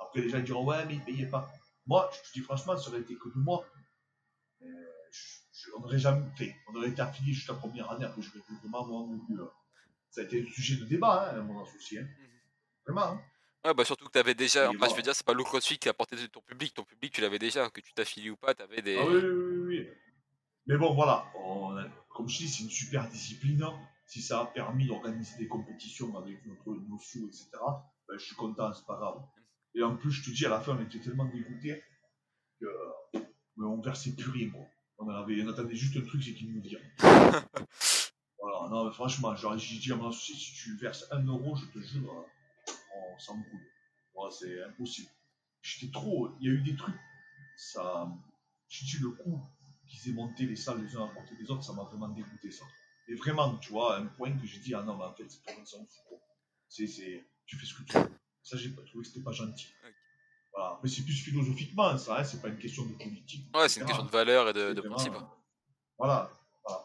Après, 0.00 0.20
les 0.20 0.28
gens 0.28 0.38
ils 0.38 0.44
diront, 0.44 0.64
ouais, 0.64 0.84
mais 0.86 0.94
ils 0.94 1.04
payaient 1.04 1.26
pas. 1.26 1.50
Moi, 1.86 2.08
je 2.12 2.28
te 2.28 2.32
dis 2.38 2.40
franchement, 2.44 2.76
ça 2.76 2.90
aurait 2.90 3.00
été 3.00 3.14
que 3.16 3.28
de 3.28 3.38
moi. 3.38 3.64
Euh, 4.62 4.66
je- 5.10 5.38
je- 5.52 5.70
on 5.76 5.80
n'aurait 5.80 5.98
jamais 5.98 6.24
fait. 6.36 6.54
On 6.68 6.76
aurait 6.76 6.90
été 6.90 7.00
affilié 7.02 7.32
juste 7.32 7.48
la 7.48 7.54
première 7.54 7.90
année. 7.90 8.04
Après, 8.04 8.22
je 8.22 8.30
vais 8.32 8.40
vraiment 8.62 9.10
euh, 9.12 9.46
Ça 10.10 10.20
a 10.20 10.24
été 10.24 10.40
le 10.42 10.46
sujet 10.46 10.76
de 10.76 10.84
débat, 10.84 11.32
hein, 11.34 11.40
mon 11.42 11.62
associé. 11.64 11.98
hein. 12.00 12.02
Mhm. 12.18 12.28
Vraiment. 12.86 13.12
hein. 13.14 13.22
Ouais, 13.64 13.74
bah 13.74 13.84
surtout 13.84 14.04
que 14.06 14.10
t'avais 14.10 14.34
déjà. 14.34 14.64
Et 14.64 14.76
Enfin, 14.76 14.88
je 14.90 14.96
veux 14.96 15.02
dire, 15.02 15.14
c'est 15.14 15.24
pas 15.26 15.32
le 15.34 15.42
CrossFit 15.44 15.78
qui 15.78 15.88
a 15.88 15.92
apporté 15.92 16.16
ton 16.28 16.40
public. 16.42 16.74
Ton 16.74 16.84
public, 16.84 17.12
tu 17.14 17.20
l'avais 17.20 17.38
déjà. 17.38 17.68
Que 17.70 17.80
tu 17.80 17.92
t'affilies 17.94 18.30
ou 18.30 18.36
pas, 18.36 18.54
t'avais 18.54 18.82
des. 18.82 18.96
Ah 18.98 19.06
oui, 19.06 19.14
oui, 19.16 19.22
oui, 19.30 19.78
oui. 19.78 19.88
Mais 20.66 20.76
bon, 20.76 20.94
voilà. 20.94 21.32
On 21.36 21.76
a- 21.76 21.88
comme 22.10 22.28
je 22.28 22.38
dis, 22.38 22.48
c'est 22.48 22.62
une 22.64 22.70
super 22.70 23.08
discipline. 23.08 23.64
Si 24.06 24.20
ça 24.20 24.40
a 24.40 24.46
permis 24.46 24.86
d'organiser 24.86 25.38
des 25.38 25.48
compétitions 25.48 26.16
avec 26.18 26.44
notre, 26.46 26.74
nos 26.74 26.98
sous, 26.98 27.26
etc., 27.26 27.48
ben, 28.08 28.18
je 28.18 28.24
suis 28.24 28.36
content, 28.36 28.72
c'est 28.72 28.86
pas 28.86 28.96
grave. 28.96 29.22
Et 29.74 29.82
en 29.82 29.96
plus, 29.96 30.10
je 30.10 30.24
te 30.24 30.30
dis, 30.30 30.44
à 30.44 30.50
la 30.50 30.60
fin, 30.60 30.76
on 30.76 30.82
était 30.82 31.00
tellement 31.00 31.24
dégoûtés 31.24 31.82
que 32.60 32.66
mais 33.56 33.66
on 33.66 33.80
versait 33.80 34.12
plus 34.12 34.30
rien. 34.30 34.50
Quoi. 34.50 34.66
On, 34.98 35.08
avait, 35.08 35.42
on 35.42 35.48
attendait 35.48 35.74
juste 35.74 35.96
un 35.96 36.06
truc, 36.06 36.22
c'est 36.22 36.34
qu'ils 36.34 36.52
nous 36.52 36.62
virent. 36.62 36.80
voilà, 38.38 38.68
non, 38.70 38.86
mais 38.86 38.92
franchement, 38.92 39.34
j'ai 39.34 39.78
dit 39.78 39.92
à 39.92 39.96
mon 39.96 40.08
associé, 40.08 40.34
si 40.34 40.54
tu 40.54 40.76
verses 40.76 41.06
un 41.10 41.24
euro, 41.24 41.56
je 41.56 41.66
te 41.66 41.78
jure, 41.84 42.12
euh, 42.12 42.72
on 43.14 43.18
s'en 43.18 43.36
brûle. 43.36 43.66
Voilà, 44.14 44.30
c'est 44.30 44.62
impossible. 44.64 45.08
J'étais 45.60 45.92
trop. 45.92 46.30
Il 46.40 46.46
y 46.46 46.50
a 46.50 46.52
eu 46.52 46.62
des 46.62 46.76
trucs. 46.76 46.94
Ça. 47.56 48.10
J'ai 48.68 48.86
dit 48.86 49.02
le 49.02 49.10
coup 49.10 49.40
qu'ils 49.86 50.10
aient 50.10 50.14
monté 50.14 50.46
les 50.46 50.56
salles 50.56 50.82
les 50.82 50.96
uns 50.96 51.04
à 51.04 51.08
côté 51.08 51.36
des 51.36 51.50
autres, 51.50 51.62
ça 51.62 51.74
m'a 51.74 51.84
vraiment 51.84 52.08
dégoûté 52.08 52.50
ça. 52.50 52.64
Et 53.08 53.14
vraiment, 53.14 53.56
tu 53.56 53.72
vois, 53.72 53.96
à 53.96 53.98
un 53.98 54.06
point 54.06 54.32
que 54.32 54.46
j'ai 54.46 54.58
dit, 54.58 54.74
ah 54.74 54.82
non, 54.82 54.96
mais 54.96 55.04
en 55.04 55.14
fait, 55.14 55.28
c'est 55.28 55.42
pas 55.44 55.52
on 55.60 55.64
fout, 55.64 56.04
quoi. 56.08 56.18
C'est, 56.68 56.86
c'est, 56.86 57.24
tu 57.46 57.56
fais 57.56 57.66
ce 57.66 57.74
que 57.74 57.82
tu 57.82 57.96
veux. 57.96 58.10
Ça, 58.42 58.56
j'ai 58.56 58.70
pas 58.70 58.82
trouvé 58.82 59.02
que 59.02 59.08
c'était 59.08 59.24
pas 59.24 59.32
gentil. 59.32 59.68
Voilà. 60.54 60.78
Mais 60.82 60.88
c'est 60.88 61.02
plus 61.02 61.14
philosophiquement, 61.14 61.96
ça, 61.98 62.18
hein, 62.18 62.24
c'est 62.24 62.40
pas 62.40 62.48
une 62.48 62.58
question 62.58 62.84
de 62.84 62.94
politique. 62.94 63.46
Ouais, 63.54 63.68
c'est 63.68 63.80
une 63.80 63.86
question 63.86 64.04
de 64.04 64.10
valeur 64.10 64.48
et 64.48 64.52
de, 64.52 64.72
de 64.72 64.80
principe. 64.82 65.14
Voilà, 65.98 66.30
voilà. 66.64 66.84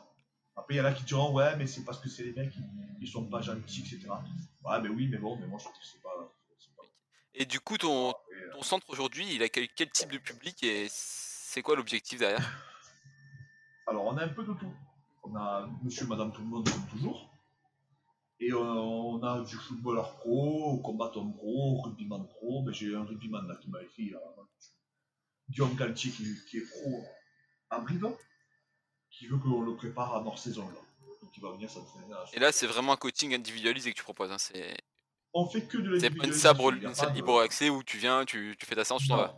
Après, 0.56 0.76
il 0.76 0.78
y 0.78 0.82
en 0.82 0.86
a 0.86 0.94
qui 0.94 1.04
diront, 1.04 1.34
ouais, 1.34 1.56
mais 1.58 1.68
c'est 1.68 1.84
parce 1.84 2.00
que 2.00 2.10
c'est 2.10 2.24
les 2.24 2.34
mecs, 2.34 2.56
ils, 2.56 2.98
ils 3.02 3.08
sont 3.08 3.26
pas 3.26 3.42
gentils, 3.42 3.82
etc. 3.82 4.10
Ouais, 4.64 4.82
mais 4.82 4.90
oui, 4.90 5.08
mais 5.08 5.18
bon, 5.18 5.38
mais 5.38 5.48
moi, 5.48 5.60
je 5.60 5.66
trouve 5.66 5.78
que 5.78 5.86
c'est 5.86 6.02
pas. 6.02 6.34
Et 7.40 7.46
du 7.46 7.60
coup, 7.60 7.78
ton, 7.78 8.10
euh, 8.10 8.14
ton 8.52 8.64
centre 8.64 8.90
aujourd'hui, 8.90 9.36
il 9.36 9.44
accueille 9.44 9.70
quel 9.76 9.92
type 9.92 10.12
de 10.12 10.18
public 10.18 10.64
et 10.64 10.88
c'est 10.90 11.62
quoi 11.62 11.76
l'objectif 11.76 12.18
derrière? 12.20 12.40
Alors, 13.88 14.06
on 14.06 14.18
a 14.18 14.24
un 14.24 14.30
peu 14.30 14.44
de 14.44 14.54
tout. 14.54 14.74
On 15.30 15.36
a 15.36 15.68
monsieur, 15.84 16.06
madame, 16.08 16.32
tout 16.32 16.42
le 16.42 16.48
monde, 16.48 16.70
comme 16.70 16.88
toujours. 16.88 17.30
Et 18.40 18.52
euh, 18.52 18.58
on 18.60 19.22
a 19.24 19.42
du 19.44 19.56
footballeur 19.56 20.16
pro, 20.18 20.78
combattant 20.84 21.30
pro, 21.32 21.82
rugbyman 21.82 22.28
pro. 22.28 22.62
Ben, 22.64 22.74
J'ai 22.74 22.96
un 22.96 23.04
rugbyman 23.04 23.48
là 23.48 23.56
qui 23.56 23.70
m'a 23.70 23.82
écrit, 23.82 24.14
euh, 24.14 24.18
Guillaume 25.50 25.76
Galtier, 25.76 26.12
qui, 26.12 26.24
qui 26.50 26.58
est 26.58 26.70
pro 26.70 27.04
à 27.70 27.80
Brive, 27.80 28.08
qui 29.10 29.28
veut 29.28 29.38
qu'on 29.38 29.62
le 29.62 29.76
prépare 29.76 30.16
à 30.16 30.22
mort 30.22 30.38
saison. 30.38 30.68
Là. 30.68 30.76
Donc, 31.22 31.32
il 31.36 31.42
va 31.42 31.52
venir 31.52 31.70
s'entraîner 31.70 32.14
Et 32.34 32.40
là, 32.40 32.52
c'est 32.52 32.68
vraiment 32.68 32.94
un 32.94 32.98
coaching 32.98 33.34
individualisé 33.34 33.92
que 33.92 33.98
tu 33.98 34.04
proposes. 34.04 34.32
Hein. 34.32 34.38
C'est 34.38 34.78
On 35.34 35.48
fait 35.48 35.64
que 35.64 35.78
de 35.80 35.98
c'est 36.00 36.10
pas 36.12 36.26
une 36.26 36.32
l'individualisation, 36.32 36.94
salle, 36.94 37.08
une 37.08 37.10
de- 37.10 37.16
libre 37.16 37.40
accès 37.42 37.70
où 37.70 37.84
tu 37.84 37.98
viens, 37.98 38.24
tu, 38.24 38.56
tu 38.60 38.66
fais 38.66 38.76
ta 38.76 38.84
séance, 38.86 39.02
tu 39.02 39.08
t'en 39.08 39.18
vas. 39.18 39.36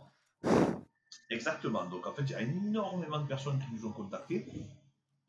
Exactement. 1.30 1.84
Donc 1.86 2.06
en 2.06 2.12
fait, 2.12 2.22
il 2.22 2.30
y 2.30 2.34
a 2.34 2.42
énormément 2.42 3.20
de 3.20 3.26
personnes 3.26 3.58
qui 3.58 3.72
nous 3.74 3.86
ont 3.88 3.92
contactés, 3.92 4.46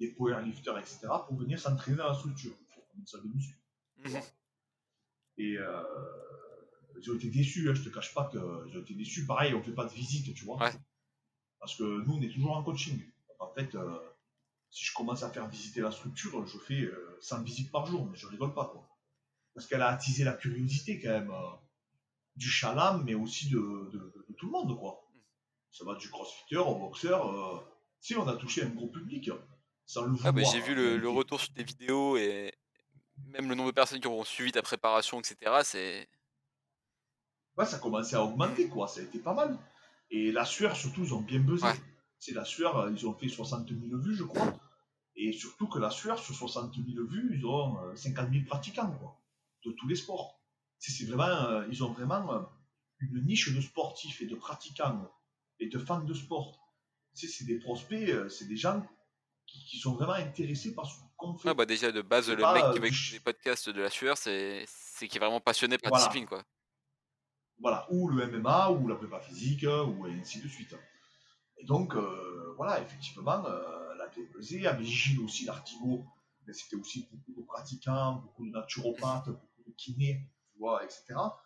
des 0.01 0.09
powerlifters, 0.13 0.77
etc., 0.79 0.99
pour 1.27 1.37
venir 1.37 1.59
s'entraîner 1.59 1.97
dans 1.97 2.07
la 2.09 2.15
structure. 2.15 2.53
Comme 2.93 3.05
salle 3.07 3.23
de 3.23 3.27
muscu. 3.29 3.55
Et 5.37 5.55
euh, 5.57 5.83
ils 6.99 7.09
ont 7.11 7.15
été 7.15 7.29
déçus, 7.29 7.69
hein, 7.69 7.73
je 7.73 7.83
te 7.83 7.89
cache 7.89 8.13
pas 8.13 8.27
qu'ils 8.29 8.39
ont 8.77 8.81
été 8.81 8.93
déçus. 8.93 9.25
Pareil, 9.25 9.53
on 9.53 9.63
fait 9.63 9.71
pas 9.73 9.85
de 9.85 9.93
visite, 9.93 10.33
tu 10.35 10.43
vois. 10.45 10.57
Ouais. 10.57 10.71
Parce 11.59 11.75
que 11.75 11.83
nous, 12.05 12.13
on 12.15 12.21
est 12.21 12.29
toujours 12.33 12.55
en 12.57 12.63
coaching. 12.63 12.97
Donc, 12.99 13.37
en 13.39 13.53
fait, 13.53 13.75
euh, 13.75 13.97
si 14.71 14.85
je 14.85 14.93
commence 14.93 15.23
à 15.23 15.29
faire 15.29 15.47
visiter 15.47 15.81
la 15.81 15.91
structure, 15.91 16.45
je 16.45 16.57
fais 16.57 16.81
euh, 16.81 17.17
100 17.21 17.43
visites 17.43 17.71
par 17.71 17.85
jour, 17.85 18.05
mais 18.09 18.17
je 18.17 18.27
rigole 18.27 18.53
pas, 18.53 18.65
quoi. 18.65 18.87
Parce 19.53 19.67
qu'elle 19.67 19.81
a 19.81 19.89
attisé 19.89 20.23
la 20.23 20.33
curiosité, 20.33 20.99
quand 20.99 21.09
même, 21.09 21.31
euh, 21.31 21.49
du 22.35 22.49
chalam, 22.49 23.03
mais 23.05 23.13
aussi 23.13 23.49
de, 23.49 23.59
de- 23.59 23.99
de- 24.15 24.25
de 24.29 24.33
tout 24.37 24.47
le 24.47 24.51
monde, 24.51 24.77
quoi. 24.79 25.01
Ça 25.71 25.85
va 25.85 25.95
du 25.95 26.09
crossfitter 26.09 26.57
au 26.57 26.75
boxeur. 26.75 27.19
euh, 27.31 27.59
Si, 28.01 28.15
on 28.15 28.27
a 28.27 28.35
touché 28.35 28.63
un 28.63 28.69
gros 28.69 28.87
public. 28.87 29.29
Sans 29.91 30.05
le 30.05 30.17
Ah 30.23 30.31
bah, 30.31 30.41
j'ai 30.49 30.61
vu 30.61 30.71
en 30.71 30.97
le, 30.97 31.09
retour 31.09 31.41
sur 31.41 31.53
tes 31.53 31.65
vidéos 31.65 32.15
et 32.15 32.53
même 33.33 33.49
le 33.49 33.55
nombre 33.55 33.71
de 33.71 33.75
personnes 33.75 33.99
qui 33.99 34.07
ont 34.07 34.23
suivi 34.23 34.53
ta 34.53 34.61
préparation, 34.61 35.19
etc. 35.19 35.35
C'est 35.65 36.07
ouais, 37.57 37.65
ça 37.65 37.77
commençait 37.77 38.15
à 38.15 38.23
augmenter, 38.23 38.69
quoi. 38.69 38.87
Ça 38.87 39.01
a 39.01 39.03
été 39.03 39.19
pas 39.19 39.33
mal. 39.33 39.59
Et 40.09 40.31
la 40.31 40.45
sueur, 40.45 40.77
surtout, 40.77 41.03
ils 41.03 41.13
ont 41.13 41.19
bien 41.19 41.39
buzzé. 41.39 41.65
Ouais. 41.65 41.75
C'est 42.19 42.33
la 42.33 42.45
sueur, 42.45 42.77
euh, 42.77 42.91
ils 42.95 43.05
ont 43.05 43.13
fait 43.13 43.27
60 43.27 43.67
000 43.67 43.97
vues, 43.97 44.15
je 44.15 44.23
crois. 44.23 44.53
Et 45.17 45.33
surtout 45.33 45.67
que 45.67 45.77
la 45.77 45.89
sueur, 45.89 46.19
sur 46.19 46.35
60 46.35 46.73
000 46.73 46.85
vues, 47.05 47.35
ils 47.37 47.45
ont 47.45 47.77
euh, 47.83 47.93
50 47.93 48.31
000 48.31 48.45
pratiquants, 48.45 48.91
quoi. 48.91 49.21
De 49.65 49.71
tous 49.73 49.89
les 49.89 49.97
sports. 49.97 50.39
C'est 50.79 51.05
vraiment, 51.05 51.25
euh, 51.25 51.67
ils 51.69 51.83
ont 51.83 51.91
vraiment 51.91 52.33
euh, 52.33 52.39
une 52.99 53.25
niche 53.25 53.53
de 53.53 53.59
sportifs 53.59 54.21
et 54.21 54.25
de 54.25 54.35
pratiquants 54.35 55.11
et 55.59 55.67
de 55.67 55.77
fans 55.77 55.99
de 55.99 56.13
sport. 56.13 56.59
C'est 57.13 57.45
des 57.45 57.59
prospects, 57.59 58.09
euh, 58.09 58.29
c'est 58.29 58.47
des 58.47 58.55
gens 58.55 58.87
qui, 59.51 59.65
qui 59.65 59.77
sont 59.79 59.95
vraiment 59.95 60.13
intéressés 60.13 60.73
par 60.73 60.85
ce 60.85 60.95
qu'on 61.17 61.35
fait. 61.35 61.49
ah 61.49 61.53
bah 61.53 61.65
déjà 61.65 61.91
de 61.91 62.01
base 62.01 62.29
le 62.29 62.35
pas, 62.39 62.53
mec 62.53 62.63
euh, 62.63 62.71
qui 62.71 62.77
écouter 62.77 62.89
ch- 62.91 63.13
les 63.13 63.19
podcasts 63.19 63.69
de 63.69 63.81
la 63.81 63.89
sueur, 63.89 64.17
c'est 64.17 64.65
qui 64.99 65.17
est 65.17 65.19
vraiment 65.19 65.41
passionné 65.41 65.77
par 65.77 65.87
la 65.87 65.89
Voilà. 65.89 65.97
discipline 65.97 66.25
quoi. 66.27 66.43
voilà, 67.59 67.85
ou 67.91 68.07
le 68.09 68.23
MMA, 68.23 68.71
ou 68.71 68.87
la 68.87 68.95
prépa 68.95 69.19
physique, 69.19 69.63
euh, 69.63 69.83
ou 69.85 70.05
ainsi 70.05 70.41
de 70.41 70.47
suite. 70.47 70.75
Et 71.57 71.65
donc, 71.65 71.95
euh, 71.95 72.53
voilà, 72.57 72.81
effectivement, 72.81 73.45
euh, 73.45 73.95
la 73.95 74.07
PPZ, 74.07 74.65
avec 74.67 74.85
Gilles 74.85 75.21
aussi, 75.21 75.45
l'Artigo, 75.45 76.05
mais 76.47 76.53
c'était 76.53 76.75
aussi 76.77 77.07
beaucoup 77.11 77.39
de 77.39 77.45
pratiquants, 77.45 78.15
beaucoup 78.15 78.45
de 78.47 78.51
naturopathes, 78.51 79.29
beaucoup 79.29 79.63
de 79.67 79.73
kinés, 79.77 80.21
tu 80.51 80.59
vois, 80.59 80.83
etc. 80.83 81.41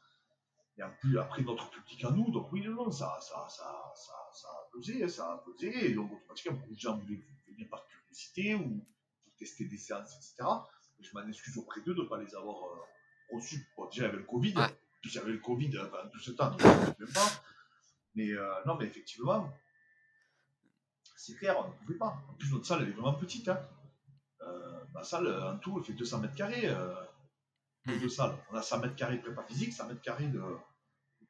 Et 0.78 0.84
en 0.84 0.92
plus, 1.02 1.18
après, 1.20 1.44
notre 1.44 1.70
public 1.70 2.04
à 2.06 2.12
nous, 2.12 2.32
donc 2.32 2.52
oui, 2.52 2.62
non, 2.66 2.74
non, 2.86 2.92
ça, 2.92 3.18
ça, 3.22 3.48
ça, 3.50 3.94
ça, 3.96 4.14
ça 4.34 4.48
a 4.50 4.70
pesé, 4.74 5.04
hein, 5.04 5.08
ça 5.10 5.34
a 5.34 5.38
pesé, 5.40 5.92
et 5.92 5.94
donc 5.94 6.12
automatiquement, 6.14 6.58
beaucoup 6.58 6.74
de 6.76 6.80
gens 6.80 6.98
voulaient 6.98 7.22
venir 7.56 7.70
par 7.70 7.86
curiosité, 7.88 8.56
ou 8.56 8.86
pour 9.24 9.34
tester 9.38 9.66
des 9.66 9.78
séances, 9.78 10.16
etc. 10.16 10.50
Et 11.00 11.04
je 11.04 11.14
m'en 11.14 11.28
excuse 11.28 11.58
auprès 11.58 11.82
d'eux 11.82 11.94
de 11.96 12.02
ne 12.04 12.08
pas 12.08 12.18
les 12.18 12.34
avoir 12.36 12.64
euh, 12.66 12.80
reçus. 13.36 13.68
Bon, 13.76 13.86
déjà, 13.90 14.04
il 14.04 14.06
y 14.06 14.10
avait 14.10 14.18
le 14.18 14.24
Covid, 14.24 14.54
Ouais. 14.58 14.68
puis 15.02 15.12
il 15.12 15.16
y 15.16 15.18
avait 15.20 15.32
le 15.34 15.40
Covid 15.40 15.72
pendant 15.92 16.10
tout 16.10 16.20
ce 16.20 16.32
temps, 16.32 16.52
donc 16.52 16.62
je 16.62 16.68
ne 16.68 17.06
même 17.06 17.14
pas. 17.14 17.32
Mais 18.16 18.32
euh, 18.32 18.54
non, 18.66 18.76
mais 18.78 18.86
effectivement, 18.86 19.52
c'est 21.18 21.36
clair, 21.36 21.58
on 21.60 21.68
ne 21.70 21.74
pouvait 21.74 21.98
pas. 21.98 22.24
En 22.30 22.34
plus, 22.36 22.52
notre 22.52 22.66
salle, 22.66 22.84
elle 22.84 22.90
est 22.90 22.94
vraiment 22.94 23.14
petite. 23.16 23.48
Hein. 23.50 23.60
Euh, 24.42 24.86
ma 24.94 25.04
salle, 25.04 25.28
en 25.44 25.58
tout, 25.58 25.78
elle 25.78 25.84
fait 25.84 25.94
200 25.94 26.20
mètres 26.20 26.36
carrés. 26.36 26.70
Mhm. 27.86 28.00
deux 28.00 28.10
salles. 28.10 28.36
On 28.52 28.56
a 28.56 28.62
100 28.62 28.80
mètres 28.80 28.96
carrés 28.96 29.18
de 29.18 29.22
prépa 29.22 29.44
physique, 29.44 29.74
100 29.74 29.88
mètres 29.88 30.02
carrés 30.02 30.28
de, 30.28 30.42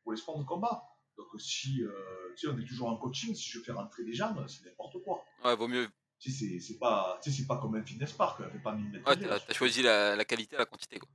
pour 0.03 0.11
les 0.11 0.17
sports 0.17 0.39
de 0.39 0.43
combat. 0.45 0.83
Donc, 1.17 1.27
si 1.39 1.81
euh, 1.83 2.33
tu 2.37 2.47
sais, 2.47 2.53
on 2.53 2.57
est 2.59 2.65
toujours 2.65 2.89
en 2.89 2.97
coaching, 2.97 3.33
si 3.35 3.49
je 3.49 3.59
fais 3.61 3.71
rentrer 3.71 4.03
des 4.03 4.13
gens, 4.13 4.35
c'est 4.47 4.65
n'importe 4.65 5.01
quoi. 5.03 5.23
Ouais, 5.43 5.55
vaut 5.55 5.67
mieux. 5.67 5.87
Tu 6.19 6.31
sais, 6.31 6.59
c'est- 6.59 6.79
pas, 6.79 7.19
tu 7.21 7.29
sais, 7.31 7.37
c'est 7.41 7.47
pas 7.47 7.57
comme 7.57 7.75
un 7.75 7.83
fitness 7.83 8.13
park, 8.13 8.41
elle 8.43 8.51
fait 8.51 8.59
pas 8.59 8.73
1000 8.73 8.89
mètres 8.89 9.07
Ouais, 9.07 9.17
t'as 9.17 9.53
choisi 9.53 9.81
la, 9.83 10.15
la 10.15 10.25
qualité, 10.25 10.55
la 10.57 10.65
quantité 10.65 10.97
quoi. 10.97 11.09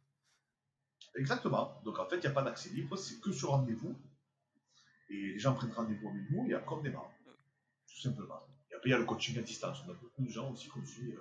Exactement. 1.17 1.81
Donc 1.85 1.99
en 1.99 2.07
fait, 2.09 2.17
il 2.17 2.21
n'y 2.21 2.27
a 2.27 2.31
pas 2.33 2.43
d'accès 2.43 2.69
libre, 2.71 2.97
c'est 2.97 3.21
que 3.21 3.33
sur 3.33 3.51
rendez-vous. 3.51 3.99
Et 5.09 5.15
les 5.33 5.39
gens 5.39 5.55
prennent 5.55 5.73
rendez-vous 5.73 6.09
avec 6.09 6.31
nous 6.31 6.47
et 6.49 6.55
après 6.55 6.75
on 6.77 6.83
démarre. 6.83 7.11
Tout 7.89 8.01
simplement. 8.01 8.41
Et 8.71 8.75
après, 8.75 8.91
il 8.91 8.93
y 8.93 8.95
a 8.95 8.99
le 8.99 9.05
coaching 9.05 9.37
à 9.39 9.43
distance. 9.43 9.79
On 9.87 9.91
a 9.91 9.95
beaucoup 9.95 10.23
de 10.23 10.31
gens 10.31 10.53
aussi 10.53 10.69
comme 10.69 10.87
suit, 10.87 11.13
euh, 11.13 11.21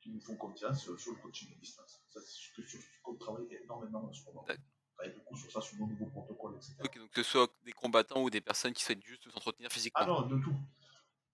qui 0.00 0.10
nous 0.10 0.20
font 0.20 0.34
confiance 0.36 0.88
euh, 0.88 0.96
sur 0.98 1.12
le 1.12 1.18
coaching 1.18 1.48
à 1.52 1.60
distance. 1.60 2.02
Ça, 2.10 2.20
c'est 2.20 2.26
ce 2.26 2.52
que- 2.56 2.66
sur 2.68 2.80
ce 2.80 2.86
qu'on 3.02 3.14
travaille 3.14 3.46
énormément 3.62 4.04
en 4.04 4.12
ce 4.12 4.24
moment. 4.24 4.42
D'accord. 4.48 4.64
On 4.64 4.96
travaille 5.02 5.16
beaucoup 5.16 5.36
sur 5.36 5.52
ça, 5.52 5.60
sur 5.60 5.78
nos 5.78 5.86
nouveaux 5.86 6.06
protocoles, 6.06 6.56
etc. 6.56 6.74
Ok, 6.82 6.98
donc 6.98 7.10
que 7.10 7.22
ce 7.22 7.30
soit 7.30 7.48
des 7.64 7.70
combattants 7.72 8.20
ou 8.22 8.30
des 8.30 8.40
personnes 8.40 8.72
qui 8.72 8.82
souhaitent 8.82 9.04
juste 9.04 9.30
s'entretenir 9.30 9.70
physiquement. 9.70 10.00
Ah 10.02 10.06
non, 10.06 10.22
de 10.26 10.42
tout. 10.42 10.54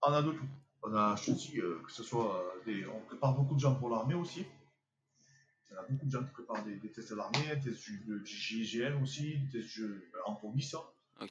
On 0.03 0.13
a 0.13 0.21
de 0.21 0.33
tout. 0.33 0.47
On 0.87 0.95
a, 0.95 1.17
je 1.17 1.27
te 1.27 1.31
dis, 1.33 1.59
euh, 1.61 1.81
que 1.85 1.91
ce 1.93 2.03
soit 2.03 2.37
euh, 2.37 2.65
des. 2.67 2.87
On 2.87 3.01
prépare 3.01 3.35
beaucoup 3.35 3.55
de 3.55 3.61
gens 3.61 3.75
pour 3.75 3.89
l'armée 3.91 4.15
aussi. 4.15 4.45
Il 5.71 5.75
y 5.75 5.77
en 5.77 5.81
a 5.81 5.87
beaucoup 5.89 6.07
de 6.07 6.11
gens 6.11 6.23
qui 6.23 6.31
préparent 6.31 6.63
des, 6.63 6.77
des 6.77 6.91
tests 6.93 7.11
de 7.11 7.17
l'armée, 7.17 7.57
des 7.57 7.71
tests 7.71 7.91
du 7.91 8.25
GIGN 8.27 9.03
aussi, 9.03 9.39
des 9.39 9.61
tests 9.63 9.79
euh, 9.79 10.11
en 10.27 10.35
police. 10.35 10.75
Ok. 11.21 11.31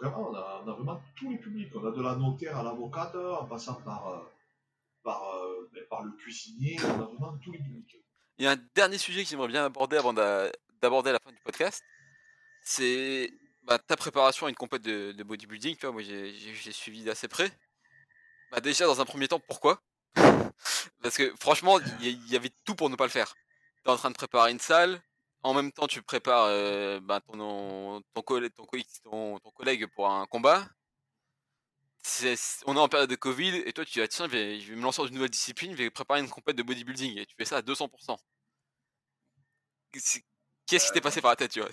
Vraiment, 0.00 0.30
on 0.30 0.34
a, 0.34 0.62
on 0.64 0.68
a 0.68 0.72
vraiment 0.72 1.02
tous 1.16 1.30
les 1.30 1.38
publics. 1.38 1.70
On 1.76 1.86
a 1.86 1.90
de 1.90 2.02
la 2.02 2.16
notaire 2.16 2.56
à 2.56 2.62
l'avocate, 2.62 3.14
en 3.14 3.46
passant 3.46 3.74
par, 3.82 4.08
euh, 4.08 4.22
par, 5.02 5.22
ben, 5.72 5.84
par 5.90 6.02
le 6.02 6.12
cuisinier, 6.12 6.76
on 6.82 7.02
a 7.02 7.04
vraiment 7.04 7.36
tous 7.38 7.52
les 7.52 7.58
publics. 7.58 7.96
Il 8.38 8.44
y 8.44 8.48
a 8.48 8.52
un 8.52 8.60
dernier 8.74 8.98
sujet 8.98 9.22
que 9.22 9.28
j'aimerais 9.28 9.48
bien 9.48 9.64
aborder 9.66 9.96
avant 9.98 10.12
d'a- 10.14 10.50
d'aborder 10.80 11.12
la 11.12 11.18
fin 11.22 11.30
du 11.30 11.38
podcast. 11.44 11.84
C'est 12.62 13.30
bah, 13.62 13.78
ta 13.78 13.96
préparation 13.96 14.46
à 14.46 14.48
une 14.48 14.56
compète 14.56 14.82
de, 14.82 15.12
de 15.12 15.22
bodybuilding. 15.22 15.76
Tu 15.76 15.82
vois, 15.82 15.92
moi 15.92 16.02
j'ai 16.02 16.72
suivi 16.72 17.04
d'assez 17.04 17.28
près. 17.28 17.52
Bah, 18.54 18.60
déjà, 18.60 18.86
dans 18.86 19.00
un 19.00 19.04
premier 19.04 19.26
temps, 19.26 19.40
pourquoi? 19.40 19.82
Parce 21.02 21.16
que 21.16 21.34
franchement, 21.40 21.80
il 22.00 22.30
y, 22.30 22.36
avait 22.36 22.52
tout 22.64 22.76
pour 22.76 22.88
ne 22.88 22.94
pas 22.94 23.04
le 23.04 23.10
faire. 23.10 23.34
Tu 23.84 23.90
es 23.90 23.92
en 23.92 23.96
train 23.96 24.10
de 24.10 24.14
préparer 24.16 24.52
une 24.52 24.60
salle. 24.60 25.02
En 25.42 25.54
même 25.54 25.72
temps, 25.72 25.88
tu 25.88 26.02
prépares 26.02 26.44
euh, 26.46 27.00
bah, 27.00 27.20
ton, 27.20 28.00
ton, 28.14 28.22
collègue, 28.22 28.52
ton, 28.54 28.64
ton- 29.02 29.38
ton 29.40 29.50
collègue 29.50 29.86
pour 29.94 30.08
un 30.08 30.26
combat. 30.26 30.68
On 32.66 32.76
est 32.76 32.80
en 32.80 32.88
période 32.88 33.10
de 33.10 33.16
Covid 33.16 33.56
et 33.66 33.72
toi 33.72 33.84
tu 33.84 34.00
ah, 34.02 34.06
tiens 34.06 34.26
je 34.26 34.30
vais, 34.30 34.60
je 34.60 34.70
vais 34.70 34.76
me 34.76 34.82
lancer 34.82 35.00
dans 35.00 35.08
une 35.08 35.14
nouvelle 35.14 35.30
discipline, 35.30 35.72
je 35.72 35.78
vais 35.78 35.90
préparer 35.90 36.20
une 36.20 36.28
compète 36.28 36.54
de 36.54 36.62
bodybuilding 36.62 37.18
et 37.18 37.24
tu 37.26 37.34
fais 37.34 37.46
ça 37.46 37.56
à 37.56 37.62
200%. 37.62 38.18
C'est- 39.96 40.22
Qu'est-ce 40.66 40.86
qui 40.86 40.92
t'est 40.92 41.00
passé 41.00 41.20
par 41.22 41.30
la 41.32 41.36
tête 41.36 41.52
tu 41.52 41.60
vois? 41.60 41.70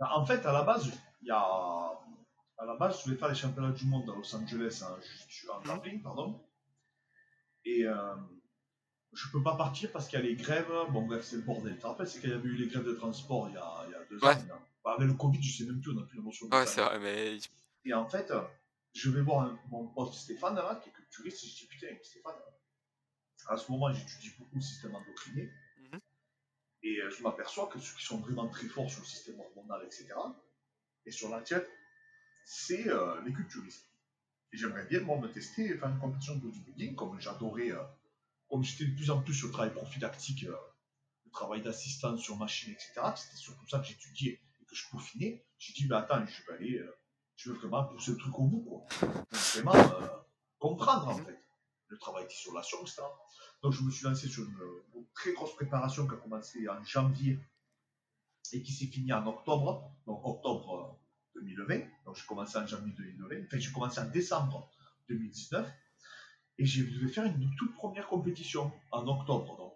En 0.00 0.24
fait, 0.24 0.44
à 0.46 0.52
la 0.52 0.62
base, 0.62 0.90
il 1.20 1.28
y 1.28 1.30
a. 1.30 2.00
À 2.60 2.66
la 2.66 2.76
base, 2.76 2.98
je 2.98 3.04
voulais 3.04 3.16
faire 3.16 3.28
les 3.30 3.34
championnats 3.34 3.72
du 3.72 3.86
monde 3.86 4.08
à 4.10 4.14
Los 4.14 4.34
Angeles 4.34 4.82
en, 4.86 5.00
ju- 5.28 5.48
en 5.48 5.66
avril, 5.70 6.02
pardon. 6.02 6.46
Et 7.64 7.86
euh, 7.86 8.14
je 9.14 9.28
peux 9.32 9.42
pas 9.42 9.56
partir 9.56 9.90
parce 9.92 10.08
qu'il 10.08 10.18
y 10.18 10.22
a 10.22 10.24
les 10.26 10.36
grèves. 10.36 10.70
Bon, 10.90 11.02
bref, 11.06 11.24
c'est 11.24 11.36
le 11.36 11.42
bordel. 11.42 11.74
Tu 11.74 11.80
te 11.80 11.86
rappelles, 11.86 12.06
c'est 12.06 12.20
qu'il 12.20 12.28
y 12.28 12.34
avait 12.34 12.48
eu 12.48 12.56
les 12.56 12.66
grèves 12.66 12.84
de 12.84 12.92
transport 12.92 13.48
il 13.48 13.54
y 13.54 13.56
a, 13.56 13.84
il 13.86 13.92
y 13.92 13.94
a 13.94 14.04
deux 14.04 14.18
Ouais. 14.22 14.34
ans. 14.52 14.62
Bah, 14.84 14.94
avec 14.96 15.08
le 15.08 15.14
Covid, 15.14 15.42
je 15.42 15.58
sais 15.58 15.64
même 15.64 15.80
plus, 15.80 15.90
on 15.92 15.94
n'a 15.94 16.06
plus 16.06 16.18
la 16.18 16.24
notion 16.24 16.48
de 16.48 16.54
Ouais, 16.54 16.66
c'est 16.66 16.82
vrai, 16.82 16.98
mais. 16.98 17.38
Et 17.86 17.94
en 17.94 18.06
fait, 18.08 18.30
je 18.94 19.10
vais 19.10 19.22
voir 19.22 19.40
un- 19.46 19.58
mon 19.70 19.86
pote 19.88 20.12
Stéphane, 20.12 20.54
là, 20.54 20.78
qui 20.82 20.90
est 20.90 20.92
culturiste, 20.92 21.42
et 21.44 21.46
je 21.48 21.56
dis 21.56 21.66
putain, 21.66 21.88
Stéphane, 22.02 22.34
à 23.48 23.56
ce 23.56 23.72
moment, 23.72 23.90
j'étudie 23.92 24.32
beaucoup 24.38 24.56
le 24.56 24.60
système 24.62 24.94
endocrinier. 24.94 25.50
Mhm. 25.78 26.00
Et 26.82 27.00
euh, 27.00 27.10
je 27.10 27.22
m'aperçois 27.22 27.68
que 27.68 27.78
ceux 27.78 27.96
qui 27.96 28.04
sont 28.04 28.18
vraiment 28.18 28.48
très 28.48 28.66
forts 28.68 28.90
sur 28.90 29.00
le 29.00 29.06
système 29.06 29.40
hormonal, 29.40 29.82
etc., 29.86 30.08
et 31.06 31.10
sur 31.10 31.30
la 31.30 31.40
diète, 31.40 31.68
c'est 32.50 32.88
euh, 32.88 33.22
les 33.24 33.32
culturistes. 33.32 33.88
Et 34.52 34.56
j'aimerais 34.56 34.84
bien, 34.84 35.00
moi, 35.02 35.18
me 35.20 35.28
tester, 35.28 35.78
faire 35.78 35.88
une 35.88 36.00
compétition 36.00 36.34
de 36.34 36.40
bodybuilding, 36.40 36.96
comme 36.96 37.20
j'adorais, 37.20 37.70
euh, 37.70 37.84
comme 38.48 38.64
j'étais 38.64 38.86
de 38.86 38.96
plus 38.96 39.08
en 39.12 39.22
plus 39.22 39.34
sur 39.34 39.46
le 39.46 39.52
travail 39.52 39.72
prophylactique, 39.72 40.44
euh, 40.44 40.56
le 41.24 41.30
travail 41.30 41.62
d'assistance 41.62 42.20
sur 42.20 42.36
machine, 42.36 42.72
etc., 42.72 42.92
c'était 43.14 43.36
surtout 43.36 43.68
ça 43.68 43.78
que 43.78 43.86
j'étudiais 43.86 44.40
et 44.60 44.64
que 44.64 44.74
je 44.74 44.82
peaufinais. 44.90 45.46
J'ai 45.58 45.74
dit, 45.74 45.86
mais 45.88 45.94
attends, 45.94 46.26
je 46.26 46.42
vais 46.46 46.58
aller, 46.58 46.78
euh, 46.78 46.98
je 47.36 47.52
veux 47.52 47.58
vraiment 47.58 47.84
pousser 47.84 48.10
le 48.10 48.16
truc 48.16 48.36
au 48.36 48.48
bout, 48.48 48.62
quoi. 48.62 49.06
Donc, 49.06 49.40
vraiment 49.54 50.18
comprendre, 50.58 51.06
en 51.06 51.16
fait, 51.18 51.38
le 51.86 51.98
travail 51.98 52.26
d'isolation, 52.26 52.80
etc. 52.80 53.02
Donc, 53.62 53.74
je 53.74 53.82
me 53.82 53.92
suis 53.92 54.04
lancé 54.04 54.26
sur 54.28 54.42
une, 54.42 54.58
une 54.96 55.06
très 55.14 55.32
grosse 55.34 55.54
préparation 55.54 56.04
qui 56.08 56.14
a 56.14 56.16
commencé 56.16 56.68
en 56.68 56.82
janvier 56.82 57.38
et 58.52 58.60
qui 58.60 58.72
s'est 58.72 58.86
finie 58.86 59.12
en 59.12 59.24
octobre, 59.28 59.94
donc 60.04 60.20
octobre 60.24 60.99
2020. 61.40 61.80
Donc, 62.04 62.16
j'ai 62.16 62.26
commencé 62.26 62.58
en 62.58 62.66
janvier 62.66 62.92
2020, 62.96 63.46
enfin, 63.46 63.58
j'ai 63.58 63.72
commencé 63.72 64.00
en 64.00 64.06
décembre 64.06 64.70
2019 65.08 65.70
et 66.58 66.66
j'ai 66.66 66.84
dû 66.84 67.08
faire 67.08 67.24
une 67.24 67.54
toute 67.56 67.74
première 67.74 68.06
compétition 68.06 68.70
en 68.92 69.06
octobre, 69.08 69.56
donc. 69.56 69.74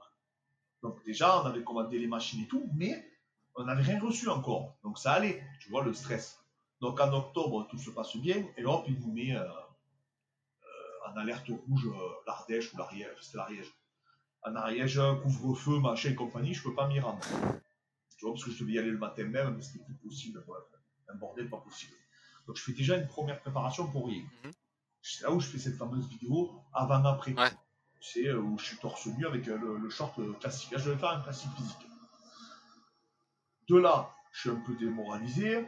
Donc, 0.82 1.02
déjà, 1.04 1.40
on 1.40 1.46
avait 1.46 1.64
commandé 1.64 1.98
les 1.98 2.06
machines 2.06 2.42
et 2.42 2.46
tout, 2.46 2.68
mais 2.74 3.10
on 3.54 3.64
n'avait 3.64 3.82
rien 3.82 3.98
reçu 4.00 4.28
encore. 4.28 4.76
Donc, 4.82 4.98
ça 4.98 5.14
allait, 5.14 5.42
tu 5.60 5.70
vois, 5.70 5.82
le 5.82 5.94
stress. 5.94 6.44
Donc, 6.82 7.00
en 7.00 7.10
octobre, 7.14 7.66
tout 7.70 7.78
se 7.78 7.88
passe 7.90 8.14
bien, 8.18 8.44
et 8.58 8.64
hop, 8.66 8.84
il 8.86 9.00
nous 9.00 9.12
met 9.12 9.34
euh, 9.34 9.42
euh, 9.42 11.08
en 11.08 11.16
alerte 11.16 11.48
rouge 11.48 11.86
euh, 11.86 12.08
l'Ardèche 12.26 12.74
ou 12.74 12.76
l'Ariège, 12.76 13.16
c'était 13.22 13.38
l'Ariège. 13.38 13.72
En 14.42 14.54
Ariège, 14.56 15.00
couvre-feu, 15.22 15.78
machin 15.78 16.12
compagnie, 16.12 16.52
je 16.52 16.62
peux 16.62 16.74
pas 16.74 16.86
m'y 16.86 17.00
rendre. 17.00 17.24
Tu 18.18 18.26
vois, 18.26 18.34
parce 18.34 18.44
que 18.44 18.50
je 18.50 18.60
devais 18.60 18.72
y 18.72 18.78
aller 18.78 18.90
le 18.90 18.98
matin 18.98 19.24
même, 19.24 19.56
mais 19.56 19.62
c'était 19.62 19.82
plus 19.82 19.94
possible. 19.94 20.44
Un 21.08 21.14
bordel 21.14 21.48
pas 21.48 21.58
possible. 21.58 21.92
Donc, 22.46 22.56
je 22.56 22.62
fais 22.62 22.72
déjà 22.72 22.96
une 22.96 23.06
première 23.06 23.40
préparation 23.40 23.86
pour 23.90 24.06
rien. 24.06 24.22
Mhm. 24.44 24.52
C'est 25.02 25.24
là 25.24 25.32
où 25.32 25.40
je 25.40 25.46
fais 25.46 25.58
cette 25.58 25.76
fameuse 25.76 26.08
vidéo 26.08 26.50
avant-après. 26.72 27.32
Ouais. 27.34 27.50
C'est 28.00 28.26
euh, 28.28 28.38
où 28.38 28.58
je 28.58 28.64
suis 28.64 28.76
torse 28.78 29.06
nu 29.06 29.26
avec 29.26 29.48
euh, 29.48 29.56
le, 29.56 29.78
le 29.78 29.90
short 29.90 30.18
classique. 30.40 30.70
Là, 30.72 30.78
je 30.78 30.90
vais 30.90 30.96
faire 30.96 31.10
un 31.10 31.20
classique 31.20 31.50
physique. 31.56 31.86
De 33.68 33.76
là, 33.76 34.14
je 34.32 34.40
suis 34.40 34.50
un 34.50 34.60
peu 34.66 34.74
démoralisé. 34.76 35.66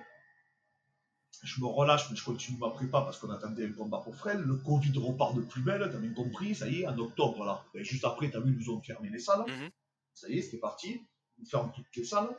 Je 1.42 1.60
me 1.60 1.66
relâche, 1.66 2.10
mais 2.10 2.16
je 2.16 2.24
continue 2.24 2.58
ma 2.58 2.70
prépa 2.70 3.02
parce 3.02 3.18
qu'on 3.18 3.30
attendait 3.30 3.66
un 3.66 3.72
combat 3.72 3.98
pour 3.98 4.14
Frel. 4.16 4.40
Le 4.40 4.56
Covid 4.56 4.98
repart 4.98 5.34
de 5.34 5.42
plus 5.42 5.62
belle, 5.62 5.88
t'as 5.92 5.98
bien 5.98 6.12
compris, 6.12 6.54
ça 6.54 6.68
y 6.68 6.80
est, 6.80 6.86
en 6.86 6.98
octobre 6.98 7.44
là. 7.44 7.64
Et 7.74 7.84
juste 7.84 8.04
après, 8.04 8.30
t'as 8.30 8.40
vu, 8.40 8.52
ils 8.52 8.58
nous 8.58 8.74
ont 8.74 8.80
fermé 8.80 9.08
les 9.10 9.18
salles. 9.18 9.44
Mhm. 9.46 9.70
Ça 10.14 10.28
y 10.28 10.38
est, 10.38 10.42
c'était 10.42 10.58
parti. 10.58 11.06
Ils 11.38 11.46
ferment 11.46 11.70
toutes 11.70 11.94
les 11.94 12.04
salles. 12.04 12.34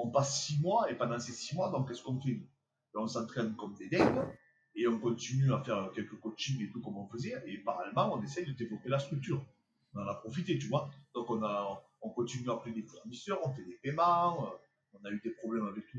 On 0.00 0.10
passe 0.10 0.44
six 0.44 0.60
mois, 0.62 0.90
et 0.90 0.94
pendant 0.94 1.18
ces 1.18 1.32
six 1.32 1.56
mois, 1.56 1.70
donc 1.70 1.88
qu'est-ce 1.88 2.02
qu'on 2.04 2.20
fait? 2.20 2.40
Ben, 2.94 3.00
On 3.00 3.08
s'entraîne 3.08 3.56
comme 3.56 3.74
des 3.74 3.88
dingues, 3.88 4.24
et 4.76 4.86
on 4.86 4.98
continue 5.00 5.52
à 5.52 5.60
faire 5.60 5.90
quelques 5.92 6.18
coachings 6.20 6.62
et 6.62 6.70
tout 6.70 6.80
comme 6.80 6.96
on 6.96 7.08
faisait, 7.08 7.34
et 7.46 7.58
parallèlement, 7.58 8.14
on 8.14 8.22
essaye 8.22 8.46
de 8.46 8.52
développer 8.52 8.88
la 8.88 9.00
structure. 9.00 9.44
On 9.94 10.00
en 10.00 10.06
a 10.06 10.14
profité, 10.14 10.56
tu 10.56 10.68
vois. 10.68 10.88
Donc 11.14 11.28
on, 11.30 11.42
a, 11.42 11.82
on 12.00 12.10
continue 12.10 12.48
à 12.48 12.52
appeler 12.52 12.74
des 12.74 12.82
fournisseurs, 12.82 13.40
on 13.44 13.52
fait 13.52 13.64
des 13.64 13.78
paiements, 13.82 14.46
euh, 14.46 14.50
on 14.92 15.04
a 15.04 15.10
eu 15.10 15.20
des 15.20 15.30
problèmes 15.30 15.66
avec 15.66 15.84
tout, 15.90 15.98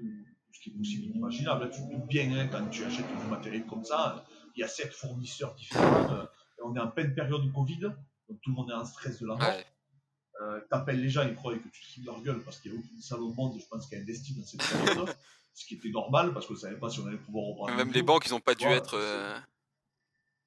ce 0.54 0.62
qui 0.62 0.70
est 0.70 0.78
possible 0.78 1.04
et 1.04 1.08
inimaginable. 1.08 1.70
Tu 1.70 1.82
te 1.82 1.91
doutes 1.91 2.08
bien, 2.08 2.32
hein, 2.32 2.47
quand 2.50 2.66
tu 2.70 2.84
achètes 2.86 3.06
du 3.06 3.28
matériel 3.30 3.66
comme 3.66 3.84
ça, 3.84 4.26
il 4.56 4.62
y 4.62 4.64
a 4.64 4.68
sept 4.68 4.93
fournisseurs 4.93 5.54
différents, 5.56 6.14
euh, 6.14 6.24
et 6.24 6.62
on 6.64 6.74
est 6.76 6.80
en 6.80 6.89
pleine 6.89 7.14
période 7.14 7.43
de 7.45 7.52
Covid, 7.52 7.80
donc 7.82 8.39
tout 8.41 8.52
le 8.52 8.56
monde 8.56 8.70
est 8.72 8.76
en 8.76 8.86
stress 8.86 9.20
de 9.20 9.28
la. 9.28 9.36
Euh, 10.41 10.61
t'appelles 10.69 11.01
les 11.01 11.09
gens, 11.09 11.23
ils 11.27 11.35
croient 11.35 11.53
que 11.57 11.67
tu 11.69 11.81
te 11.81 11.93
fous 11.93 12.01
de 12.01 12.05
leur 12.05 12.21
gueule 12.21 12.41
parce 12.43 12.59
qu'il 12.59 12.71
n'y 12.71 12.77
a 12.77 12.79
aucune 12.79 13.01
salle 13.01 13.19
au 13.21 13.33
monde, 13.33 13.59
je 13.59 13.65
pense, 13.67 13.87
qui 13.87 13.95
a 13.95 13.99
investi 13.99 14.33
dans 14.35 14.45
cette 14.45 14.61
période. 14.61 15.09
ce 15.53 15.65
qui 15.65 15.75
était 15.75 15.89
normal 15.89 16.33
parce 16.33 16.45
qu'on 16.47 16.53
ne 16.53 16.59
savait 16.59 16.77
pas 16.77 16.89
si 16.89 16.99
on 17.01 17.07
allait 17.07 17.17
pouvoir 17.17 17.45
reprendre. 17.47 17.75
Même 17.75 17.87
le 17.89 17.93
les 17.93 18.01
banques, 18.03 18.25
ils 18.25 18.33
ont 18.33 18.39
pas 18.39 18.55
dû 18.55 18.65
être. 18.65 18.93
euh, 18.93 19.37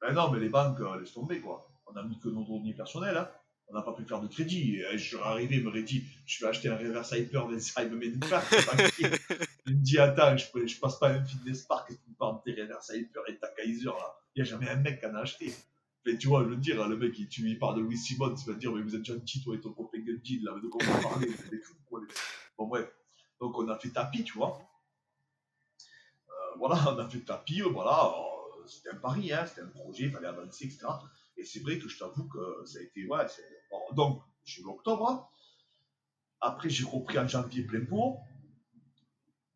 Ben 0.00 0.12
non, 0.14 0.30
mais 0.30 0.40
les 0.40 0.48
banques, 0.48 0.80
euh, 0.80 0.98
laisse 1.00 1.12
tomber 1.12 1.40
quoi. 1.40 1.68
On 1.86 1.94
a 1.96 2.02
mis 2.02 2.18
que 2.18 2.28
nos 2.28 2.44
données 2.44 2.72
personnelles, 2.72 3.18
hein. 3.18 3.28
on 3.68 3.74
n'a 3.74 3.82
pas 3.82 3.92
pu 3.92 4.04
faire 4.06 4.20
de 4.22 4.28
crédit. 4.28 4.76
Et, 4.76 4.86
euh, 4.86 4.92
je 4.92 5.08
suis 5.08 5.18
arrivé, 5.18 5.56
il 5.56 5.64
m'aurait 5.64 5.82
dit 5.82 6.02
Je 6.24 6.42
vais 6.42 6.48
acheter 6.48 6.70
un 6.70 6.78
reverse 6.78 7.12
hyper, 7.12 7.46
Vincent, 7.46 7.82
il 7.82 7.90
me 7.90 7.96
met 7.96 8.06
une 8.06 8.20
claque. 8.20 8.44
c'est 8.48 8.64
pas 8.64 8.76
grave. 8.76 8.90
il 9.66 9.76
me 9.76 9.82
dit 9.82 9.98
Attends, 9.98 10.34
je, 10.38 10.46
je 10.66 10.80
passe 10.80 10.98
pas 10.98 11.10
un 11.10 11.22
fitness 11.22 11.64
park 11.64 11.90
et 11.90 11.94
tu 11.96 12.08
me 12.08 12.14
parles 12.14 12.38
de 12.46 12.50
tes 12.54 12.62
reverse 12.62 12.90
hyper 12.94 13.22
et 13.28 13.36
ta 13.36 13.48
Kaiser 13.48 13.84
là. 13.84 14.16
Il 14.34 14.42
n'y 14.42 14.48
a 14.48 14.50
jamais 14.50 14.70
un 14.70 14.76
mec 14.76 14.98
qui 15.00 15.04
en 15.06 15.14
a 15.14 15.20
acheté. 15.20 15.52
Mais 16.04 16.18
tu 16.18 16.26
vois, 16.28 16.42
je 16.44 16.48
veux 16.48 16.56
dire, 16.56 16.86
le 16.88 16.96
mec, 16.96 17.16
il, 17.18 17.28
tu 17.28 17.42
lui 17.42 17.56
parles 17.56 17.76
de 17.76 17.80
Louis 17.82 17.96
Simon, 17.96 18.34
tu 18.34 18.46
vas 18.46 18.54
te 18.54 18.58
dire, 18.58 18.72
mais 18.72 18.82
vous 18.82 18.96
êtes 18.96 19.04
gentil, 19.04 19.42
toi 19.42 19.54
et 19.54 19.60
ton 19.60 19.72
copain 19.72 19.98
Gunjin, 19.98 20.40
là, 20.42 20.58
de 20.60 20.68
quoi 20.68 20.84
vous 20.84 21.02
parlez, 21.02 21.28
vous 21.28 21.54
êtes 21.54 21.62
fous, 21.64 21.76
quoi. 21.88 22.00
Bon, 22.58 22.66
bref. 22.66 22.92
Donc, 23.40 23.56
on 23.58 23.68
a 23.68 23.78
fait 23.78 23.90
tapis, 23.90 24.24
tu 24.24 24.34
vois. 24.34 24.60
Euh, 26.28 26.56
voilà, 26.58 26.92
on 26.92 26.98
a 26.98 27.08
fait 27.08 27.20
tapis, 27.20 27.62
euh, 27.62 27.68
voilà. 27.68 28.06
euh, 28.06 28.66
C'était 28.66 28.90
un 28.90 28.96
pari, 28.96 29.32
hein, 29.32 29.46
c'était 29.46 29.62
un 29.62 29.68
projet, 29.68 30.04
il 30.04 30.10
fallait 30.12 30.28
avancer, 30.28 30.64
etc. 30.66 30.86
Et 31.36 31.44
c'est 31.44 31.60
vrai 31.60 31.78
que 31.78 31.88
je 31.88 31.98
t'avoue 31.98 32.28
que 32.28 32.64
ça 32.66 32.78
a 32.78 32.82
été, 32.82 33.06
ouais, 33.06 33.26
donc, 33.94 34.22
j'ai 34.44 34.62
eu 34.62 34.66
octobre. 34.66 35.30
Après, 36.40 36.68
j'ai 36.68 36.84
repris 36.84 37.18
en 37.18 37.28
janvier 37.28 37.62
plein 37.62 37.84
pot. 37.84 38.18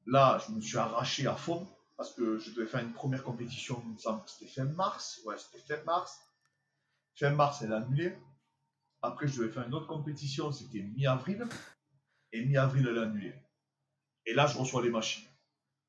Là, 0.07 0.39
je 0.47 0.53
me 0.53 0.61
suis 0.61 0.79
arraché 0.79 1.27
à 1.27 1.35
fond 1.35 1.67
parce 1.97 2.13
que 2.15 2.39
je 2.39 2.53
devais 2.53 2.67
faire 2.67 2.81
une 2.81 2.93
première 2.93 3.25
compétition, 3.25 3.83
il 3.87 3.93
me 3.95 3.99
semble 3.99 4.23
que 4.25 4.31
c'était 4.31 4.51
fin 4.51 4.65
mars. 4.65 5.21
Ouais, 5.25 5.35
c'était 5.37 5.59
fin 5.77 5.83
mars. 5.85 6.21
Fin 7.17 7.31
mars, 7.31 7.63
elle 7.63 7.73
a 7.73 7.79
annulé. 7.79 8.15
Après, 9.03 9.27
je 9.27 9.41
devais 9.41 9.53
faire 9.53 9.67
une 9.67 9.75
autre 9.75 9.87
compétition, 9.87 10.53
c'était 10.53 10.83
mi-avril. 10.83 11.45
Et 12.33 12.45
mi-avril, 12.45 12.87
elle 12.89 12.99
a 12.99 13.03
annulé. 13.03 13.35
Et 14.27 14.35
là, 14.35 14.47
je 14.47 14.59
reçois 14.59 14.83
les 14.83 14.91
machines. 14.91 15.27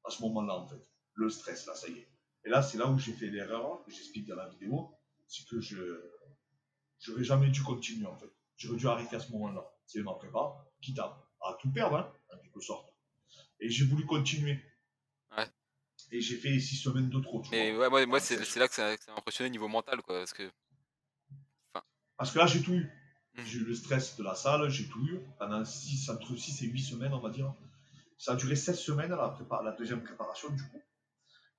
À 0.05 0.09
ce 0.09 0.21
moment-là, 0.23 0.55
en 0.55 0.67
fait. 0.67 0.81
Le 1.15 1.29
stress, 1.29 1.65
là, 1.65 1.75
ça 1.75 1.87
y 1.89 1.97
est. 1.97 2.07
Et 2.45 2.49
là, 2.49 2.61
c'est 2.61 2.77
là 2.77 2.87
où 2.87 2.97
j'ai 2.97 3.11
fait 3.11 3.27
l'erreur, 3.27 3.83
que 3.83 3.91
j'explique 3.91 4.27
dans 4.27 4.35
la 4.35 4.47
vidéo. 4.47 4.93
C'est 5.27 5.45
que 5.47 5.59
je 5.59 5.77
j'aurais 6.99 7.23
jamais 7.23 7.49
dû 7.49 7.61
continuer, 7.61 8.05
en 8.05 8.15
fait. 8.17 8.31
J'aurais 8.55 8.77
dû 8.77 8.87
arrêter 8.87 9.15
à 9.17 9.19
ce 9.19 9.31
moment-là. 9.33 9.69
C'est 9.85 10.01
ma 10.01 10.13
prépa, 10.13 10.55
quitte 10.81 10.99
à, 10.99 11.27
à 11.41 11.57
tout 11.61 11.71
perdre, 11.71 11.97
hein, 11.97 12.13
en 12.33 12.37
quelque 12.37 12.61
sorte. 12.61 12.93
Et 13.59 13.69
j'ai 13.69 13.85
voulu 13.85 14.05
continuer. 14.05 14.63
Ouais. 15.35 15.45
Et 16.11 16.21
j'ai 16.21 16.37
fait 16.37 16.59
six 16.59 16.77
semaines 16.77 17.09
de 17.09 17.19
trop, 17.19 17.41
tu 17.41 17.49
vois. 17.49 17.57
ouais, 17.57 17.73
moi, 17.89 18.05
moi 18.05 18.19
Ouais, 18.19 18.19
c'est 18.19 18.59
là 18.59 18.67
que 18.67 18.75
ça 18.75 18.95
ça 18.97 19.11
m'a 19.11 19.17
impressionné 19.17 19.49
niveau 19.49 19.67
mental, 19.67 20.01
quoi. 20.01 20.19
Parce 20.19 20.33
que. 20.33 20.49
Parce 22.17 22.31
que 22.31 22.39
là, 22.39 22.47
j'ai 22.47 22.61
tout 22.61 22.73
eu. 22.73 22.89
Mhm. 23.35 23.45
J'ai 23.45 23.59
eu 23.59 23.63
le 23.65 23.75
stress 23.75 24.15
de 24.17 24.23
la 24.23 24.35
salle, 24.35 24.69
j'ai 24.69 24.87
tout 24.87 25.03
eu. 25.05 25.19
Pendant 25.39 25.63
six, 25.65 26.09
entre 26.09 26.35
6 26.35 26.63
et 26.63 26.67
8 26.67 26.79
semaines, 26.81 27.13
on 27.13 27.19
va 27.19 27.29
dire. 27.29 27.53
Ça 28.17 28.33
a 28.33 28.35
duré 28.35 28.55
16 28.55 28.79
semaines, 28.79 29.11
la, 29.11 29.29
prépa- 29.29 29.63
la 29.63 29.71
deuxième 29.73 30.03
préparation, 30.03 30.49
du 30.49 30.63
coup. 30.63 30.81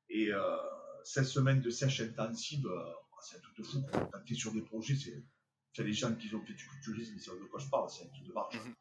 Et 0.08 0.32
euh, 0.32 0.56
16 1.04 1.30
semaines 1.30 1.60
de 1.60 1.70
sèche 1.70 2.00
intensive, 2.00 2.66
euh, 2.66 2.92
c'est 3.20 3.36
un 3.36 3.40
truc 3.40 3.56
de 3.58 3.62
fou. 3.62 3.86
Quand 3.92 4.20
tu 4.24 4.32
es 4.32 4.36
sur 4.36 4.52
des 4.52 4.62
projets, 4.62 4.96
c'est 4.96 5.84
les 5.84 5.92
gens 5.92 6.12
qui 6.14 6.34
ont 6.34 6.44
fait 6.44 6.54
du 6.54 6.66
culturisme, 6.66 7.12
ils 7.14 7.20
savent 7.20 7.38
de 7.38 7.44
quoi 7.44 7.60
je 7.60 7.68
parle, 7.68 7.88
c'est 7.88 8.04
un 8.04 8.08
truc 8.08 8.26
de 8.26 8.32
marche. 8.32 8.56
Mhm. 8.56 8.74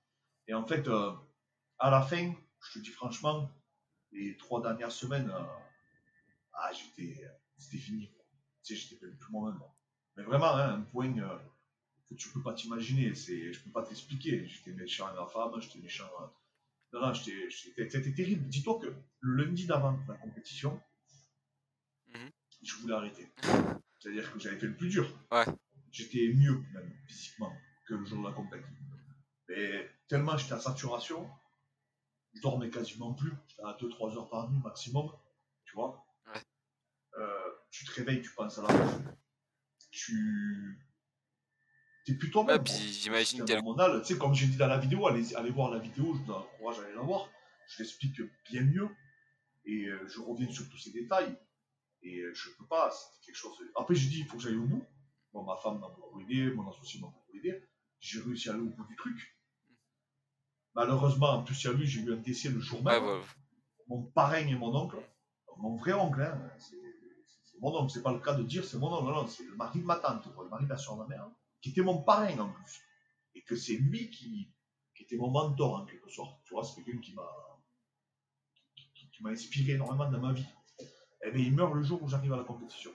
Et 0.47 0.53
en 0.55 0.65
fait, 0.65 0.87
euh, 0.87 1.11
à 1.77 1.91
la 1.91 2.01
fin, 2.01 2.33
je 2.65 2.79
te 2.79 2.83
dis 2.83 2.89
franchement, 2.89 3.51
les 4.11 4.35
trois 4.37 4.61
dernières 4.63 4.91
semaines, 4.91 5.29
euh, 5.29 5.43
ah, 6.53 6.71
j'étais, 6.73 7.21
c'était 7.57 7.77
fini. 7.77 8.09
Tu 8.63 8.75
sais, 8.75 8.81
j'étais 8.89 9.05
plus 9.05 9.31
moi-même. 9.31 9.59
Mais 10.15 10.23
vraiment, 10.23 10.55
hein, 10.55 10.73
un 10.79 10.81
point 10.81 11.13
que 12.09 12.15
tu 12.15 12.29
peux 12.29 12.41
pas 12.41 12.53
t'imaginer, 12.53 13.13
c'est, 13.15 13.51
je 13.53 13.59
peux 13.61 13.71
pas 13.71 13.83
t'expliquer. 13.83 14.47
J'étais 14.47 14.71
méchant 14.71 15.07
à 15.07 15.13
la 15.13 15.25
femme, 15.25 15.59
j'étais 15.61 15.79
méchant. 15.79 16.05
à- 16.19 16.33
Non, 16.93 17.01
non, 17.07 17.13
j'étais, 17.13 17.49
j'étais- 17.49 17.89
c'était 17.89 18.13
terrible. 18.13 18.47
Dis-toi 18.47 18.79
que 18.79 18.87
le 19.19 19.43
lundi 19.43 19.65
d'avant 19.65 19.99
la 20.07 20.15
compétition, 20.15 20.81
Mhm. 22.07 22.31
je 22.63 22.75
voulais 22.75 22.93
arrêter. 22.93 23.27
C'est-à-dire 23.99 24.31
que 24.31 24.39
j'avais 24.39 24.57
fait 24.57 24.67
le 24.67 24.77
plus 24.77 24.89
dur. 24.89 25.19
Ouais. 25.31 25.45
J'étais 25.91 26.31
mieux, 26.33 26.59
même, 26.73 26.93
physiquement, 27.07 27.51
que 27.85 27.93
le 27.95 28.05
jour 28.05 28.19
de 28.23 28.27
la 28.29 28.33
compétition. 28.33 28.73
Mais 29.49 29.89
tellement 30.07 30.37
j'étais 30.37 30.53
à 30.53 30.59
saturation, 30.59 31.29
je 32.33 32.41
dormais 32.41 32.69
quasiment 32.69 33.13
plus. 33.13 33.31
J'étais 33.47 33.63
à 33.63 33.73
2-3 33.79 34.15
heures 34.15 34.29
par 34.29 34.49
nuit 34.49 34.59
maximum, 34.61 35.09
tu 35.65 35.73
vois. 35.75 36.05
Ouais. 36.27 36.41
Euh, 37.17 37.51
tu 37.71 37.83
te 37.85 37.91
réveilles, 37.91 38.21
tu 38.21 38.31
penses 38.33 38.59
à 38.59 38.61
la 38.63 38.67
bouffe. 38.77 39.01
Tu. 39.91 40.79
Toi-même. 42.15 42.55
Ouais, 42.57 42.63
puis 42.63 42.73
quoi. 42.73 42.81
j'imagine 42.81 43.25
Système 43.25 43.45
quel- 43.45 43.57
hormonal. 43.57 44.01
Tu 44.01 44.13
sais, 44.13 44.19
comme 44.19 44.33
j'ai 44.33 44.47
dit 44.47 44.57
dans 44.57 44.67
la 44.67 44.77
vidéo, 44.77 45.07
allez, 45.07 45.35
allez 45.35 45.51
voir 45.51 45.69
la 45.71 45.79
vidéo, 45.79 46.13
je 46.15 46.23
vous 46.23 46.31
encourage 46.31 46.79
à 46.79 46.83
aller 46.83 46.93
la 46.95 47.01
voir. 47.01 47.29
Je 47.67 47.83
l'explique 47.83 48.21
bien 48.49 48.61
mieux. 48.63 48.89
Et 49.65 49.85
euh, 49.87 50.07
je 50.07 50.21
reviens 50.21 50.49
sur 50.49 50.69
tous 50.69 50.77
ces 50.77 50.91
détails. 50.91 51.35
Et 52.03 52.19
euh, 52.19 52.33
je 52.33 52.49
peux 52.57 52.65
pas, 52.65 52.89
c'était 52.91 53.25
quelque 53.25 53.35
chose. 53.35 53.57
Après, 53.75 53.95
j'ai 53.95 54.09
dit, 54.09 54.19
il 54.19 54.25
faut 54.25 54.37
que 54.37 54.43
j'aille 54.43 54.55
au 54.55 54.63
bout. 54.65 54.85
Bon, 55.33 55.43
ma 55.43 55.57
femme 55.57 55.79
m'a 55.79 55.89
beaucoup 55.89 56.21
aidé, 56.21 56.49
mon 56.51 56.69
associé 56.69 57.01
m'a 57.01 57.07
beaucoup 57.07 57.35
aidé. 57.37 57.61
J'ai 57.99 58.21
réussi 58.21 58.49
à 58.49 58.53
aller 58.53 58.61
au 58.61 58.69
bout 58.69 58.85
du 58.85 58.95
truc. 58.95 59.35
Malheureusement, 60.75 61.31
en 61.31 61.43
plus, 61.43 61.61
il 61.63 61.67
y 61.67 61.69
a 61.69 61.73
lui, 61.73 61.87
j'ai 61.87 62.01
eu 62.01 62.13
un 62.13 62.17
décès 62.17 62.49
le 62.49 62.59
jour 62.59 62.83
même. 62.83 63.03
Mon 63.87 64.03
parrain 64.03 64.37
et 64.45 64.55
mon 64.55 64.75
oncle, 64.75 64.97
mon 65.57 65.75
vrai 65.77 65.93
oncle, 65.93 66.21
hein, 66.21 66.51
c'est 66.59 66.75
c'est 67.45 67.57
mon 67.61 67.75
oncle, 67.75 67.91
c'est 67.91 68.03
pas 68.03 68.11
le 68.13 68.19
cas 68.19 68.33
de 68.33 68.43
dire 68.43 68.63
c'est 68.65 68.77
mon 68.77 68.93
oncle, 68.93 69.05
non, 69.05 69.23
non, 69.23 69.27
c'est 69.27 69.43
le 69.45 69.55
mari 69.55 69.79
de 69.79 69.85
ma 69.85 69.95
tante, 69.95 70.31
quoi, 70.35 70.43
le 70.43 70.49
mari 70.49 70.65
de 70.65 70.69
la 70.69 70.77
soeur 70.77 70.95
de 70.97 71.01
ma 71.03 71.07
mère, 71.07 71.23
hein, 71.23 71.33
qui 71.67 71.71
était 71.79 71.81
mon 71.85 72.01
parrain 72.01 72.37
en 72.39 72.49
plus. 72.49 72.81
Et 73.35 73.41
que 73.43 73.55
c'est 73.55 73.77
lui 73.77 74.09
qui, 74.09 74.49
qui 74.95 75.03
était 75.03 75.17
mon 75.17 75.29
mentor 75.29 75.75
en 75.75 75.85
quelque 75.85 76.09
sorte. 76.09 76.41
Tu 76.45 76.53
vois, 76.53 76.63
c'est 76.63 76.81
quelqu'un 76.83 76.99
qui 77.01 77.13
m'a 77.13 77.27
qui, 78.75 78.89
qui- 78.93 79.09
qui 79.09 79.23
m'a 79.23 79.29
inspiré 79.31 79.73
énormément 79.73 80.09
dans 80.09 80.19
ma 80.19 80.33
vie. 80.33 80.45
Et 81.23 81.31
bien, 81.31 81.43
il 81.43 81.53
meurt 81.53 81.73
le 81.73 81.83
jour 81.83 82.01
où 82.01 82.07
j'arrive 82.07 82.33
à 82.33 82.37
la 82.37 82.43
compétition. 82.43 82.91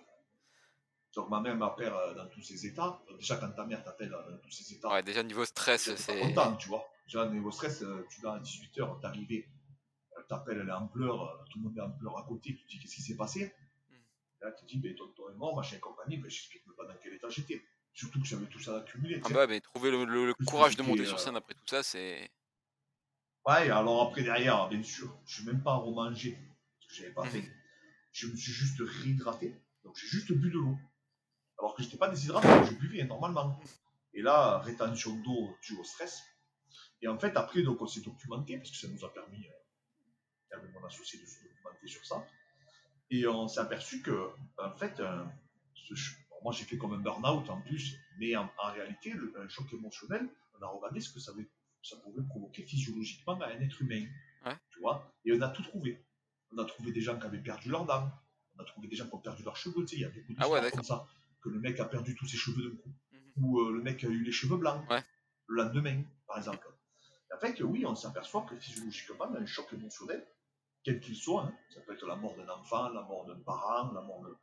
Donc 1.14 1.29
ma 1.29 1.41
mère 1.41 1.57
m'appelle 1.57 1.93
euh, 1.93 2.14
dans 2.14 2.27
tous 2.29 2.43
ses 2.43 2.66
états. 2.66 3.03
Donc, 3.09 3.18
déjà, 3.18 3.37
quand 3.37 3.51
ta 3.53 3.66
mère 3.66 3.85
t'appelle 3.85 4.14
euh, 4.14 4.31
dans 4.31 4.39
tous 4.39 4.51
ses 4.51 4.75
états, 4.75 4.91
Ouais, 4.91 5.03
déjà 5.03 5.23
niveau 5.23 5.45
stress, 5.45 5.95
c'est. 5.95 6.18
content, 6.20 6.57
tu 6.57 6.68
vois. 6.68 6.85
Déjà, 7.07 7.29
niveau 7.29 7.51
stress, 7.51 7.83
euh, 7.83 8.07
tu 8.11 8.20
vas 8.23 8.35
à 8.35 8.39
18h, 8.41 9.01
t'arrives, 9.01 9.45
euh, 10.16 10.23
t'appelles, 10.29 10.61
elle 10.62 10.68
est 10.68 10.73
en 10.73 10.87
pleurs, 10.89 11.20
euh, 11.23 11.45
tout 11.51 11.59
le 11.59 11.64
monde 11.64 11.77
est 11.77 11.81
en 11.83 11.91
pleurs 11.91 12.16
à 12.18 12.23
côté, 12.25 12.55
tu 12.55 12.64
te 12.64 12.68
dis 12.70 12.79
qu'est-ce 12.79 12.95
qui 12.97 13.03
s'est 13.03 13.16
passé? 13.16 13.55
Mm. 13.91 13.95
Là, 14.41 14.53
tu 14.53 14.64
te 14.64 14.70
dis, 14.70 14.79
ben, 14.79 14.95
tonton 14.95 15.29
est 15.31 15.35
mort, 15.35 15.55
machin 15.55 15.77
et 15.77 15.81
compagnie, 15.81 16.16
ben, 16.16 16.31
j'explique 16.31 16.66
même 16.66 16.77
pas 16.77 16.87
dans 16.87 16.97
quel 17.03 17.12
état 17.14 17.29
j'étais. 17.29 17.62
Surtout 17.95 18.20
que 18.20 18.26
j'avais 18.26 18.47
tout 18.47 18.61
ça 18.61 18.78
accumulé. 18.78 19.20
Ah 19.24 19.28
bah, 19.30 19.47
mais 19.47 19.61
trouver 19.61 19.90
le, 19.90 20.34
courage 20.47 20.76
de 20.76 20.82
monter 20.82 21.03
euh, 21.03 21.07
sur 21.07 21.20
scène 21.20 21.36
après 21.36 21.55
tout 21.55 21.66
ça, 21.66 21.82
c'est. 21.82 22.30
Ouais, 23.47 23.70
alors 23.70 24.03
après, 24.09 24.22
derrière, 24.22 24.68
bien 24.68 24.82
sûr, 24.82 25.14
je 25.26 25.43
n'ai 25.43 25.53
même 25.53 25.62
pas 25.62 25.74
remangé, 25.74 26.38
parce 26.78 26.88
que 26.88 26.95
j'avais 26.95 27.12
pas 27.12 27.24
Mhm. 27.24 27.30
faim. 27.30 27.49
Je 28.12 28.26
me 28.28 28.36
suis 28.36 28.53
juste 28.53 28.80
réhydraté, 28.80 29.55
donc 29.84 29.97
j'ai 29.97 30.07
juste 30.07 30.32
bu 30.32 30.51
de 30.51 30.59
l'eau. 30.59 30.76
Alors 31.59 31.74
que 31.74 31.82
j'étais 31.82 31.97
pas 31.97 32.09
déshydraté, 32.09 32.49
je 32.66 32.74
buvais 32.74 33.05
normalement. 33.05 33.61
Et 34.14 34.22
là, 34.22 34.59
rétention 34.59 35.14
d'eau 35.16 35.57
due 35.62 35.76
au 35.78 35.84
stress. 35.84 36.22
Et 37.01 37.09
en 37.09 37.18
fait, 37.18 37.36
après, 37.36 37.62
donc, 37.62 37.80
on 37.82 37.86
s'est 37.86 38.01
documenté, 38.01 38.57
parce 38.59 38.70
que 38.70 38.76
ça 38.76 38.88
nous 38.88 39.05
a 39.05 39.12
permis, 39.12 39.47
euh, 39.47 40.57
avec 40.57 40.72
mon 40.72 40.84
associé, 40.84 41.18
de 41.20 41.26
se 41.26 41.43
documenter 41.43 41.88
sur 41.88 42.05
ça. 42.05 42.26
Et 43.11 43.26
on 43.26 43.49
s'est 43.49 43.61
aperçu 43.61 44.03
que, 44.03 44.30
en 44.59 44.76
fait, 44.76 45.01
euh, 45.01 45.24
ce 45.74 45.95
moi 46.43 46.53
j'ai 46.53 46.64
fait 46.64 46.76
comme 46.78 46.93
un 46.95 46.99
burn-out 46.99 47.49
en 47.51 47.61
plus, 47.61 47.97
mais 48.18 48.34
en, 48.36 48.51
en 48.59 48.72
réalité, 48.72 49.11
le, 49.12 49.32
un 49.38 49.49
choc 49.49 49.72
émotionnel, 49.72 50.28
on 50.59 50.62
a 50.62 50.66
regardé 50.68 51.01
ce 51.01 51.11
que 51.12 51.20
ça, 51.20 51.32
avait- 51.32 51.49
ça 51.82 51.97
pouvait 51.97 52.22
provoquer 52.22 52.62
physiologiquement 52.64 53.40
à 53.40 53.47
un 53.49 53.61
être 53.61 53.80
humain. 53.82 54.07
Ouais. 54.45 54.57
Tu 54.70 54.80
vois 54.80 55.12
Et 55.24 55.32
on 55.32 55.40
a 55.40 55.49
tout 55.49 55.62
trouvé. 55.62 56.05
On 56.53 56.59
a 56.59 56.64
trouvé 56.64 56.93
des 56.93 57.01
gens 57.01 57.18
qui 57.18 57.26
avaient 57.26 57.43
perdu 57.43 57.70
leurs 57.70 57.86
dents, 57.86 58.11
on 58.57 58.62
a 58.62 58.64
trouvé 58.64 58.88
des 58.88 58.97
gens 58.97 59.07
qui 59.09 59.14
ont 59.14 59.18
perdu 59.20 59.43
leurs 59.43 59.57
cheveux, 59.57 59.84
tu 59.84 59.88
sais, 59.88 59.97
il 59.97 60.03
y 60.03 60.05
a 60.05 60.11
beaucoup 60.11 60.34
Ah 60.38 60.49
ouais, 60.49 60.61
d'histoires 60.61 60.70
comme 60.72 60.84
ça. 60.84 61.07
Que 61.40 61.49
le 61.49 61.59
mec 61.59 61.80
a 61.80 61.84
perdu 61.86 62.14
tous 62.14 62.26
ses 62.26 62.36
cheveux 62.36 62.70
d'un 62.70 62.76
coup, 62.76 62.93
Mhm. 63.12 63.45
ou 63.45 63.61
euh, 63.61 63.72
le 63.72 63.82
mec 63.82 64.05
a 64.05 64.09
eu 64.09 64.22
les 64.22 64.32
cheveux 64.32 64.57
blancs, 64.57 64.88
Ouais. 64.90 65.03
le 65.49 65.57
lendemain, 65.62 66.03
par 66.26 66.38
exemple. 66.38 66.68
En 67.34 67.38
fait, 67.40 67.61
oui, 67.62 67.84
on 67.86 67.95
s'aperçoit 67.95 68.43
que 68.43 68.55
physiologiquement, 68.57 69.34
un 69.34 69.47
choc 69.47 69.72
émotionnel, 69.72 70.26
quel 70.84 71.01
qu'il 71.01 71.16
soit, 71.16 71.45
hein, 71.45 71.55
ça 71.70 71.80
peut 71.80 71.95
être 71.95 72.07
la 72.07 72.16
mort 72.16 72.36
d'un 72.36 72.49
enfant, 72.49 72.88
la 72.90 73.03
mort 73.03 73.24
d'un 73.26 73.40
parent, 73.40 73.90
la 73.93 74.03
mort 74.03 74.20
de... 74.22 74.36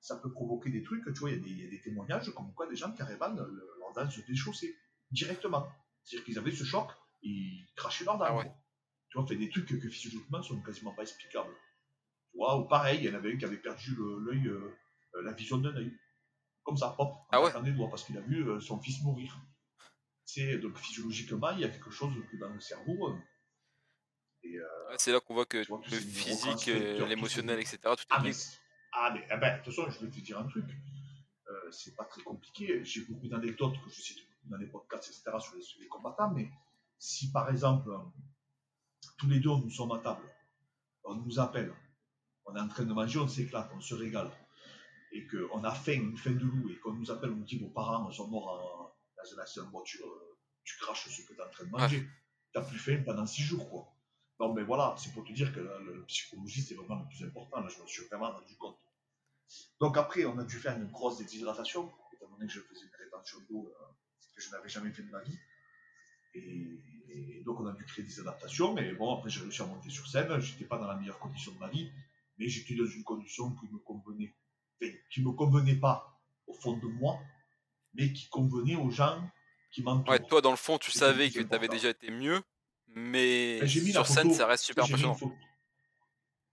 Ça 0.00 0.16
peut 0.16 0.30
provoquer 0.30 0.70
des 0.70 0.82
trucs, 0.82 1.04
tu 1.04 1.18
vois, 1.20 1.30
il 1.30 1.36
y, 1.36 1.40
a 1.40 1.42
des- 1.42 1.50
il 1.50 1.64
y 1.64 1.66
a 1.66 1.70
des 1.70 1.80
témoignages 1.80 2.30
comme 2.34 2.52
quoi 2.54 2.68
des 2.68 2.76
gens 2.76 2.94
le- 2.98 3.70
leurs 3.80 3.92
dents 3.94 4.10
se 4.10 4.20
déchaussaient 4.20 4.74
directement. 5.10 5.68
C'est-à-dire 6.04 6.24
qu'ils 6.24 6.38
avaient 6.38 6.52
ce 6.52 6.64
choc, 6.64 6.90
ils 7.22 7.66
crachaient 7.74 8.04
dents. 8.04 8.18
Ah 8.20 8.36
ouais. 8.36 8.52
Tu 9.08 9.18
vois, 9.18 9.26
fait 9.26 9.36
des 9.36 9.50
trucs 9.50 9.66
que 9.66 9.88
physiologiquement 9.88 10.42
sont 10.42 10.60
quasiment 10.62 10.94
pas 10.94 11.02
explicables. 11.02 11.52
Tu 12.30 12.38
vois, 12.38 12.58
ou 12.58 12.64
pareil, 12.68 12.98
il 13.00 13.04
y 13.04 13.10
en 13.10 13.14
avait 13.14 13.32
un 13.32 13.36
qui 13.36 13.44
avait 13.44 13.56
perdu 13.56 13.96
l'œil, 13.96 14.46
euh, 14.48 14.76
la 15.22 15.32
vision 15.32 15.58
d'un 15.58 15.74
œil. 15.74 15.92
Comme 16.62 16.76
ça, 16.76 16.94
hop, 16.98 17.14
Ah 17.30 17.42
ouais. 17.42 17.62
des 17.62 17.72
doigts, 17.72 17.88
parce 17.88 18.04
qu'il 18.04 18.16
a 18.18 18.20
vu 18.20 18.48
euh, 18.48 18.60
son 18.60 18.80
fils 18.80 19.02
mourir. 19.02 19.36
C'est 20.24 20.58
donc 20.58 20.76
physiologiquement, 20.78 21.50
il 21.52 21.60
y 21.60 21.64
a 21.64 21.68
quelque 21.68 21.90
chose 21.90 22.12
que 22.30 22.36
dans 22.36 22.52
le 22.52 22.60
cerveau. 22.60 23.08
euh, 23.08 24.96
c'est 24.98 25.12
là 25.12 25.20
qu'on 25.20 25.34
voit 25.34 25.46
que 25.46 25.66
vois, 25.66 25.80
le 25.90 25.96
physique, 25.98 26.66
l'émotionnel, 26.66 27.58
etc., 27.60 27.78
tout 27.82 27.88
est 27.90 28.06
ah, 28.10 28.22
ah, 28.96 29.10
mais 29.14 29.26
eh 29.30 29.36
ben, 29.36 29.58
de 29.58 29.64
toute 29.64 29.74
façon, 29.74 29.90
je 29.90 30.04
vais 30.04 30.10
te 30.10 30.20
dire 30.20 30.38
un 30.38 30.46
truc. 30.48 30.64
Euh, 31.48 31.70
c'est 31.70 31.94
pas 31.96 32.04
très 32.04 32.22
compliqué. 32.22 32.84
J'ai 32.84 33.02
beaucoup 33.02 33.28
d'anecdotes 33.28 33.74
que 33.84 33.90
je 33.90 34.00
cite 34.00 34.18
dans 34.44 34.56
les 34.56 34.66
podcasts, 34.66 35.08
etc., 35.08 35.38
sur 35.40 35.54
les, 35.56 35.62
sur 35.62 35.80
les 35.80 35.88
combattants. 35.88 36.30
Mais 36.32 36.50
si 36.98 37.30
par 37.30 37.50
exemple, 37.50 37.90
tous 39.18 39.28
les 39.28 39.40
deux, 39.40 39.50
nous 39.50 39.70
sommes 39.70 39.92
à 39.92 39.98
table, 39.98 40.22
on 41.04 41.14
nous 41.16 41.38
appelle, 41.38 41.72
on 42.46 42.54
est 42.56 42.60
en 42.60 42.68
train 42.68 42.84
de 42.84 42.92
manger, 42.92 43.18
on 43.18 43.28
s'éclate, 43.28 43.70
on 43.74 43.80
se 43.80 43.94
régale, 43.94 44.30
et 45.12 45.26
qu'on 45.26 45.62
a 45.64 45.72
faim, 45.74 45.92
une 45.94 46.16
faim 46.16 46.32
de 46.32 46.44
loup, 46.44 46.70
et 46.70 46.78
qu'on 46.78 46.92
nous 46.94 47.10
appelle, 47.10 47.30
on 47.30 47.36
nous 47.36 47.44
dit 47.44 47.58
vos 47.58 47.68
parents 47.70 48.10
sont 48.12 48.28
morts 48.28 48.48
en- 48.48 48.96
dans 49.22 49.38
un 49.38 49.42
accident 49.42 49.66
de 49.66 49.70
voiture, 49.70 50.06
tu 50.64 50.76
craches 50.78 51.08
ce 51.08 51.22
que 51.22 51.32
tu 51.34 51.38
es 51.40 51.42
en 51.42 51.50
train 51.50 51.64
de 51.64 51.70
manger. 51.70 52.06
T'as 52.52 52.62
plus 52.62 52.78
faim 52.78 53.02
pendant 53.04 53.26
six 53.26 53.42
jours, 53.42 53.68
quoi. 53.70 53.92
Non, 54.40 54.52
mais 54.52 54.62
voilà, 54.64 54.94
c'est 54.98 55.12
pour 55.14 55.24
te 55.24 55.32
dire 55.32 55.52
que 55.54 55.60
la, 55.60 55.78
la 55.80 56.02
psychologie, 56.06 56.62
c'est 56.62 56.74
vraiment 56.74 57.00
le 57.00 57.06
plus 57.08 57.24
important. 57.24 57.60
Là, 57.60 57.68
je 57.68 57.80
me 57.82 57.86
suis 57.86 58.04
vraiment 58.06 58.30
rendu 58.32 58.54
compte. 58.56 58.78
Donc 59.80 59.96
après, 59.96 60.24
on 60.24 60.38
a 60.38 60.44
dû 60.44 60.56
faire 60.56 60.76
une 60.76 60.88
grosse 60.90 61.18
déshydratation, 61.18 61.92
étant 62.12 62.28
donné 62.30 62.46
que 62.46 62.52
je 62.52 62.60
faisais 62.60 62.82
une 62.84 63.04
rétention 63.04 63.38
d'eau 63.48 63.68
euh, 63.68 63.84
que 64.34 64.42
je 64.42 64.50
n'avais 64.50 64.68
jamais 64.68 64.90
fait 64.90 65.02
de 65.02 65.10
ma 65.10 65.22
vie. 65.22 65.38
Et, 66.34 66.80
et 67.08 67.42
donc 67.44 67.60
on 67.60 67.66
a 67.66 67.72
dû 67.72 67.84
créer 67.84 68.04
des 68.04 68.20
adaptations, 68.20 68.74
mais 68.74 68.92
bon, 68.92 69.16
après 69.16 69.30
j'ai 69.30 69.40
réussi 69.40 69.62
à 69.62 69.66
monter 69.66 69.90
sur 69.90 70.06
scène, 70.06 70.38
j'étais 70.40 70.64
pas 70.64 70.78
dans 70.78 70.86
la 70.86 70.96
meilleure 70.96 71.18
condition 71.18 71.52
de 71.52 71.58
ma 71.58 71.68
vie, 71.68 71.90
mais 72.38 72.48
j'étais 72.48 72.74
dans 72.74 72.86
une 72.86 73.04
condition 73.04 73.54
qui 73.54 73.66
me 73.72 73.78
convenait, 73.78 74.34
enfin, 74.82 74.92
qui 75.10 75.22
me 75.22 75.32
convenait 75.32 75.76
pas 75.76 76.20
au 76.46 76.52
fond 76.52 76.76
de 76.76 76.86
moi, 76.86 77.18
mais 77.94 78.12
qui 78.12 78.28
convenait 78.28 78.76
aux 78.76 78.90
gens 78.90 79.30
qui 79.70 79.82
m'entourent. 79.82 80.10
Ouais, 80.10 80.18
toi, 80.20 80.40
dans 80.40 80.50
le 80.50 80.56
fond, 80.56 80.78
tu 80.78 80.90
savais 80.90 81.30
que 81.30 81.40
t'avais 81.40 81.66
important. 81.66 81.72
déjà 81.72 81.88
été 81.90 82.10
mieux, 82.10 82.42
mais 82.88 83.60
Ben, 83.60 83.68
sur 83.68 84.06
scène, 84.06 84.32
ça 84.32 84.46
reste 84.46 84.64
super 84.64 84.84
impressionnant. 84.84 85.16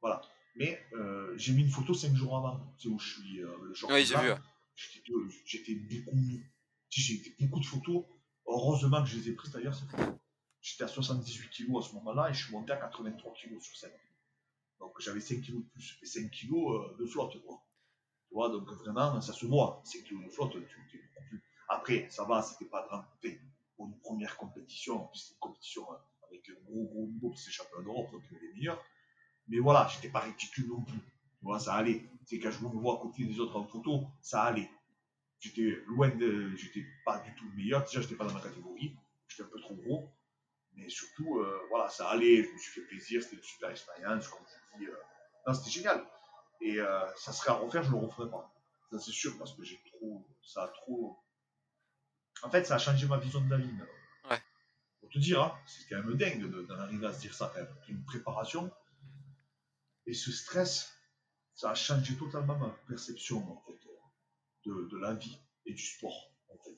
Voilà. 0.02 0.22
Mais 0.56 0.86
euh, 0.94 1.34
j'ai 1.38 1.54
mis 1.54 1.64
une 1.64 1.70
photo 1.70 1.94
cinq 1.94 2.16
jours 2.16 2.38
avant. 2.38 2.74
C'est 2.78 2.88
où 2.88 3.00
je 3.00 3.20
suis 3.22 3.42
euh, 3.42 3.50
le 3.64 3.74
short 3.74 3.92
Oui, 3.92 4.06
j'ai 4.06 4.16
vu, 4.18 4.30
ouais. 4.30 4.38
J'étais 4.76 5.02
J'étais 5.46 5.76
beaucoup 5.76 6.16
mieux. 6.16 6.42
J'ai 6.90 7.36
beaucoup 7.40 7.60
de 7.60 7.66
photos. 7.66 8.06
Heureusement 8.46 9.02
que 9.04 9.10
je 9.10 9.18
les 9.18 9.30
ai 9.30 9.34
prises 9.34 9.52
d'ailleurs. 9.52 9.76
J'étais 10.62 10.84
à 10.84 10.88
78 10.88 11.50
kg 11.50 11.78
à 11.78 11.82
ce 11.82 11.94
moment-là 11.96 12.30
et 12.30 12.34
je 12.34 12.46
suis 12.46 12.54
monté 12.54 12.72
à 12.72 12.78
83 12.78 13.34
kg 13.34 13.60
sur 13.60 13.76
scène. 13.76 13.92
Donc 14.80 15.00
j'avais 15.00 15.20
5 15.20 15.42
kg 15.42 15.56
de 15.56 15.70
plus 15.74 15.98
et 16.02 16.06
5 16.06 16.30
kg 16.30 16.54
euh, 16.54 16.98
de 17.00 17.06
flotte. 17.06 17.42
Quoi. 17.46 17.62
Tu 18.28 18.34
vois, 18.34 18.50
donc 18.50 18.70
vraiment, 18.70 19.20
ça 19.22 19.34
se 19.34 19.46
voit. 19.46 19.82
5 19.86 20.04
kg 20.04 20.26
de 20.26 20.30
flotte, 20.30 20.52
tu 20.52 20.78
tu 20.90 21.10
plus. 21.30 21.44
Après, 21.70 22.08
ça 22.10 22.26
va, 22.26 22.42
c'était 22.42 22.70
pas 22.70 22.86
grand. 22.88 23.00
enfin, 23.00 23.36
Pour 23.76 23.88
une 23.88 23.98
première 24.00 24.38
compétition, 24.38 25.04
en 25.04 25.08
plus, 25.08 25.20
c'était 25.20 25.34
une 25.36 25.40
compétition 25.40 25.92
euh, 25.92 25.98
avec 26.28 26.48
un 26.50 26.62
gros 26.66 26.86
gros 26.86 27.08
niveau, 27.08 27.34
c'est 27.36 27.48
le 27.48 27.54
championnat 27.54 27.84
d'Europe, 27.84 28.12
donc 28.12 28.22
les 28.32 28.54
meilleurs. 28.54 28.84
Mais 29.48 29.60
voilà, 29.60 29.88
j'étais 29.94 30.10
pas 30.10 30.22
ridicule 30.22 30.68
non 30.70 30.82
plus. 30.82 30.98
Tu 31.00 31.46
vois, 31.46 31.60
ça 31.60 31.76
allait. 31.76 32.10
C'est 32.26 32.40
quand 32.40 32.52
je 32.52 32.60
me 32.64 32.70
vois 32.70 32.96
à 32.96 33.02
côté 33.02 33.26
des 33.26 33.40
autres 33.40 33.58
en 33.58 33.66
photo, 33.66 34.08
ça 34.22 34.44
allait. 34.44 34.70
J'étais 35.40 35.78
loin 35.88 36.10
de. 36.10 36.56
J'étais 36.56 36.86
pas 37.06 37.20
du 37.20 37.34
tout 37.36 37.46
le 37.50 37.56
meilleur. 37.56 37.84
Déjà, 37.84 38.02
j'étais 38.02 38.16
pas 38.16 38.26
dans 38.26 38.34
ma 38.34 38.42
catégorie. 38.42 38.96
J'étais 39.28 39.44
un 39.44 39.48
peu 39.48 39.60
trop 39.60 39.76
gros. 39.76 40.10
Mais 40.76 40.90
surtout, 40.90 41.40
euh, 41.40 41.60
voilà, 41.70 41.90
ça 41.90 42.10
allait. 42.10 42.44
Je 42.44 42.50
me 42.52 42.58
suis 42.58 42.72
fait 42.72 42.88
plaisir. 42.88 43.22
C'était 43.22 43.36
une 43.36 43.44
super 43.44 43.70
expérience. 43.70 44.28
Comme 44.30 44.40
je 44.48 44.80
dis, 44.80 44.86
euh, 44.88 44.96
non, 45.46 45.54
c'était 45.54 45.70
génial. 45.72 46.06
Et 46.62 46.80
euh, 46.80 47.14
ça 47.18 47.34
serait 47.34 47.52
à 47.52 47.56
refaire, 47.56 47.84
je 47.84 47.92
le 47.92 47.98
referais 47.98 48.30
pas. 48.30 48.50
Ça, 48.90 48.98
c'est 49.00 49.12
sûr, 49.12 49.38
parce 49.38 49.54
que 49.54 49.64
j'ai 49.64 49.82
trop. 49.92 50.26
Ça 50.42 50.64
a 50.64 50.68
trop. 50.70 51.20
En 52.44 52.50
fait, 52.50 52.64
ça 52.66 52.76
a 52.76 52.78
changé 52.78 53.06
ma 53.08 53.18
vision 53.18 53.42
de 53.42 53.50
la 53.50 53.58
vie. 53.58 53.68
maintenant. 53.68 54.30
Ouais. 54.30 54.42
Pour 55.02 55.10
te 55.10 55.20
dire, 55.20 55.42
hein, 55.42 55.54
c'est 55.66 55.88
quand 55.90 56.02
même 56.02 56.16
dingue 56.16 56.40
de- 56.50 56.62
d'en 56.64 56.80
arriver 56.80 57.06
à 57.08 57.14
se 57.14 57.20
dire 57.20 57.34
ça 57.34 57.52
quand 57.54 57.60
même. 57.62 57.76
Une 57.90 58.04
préparation. 58.06 58.72
Et 60.06 60.14
ce 60.14 60.32
stress, 60.32 60.92
ça 61.54 61.72
a 61.72 61.76
changé 61.76 62.16
totalement 62.18 62.58
ma 62.58 62.70
perception 62.88 63.38
en 63.52 63.62
fait, 63.66 63.80
de, 64.66 64.88
de 64.92 64.98
la 64.98 65.14
vie 65.14 65.38
et 65.66 65.74
du 65.74 65.82
sport. 65.84 66.32
En 66.50 66.58
fait. 66.58 66.78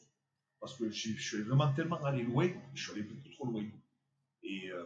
Parce 0.59 0.78
que 0.78 0.89
je 0.89 1.13
suis 1.19 1.41
vraiment 1.43 1.73
tellement 1.73 2.03
allé 2.03 2.23
loin, 2.23 2.49
je 2.73 2.84
suis 2.84 2.91
allé 2.93 3.03
beaucoup 3.03 3.30
trop 3.30 3.45
loin. 3.47 3.65
Et, 4.43 4.69
euh, 4.71 4.86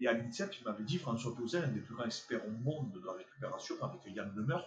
et 0.00 0.06
à 0.06 0.12
l'INSEP, 0.12 0.54
il 0.60 0.64
m'avait 0.64 0.84
dit 0.84 0.98
François 0.98 1.34
Peuzin, 1.36 1.62
un 1.64 1.68
des 1.68 1.80
plus 1.80 1.94
grands 1.94 2.04
experts 2.04 2.46
au 2.46 2.50
monde 2.50 2.92
de 2.92 3.00
la 3.04 3.12
récupération, 3.12 3.82
avec 3.82 4.00
Yann 4.14 4.32
Lemeur. 4.36 4.64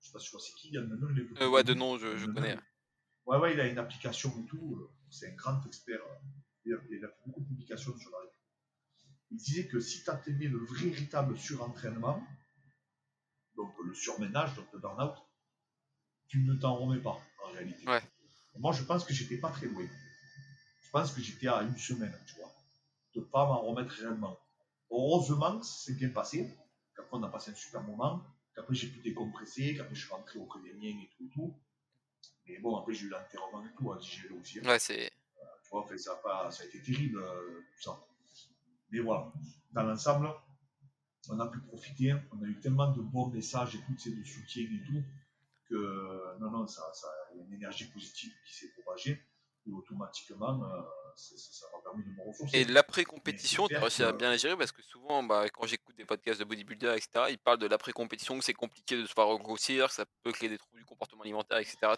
Je 0.00 0.06
sais 0.06 0.12
pas 0.12 0.18
si 0.18 0.26
tu 0.26 0.32
vois 0.32 0.40
c'est 0.40 0.52
qui 0.54 0.70
Yann 0.70 0.88
Lemeur. 0.88 1.10
il 1.12 1.42
Euh, 1.42 1.48
ouais, 1.48 1.64
de 1.64 1.74
nom, 1.74 1.96
je, 1.96 2.16
je 2.16 2.26
connais. 2.26 2.58
Ouais, 3.26 3.38
ouais, 3.38 3.54
il 3.54 3.60
a 3.60 3.66
une 3.66 3.78
application 3.78 4.30
et 4.42 4.46
tout. 4.46 4.76
euh, 4.80 4.90
C'est 5.10 5.30
un 5.30 5.34
grand 5.34 5.64
expert. 5.66 6.00
euh, 6.00 6.14
Il 6.66 6.74
a, 6.74 6.76
il 6.90 7.04
a 7.04 7.08
fait 7.08 7.14
beaucoup 7.26 7.40
de 7.40 7.46
publications 7.46 7.96
sur 7.98 8.10
la 8.10 8.18
récup. 8.18 8.34
Il 9.30 9.36
disait 9.38 9.66
que 9.68 9.80
si 9.80 10.04
tu 10.04 10.10
as 10.10 10.22
aimé 10.28 10.46
le 10.48 10.58
vrai, 10.58 10.88
véritable 10.88 11.38
surentraînement, 11.38 12.22
donc 13.56 13.72
le 13.84 13.94
surménage, 13.94 14.54
donc 14.54 14.66
le 14.72 14.78
burn-out, 14.78 15.14
tu 16.28 16.38
ne 16.44 16.54
t'en 16.54 16.74
remets 16.76 17.00
pas 17.00 17.18
en 17.44 17.52
réalité. 17.52 17.86
Ouais. 17.88 18.02
Moi, 18.56 18.72
je 18.72 18.82
pense 18.84 19.04
que 19.04 19.12
j'étais 19.12 19.38
pas 19.38 19.50
très 19.50 19.66
loin. 19.66 19.86
Je 20.82 20.90
pense 20.90 21.12
que 21.12 21.20
j'étais 21.20 21.48
à 21.48 21.62
une 21.62 21.76
semaine, 21.76 22.16
tu 22.26 22.36
vois, 22.36 22.52
de 23.14 23.20
pas 23.20 23.46
m'en 23.46 23.62
remettre 23.62 23.92
réellement. 23.94 24.38
Heureusement, 24.90 25.62
c'est 25.62 25.94
bien 25.94 26.10
passé. 26.10 26.56
qu'après 26.94 27.16
on 27.16 27.22
a 27.24 27.28
passé 27.28 27.50
un 27.50 27.54
super 27.54 27.82
moment, 27.82 28.22
qu'après 28.54 28.74
j'ai 28.74 28.86
pu 28.88 29.00
décompresser, 29.00 29.74
qu'après 29.76 29.94
je 29.94 30.00
suis 30.04 30.10
rentré 30.14 30.38
auprès 30.38 30.60
des 30.60 30.72
miens 30.74 30.96
et 31.02 31.10
tout, 31.16 31.28
tout. 31.34 31.54
Mais 32.46 32.58
bon, 32.58 32.76
après 32.76 32.94
j'ai 32.94 33.06
eu 33.06 33.08
l'enterrement 33.08 33.64
et 33.64 33.72
tout 33.76 33.90
à 33.92 33.98
digérer 33.98 34.34
aussi. 34.34 34.60
hein. 34.60 34.68
Ouais, 34.68 34.78
c'est. 34.78 35.10
Tu 35.64 35.70
vois, 35.70 35.86
ça, 35.98 36.12
a 36.12 36.16
pas, 36.16 36.50
ça 36.52 36.62
a 36.62 36.66
été 36.66 36.80
terrible, 36.80 37.18
euh, 37.18 37.60
tout 37.76 37.82
ça. 37.82 37.98
Mais 38.90 39.00
voilà, 39.00 39.32
dans 39.72 39.82
l'ensemble, 39.82 40.28
on 41.30 41.38
a 41.40 41.46
pu 41.48 41.60
profiter, 41.60 42.14
on 42.32 42.42
a 42.42 42.46
eu 42.46 42.58
tellement 42.60 42.90
de 42.92 43.00
bons 43.02 43.28
messages 43.28 43.74
et 43.74 43.78
tout, 43.78 43.94
tu 43.98 44.10
sais, 44.10 44.16
de 44.16 44.24
soutien 44.24 44.64
et 44.64 44.84
tout, 44.86 45.02
que 45.68 46.38
non, 46.40 46.50
non, 46.50 46.66
ça, 46.66 46.82
ça 46.92 47.08
il 47.32 47.38
y 47.38 47.40
a 47.42 47.44
une 47.46 47.54
énergie 47.54 47.86
positive 47.90 48.32
qui 48.46 48.54
s'est 48.54 48.70
propagée, 48.82 49.22
et 49.66 49.72
automatiquement, 49.72 50.62
euh, 50.64 50.82
ça 51.16 51.66
m'a 51.74 51.82
permis 51.82 52.04
de 52.04 52.10
me 52.10 52.22
ressourcer. 52.28 52.58
Et 52.58 52.64
l'après-compétition, 52.64 53.66
tu 53.68 53.76
as 53.76 53.80
réussi 53.80 54.02
à 54.02 54.12
que- 54.12 54.18
bien 54.18 54.30
la 54.30 54.36
gérer 54.36 54.56
parce 54.56 54.72
que 54.72 54.82
souvent, 54.82 55.22
bah, 55.22 55.48
quand 55.48 55.66
j'écoute 55.66 55.96
des 55.96 56.04
podcasts 56.04 56.40
de 56.40 56.44
bodybuilder, 56.44 56.94
etc., 56.96 57.26
ils 57.30 57.38
parlent 57.38 57.58
de 57.58 57.66
l'après-compétition, 57.66 58.38
que 58.38 58.44
c'est 58.44 58.52
compliqué 58.52 58.96
de 59.00 59.06
se 59.06 59.12
faire 59.12 59.26
regrossir, 59.26 59.88
que 59.88 59.94
ça 59.94 60.04
peut 60.22 60.32
créer 60.32 60.48
des 60.50 60.58
troubles 60.58 60.78
du 60.78 60.84
comportement 60.84 61.22
alimentaire, 61.22 61.58
etc. 61.58 61.94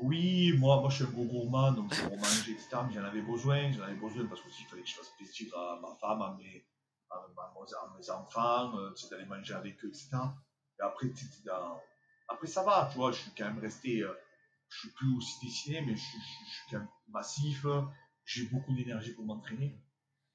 Oui, 0.00 0.52
moi, 0.58 0.80
moi 0.80 0.88
je 0.90 0.96
suis 0.96 1.04
un 1.04 1.08
gros 1.10 1.24
gourmand, 1.24 1.72
donc 1.72 1.92
c'est 1.94 2.02
pour 2.02 2.16
manger, 2.16 2.52
etc. 2.52 2.68
Mais 2.86 2.92
j'en 2.94 3.04
avais 3.04 3.22
besoin, 3.22 3.72
j'en 3.72 3.82
avais 3.82 3.94
besoin 3.94 4.26
parce 4.26 4.40
qu'il 4.42 4.66
fallait 4.66 4.82
que 4.82 4.88
je 4.88 4.94
fasse 4.94 5.10
plaisir 5.16 5.56
à 5.56 5.78
ma 5.80 5.94
femme, 5.96 6.22
à 6.22 6.36
mes, 6.38 6.64
à, 7.10 7.16
à- 7.16 7.52
à 7.84 7.96
mes 7.98 8.10
enfants, 8.10 8.72
sais, 8.96 9.08
d'aller 9.10 9.26
manger 9.26 9.54
avec 9.54 9.82
eux, 9.84 9.88
etc. 9.88 10.08
Et 10.78 10.82
après, 10.82 11.08
dans- 11.44 11.80
après, 12.28 12.46
ça 12.46 12.62
va, 12.62 12.88
tu 12.90 12.98
vois, 12.98 13.12
je 13.12 13.18
suis 13.20 13.30
quand 13.36 13.44
même 13.46 13.58
resté, 13.58 14.02
euh, 14.02 14.12
je 14.68 14.78
suis 14.80 14.90
plus 14.90 15.16
aussi 15.16 15.44
dessiné, 15.44 15.80
mais 15.82 15.94
je, 15.96 16.00
suis- 16.00 16.18
je- 16.20 16.44
je 16.46 16.54
suis 16.54 16.70
quand 16.70 16.78
même 16.78 16.88
massif, 17.08 17.66
j'ai 18.24 18.44
beaucoup 18.46 18.74
d'énergie 18.74 19.12
pour 19.14 19.24
m'entraîner. 19.24 19.76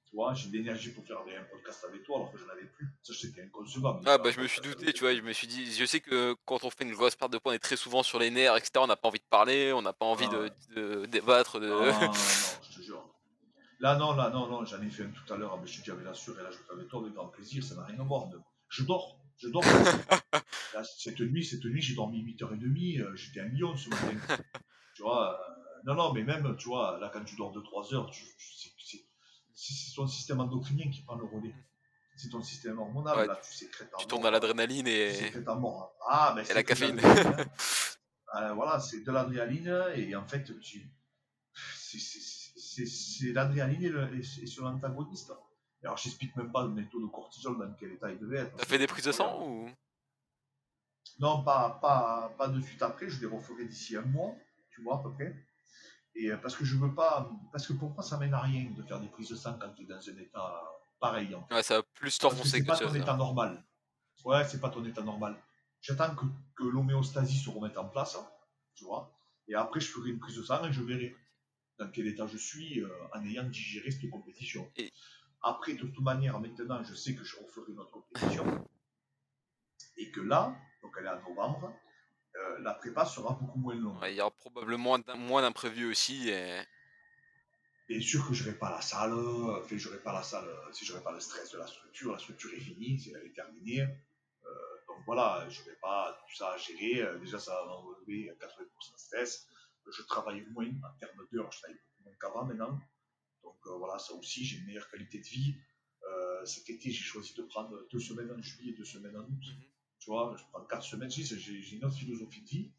Tu 0.10 0.16
vois, 0.18 0.34
j'ai 0.34 0.50
de 0.50 0.54
l'énergie 0.54 0.92
pour 0.92 1.04
faire 1.06 1.18
un 1.20 1.44
podcast 1.46 1.84
avec 1.90 2.04
toi 2.04 2.18
alors 2.18 2.32
que 2.32 2.38
je 2.38 2.46
n'avais 2.46 2.66
plus. 2.68 2.88
Ça, 3.02 3.14
c'était 3.14 3.42
inconcevable. 3.42 4.02
Ah 4.06 4.18
bah 4.18 4.30
je 4.32 4.40
me 4.40 4.48
suis 4.48 4.62
douté, 4.62 4.94
tu 4.94 5.00
vois, 5.02 5.16
je 5.16 5.22
me 5.22 5.34
suis 5.34 5.48
dit, 5.48 5.74
je 5.74 5.84
sais 5.86 6.00
que 6.00 6.36
quand 6.46 6.64
on 6.64 6.70
fait 6.70 6.84
une 6.84 6.94
grosse 6.94 7.16
perte 7.16 7.32
de 7.34 7.38
poids, 7.38 7.52
on 7.52 7.56
est 7.56 7.60
très 7.60 7.76
souvent 7.76 8.04
sur 8.04 8.20
les 8.20 8.30
nerfs, 8.30 8.56
etc. 8.56 8.72
On 8.78 8.88
n'a 8.88 8.96
pas 8.96 9.08
envie 9.08 9.20
de 9.20 9.26
parler, 9.30 9.74
on 9.74 9.82
n'a 9.82 9.94
pas 9.94 10.06
envie 10.06 10.28
Ah 10.30 10.34
de, 10.36 10.52
de 10.76 11.06
débattre, 11.08 11.60
de... 11.60 11.68
Non, 11.70 11.86
non, 11.86 12.00
non, 12.08 12.14
je 12.14 12.76
te 12.78 12.82
jure. 12.84 13.15
Là, 13.80 13.98
non, 13.98 14.16
là, 14.16 14.30
non, 14.30 14.48
non, 14.48 14.66
j'en 14.66 14.82
ai 14.82 14.90
fait 14.90 15.04
un 15.04 15.10
tout 15.12 15.34
à 15.34 15.38
l'heure, 15.38 15.60
mais 15.60 15.68
je 15.68 15.80
te 15.80 15.84
dis 15.84 15.92
avec 15.92 16.06
la 16.06 16.14
sûre 16.14 16.40
et 16.40 16.44
là, 16.44 16.50
je 16.52 16.58
fais 16.58 16.72
avec 16.74 16.88
toi 16.88 17.02
avec 17.02 17.14
grand 17.14 17.28
plaisir, 17.28 17.64
ça 17.64 17.76
n'a 17.76 17.84
rien 17.86 18.00
à 18.00 18.04
voir. 18.04 18.28
de- 18.30 18.40
Je 18.70 18.84
dors, 18.84 19.20
je 19.38 19.50
dors. 19.50 19.64
Là, 20.74 20.84
cette 20.84 21.20
nuit, 21.22 21.46
cette 21.46 21.64
nuit, 21.66 21.82
j'ai 21.82 21.96
dormi 21.96 22.22
8h30, 22.24 23.02
euh, 23.02 23.16
j'étais 23.16 23.40
à 23.42 23.46
Lyon 23.46 23.76
ce 23.78 23.90
matin. 23.90 24.18
tu 24.96 25.04
vois, 25.04 25.40
euh, 25.40 25.82
non, 25.86 25.96
non, 25.96 26.14
mais 26.14 26.24
même, 26.24 26.56
tu 26.58 26.68
vois, 26.68 26.98
là, 27.00 27.10
quand 27.14 27.24
tu 27.24 27.36
dors 27.36 27.54
2-3 27.54 27.94
heures, 27.94 28.10
tu, 28.12 28.24
tu- 28.38 28.70
c'est- 29.54 29.96
ton 29.96 30.08
système 30.08 30.42
endocrinien 30.42 30.90
qui 30.92 31.02
prend 31.04 31.16
le 31.16 31.24
relais. 31.26 31.56
C'est 32.18 32.30
ton 32.30 32.42
système 32.44 32.78
hormonal, 32.80 33.18
Ouais, 33.18 33.28
là, 33.28 33.40
tu 33.42 33.54
sécrètes 33.54 33.88
à 33.94 33.98
tu 33.98 34.04
mort, 34.04 34.08
tournes 34.08 34.26
à 34.26 34.32
l'adrénaline 34.32 34.86
tu 34.86 34.92
et... 34.92 35.48
à 35.48 35.56
mort. 35.56 35.96
hein. 36.02 36.06
Ah, 36.10 36.36
Et 36.50 36.54
la 36.54 36.64
caféine. 36.64 37.00
hein. 37.04 37.38
Euh, 38.36 38.54
voilà, 38.54 38.80
c'est 38.80 39.02
de 39.02 39.12
l'adrénaline 39.12 39.84
et 39.96 40.14
en 40.16 40.26
fait, 40.28 40.44
tu... 40.60 40.92
c'est- 41.78 42.00
c'est- 42.76 42.86
c'est 42.86 43.26
c'est 43.26 43.34
l'adrénaline 43.34 43.84
et, 43.84 43.90
le- 43.90 44.16
et- 44.16 44.44
et 44.44 44.46
son 44.48 44.66
antagoniste. 44.66 45.32
Alors, 45.84 45.98
j'explique 45.98 46.36
même 46.36 46.52
pas 46.52 46.64
le 46.64 46.70
métaux 46.70 47.00
de 47.00 47.06
cortisol 47.12 47.58
dans 47.60 47.72
quel 47.80 47.92
état 47.92 48.10
il 48.12 48.18
devait 48.18 48.40
être. 48.40 48.56
T'as 48.56 48.66
fait 48.66 48.80
des 48.80 48.88
prises 48.88 49.06
de 49.06 49.12
sang 49.12 49.44
ou... 49.48 49.70
Non, 51.20 51.44
pas, 51.44 51.78
pas, 51.82 52.34
pas 52.38 52.48
de 52.48 52.60
suite 52.60 52.82
après, 52.82 53.08
je 53.08 53.20
les 53.22 53.28
referai 53.28 53.66
d'ici 53.66 53.96
un 53.96 54.02
mois, 54.02 54.34
tu 54.70 54.82
vois, 54.82 54.96
à 55.00 55.04
peu 55.04 55.14
près. 55.14 55.36
Et 56.16 56.32
euh, 56.32 56.38
parce 56.38 56.56
que 56.56 56.66
je 56.66 56.76
veux 56.78 56.94
pas, 56.94 57.30
parce 57.52 57.68
que 57.68 57.74
pour 57.74 57.92
moi, 57.92 58.04
ça 58.04 58.18
mène 58.18 58.34
à 58.34 58.42
rien 58.42 58.72
de 58.72 58.82
faire 58.84 59.00
des 59.00 59.08
prises 59.08 59.30
de 59.30 59.36
sang 59.36 59.58
quand 59.60 59.70
tu 59.76 59.84
es 59.84 59.86
dans 59.86 59.96
un 60.10 60.18
état 60.18 60.64
pareil. 61.00 61.34
En 61.36 61.46
fait. 61.46 61.54
Ouais, 61.56 61.64
ça 61.64 61.78
va 61.78 61.84
plus 61.84 62.18
Parce 62.18 62.18
que 62.18 62.22
t'enfoncer 62.36 62.50
c'est 62.50 62.62
que 62.62 62.68
pas 62.68 62.76
ça. 62.76 62.86
ton 62.88 62.96
état 62.96 63.16
normal. 63.16 63.64
Ouais, 64.24 64.44
c'est 64.46 64.60
pas 64.60 64.70
ton 64.70 64.84
état 64.86 65.04
normal. 65.04 65.36
J'attends 65.82 66.16
que, 66.16 66.26
que 66.56 66.64
l'homéostasie 66.64 67.38
se 67.38 67.50
remette 67.50 67.78
en 67.78 67.86
place, 67.88 68.16
hein, 68.16 68.28
tu 68.74 68.86
vois. 68.86 69.14
Et 69.48 69.54
après, 69.56 69.80
je 69.80 69.92
ferai 69.92 70.10
une 70.10 70.20
prise 70.20 70.36
de 70.38 70.44
sang 70.44 70.66
et 70.66 70.74
je 70.74 70.82
verrai 70.82 71.16
dans 71.78 71.90
quel 71.92 72.08
état 72.08 72.28
je 72.28 72.38
suis 72.38 72.82
euh, 72.82 72.90
en 73.14 73.24
ayant 73.26 73.44
digéré 73.44 73.92
cette 73.92 74.10
compétition. 74.10 74.72
Et- 74.78 74.92
Après, 75.42 75.74
de 75.74 75.80
toute 75.80 76.00
manière, 76.00 76.40
maintenant, 76.40 76.84
je 76.84 76.96
sais 76.96 77.14
que 77.16 77.24
je 77.24 77.36
referai 77.38 77.72
une 77.72 77.80
autre 77.80 77.92
compétition. 77.92 78.66
Et 79.98 80.10
que 80.12 80.22
là, 80.22 80.56
donc 80.82 80.94
elle 81.00 81.06
est 81.06 81.10
en 81.10 81.22
novembre, 81.30 81.74
euh, 82.36 82.60
la 82.60 82.74
prépa 82.74 83.06
sera 83.06 83.34
beaucoup 83.34 83.60
moins 83.60 83.76
longue. 83.76 84.02
Ouais, 84.02 84.14
il 84.14 84.18
y 84.18 84.22
aura 84.22 84.32
probablement 84.32 84.98
moins 85.18 85.42
d'imprévus 85.42 85.86
aussi. 85.92 86.30
Et... 86.30 86.62
Bien 87.88 88.02
sûr 88.02 88.28
que 88.28 88.34
je 88.34 88.44
n'aurai 88.44 88.58
pas 88.58 88.72
la 88.72 88.82
salle, 88.82 89.14
enfin, 89.14 89.78
j'aurai 89.78 90.00
pas 90.02 90.14
la 90.14 90.24
salle, 90.24 90.50
si 90.74 90.84
j'aurai 90.86 91.04
pas 91.04 91.12
le 91.12 91.20
stress 91.20 91.52
de 91.52 91.58
la 91.60 91.68
structure, 91.68 92.12
la 92.12 92.18
structure 92.20 92.52
est 92.54 92.60
finie, 92.60 93.00
c'est- 93.00 93.12
elle 93.12 93.28
est 93.28 93.34
terminée. 93.34 93.82
Euh, 93.82 94.48
donc 94.88 94.98
voilà, 95.06 95.48
je 95.50 95.60
n'aurai 95.62 95.76
pas 95.82 96.18
tout 96.28 96.36
ça 96.36 96.54
à 96.54 96.58
gérer. 96.58 97.20
Déjà, 97.20 97.40
ça 97.40 97.54
va 97.54 97.66
m'enlever 97.68 98.36
80% 98.40 98.94
de 98.94 98.98
stress. 99.00 99.48
Je 99.92 100.02
travaille 100.04 100.46
moins 100.52 100.68
en 100.68 100.98
termes 101.00 101.26
d'heures, 101.32 101.52
je 101.52 101.60
travaille 101.60 101.78
beaucoup 101.78 102.04
moins 102.04 102.16
qu'avant 102.20 102.46
maintenant. 102.46 102.80
Donc 103.44 103.58
euh, 103.68 103.78
voilà, 103.78 104.00
ça 104.00 104.14
aussi, 104.14 104.44
j'ai 104.44 104.58
une 104.58 104.66
meilleure 104.66 104.90
qualité 104.90 105.20
de 105.20 105.26
vie. 105.28 105.56
Euh, 106.08 106.46
cet 106.46 106.70
été, 106.70 106.92
j'ai 106.92 107.04
choisi 107.04 107.34
de 107.34 107.44
prendre 107.44 107.88
deux 107.92 108.00
semaines 108.00 108.32
en 108.32 108.42
juillet, 108.42 108.74
deux 108.74 108.86
semaines 108.86 109.16
en 109.18 109.24
août. 109.24 109.44
Mhm. 109.48 109.64
Tu 110.00 110.12
vois, 110.12 110.36
je 110.38 110.44
prends 110.52 110.64
quatre 110.66 110.84
semaines, 110.84 111.10
j'ai 111.10 111.76
une 111.76 111.86
autre 111.86 111.96
philosophie 111.96 112.42
de 112.42 112.48
vie. 112.48 112.72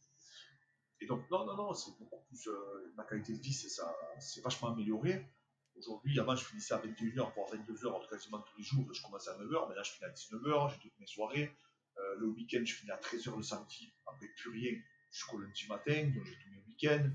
Et 1.01 1.07
donc, 1.07 1.29
non, 1.31 1.45
non, 1.45 1.57
non, 1.57 1.75
c'est 1.75 1.91
beaucoup 1.99 2.25
plus. 2.29 2.49
euh, 2.49 2.93
ma 2.97 3.05
qualité 3.05 3.33
de 3.35 3.41
vie, 3.41 3.53
c'est 3.53 3.69
ça, 3.69 3.95
c'est 4.21 4.43
vachement 4.43 4.73
amélioré. 4.73 5.27
Aujourd'hui, 5.75 6.19
avant, 6.19 6.35
je 6.35 6.45
finissais 6.45 6.73
à 6.75 6.79
21h, 6.79 7.35
voire 7.35 7.49
22h, 7.53 8.09
quasiment 8.09 8.41
tous 8.41 8.57
les 8.57 8.63
jours. 8.65 8.93
Je 8.95 9.03
commençais 9.03 9.31
à 9.31 9.35
9h, 9.39 9.69
maintenant, 9.69 9.83
je 9.83 9.93
finis 9.93 10.07
à 10.07 10.13
19h, 10.13 10.73
j'ai 10.73 10.79
toutes 10.81 10.99
mes 10.99 11.07
soirées. 11.07 11.55
Euh, 11.99 12.15
le 12.17 12.27
week-end, 12.29 12.63
je 12.65 12.75
finis 12.75 12.91
à 12.93 12.97
13h 12.97 13.37
le 13.37 13.43
samedi, 13.43 13.93
avec 14.07 14.35
plus 14.37 14.51
rien 14.51 14.81
jusqu'au 15.17 15.39
lundi 15.39 15.67
matin, 15.67 16.13
donc 16.15 16.25
j'ai 16.25 16.37
tous 16.37 16.51
mes 16.51 16.63
week-ends. 16.69 17.11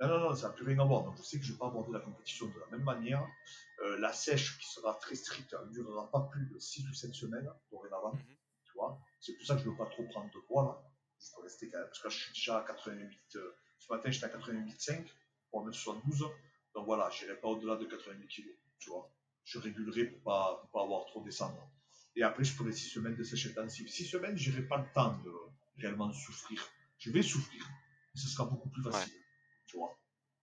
Non, 0.00 0.08
non, 0.08 0.20
non, 0.20 0.34
ça 0.34 0.48
n'a 0.48 0.52
plus 0.52 0.64
rien 0.66 0.78
à 0.80 0.84
voir. 0.84 1.04
Donc, 1.04 1.16
je 1.16 1.22
sais 1.22 1.38
que 1.38 1.44
je 1.44 1.50
ne 1.50 1.54
vais 1.54 1.58
pas 1.60 1.68
aborder 1.68 1.92
la 1.92 2.00
compétition 2.00 2.46
de 2.48 2.58
la 2.58 2.66
même 2.66 2.84
manière. 2.84 3.26
Euh, 3.82 3.98
la 3.98 4.12
sèche, 4.12 4.58
qui 4.58 4.68
sera 4.68 4.94
très 4.94 5.14
stricte, 5.14 5.54
elle 5.58 5.68
ne 5.68 5.72
durera 5.72 6.10
pas 6.10 6.20
plus 6.30 6.46
de 6.46 6.58
6 6.58 6.86
ou 6.88 6.92
7 6.92 7.14
semaines, 7.14 7.48
dorénavant. 7.70 8.12
Mhm. 8.12 8.36
Tu 8.64 8.72
vois, 8.74 9.00
c'est 9.20 9.34
pour 9.34 9.46
ça 9.46 9.54
que 9.54 9.60
je 9.62 9.66
ne 9.66 9.70
veux 9.70 9.76
pas 9.76 9.86
trop 9.86 10.02
prendre 10.04 10.30
de 10.30 10.38
poids 10.40 10.64
là. 10.64 10.92
Je 11.18 11.34
peux 11.34 11.42
rester 11.42 11.70
quand 11.70 11.78
même, 11.78 11.86
parce 11.86 12.00
que 12.00 12.08
là, 12.08 12.10
je 12.10 12.18
suis 12.18 12.32
déjà 12.34 12.58
à 12.58 12.62
88. 12.64 13.36
euh, 13.36 13.56
ce 13.78 13.92
matin, 13.92 14.10
j'étais 14.10 14.26
à 14.26 14.28
88,5 14.28 15.06
pour 15.50 15.64
972. 15.64 16.30
Donc 16.74 16.84
voilà, 16.84 17.08
je 17.10 17.24
n'irai 17.24 17.40
pas 17.40 17.48
au-delà 17.48 17.76
de 17.76 17.86
88 17.86 18.28
kg. 18.28 18.44
Tu 18.78 18.90
vois, 18.90 19.10
je 19.44 19.58
régulerai 19.58 20.04
pour 20.06 20.22
pas, 20.22 20.58
pour 20.60 20.70
pas 20.70 20.82
avoir 20.82 21.06
trop 21.06 21.22
descendre. 21.22 21.70
Et 22.16 22.22
après, 22.22 22.44
je 22.44 22.52
ferai 22.52 22.72
6 22.72 22.88
semaines 22.90 23.16
de 23.16 23.22
sèche 23.22 23.46
intensive. 23.46 23.88
6 23.88 24.04
semaines, 24.04 24.36
je 24.36 24.50
n'aurai 24.50 24.66
pas 24.66 24.76
le 24.78 24.92
temps 24.92 25.16
de 25.24 25.32
réellement 25.78 26.12
souffrir. 26.12 26.62
Je 26.98 27.10
vais 27.10 27.22
souffrir, 27.22 27.66
mais 28.14 28.20
ce 28.20 28.28
sera 28.28 28.44
beaucoup 28.46 28.68
plus 28.70 28.82
facile. 28.82 29.12
Tu 29.66 29.76
vois, 29.76 29.98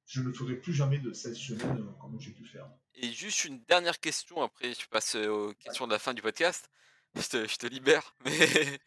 je 0.05 0.21
ne 0.21 0.31
ferai 0.31 0.55
plus 0.55 0.73
jamais 0.73 0.99
de 0.99 1.11
16 1.13 1.37
semaines 1.37 1.79
euh, 1.79 1.91
comme 2.01 2.19
j'ai 2.19 2.31
pu 2.31 2.45
faire. 2.45 2.67
Et 2.95 3.11
juste 3.11 3.45
une 3.45 3.63
dernière 3.63 3.99
question, 3.99 4.41
après 4.41 4.73
je 4.73 4.87
passe 4.87 5.15
euh, 5.15 5.27
aux 5.29 5.53
questions 5.55 5.87
de 5.87 5.91
la 5.93 5.99
fin 5.99 6.13
du 6.13 6.21
podcast. 6.21 6.69
Je 7.15 7.27
te, 7.27 7.47
je 7.47 7.57
te 7.57 7.67
libère. 7.67 8.15
Mais 8.25 8.79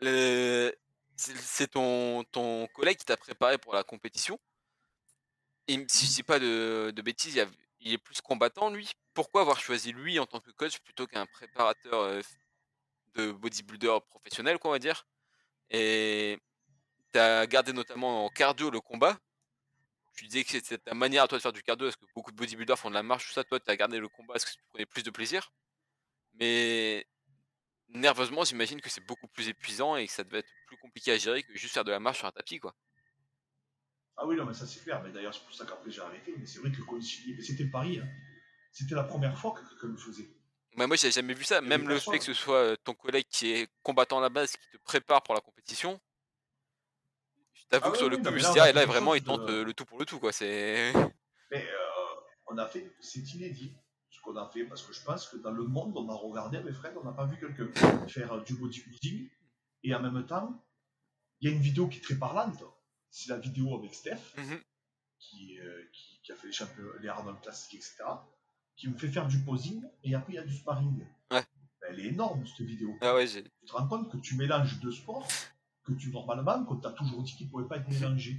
le- 0.00 0.72
c'est 1.16 1.66
ton, 1.72 2.22
ton 2.30 2.68
collègue 2.68 2.96
qui 2.98 3.04
t'a 3.04 3.16
préparé 3.16 3.58
pour 3.58 3.74
la 3.74 3.82
compétition. 3.82 4.38
Et 5.66 5.84
si 5.88 6.06
je 6.06 6.12
dis 6.14 6.22
pas 6.22 6.38
de, 6.38 6.92
de 6.94 7.02
bêtises, 7.02 7.34
il, 7.34 7.38
y 7.38 7.40
a- 7.40 7.50
il 7.80 7.92
est 7.92 7.98
plus 7.98 8.20
combattant 8.20 8.70
lui. 8.70 8.92
Pourquoi 9.14 9.40
avoir 9.42 9.58
choisi 9.60 9.90
lui 9.92 10.18
en 10.20 10.26
tant 10.26 10.38
que 10.40 10.50
coach 10.52 10.78
plutôt 10.78 11.06
qu'un 11.08 11.26
préparateur 11.26 12.00
euh, 12.00 12.20
de 13.14 13.32
bodybuilder 13.32 13.98
professionnel, 14.08 14.58
quoi, 14.60 14.70
on 14.70 14.74
va 14.74 14.78
dire? 14.78 15.06
Et 15.70 16.38
tu 17.12 17.18
as 17.18 17.46
gardé 17.46 17.72
notamment 17.72 18.24
en 18.24 18.28
cardio 18.28 18.70
le 18.70 18.80
combat. 18.80 19.18
Tu 20.14 20.26
disais 20.26 20.44
que 20.44 20.50
c'était 20.50 20.78
ta 20.78 20.94
manière 20.94 21.24
à 21.24 21.28
toi 21.28 21.38
de 21.38 21.42
faire 21.42 21.52
du 21.52 21.62
cardio, 21.62 21.86
parce 21.86 21.96
que 21.96 22.04
beaucoup 22.14 22.30
de 22.30 22.36
bodybuilders 22.36 22.78
font 22.78 22.90
de 22.90 22.94
la 22.94 23.02
marche, 23.02 23.28
tout 23.28 23.32
ça. 23.32 23.44
Toi, 23.44 23.58
tu 23.60 23.70
as 23.70 23.76
gardé 23.76 23.98
le 23.98 24.08
combat 24.08 24.34
parce 24.34 24.44
que 24.44 24.50
tu 24.50 24.58
prenais 24.68 24.86
plus 24.86 25.02
de 25.02 25.10
plaisir? 25.10 25.52
Mais 26.34 27.06
nerveusement, 27.88 28.44
j'imagine 28.44 28.80
que 28.80 28.90
c'est 28.90 29.04
beaucoup 29.04 29.28
plus 29.28 29.48
épuisant 29.48 29.96
et 29.96 30.06
que 30.06 30.12
ça 30.12 30.24
devait 30.24 30.40
être 30.40 30.52
plus 30.66 30.76
compliqué 30.76 31.12
à 31.12 31.18
gérer 31.18 31.42
que 31.42 31.56
juste 31.56 31.74
faire 31.74 31.84
de 31.84 31.90
la 31.90 32.00
marche 32.00 32.18
sur 32.18 32.26
un 32.26 32.32
tapis, 32.32 32.58
quoi. 32.58 32.74
Ah 34.16 34.26
oui, 34.26 34.36
non, 34.36 34.44
mais 34.44 34.52
ça 34.52 34.66
c'est 34.66 34.80
clair. 34.80 35.02
Mais 35.02 35.10
d'ailleurs, 35.10 35.32
c'est 35.32 35.42
pour 35.42 35.54
ça 35.54 35.64
qu'après 35.64 35.90
j'ai 35.90 36.02
arrêté. 36.02 36.34
Mais 36.36 36.44
c'est 36.44 36.58
vrai 36.58 36.70
que 36.70 36.80
mais 36.92 37.42
c'était 37.42 37.64
Paris. 37.64 37.98
Hein. 37.98 38.08
C'était 38.70 38.94
la 38.94 39.04
première 39.04 39.36
fois 39.38 39.52
que 39.52 39.66
quelqu'un 39.66 39.88
le 39.88 39.96
faisait. 39.96 40.28
Mais 40.76 40.86
moi, 40.86 40.96
j'ai 40.96 41.10
jamais 41.10 41.34
vu 41.34 41.44
ça. 41.44 41.60
Même 41.60 41.88
le 41.88 41.98
fait 41.98 42.18
que 42.18 42.24
ce 42.24 42.34
soit 42.34 42.56
euh, 42.56 42.76
ton 42.84 42.94
collègue 42.94 43.26
qui 43.28 43.50
est 43.50 43.68
combattant 43.82 44.18
à 44.18 44.20
la 44.20 44.28
base, 44.28 44.52
qui 44.52 44.68
te 44.70 44.76
prépare 44.76 45.22
pour 45.22 45.34
la 45.34 45.40
compétition. 45.40 46.00
Je 47.72 47.78
t'avoue 47.78 47.84
Ah 47.84 47.88
que 47.90 47.92
oui, 47.92 47.98
sur 47.98 48.08
le 48.08 48.16
oui, 48.16 48.22
coup, 48.22 48.28
je 48.28 48.34
me 48.34 48.38
là, 48.74 48.86
vraiment, 48.86 49.10
chose 49.12 49.18
il 49.20 49.24
tente 49.24 49.46
de- 49.46 49.52
euh, 49.52 49.64
le 49.64 49.74
tout 49.74 49.84
pour 49.84 49.98
le 50.00 50.04
tout, 50.04 50.18
quoi. 50.18 50.32
C'est. 50.32 50.92
Mais 51.52 51.64
euh, 51.64 52.20
on 52.48 52.58
a 52.58 52.66
fait, 52.66 52.92
c'est 53.00 53.20
inédit 53.34 53.72
ce 54.08 54.20
qu'on 54.22 54.36
a 54.36 54.48
fait 54.50 54.64
parce 54.64 54.82
que 54.82 54.92
je 54.92 55.02
pense 55.04 55.28
que 55.28 55.36
dans 55.36 55.52
le 55.52 55.62
monde, 55.64 55.92
on 55.96 56.08
a 56.08 56.14
regardé 56.14 56.56
avec 56.58 56.74
Fred, 56.74 56.94
on 57.00 57.04
n'a 57.04 57.12
pas 57.12 57.26
vu 57.26 57.38
quelqu'un 57.38 57.68
faire 58.08 58.42
du 58.42 58.54
bodybuilding 58.54 59.28
et 59.84 59.94
en 59.94 60.00
même 60.02 60.26
temps, 60.26 60.60
il 61.40 61.48
y 61.48 61.52
a 61.52 61.54
une 61.54 61.62
vidéo 61.62 61.86
qui 61.88 61.98
est 61.98 62.02
très 62.02 62.16
parlante. 62.16 62.62
C'est 63.08 63.30
la 63.30 63.38
vidéo 63.38 63.76
avec 63.78 63.94
Steph 63.94 64.18
Mhm. 64.36 64.60
qui, 65.18 65.58
euh, 65.60 65.84
qui, 65.92 66.20
qui 66.22 66.32
a 66.32 66.36
fait 66.36 66.48
les, 66.48 66.52
champions, 66.52 66.82
les 67.00 67.08
Arnold 67.08 67.40
classiques, 67.40 67.74
etc. 67.74 67.96
qui 68.76 68.88
me 68.88 68.96
fait 68.98 69.08
faire 69.08 69.26
du 69.28 69.38
posing 69.38 69.84
et 70.02 70.14
après 70.16 70.32
il 70.32 70.36
y 70.36 70.38
a 70.38 70.42
du 70.44 70.56
sparring. 70.56 70.98
Ouais. 71.30 71.42
Ben, 71.80 71.88
elle 71.90 72.00
est 72.00 72.08
énorme, 72.08 72.44
cette 72.46 72.66
vidéo. 72.66 72.96
Ah 73.00 73.14
ouais. 73.14 73.26
Tu 73.28 73.42
te 73.66 73.72
rends 73.72 73.86
compte 73.88 74.10
que 74.10 74.16
tu 74.18 74.34
mélanges 74.36 74.78
deux 74.80 74.92
sports 74.92 75.26
que 75.94 76.00
tu, 76.00 76.10
normalement, 76.10 76.64
qu'on 76.64 76.76
t'a 76.76 76.92
toujours 76.92 77.22
dit 77.22 77.34
qu'ils 77.36 77.46
ne 77.46 77.50
pouvaient 77.52 77.68
pas 77.68 77.76
être 77.78 77.88
mélangés. 77.88 78.38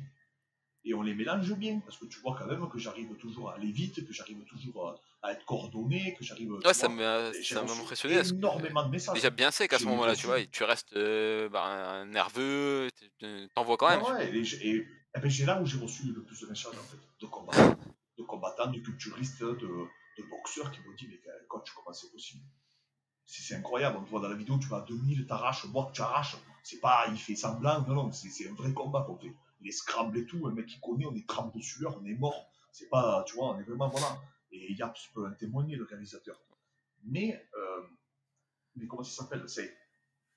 Et 0.84 0.96
on 0.96 1.04
les 1.04 1.14
mélange 1.14 1.54
bien, 1.54 1.80
parce 1.82 1.98
que 1.98 2.06
tu 2.06 2.20
vois 2.22 2.36
quand 2.36 2.48
même 2.48 2.68
que 2.68 2.80
j'arrive 2.80 3.16
toujours 3.18 3.52
à 3.52 3.54
aller 3.56 3.72
vite, 3.72 4.04
que 4.06 4.12
j'arrive 4.12 4.44
toujours 4.46 4.90
à, 4.90 5.28
à 5.28 5.34
être 5.34 5.46
coordonné, 5.46 6.16
que 6.16 6.24
j'arrive. 6.24 6.50
tu 6.60 6.68
Ouais, 6.68 6.74
ça 6.74 6.90
m'a 6.90 7.28
impressionné. 7.28 8.20
énormément 8.28 8.84
de 8.88 8.90
messages. 8.90 9.14
Déjà 9.14 9.30
bien 9.30 9.52
sec 9.52 9.72
à 9.74 9.78
ce 9.80 9.86
moment-là, 9.86 10.16
tu 10.16 10.26
vois, 10.26 10.40
et 10.40 10.48
tu 10.48 10.64
restes 10.64 10.94
euh, 10.94 11.50
bah, 11.50 12.04
nerveux, 12.06 12.90
tu- 12.98 13.12
tu- 13.20 13.48
t'envoies 13.54 13.78
quand 13.78 13.88
Ah 13.88 13.98
même. 13.98 14.06
tu 14.06 14.12
ouais, 14.12 14.38
et, 14.38 14.68
et- 14.70 14.88
et 15.16 15.20
ben, 15.20 15.30
c'est 15.30 15.46
là 15.46 15.62
où 15.62 15.66
j'ai 15.68 15.78
reçu 15.78 16.08
le 16.12 16.24
plus 16.24 16.40
de 16.42 16.48
messages 16.48 16.74
en 16.74 16.84
fait, 16.84 16.98
de 17.20 17.26
combattants, 17.28 17.78
de 18.18 18.24
combattants, 18.24 18.72
de 18.72 18.80
culturistes, 18.80 19.44
de, 19.44 19.58
de 19.58 20.24
boxeurs 20.32 20.72
qui 20.72 20.80
m'ont 20.80 20.96
dit 20.98 21.08
mais 21.10 21.20
euh, 21.28 21.46
coach 21.48 21.70
comment 21.76 21.94
c'est 21.94 22.12
possible 22.12 22.44
C'est 23.26 23.56
incroyable, 23.56 23.98
on 23.98 24.04
te 24.04 24.10
voit 24.10 24.20
dans 24.22 24.28
la 24.30 24.36
vidéo, 24.36 24.58
tu 24.60 24.68
vas 24.68 24.78
à 24.78 24.82
2000, 24.82 25.26
t'arraches, 25.26 25.66
moi 25.66 25.90
tu 25.94 26.02
arraches, 26.02 26.36
c'est 26.64 26.80
pas 26.80 27.06
il 27.10 27.18
fait 27.18 27.36
semblant, 27.36 27.82
non 27.88 27.96
non, 27.96 28.12
c'est 28.12 28.50
un 28.50 28.54
vrai 28.54 28.74
combat 28.74 29.04
qu'on 29.04 29.18
fait. 29.18 29.34
Les 29.62 29.72
scrambles 29.72 30.18
et 30.18 30.26
tout, 30.26 30.46
un 30.48 30.52
mec 30.52 30.66
qui 30.66 30.80
connaît, 30.82 31.06
on 31.06 31.16
est 31.16 31.28
trempe 31.28 31.56
de 31.56 31.62
sueur, 31.62 31.98
on 32.02 32.06
est 32.06 32.14
mort, 32.16 32.50
c'est 32.72 32.90
pas, 32.90 33.24
tu 33.28 33.36
vois, 33.36 33.56
on 33.56 33.60
est 33.60 33.64
vraiment 33.64 33.88
voilà. 33.90 34.20
Et 34.52 34.74
Yaps 34.74 35.08
peut 35.14 35.26
en 35.26 35.32
témoigner, 35.34 35.76
le 35.78 35.86
réalisateur. 35.86 36.42
Mais, 37.04 37.48
euh, 37.58 37.82
mais 38.76 38.88
comment 38.88 39.04
ça 39.04 39.24
s'appelle? 39.24 39.48
C'est 39.48 39.76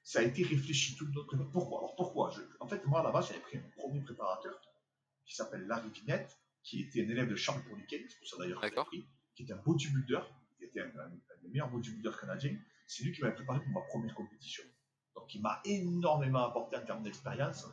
ça 0.02 0.20
a 0.20 0.22
été 0.22 0.42
réfléchi 0.44 0.96
tout 0.96 1.06
notre 1.14 1.36
Pourquoi? 1.50 1.78
Alors 1.78 1.96
pourquoi? 1.96 2.30
Je- 2.30 2.42
En 2.60 2.66
fait, 2.68 2.84
moi, 2.86 3.00
à 3.00 3.02
la 3.02 3.10
base, 3.10 3.28
j'avais 3.28 3.40
pris 3.40 3.56
un 3.58 3.62
premier 3.76 4.00
préparateur 4.02 4.60
qui 5.24 5.34
s'appelle 5.34 5.66
Larry 5.66 5.88
Vinette, 5.90 6.38
qui 6.62 6.82
était 6.82 7.00
un 7.04 7.08
élève 7.08 7.28
de 7.28 7.36
Charles 7.36 7.62
Poliquet, 7.64 8.04
c'est 8.08 8.18
pour 8.18 8.28
ça 8.28 8.36
d'ailleurs 8.38 8.60
que 8.60 8.66
pris, 8.84 9.06
qui 9.34 9.42
était 9.44 9.52
un 9.54 9.62
bodybuilder, 9.64 10.20
qui 10.58 10.64
était 10.64 10.80
un, 10.80 10.88
un- 10.98 11.10
un 11.10 11.42
des 11.42 11.48
meilleurs 11.48 11.70
bodybuilders 11.70 12.20
canadiens. 12.20 12.56
C'est 12.86 13.04
lui 13.04 13.12
qui 13.12 13.22
m'avait 13.22 13.34
préparé 13.34 13.60
pour 13.60 13.72
ma 13.72 13.80
première 13.82 14.14
compétition. 14.14 14.64
Donc 15.14 15.34
il 15.34 15.40
m'a 15.40 15.60
énormément 15.64 16.44
apporté 16.44 16.76
en 16.76 16.84
termes 16.84 17.02
d'expérience, 17.02 17.66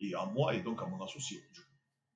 et 0.00 0.14
à 0.14 0.26
moi 0.26 0.54
et 0.54 0.62
donc 0.62 0.82
à 0.82 0.86
mon 0.86 1.02
associé. 1.02 1.42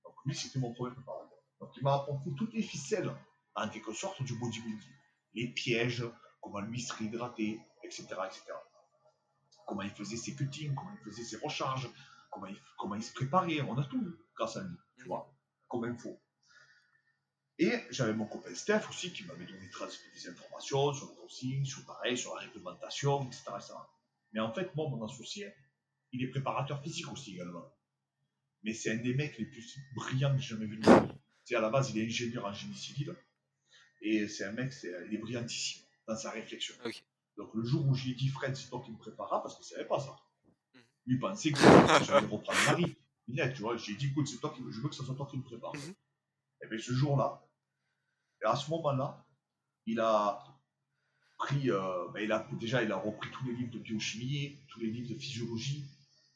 Donc 0.04 0.14
lui, 0.24 0.34
c'était 0.34 0.58
mon 0.58 0.72
premier 0.72 0.94
préparateur. 0.94 1.38
Donc 1.60 1.70
il 1.76 1.82
m'a 1.82 1.94
apporté 1.94 2.30
toutes 2.36 2.52
les 2.52 2.62
ficelles, 2.62 3.10
en 3.54 3.68
quelque 3.68 3.92
sorte, 3.92 4.22
du 4.22 4.38
bodybuilding. 4.38 4.92
Les 5.34 5.48
pièges, 5.48 6.04
comment 6.40 6.60
lui 6.60 6.80
se 6.80 6.92
réhydrater, 6.94 7.60
etc. 7.82 8.06
etc 8.26 8.52
comment 9.66 9.82
il 9.82 9.90
faisait 9.90 10.16
ses 10.16 10.34
cuttings, 10.34 10.74
comment 10.74 10.92
il 10.92 11.04
faisait 11.04 11.24
ses 11.24 11.36
recharges, 11.36 11.90
comment 12.30 12.46
il, 12.46 12.56
comment 12.78 12.94
il 12.94 13.02
se 13.02 13.12
préparait. 13.12 13.60
On 13.60 13.76
a 13.76 13.84
tout 13.84 14.00
grâce 14.34 14.56
à 14.56 14.62
lui, 14.62 14.76
tu 14.96 15.04
vois, 15.08 15.34
comme 15.68 15.84
info. 15.84 16.18
Et 17.58 17.72
j'avais 17.90 18.12
mon 18.12 18.26
copain 18.26 18.54
Steph 18.54 18.82
aussi 18.90 19.12
qui 19.12 19.24
m'avait 19.24 19.46
donné 19.46 19.68
des 20.14 20.28
informations 20.28 20.92
sur 20.92 21.06
le 21.06 21.14
consigne, 21.14 21.64
sur 21.64 21.84
pareil, 21.86 22.18
sur 22.18 22.34
la 22.34 22.42
réglementation, 22.42 23.26
etc., 23.26 23.44
etc. 23.56 23.74
Mais 24.32 24.40
en 24.40 24.52
fait, 24.52 24.74
moi, 24.74 24.88
mon 24.90 25.02
associé, 25.04 25.50
il 26.12 26.22
est 26.22 26.28
préparateur 26.28 26.82
physique 26.82 27.10
aussi 27.10 27.34
également. 27.34 27.72
Mais 28.62 28.74
c'est 28.74 28.90
un 28.90 28.96
des 28.96 29.14
mecs 29.14 29.38
les 29.38 29.46
plus 29.46 29.78
brillants 29.94 30.34
que 30.34 30.42
j'ai 30.42 30.48
jamais 30.48 30.66
vu 30.66 30.76
de 30.76 30.86
ma 30.86 31.00
vie. 31.00 31.08
Tu 31.08 31.18
sais, 31.44 31.54
à 31.54 31.60
la 31.60 31.70
base, 31.70 31.90
il 31.90 31.98
est 31.98 32.04
ingénieur 32.04 32.44
en 32.44 32.52
génie 32.52 32.74
civil. 32.74 33.14
Et 34.02 34.28
c'est 34.28 34.44
un 34.44 34.52
mec, 34.52 34.72
c'est, 34.72 34.92
il 35.06 35.14
est 35.14 35.18
brillantissime 35.18 35.82
dans 36.06 36.16
sa 36.16 36.30
réflexion. 36.30 36.74
Donc 37.36 37.54
le 37.54 37.64
jour 37.64 37.86
où 37.86 37.94
je 37.94 38.04
lui 38.04 38.12
ai 38.12 38.14
dit 38.14 38.28
Fred, 38.28 38.54
c'est 38.56 38.68
toi 38.68 38.82
qui 38.84 38.90
me 38.90 38.98
préparas, 38.98 39.40
parce 39.40 39.54
qu'il 39.56 39.62
ne 39.62 39.68
savait 39.68 39.88
pas 39.88 40.00
ça. 40.00 40.16
Mhm. 40.74 40.80
Lui 41.06 41.14
il 41.14 41.20
pensait 41.20 41.52
que 41.52 41.58
j'allais 41.58 42.26
reprendre 42.26 42.58
Marie. 42.66 42.96
Minette, 43.28 43.54
tu 43.54 43.62
vois, 43.62 43.76
j'ai 43.76 43.94
dit 43.94 44.06
écoute, 44.06 44.28
c'est 44.28 44.38
toi 44.38 44.54
qui, 44.54 44.62
je 44.70 44.80
veux 44.80 44.88
que 44.88 44.94
ce 44.94 45.02
soit 45.02 45.14
toi 45.14 45.26
qui 45.30 45.36
me 45.36 45.42
prépare. 45.42 45.74
Mhm. 45.74 45.94
Et 46.62 46.66
bien 46.68 46.78
ce 46.78 46.92
jour-là, 46.92 47.45
et 48.42 48.46
à 48.46 48.56
ce 48.56 48.70
moment-là, 48.70 49.24
il 49.86 50.00
a 50.00 50.42
pris, 51.38 51.70
euh, 51.70 52.08
a, 52.30 52.48
déjà 52.52 52.82
il 52.82 52.92
a 52.92 52.96
repris 52.96 53.30
tous 53.30 53.44
les 53.46 53.52
livres 53.52 53.72
de 53.72 53.78
biochimie, 53.78 54.58
tous 54.68 54.80
les 54.80 54.90
livres 54.90 55.14
de 55.14 55.18
physiologie, 55.18 55.84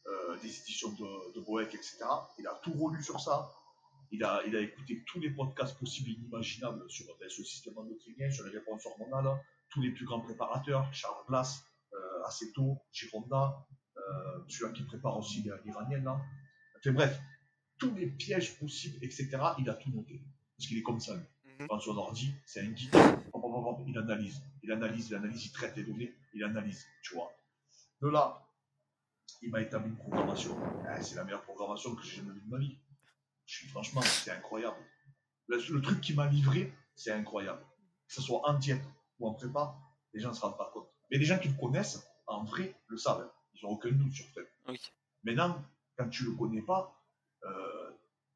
euh, 0.06 0.36
des 0.40 0.60
éditions 0.60 0.92
de, 0.92 1.34
de 1.34 1.40
Boeck, 1.40 1.74
etc. 1.74 1.98
Il 2.38 2.46
a 2.46 2.54
tout 2.62 2.72
relu 2.72 3.02
sur 3.02 3.20
ça. 3.20 3.52
Il 4.12 4.24
a, 4.24 4.42
écouté 4.44 5.04
tous 5.06 5.20
les 5.20 5.30
podcasts 5.30 5.78
possibles 5.78 6.10
et 6.10 6.14
inimaginables 6.14 6.82
sur, 6.90 7.06
ben, 7.20 7.26
le 7.26 7.44
système 7.44 7.78
endocrinien, 7.78 8.30
sur 8.30 8.44
les 8.44 8.50
réponses 8.50 8.84
hormonales, 8.86 9.40
tous 9.68 9.80
les 9.82 9.92
plus 9.92 10.04
grands 10.04 10.20
préparateurs, 10.20 10.92
Charles 10.92 11.24
Glass, 11.28 11.62
euh, 11.92 12.26
Aceto, 12.26 12.78
Gironda, 12.90 13.64
euh, 13.96 14.40
celui 14.48 14.72
qui 14.72 14.82
prépare 14.82 15.16
aussi 15.16 15.42
l'Iranienne. 15.64 16.02
là. 16.02 16.20
Enfin 16.76 16.92
bref, 16.92 17.20
tous 17.78 17.94
les 17.94 18.08
pièges 18.08 18.58
possibles, 18.58 18.96
etc., 19.04 19.28
il 19.58 19.70
a 19.70 19.74
tout 19.74 19.90
noté. 19.90 20.20
Parce 20.56 20.66
qu'il 20.68 20.78
est 20.78 20.82
comme 20.82 21.00
ça, 21.00 21.14
lui. 21.14 21.24
Mhm. 21.60 21.66
Dans 21.68 21.78
son 21.78 21.96
ordi, 21.98 22.34
c'est 22.46 22.60
un 22.62 22.70
guide. 22.70 22.94
Il 23.86 23.98
analyse, 23.98 24.42
il 24.62 24.72
analyse, 24.72 25.08
il 25.10 25.14
analyse, 25.14 25.46
il 25.46 25.52
traite 25.52 25.76
les 25.76 25.84
données, 25.84 26.14
il 26.32 26.42
analyse, 26.42 26.86
tu 27.02 27.14
vois. 27.14 27.30
De 28.00 28.08
là, 28.08 28.46
il 29.42 29.50
m'a 29.50 29.60
établi 29.60 29.90
une 29.90 29.96
programmation. 29.96 30.56
Ah, 30.88 31.00
c'est 31.02 31.16
la 31.16 31.24
meilleure 31.24 31.42
programmation 31.42 31.94
que 31.94 32.02
j'ai 32.02 32.16
jamais 32.16 32.32
vue 32.32 32.40
de 32.40 32.50
ma 32.50 32.58
vie. 32.58 32.78
Je 33.44 33.56
suis 33.56 33.68
franchement, 33.68 34.00
c'est 34.00 34.30
incroyable. 34.30 34.76
Le, 35.48 35.58
le 35.72 35.82
truc 35.82 36.00
qui 36.00 36.14
m'a 36.14 36.26
livré, 36.26 36.72
c'est 36.94 37.12
incroyable. 37.12 37.60
Que 38.08 38.14
ce 38.14 38.22
soit 38.22 38.40
en 38.48 38.54
diète 38.58 38.82
ou 39.18 39.28
en 39.28 39.34
prépa, 39.34 39.76
les 40.14 40.20
gens 40.20 40.30
ne 40.30 40.34
se 40.34 40.40
rendent 40.40 40.56
pas 40.56 40.70
compte. 40.72 40.88
Mais 41.10 41.18
les 41.18 41.24
gens 41.26 41.38
qui 41.38 41.48
le 41.48 41.58
connaissent, 41.58 42.06
en 42.26 42.44
vrai, 42.44 42.74
le 42.86 42.96
savent. 42.96 43.30
Ils 43.54 43.64
n'ont 43.64 43.72
aucun 43.72 43.90
doute 43.90 44.12
sur 44.12 44.26
Fred. 44.28 44.46
Ok. 44.66 44.78
Maintenant, 45.24 45.62
quand 45.96 46.08
tu 46.08 46.24
le 46.24 46.32
connais 46.32 46.62
pas, 46.62 46.96
euh, 47.44 47.89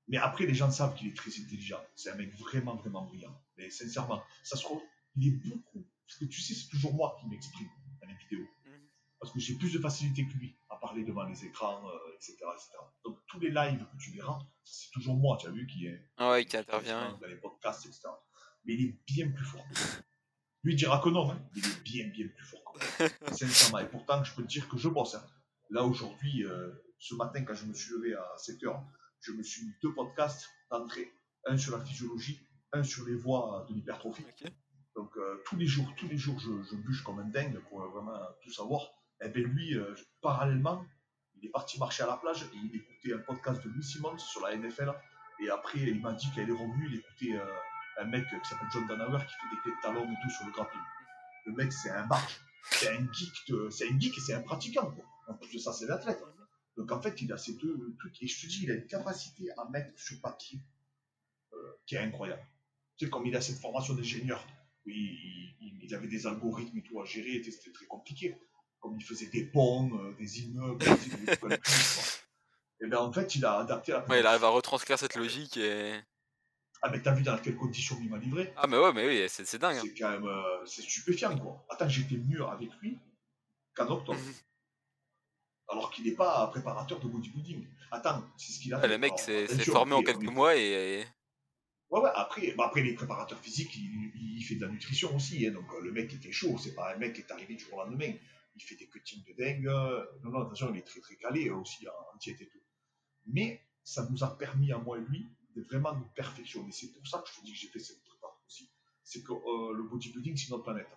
mais 0.09 0.17
après, 0.19 0.47
les 0.47 0.55
gens 0.55 0.71
savent 0.71 0.95
qu'il 0.95 1.09
est 1.09 1.17
très 1.17 1.31
intelligent. 1.31 1.81
C'est 1.95 2.11
un 2.11 2.17
mec 2.17 2.35
vraiment, 2.39 2.77
vraiment 2.77 3.05
brillant. 3.05 3.41
Mais 3.57 3.71
sincèrement, 3.71 4.23
ça 4.43 4.57
se 4.57 4.63
trouve, 4.63 4.83
il 5.17 5.29
est 5.29 5.37
beaucoup. 5.49 5.87
Parce 6.07 6.19
que 6.19 6.25
tu 6.27 6.41
sais, 6.41 6.55
c'est 6.55 6.69
toujours 6.69 6.95
moi 6.95 7.17
qui 7.21 7.27
m'exprime 7.29 7.69
dans 8.03 8.09
les 8.09 8.15
vidéos. 8.17 8.47
Mhm. 8.67 8.89
Parce 9.19 9.33
que 9.33 9.41
j'ai 9.41 9.55
plus 9.55 9.73
de 9.73 9.79
facilité 9.79 10.27
que 10.27 10.33
lui 10.35 10.57
à 10.69 10.77
parler 10.77 11.05
devant 11.05 11.25
les 11.25 11.45
écrans, 11.45 11.83
euh, 11.89 12.15
etc., 12.17 12.37
etc. 12.55 12.71
Donc, 13.05 13.19
tous 13.27 13.41
les 13.41 13.51
lives 13.51 13.87
que 13.87 13.97
tu 14.03 14.11
verras, 14.13 14.39
c'est 14.63 14.91
toujours 14.91 15.17
moi, 15.17 15.39
tu 15.41 15.47
as 15.47 15.51
vu, 15.51 15.67
qui 15.67 15.87
est 15.87 16.07
Ah 16.19 16.33
ouais, 16.33 16.45
qui 16.45 16.57
intervient. 16.57 17.17
dans 17.21 17.27
les 17.27 17.37
podcasts, 17.37 17.87
etc. 17.87 18.03
Mais 18.67 18.75
il 18.75 18.87
est 18.89 18.99
bien 19.07 19.31
plus 19.31 19.45
fort 19.45 19.65
que 19.69 19.79
moi. 19.79 19.89
Lui 20.63 20.73
il 20.73 20.77
dira 20.77 20.99
que 20.99 21.11
non, 21.11 21.31
hein. 21.31 21.47
il 21.55 21.65
est 21.65 21.83
bien, 21.83 22.09
bien 22.09 22.27
plus 22.29 22.45
fort 22.47 22.61
que 22.73 22.79
moi. 23.03 23.11
Sincèrement. 23.33 23.79
Et 23.79 23.89
pourtant, 23.89 24.23
je 24.25 24.35
peux 24.35 24.43
te 24.43 24.49
dire 24.49 24.69
que 24.69 24.77
je 24.79 24.89
bosse. 24.89 25.15
hein. 25.15 25.27
Là, 25.71 25.85
aujourd'hui, 25.85 26.45
euh, 26.45 26.73
ce 26.99 27.15
matin, 27.15 27.43
quand 27.45 27.55
je 27.55 27.65
me 27.67 27.75
suis 27.75 27.93
levé 27.95 28.15
à 28.15 28.27
7 28.39 28.63
heures, 28.65 28.83
je 29.25 29.33
me 29.33 29.43
suis 29.43 29.65
mis 29.67 29.73
deux 29.83 29.93
podcasts 29.95 30.49
d'entrée. 30.71 31.13
Un 31.47 31.57
sur 31.59 31.77
la 31.77 31.85
physiologie, 31.85 32.41
un 32.73 32.83
sur 32.83 33.05
les 33.07 33.15
voies 33.15 33.67
de 33.69 33.75
l'hypertrophie. 33.75 34.25
Donc, 34.97 35.17
euh, 35.17 35.43
tous 35.47 35.57
les 35.57 35.67
jours, 35.67 35.93
tous 35.97 36.09
les 36.09 36.17
jours, 36.17 36.39
je, 36.39 36.51
je 36.63 36.77
bûche 36.77 37.03
comme 37.03 37.19
un 37.19 37.25
dingue 37.29 37.59
pour 37.69 37.83
euh, 37.83 37.89
vraiment 37.89 38.19
tout 38.43 38.51
savoir. 38.53 38.83
Et 39.23 39.29
bien, 39.29 39.43
lui, 39.43 39.77
euh, 39.77 39.95
parallèlement, 40.23 40.85
il 41.37 41.47
est 41.47 41.51
parti 41.51 41.79
marcher 41.79 42.03
à 42.05 42.07
la 42.07 42.17
plage 42.17 42.43
et 42.45 42.57
il 42.57 42.75
écoutait 42.77 43.13
un 43.15 43.19
podcast 43.19 43.63
de 43.65 43.69
Louis 43.71 43.83
Simmons 43.83 44.19
sur 44.19 44.41
la 44.43 44.57
NFL. 44.57 44.93
Et 45.41 45.51
après, 45.51 45.81
il 45.81 46.01
m'a 46.01 46.13
dit 46.13 46.31
qu'il 46.31 46.49
est 46.49 46.53
revenu, 46.53 46.89
il 46.91 46.97
écoutait 46.99 47.37
euh, 47.37 47.55
un 48.01 48.05
mec 48.07 48.25
qui 48.29 48.49
s'appelle 48.49 48.69
John 48.73 48.87
Danauer 48.87 49.19
qui 49.27 49.35
fait 49.35 49.55
des 49.55 49.61
clés 49.63 49.73
de 49.73 49.83
talons 49.83 50.05
et 50.05 50.15
tout 50.23 50.31
sur 50.31 50.47
le 50.47 50.53
grappling. 50.53 50.83
Le 51.47 51.53
mec, 51.53 51.73
c'est 51.73 51.91
un 51.91 52.07
barge. 52.07 52.41
C'est 52.71 52.89
un 52.97 53.13
geek, 53.13 53.33
de- 53.49 53.69
c'est 53.71 53.91
un 53.91 53.99
geek 53.99 54.17
et 54.17 54.21
c'est 54.21 54.35
un 54.35 54.41
pratiquant. 54.43 54.91
quoi. 54.91 55.05
En 55.29 55.35
plus 55.35 55.53
de 55.53 55.59
ça, 55.59 55.73
c'est 55.73 55.87
l'athlète. 55.87 56.23
Donc 56.77 56.91
en 56.91 57.01
fait, 57.01 57.21
il 57.23 57.33
a 57.33 57.39
ces 57.39 57.55
deux 57.55 57.95
trucs. 57.99 58.23
Et 58.23 58.27
je 58.27 58.41
te 58.41 58.47
dis, 58.47 58.65
il 58.65 58.71
a 58.71 58.75
une 58.75 58.87
capacité 58.87 59.51
à 59.57 59.69
mettre 59.71 59.99
sur 59.99 60.21
papier 60.21 60.61
euh, 61.53 61.57
qui 61.87 61.95
est 61.95 61.99
incroyable. 61.99 62.45
Tu 62.97 63.05
sais, 63.05 63.11
comme 63.11 63.27
il 63.27 63.37
a 63.37 63.41
cette 63.41 63.59
formation 63.59 63.95
d'ingénieur, 63.95 64.45
oui, 64.87 65.55
il, 65.61 65.95
avait 65.95 66.09
des 66.09 66.27
algorithmes 66.27 66.79
et 66.79 66.83
tout 66.83 67.01
à 67.01 67.05
gérer, 67.05 67.43
c'était 67.43 67.73
très 67.73 67.87
compliqué. 67.87 68.37
Comme 68.81 68.97
il 68.99 69.05
faisait 69.05 69.27
des 69.27 69.45
ponts, 69.45 69.91
euh, 69.99 70.13
des 70.19 70.43
immeubles, 70.43 70.79
des. 70.79 71.59
Et 72.81 72.87
bien 72.87 72.99
en 72.99 73.13
fait, 73.13 73.35
il 73.35 73.45
a 73.45 73.61
adapté 73.61 73.93
la 73.93 74.05
Ouais, 74.09 74.21
il 74.21 74.27
arrive 74.27 74.45
à 74.45 74.49
retranscrire 74.49 74.99
cette 74.99 75.15
logique 75.15 75.57
et. 75.57 75.95
Ah, 76.83 76.91
mais 76.91 77.01
t'as 77.01 77.15
vu 77.15 77.23
dans 77.23 77.39
quelles 77.39 77.57
conditions 77.57 77.97
il 78.03 78.11
m'a 78.11 78.19
livré? 78.19 78.53
Ah, 78.57 78.67
mais 78.67 78.77
ouais, 78.77 78.93
mais 78.93 79.07
oui, 79.07 79.25
c'est 79.29 79.47
c'est 79.47 79.59
dingue. 79.59 79.77
hein. 79.77 79.83
C'est 79.83 79.95
quand 79.95 80.11
même 80.11 80.27
euh, 80.27 80.67
c'est 80.67 80.83
stupéfiant, 80.83 81.39
quoi. 81.39 81.65
Attends, 81.71 81.89
j'étais 81.89 82.17
mieux 82.17 82.45
avec 82.45 82.71
lui 82.83 82.99
qu'en 83.75 83.89
octobre. 83.89 84.19
Mhm. 84.19 84.35
Alors 85.75 85.91
qu'il 85.91 86.05
n'est 86.05 86.13
pas 86.17 86.47
préparateur 86.49 87.01
de 87.01 87.09
bodybuilding. 87.09 87.67
Attends, 87.91 88.23
c'est 88.37 88.53
ce 88.53 88.61
qu'il 88.61 88.73
a 88.75 88.81
fait. 88.81 88.89
le 88.89 88.99
mec 88.99 89.19
s'est 89.19 89.47
formé 89.65 89.93
en 89.93 90.03
quelques 90.03 90.23
est- 90.23 90.31
mois 90.31 90.57
et. 90.57 91.05
Ouais, 91.91 92.01
ouais, 92.01 92.11
après, 92.15 92.53
bah, 92.57 92.65
après 92.67 92.83
les 92.83 92.95
préparateurs 92.95 93.39
physiques, 93.39 93.77
il, 93.77 94.11
il 94.37 94.43
fait 94.43 94.57
de 94.57 94.63
la 94.65 94.69
nutrition 94.73 95.15
aussi. 95.15 95.47
hein, 95.47 95.53
donc 95.53 95.67
euh, 95.75 95.81
le 95.83 95.93
mec 95.93 96.13
était 96.13 96.33
chaud, 96.33 96.57
c'est 96.59 96.75
pas 96.75 96.93
un 96.95 96.97
mec 96.97 97.13
qui 97.15 97.21
est 97.21 97.31
arrivé 97.31 97.55
du 97.55 97.63
jour 97.65 97.75
au 97.75 97.85
lendemain. 97.85 98.13
Il 98.57 98.63
fait 98.63 98.75
des 98.77 98.89
cuttings 98.89 99.23
de 99.25 99.33
dingue. 99.35 99.67
euh, 99.69 100.05
Non, 100.25 100.31
non, 100.31 100.43
attention, 100.43 100.71
il 100.73 100.79
est 100.79 100.83
très 100.83 101.01
très 101.01 101.17
calé 101.17 101.49
euh, 101.49 101.57
aussi 101.57 101.87
en, 101.89 102.17
diète 102.19 102.41
et 102.41 102.47
tout. 102.49 102.59
Mais 103.27 103.61
ça 103.85 104.07
nous 104.11 104.25
a 104.25 104.37
permis 104.37 104.73
à 104.73 104.79
moi 104.79 104.99
et 104.99 105.03
lui 105.03 105.29
de 105.55 105.63
vraiment 105.63 105.93
nous 105.95 106.07
perfectionner. 106.17 106.73
C'est 106.73 106.93
pour 106.93 107.07
ça 107.07 107.19
que 107.19 107.29
je 107.33 107.41
te 107.41 107.45
dis 107.45 107.53
que 107.53 107.59
j'ai 107.59 107.69
fait 107.69 107.79
cette 107.79 108.03
prépa 108.03 108.27
aussi. 108.47 108.69
C'est 109.05 109.23
que 109.23 109.33
euh, 109.33 109.73
le 109.77 109.83
bodybuilding, 109.85 110.37
c'est 110.37 110.51
notre 110.51 110.65
planète. 110.65 110.89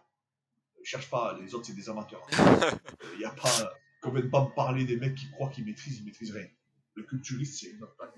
Ne 0.80 0.84
cherche 0.84 1.10
pas, 1.10 1.38
les 1.40 1.54
autres, 1.54 1.66
c'est 1.66 1.74
des 1.76 1.90
amateurs. 1.90 2.26
Il 3.14 3.20
n'y 3.20 3.26
a 3.26 3.32
pas. 3.32 3.74
Qu'on 4.08 4.14
vienne 4.14 4.30
pas 4.30 4.46
me 4.46 4.56
parler 4.56 4.86
des 4.86 4.96
mecs 4.96 5.16
qui 5.16 5.30
croient 5.32 5.50
qu'ils 5.50 5.66
maîtrisent, 5.66 6.00
ils 6.00 6.06
maîtrisent 6.06 6.32
rien. 6.32 6.48
Le 6.96 7.04
culturiste, 7.04 7.60
c'est 7.60 7.74
notre 7.74 7.94
planète. 7.98 8.16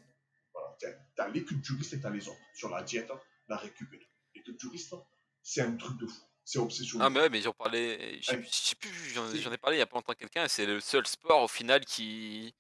Voilà. 0.54 0.78
T'as- 1.16 1.28
les 1.30 1.44
culturistes 1.44 1.94
et 1.94 2.00
t'as 2.00 2.12
les 2.12 2.28
autres. 2.28 2.38
Sur 2.54 2.70
la 2.70 2.84
diète, 2.84 3.10
la 3.48 3.58
récup 3.58 3.92
et 3.94 3.98
tout. 3.98 4.08
Les 4.36 4.44
culturistes, 4.44 4.94
c'est 5.42 5.62
un 5.62 5.76
truc 5.78 5.98
de 5.98 6.06
fou. 6.06 6.22
C'est 6.46 6.60
obsessionnel. 6.60 7.08
Ah 7.08 7.10
mais 7.10 7.22
ouais, 7.22 7.30
mais 7.30 7.42
j'en 7.42 7.54
parlais, 7.54 8.20
je 8.22 8.38
sais 8.52 8.76
plus- 8.76 8.90
j'en 9.14 9.52
ai 9.52 9.58
parlé 9.58 9.78
il 9.78 9.80
y 9.80 9.82
a 9.84 9.88
pas 9.88 9.98
longtemps 9.98 10.14
quelqu'un, 10.14 10.48
c'est 10.48 10.66
le 10.68 10.80
seul 10.80 11.06
sport 11.08 11.44
au 11.44 11.48
final 11.48 11.84
qui, 11.86 12.54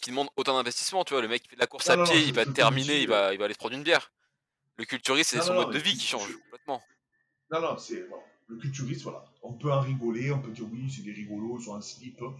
qui 0.00 0.10
demande 0.10 0.28
autant 0.36 0.54
d'investissement, 0.56 1.04
tu 1.04 1.14
vois, 1.14 1.22
le 1.22 1.28
mec 1.28 1.42
qui 1.42 1.48
fait 1.48 1.56
de 1.56 1.60
la 1.60 1.66
course 1.68 1.86
Non, 1.86 1.94
à 1.94 1.96
non, 1.98 2.04
pied, 2.04 2.20
il 2.20 2.32
va 2.34 2.46
terminer, 2.46 3.00
il 3.02 3.08
va, 3.08 3.32
il 3.32 3.38
va 3.38 3.44
aller 3.44 3.54
se 3.54 3.58
prendre 3.58 3.74
une 3.76 3.82
bière. 3.84 4.12
Le 4.76 4.84
culturiste, 4.84 5.30
c'est 5.30 5.40
son 5.40 5.54
mode 5.54 5.72
de 5.72 5.78
vie 5.78 5.96
qui 5.96 6.06
change 6.06 6.36
complètement. 6.42 6.82
Non, 7.50 7.60
non, 7.60 7.78
c'est 7.78 8.02
voilà. 8.02 8.24
le 8.48 8.56
culturiste, 8.58 9.02
voilà. 9.02 9.24
On 9.42 9.54
peut 9.54 9.72
en 9.72 9.80
rigoler, 9.80 10.30
on 10.32 10.40
peut 10.40 10.50
dire 10.52 10.66
oui, 10.70 10.88
c'est 10.90 11.02
des 11.02 11.12
rigolos, 11.12 11.58
ils 11.60 11.64
sont 11.64 11.72
en 11.74 11.80
slip, 11.80 12.20
euh, 12.22 12.30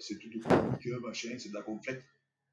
c'est 0.00 0.18
tout 0.18 0.28
de 0.28 0.38
comique, 0.42 0.86
machin, 1.02 1.36
c'est 1.38 1.48
de 1.48 1.54
la 1.54 1.62
gonflette. 1.62 2.04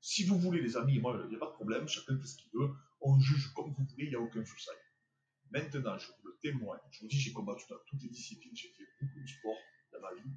Si 0.02 0.26
vous 0.26 0.38
voulez, 0.38 0.62
les 0.62 0.76
amis, 0.76 1.00
moi, 1.00 1.20
il 1.24 1.30
n'y 1.30 1.36
a 1.36 1.40
pas 1.40 1.48
de 1.48 1.54
problème, 1.54 1.88
chacun 1.88 2.20
fait 2.20 2.28
ce 2.28 2.38
qu'il 2.38 2.52
veut, 2.54 2.70
on 3.02 3.20
juge 3.20 3.54
comme 3.54 3.74
vous 3.74 3.86
voulez, 3.86 4.06
il 4.06 4.10
n'y 4.10 4.16
a 4.16 4.20
aucun 4.20 4.44
souci. 4.44 4.70
Maintenant, 5.52 5.98
je 5.98 6.08
vous 6.08 6.28
le 6.28 6.38
témoigne, 6.42 6.80
je 6.92 7.02
vous 7.02 7.08
dis, 7.08 7.20
j'ai 7.20 7.32
combattu 7.32 7.66
dans 7.70 7.78
toutes 7.88 8.02
les 8.02 8.10
disciplines, 8.10 8.56
j'ai 8.56 8.70
fait 8.70 8.88
beaucoup 9.00 9.22
de 9.22 9.28
sport 9.28 9.58
dans 9.94 10.02
ma 10.02 10.14
vie. 10.16 10.30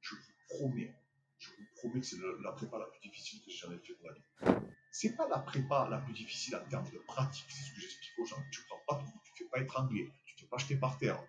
Je 0.00 0.14
vous 0.14 0.22
promets, 0.48 0.94
je 1.38 1.50
vous 1.50 1.66
promets 1.76 2.00
que 2.00 2.06
c'est 2.06 2.18
la 2.42 2.52
prépa 2.52 2.78
la 2.78 2.86
plus 2.86 3.00
difficile 3.00 3.40
que 3.44 3.50
j'ai 3.50 3.58
jamais 3.58 3.78
fait 3.78 3.94
de 3.94 4.02
ma 4.02 4.12
vie. 4.12 4.62
C'est 4.90 5.16
pas 5.16 5.28
la 5.28 5.40
prépa 5.40 5.88
la 5.90 5.98
plus 5.98 6.12
difficile 6.12 6.56
en 6.56 6.68
termes 6.68 6.90
de 6.90 6.98
pratique, 6.98 7.46
c'est 7.48 7.64
ce 7.64 7.74
que 7.74 7.80
j'explique 7.80 8.18
aux 8.18 8.26
gens. 8.26 8.42
Tu 8.50 8.62
prends 8.66 8.82
pas 8.86 9.04
tu 9.24 9.44
fais 9.44 9.50
pas 9.50 9.60
étrangler, 9.60 10.12
tu 10.24 10.34
te 10.36 10.40
fais 10.42 10.46
pas 10.46 10.58
jeter 10.58 10.76
par 10.76 10.98
terre. 10.98 11.22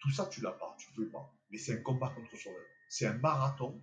Tout 0.00 0.10
ça, 0.10 0.26
tu 0.26 0.40
l'as 0.40 0.52
pas, 0.52 0.74
tu 0.78 0.92
peux 0.94 1.08
pas. 1.08 1.32
Mais 1.50 1.58
c'est 1.58 1.78
un 1.78 1.82
combat 1.82 2.10
contre 2.10 2.36
soi-même. 2.36 2.62
C'est 2.88 3.06
un 3.06 3.18
marathon 3.18 3.80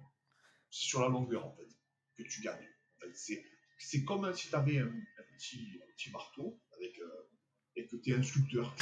sur 0.70 1.02
la 1.02 1.10
longueur, 1.10 1.46
en 1.46 1.56
fait, 1.56 1.68
que 2.16 2.24
tu 2.24 2.42
gagnes. 2.42 2.68
En 3.04 3.08
c'est, 3.14 3.44
c'est 3.78 4.04
comme 4.04 4.34
si 4.34 4.50
tu 4.50 4.56
avais 4.56 4.80
un, 4.80 4.88
un 4.88 5.24
petit, 5.36 5.80
un 5.84 5.92
petit 5.94 6.12
marteau 6.12 6.60
avec, 6.76 6.98
euh, 7.00 7.30
et 7.76 7.86
que 7.86 7.96
tu 7.96 8.12
es 8.12 8.22
tu 8.22 8.58
vois, 8.58 8.74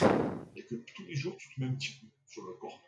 et 0.55 0.65
que 0.65 0.75
tous 0.75 1.05
les 1.05 1.15
jours, 1.15 1.35
tu 1.37 1.53
te 1.53 1.59
mets 1.59 1.67
un 1.67 1.75
petit 1.75 1.99
coup 1.99 2.09
sur 2.25 2.45
le 2.45 2.53
corps. 2.53 2.81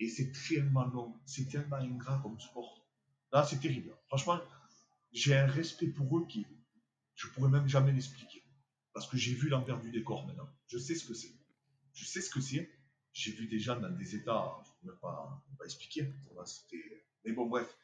Et 0.00 0.08
c'est 0.08 0.30
tellement 0.48 0.86
long, 0.86 1.20
c'est 1.26 1.48
tellement 1.48 1.76
ingrat 1.76 2.20
comme 2.22 2.38
sport. 2.38 2.86
Là, 3.32 3.44
c'est 3.44 3.58
terrible. 3.58 3.94
Franchement, 4.06 4.40
j'ai 5.12 5.36
un 5.36 5.46
respect 5.46 5.88
pour 5.88 6.16
eux 6.18 6.26
qui, 6.26 6.46
je 7.14 7.26
pourrais 7.28 7.50
même 7.50 7.68
jamais 7.68 7.92
l'expliquer. 7.92 8.44
Parce 8.92 9.08
que 9.08 9.16
j'ai 9.16 9.34
vu 9.34 9.48
l'envers 9.48 9.80
du 9.80 9.90
décor 9.90 10.26
maintenant. 10.26 10.48
Je 10.68 10.78
sais 10.78 10.94
ce 10.94 11.04
que 11.04 11.14
c'est. 11.14 11.34
Je 11.92 12.04
sais 12.04 12.20
ce 12.20 12.30
que 12.30 12.40
c'est. 12.40 12.70
J'ai 13.12 13.32
vu 13.32 13.48
des 13.48 13.58
gens 13.58 13.78
dans 13.80 13.90
des 13.90 14.14
états, 14.14 14.56
je 14.64 14.70
ne 14.70 14.92
peux 14.92 14.92
même 14.92 15.00
pas, 15.00 15.44
expliquer. 15.64 16.12
Mais 17.24 17.32
bon, 17.32 17.46
bref. 17.46 17.76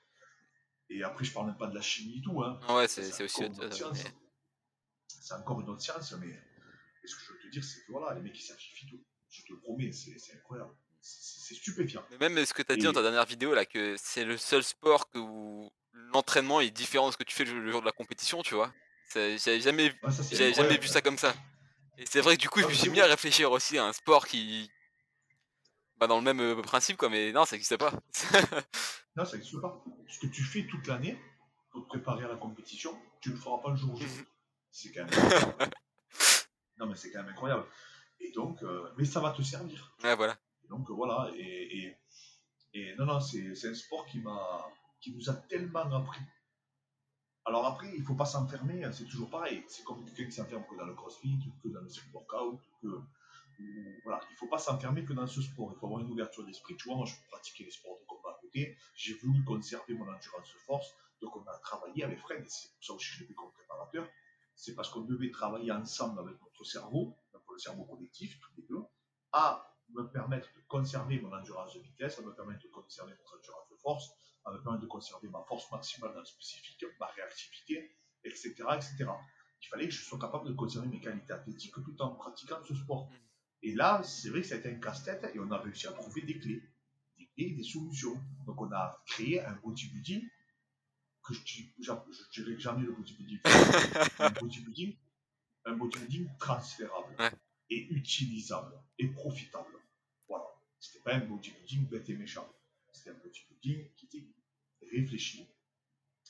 Et 0.91 1.03
après, 1.03 1.25
je 1.25 1.33
parle 1.33 1.47
même 1.47 1.57
pas 1.57 1.67
de 1.67 1.75
la 1.75 1.81
chimie 1.81 2.19
et 2.19 2.23
tout. 2.23 2.43
Hein. 2.43 2.61
Ah 2.69 2.77
ouais, 2.77 2.89
c'est 2.89 3.23
aussi 3.23 3.45
encore 3.45 3.51
autre 3.51 3.59
une 3.61 3.65
autre 3.67 3.77
chose, 3.77 3.97
science. 3.97 4.05
mais- 4.05 4.15
C'est 5.09 5.35
encore 5.35 5.61
une 5.61 5.69
autre 5.71 5.81
science, 5.83 6.13
mais 6.21 6.29
et 6.29 7.07
ce 7.07 7.15
que 7.17 7.23
je 7.23 7.33
veux 7.33 7.39
te 7.41 7.49
dire, 7.49 7.65
c'est 7.65 7.81
que 7.87 7.93
voilà, 7.93 8.15
les 8.15 8.21
mecs 8.23 8.39
ils 8.39 8.43
sacrifient 8.43 8.87
tout. 8.91 9.03
Je 9.31 9.43
te 9.43 9.53
le 9.53 9.61
promets, 9.61 9.91
c'est 9.93 10.19
c'est 10.19 10.35
incroyable. 10.35 10.71
C'est 11.01 11.55
stupéfiant. 11.55 12.03
Mais 12.11 12.17
même 12.31 12.45
ce 12.47 12.55
que 12.55 12.63
tu 12.63 12.73
as 12.73 12.77
dit 12.77 12.85
dans 12.85 12.93
ta 12.93 13.03
dernière 13.03 13.27
vidéo 13.27 13.55
là, 13.55 13.67
que 13.67 13.95
c'est 13.99 14.25
le 14.25 14.37
seul 14.39 14.63
sport 14.63 15.11
que 15.11 15.19
où 15.19 15.71
l'entraînement 15.93 16.61
est 16.61 16.71
différent 16.71 17.09
de 17.09 17.13
ce 17.13 17.17
que 17.19 17.25
tu 17.25 17.35
fais 17.35 17.45
le 17.45 17.71
jour 17.71 17.81
de 17.81 17.87
la 17.87 17.93
compétition, 17.93 18.43
tu 18.43 18.55
vois. 18.55 18.73
J'avais 19.13 19.61
jamais, 19.61 19.93
Ah, 20.03 20.11
ça, 20.11 20.23
jamais 20.53 20.79
vu 20.79 20.89
ça 20.89 21.03
comme 21.03 21.19
ça. 21.19 21.35
Et 21.99 22.07
c'est 22.07 22.21
vrai 22.21 22.37
que 22.37 22.41
du 22.43 22.49
coup, 22.49 22.61
je 22.61 22.65
Ah, 22.65 22.69
me 22.69 22.75
suis 22.75 22.89
mis 22.91 22.97
bon. 22.99 23.05
à 23.05 23.07
réfléchir 23.07 23.53
aussi 23.53 23.77
à 23.79 23.85
un 23.85 23.93
sport 23.93 24.27
qui. 24.27 24.71
Dans 26.07 26.19
le 26.19 26.23
même 26.25 26.41
euh, 26.41 26.63
principe, 26.63 26.97
quoi, 26.97 27.09
mais 27.09 27.33
non, 27.33 27.45
ça 27.45 27.57
n'existe 27.57 27.77
pas. 27.77 27.93
Non, 29.17 29.25
ça 29.25 29.37
n'existe 29.37 29.61
pas. 29.61 29.85
Ce 30.09 30.19
que 30.19 30.27
tu 30.27 30.43
fais 30.43 30.67
toute 30.67 30.87
l'année 30.87 31.17
pour 31.71 31.85
te 31.85 31.89
préparer 31.89 32.25
à 32.25 32.29
la 32.29 32.37
compétition, 32.37 32.99
tu 33.21 33.31
ne 33.31 33.35
le 33.35 33.41
feras 33.41 33.59
pas 33.59 33.71
le 33.71 33.77
jour 33.77 33.97
J. 33.97 34.05
Mhm. 34.05 34.25
C'est 34.71 34.91
quand 34.93 35.05
même 35.05 35.15
non, 36.79 36.87
mais 36.87 36.97
c'est 36.97 37.13
quand 37.13 37.23
même 37.23 37.31
incroyable. 37.31 37.65
Et 38.19 38.33
donc, 38.33 38.63
euh, 38.63 38.93
mais 38.99 39.05
ça 39.05 39.21
va 39.21 39.31
te 39.31 39.43
servir. 39.43 39.95
ouais, 40.03 40.17
voilà. 40.17 40.37
Et 40.65 40.69
donc 40.69 40.91
voilà, 40.91 41.31
et, 41.37 41.79
et, 41.79 41.97
et 42.73 42.97
non, 42.97 43.07
non, 43.07 43.21
c'est 43.21 43.69
un 43.69 43.75
sport 43.75 44.05
qui 44.07 44.19
m'a 44.19 44.67
qui 45.01 45.15
nous 45.15 45.29
a 45.29 45.35
tellement 45.35 45.93
appris. 45.95 46.23
Alors 47.45 47.67
après, 47.67 47.93
il 47.95 48.03
faut 48.03 48.15
pas 48.15 48.25
s'enfermer, 48.25 48.85
hein, 48.85 48.91
c'est 48.93 49.05
toujours 49.05 49.29
pareil. 49.29 49.63
C'est 49.69 49.85
comme 49.85 50.03
quelqu'un 50.07 50.25
qui 50.25 50.33
s'enferme 50.33 50.65
que 50.69 50.77
dans 50.77 50.87
le 50.87 50.95
crossfit, 50.95 51.39
que 51.63 51.69
dans 51.69 51.83
le 51.83 51.89
street 51.91 52.09
workout, 52.15 52.59
que 52.81 52.89
voilà, 54.05 54.21
il 54.31 54.37
faut 54.37 54.47
pas 54.47 54.59
s'enfermer 54.59 55.05
que 55.05 55.13
dans 55.13 55.27
ce 55.27 55.41
sport. 55.43 55.73
Il 55.75 55.79
faut 55.79 55.87
avoir 55.87 56.01
une 56.01 56.11
ouverture 56.11 56.45
d'esprit. 56.45 56.77
Tu 56.77 56.89
vois, 56.89 56.97
moi, 56.97 57.07
je 57.07 57.15
pratiquais 57.31 57.65
les 57.65 57.71
sports 57.71 57.99
de 58.01 58.05
combat 58.05 58.31
à 58.31 58.41
côté. 58.41 58.77
J'ai 58.95 59.15
voulu 59.15 59.43
conserver 59.45 59.95
mon 59.95 60.09
endurance 60.09 60.51
force, 60.67 60.95
donc 61.21 61.37
on 61.37 61.43
a 61.47 61.59
travaillé 61.59 62.05
avec 62.05 62.19
Fred. 62.21 62.45
et 62.45 62.49
C'est 62.49 62.73
pour 62.75 62.85
ça 62.85 62.93
aussi 62.95 63.11
que 63.11 63.15
je 63.15 63.21
l'ai 63.21 63.27
vu 63.27 63.35
comme 63.35 63.53
préparateur. 63.53 64.09
C'est 64.55 64.75
parce 64.75 64.89
qu'on 64.91 65.03
devait 65.03 65.31
travailler 65.31 65.73
ensemble 65.73 66.21
avec 66.21 66.41
notre 66.41 66.65
cerveau, 66.65 67.17
donc 67.33 67.43
le 67.51 67.59
cerveau 67.59 67.85
collectif, 67.85 68.39
tous 68.41 68.53
les 68.57 68.67
deux, 68.69 68.85
à 69.33 69.67
me 69.91 70.05
permettre 70.11 70.49
de 70.55 70.61
conserver 70.69 71.21
mon 71.21 71.33
endurance 71.33 71.75
de 71.75 71.81
vitesse, 71.81 72.19
à 72.19 72.23
me 72.23 72.35
permettre 72.35 72.63
de 72.63 72.69
conserver 72.69 73.13
mon 73.13 73.39
endurance 73.39 73.69
de 73.71 73.77
force, 73.77 74.11
à 74.45 74.53
me 74.53 74.63
permettre 74.63 74.83
de 74.83 74.89
conserver 74.89 75.29
ma 75.29 75.43
force 75.43 75.71
maximale 75.71 76.13
dans 76.13 76.21
le 76.21 76.25
spécifique, 76.25 76.85
ma 77.01 77.07
réactivité, 77.07 77.97
etc., 78.23 78.55
etc. 78.77 79.11
Il 79.61 79.67
fallait 79.69 79.89
que 79.89 79.95
je 79.95 80.05
sois 80.05 80.19
capable 80.19 80.47
de 80.47 80.53
conserver 80.53 80.89
mes 80.89 81.01
qualités 81.01 81.33
athlétiques 81.33 81.75
tout 81.75 82.01
en 82.03 82.15
pratiquant 82.15 82.63
ce 82.65 82.75
sport. 82.75 83.09
Et 83.65 83.73
là, 83.75 84.03
c'est 84.05 84.29
vrai 84.29 84.43
que 84.43 84.55
été 84.55 84.69
un 84.69 84.75
casse-tête 84.79 85.25
et 85.35 85.39
on 85.41 85.51
a 85.51 85.59
réussi 85.59 85.87
à 85.87 85.93
trouver 85.93 86.21
des 86.23 86.39
clés, 86.39 86.63
des 87.19 87.27
clés, 87.35 87.51
des 87.53 87.63
solutions. 87.63 88.15
Donc 88.47 88.61
on 88.61 88.71
a 88.71 89.03
créé 89.07 89.41
un 89.43 89.55
bodybuilding 89.55 90.23
que 91.23 91.33
je, 91.33 91.41
je 91.81 92.43
dirais 92.43 92.59
jamais 92.61 92.83
le 92.85 92.93
bodybuilding, 92.93 93.41
un 94.19 94.31
bodybuilding, 94.31 94.97
un 95.65 95.77
bodybuilding 95.77 96.29
transférable 96.39 97.17
Ouais. 97.19 97.31
et 97.71 97.87
utilisable 97.91 98.79
et 98.99 99.09
profitable. 99.09 99.79
Voilà. 100.29 100.45
C'était 100.79 101.03
pas 101.03 101.15
un 101.15 101.21
bodybuilding 101.21 101.89
bête 101.89 102.11
et 102.11 102.17
méchant. 102.17 102.47
C'était 102.93 103.11
un 103.11 103.15
bodybuilding 103.15 103.95
qui 103.97 104.07
était 104.07 104.27
réfléchi 104.93 105.49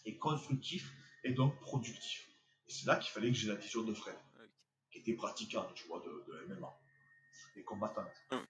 et 0.04 0.16
constructif 0.18 0.88
et 1.24 1.32
donc 1.32 1.58
productif. 1.60 2.28
Et 2.68 2.70
c'est 2.70 2.86
là 2.86 2.94
qu'il 2.96 3.10
fallait 3.10 3.32
que 3.32 3.36
j'ai 3.36 3.48
la 3.48 3.56
vision 3.56 3.82
de 3.82 3.92
Fred, 3.92 4.14
qui 4.92 4.98
était 4.98 5.14
pratiquant, 5.14 5.66
tu 5.74 5.88
vois, 5.88 6.00
de, 6.00 6.24
de 6.28 6.54
MMA, 6.54 6.72
et 7.56 7.62
combattant. 7.62 8.04
Ok. 8.30 8.40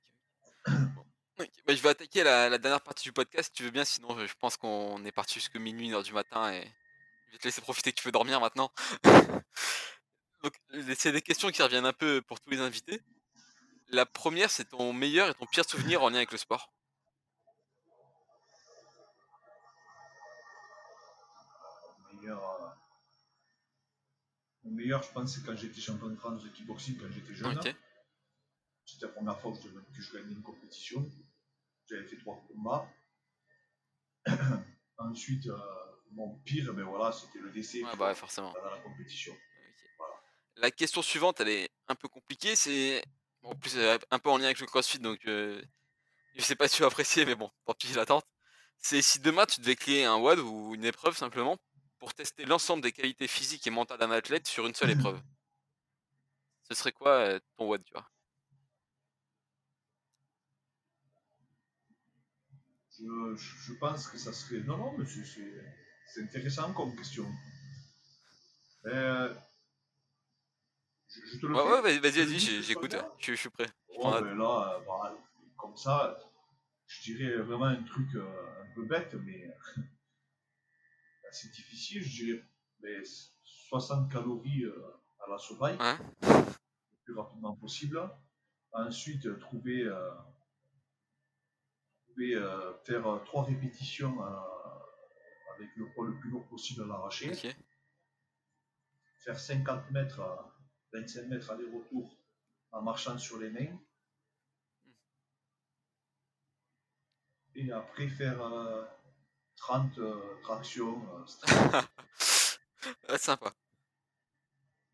Bon. 0.67 1.05
Ok, 1.41 1.51
bah, 1.67 1.75
je 1.75 1.83
vais 1.83 1.89
attaquer 1.89 2.23
la, 2.23 2.49
la 2.49 2.59
dernière 2.59 2.81
partie 2.81 3.05
du 3.05 3.13
podcast 3.13 3.49
si 3.49 3.55
tu 3.55 3.65
veux 3.65 3.71
bien, 3.71 3.85
sinon 3.85 4.17
je 4.17 4.27
je 4.27 4.35
pense 4.39 4.57
qu'on 4.57 5.05
est 5.05 5.11
parti 5.11 5.35
jusque 5.35 5.57
minuit, 5.57 5.89
une 5.89 5.95
heure 5.95 6.03
du 6.05 6.13
matin 6.13 6.53
et 6.53 6.63
je 7.27 7.33
vais 7.33 7.39
te 7.39 7.45
laisser 7.45 7.61
profiter 7.61 7.91
que 7.93 7.97
tu 7.99 8.05
peux 8.05 8.13
dormir 8.13 8.41
maintenant. 8.41 8.71
Donc, 10.45 10.55
c'est 10.97 11.11
des 11.11 11.23
questions 11.23 11.51
qui 11.51 11.63
reviennent 11.63 11.87
un 11.87 11.95
peu 11.95 12.21
pour 12.23 12.39
tous 12.39 12.51
les 12.51 12.61
invités. 12.61 13.01
La 13.89 14.05
première, 14.05 14.51
c'est 14.51 14.67
ton 14.67 14.93
meilleur 14.93 15.31
et 15.31 15.35
ton 15.35 15.47
pire 15.47 15.65
souvenir 15.69 16.03
en 16.03 16.11
lien 16.11 16.17
avec 16.17 16.33
le 16.33 16.39
sport. 16.39 16.71
Mon 21.99 22.21
meilleur, 22.21 22.45
euh, 22.45 22.69
mon 24.65 24.71
meilleur, 24.73 25.03
je 25.03 25.13
pense, 25.13 25.35
c'est 25.35 25.45
quand 25.45 25.57
j'étais 25.57 25.81
champion 25.81 26.09
de 26.09 26.17
France 26.17 26.43
de 26.43 26.49
kickboxing 26.51 26.99
quand 26.99 27.11
j'étais 27.11 27.35
jeune. 27.35 27.59
C'était 28.95 29.07
la 29.07 29.13
première 29.13 29.41
fois 29.41 29.51
que 29.53 29.59
je, 29.61 29.69
que 29.69 30.03
je 30.03 30.13
gagnais 30.13 30.33
une 30.33 30.43
compétition. 30.43 31.05
J'avais 31.91 32.05
fait 32.07 32.17
trois 32.17 32.41
combats. 32.47 32.89
Ensuite, 34.99 35.49
euh, 35.49 35.59
mon 36.13 36.39
pire, 36.45 36.73
ben 36.73 36.85
voilà, 36.85 37.11
c'était 37.11 37.41
le 37.41 37.51
décès 37.51 37.83
Ouais, 37.83 37.97
bah 37.97 38.09
ouais, 38.09 38.15
forcément. 38.15 38.53
dans 38.53 38.71
la 38.71 38.79
compétition. 38.79 39.35
Voilà. 39.99 40.15
La 40.57 40.71
question 40.71 41.03
suivante, 41.03 41.41
elle 41.41 41.49
est 41.49 41.71
un 41.89 41.97
peu 41.97 42.07
compliquée. 42.07 42.55
C'est 42.55 43.05
en 43.43 43.57
plus 43.57 43.77
un 43.79 44.19
peu 44.21 44.31
en 44.31 44.39
lien 44.39 44.45
avec 44.45 44.61
le 44.61 44.67
CrossFit, 44.67 45.01
donc 45.01 45.27
euh, 45.27 45.61
je 46.37 46.43
sais 46.43 46.55
pas 46.55 46.69
si 46.69 46.77
tu 46.77 46.83
vas 46.83 46.89
apprécier, 46.89 47.25
mais 47.27 47.35
bon, 47.35 47.51
tant 47.65 47.75
pis, 47.75 47.93
l'attente. 47.95 48.25
C'est 48.79 49.03
si 49.03 49.19
demain 49.19 49.45
tu 49.45 49.61
devais 49.61 49.75
créer 49.75 50.05
un 50.05 50.19
WOD 50.19 50.39
ou 50.39 50.75
une 50.77 50.85
épreuve 50.85 51.17
simplement 51.17 51.59
pour 51.99 52.15
tester 52.15 52.45
l'ensemble 52.45 52.83
des 52.83 52.93
qualités 52.93 53.27
physiques 53.27 53.67
et 53.67 53.71
mentales 53.71 53.99
d'un 53.99 54.13
athlète 54.13 54.47
sur 54.47 54.67
une 54.67 54.75
seule 54.75 54.91
épreuve. 54.91 55.21
Ce 56.69 56.75
serait 56.75 56.93
quoi 56.93 57.11
euh, 57.11 57.41
ton 57.57 57.67
WOD, 57.67 57.85
tu 57.85 57.93
vois? 57.93 58.09
Je, 63.05 63.37
je- 63.37 63.73
pense 63.75 64.09
que 64.09 64.19
ça 64.19 64.33
serait. 64.33 64.61
Non, 64.61 64.79
non, 64.79 64.97
mais 64.99 65.05
c'est- 65.07 65.25
c'est 65.25 65.65
c'est 66.07 66.23
intéressant 66.23 66.73
comme 66.73 66.95
question. 66.97 67.27
Euh, 68.87 69.35
je, 71.09 71.21
je 71.33 71.39
te 71.41 71.47
le 71.47 71.55
Ouais, 71.55 71.63
ouais, 71.63 71.81
vas-y, 71.83 71.99
vas-y, 71.99 72.39
j'écoute. 72.63 72.97
Je, 73.19 73.33
je 73.33 73.39
suis 73.39 73.51
prêt. 73.51 73.67
Oh, 73.89 74.01
prends 74.01 74.21
ben 74.23 74.37
là, 74.37 74.75
euh, 74.75 74.79
voilà, 74.85 75.17
comme 75.57 75.77
ça, 75.77 76.17
je 76.87 77.03
dirais 77.13 77.37
vraiment 77.43 77.67
un 77.67 77.83
truc 77.83 78.09
euh, 78.15 78.63
un 78.63 78.75
peu 78.75 78.85
bête, 78.87 79.15
mais 79.15 79.49
assez 81.31 81.49
difficile. 81.51 82.03
Je 82.03 82.25
dirais 82.25 82.43
ben, 82.81 83.03
60 83.69 84.11
calories 84.13 84.65
euh, 84.65 84.83
à 85.27 85.31
la 85.31 85.39
Ouais. 85.79 85.97
le 86.23 86.99
plus 87.05 87.15
rapidement 87.15 87.55
possible. 87.57 88.01
Ensuite, 88.73 89.27
euh, 89.27 89.39
trouver, 89.39 89.83
trouver 92.15 92.35
euh, 92.35 92.73
faire 92.85 93.07
euh, 93.07 93.19
trois 93.25 93.45
répétitions 93.45 94.23
euh, 94.23 94.31
avec 95.55 95.69
le 95.77 95.87
poids 95.93 96.07
le 96.07 96.19
plus 96.19 96.31
lourd 96.31 96.47
possible 96.47 96.83
à 96.83 96.87
l'arraché. 96.87 97.33
Faire 99.19 99.39
50 99.39 99.91
mètres, 99.91 100.21
à 100.21 100.55
25 100.93 101.29
mètres 101.29 101.51
aller-retour 101.51 102.17
en 102.73 102.83
marchant 102.83 103.19
sur 103.19 103.39
les 103.39 103.51
mains. 103.51 103.79
et 107.57 107.71
après 107.71 108.09
faire 108.09 108.43
euh, 108.43 108.85
30 109.59 109.99
euh, 109.99 110.41
tractions. 110.43 111.01
sympa. 113.17 113.55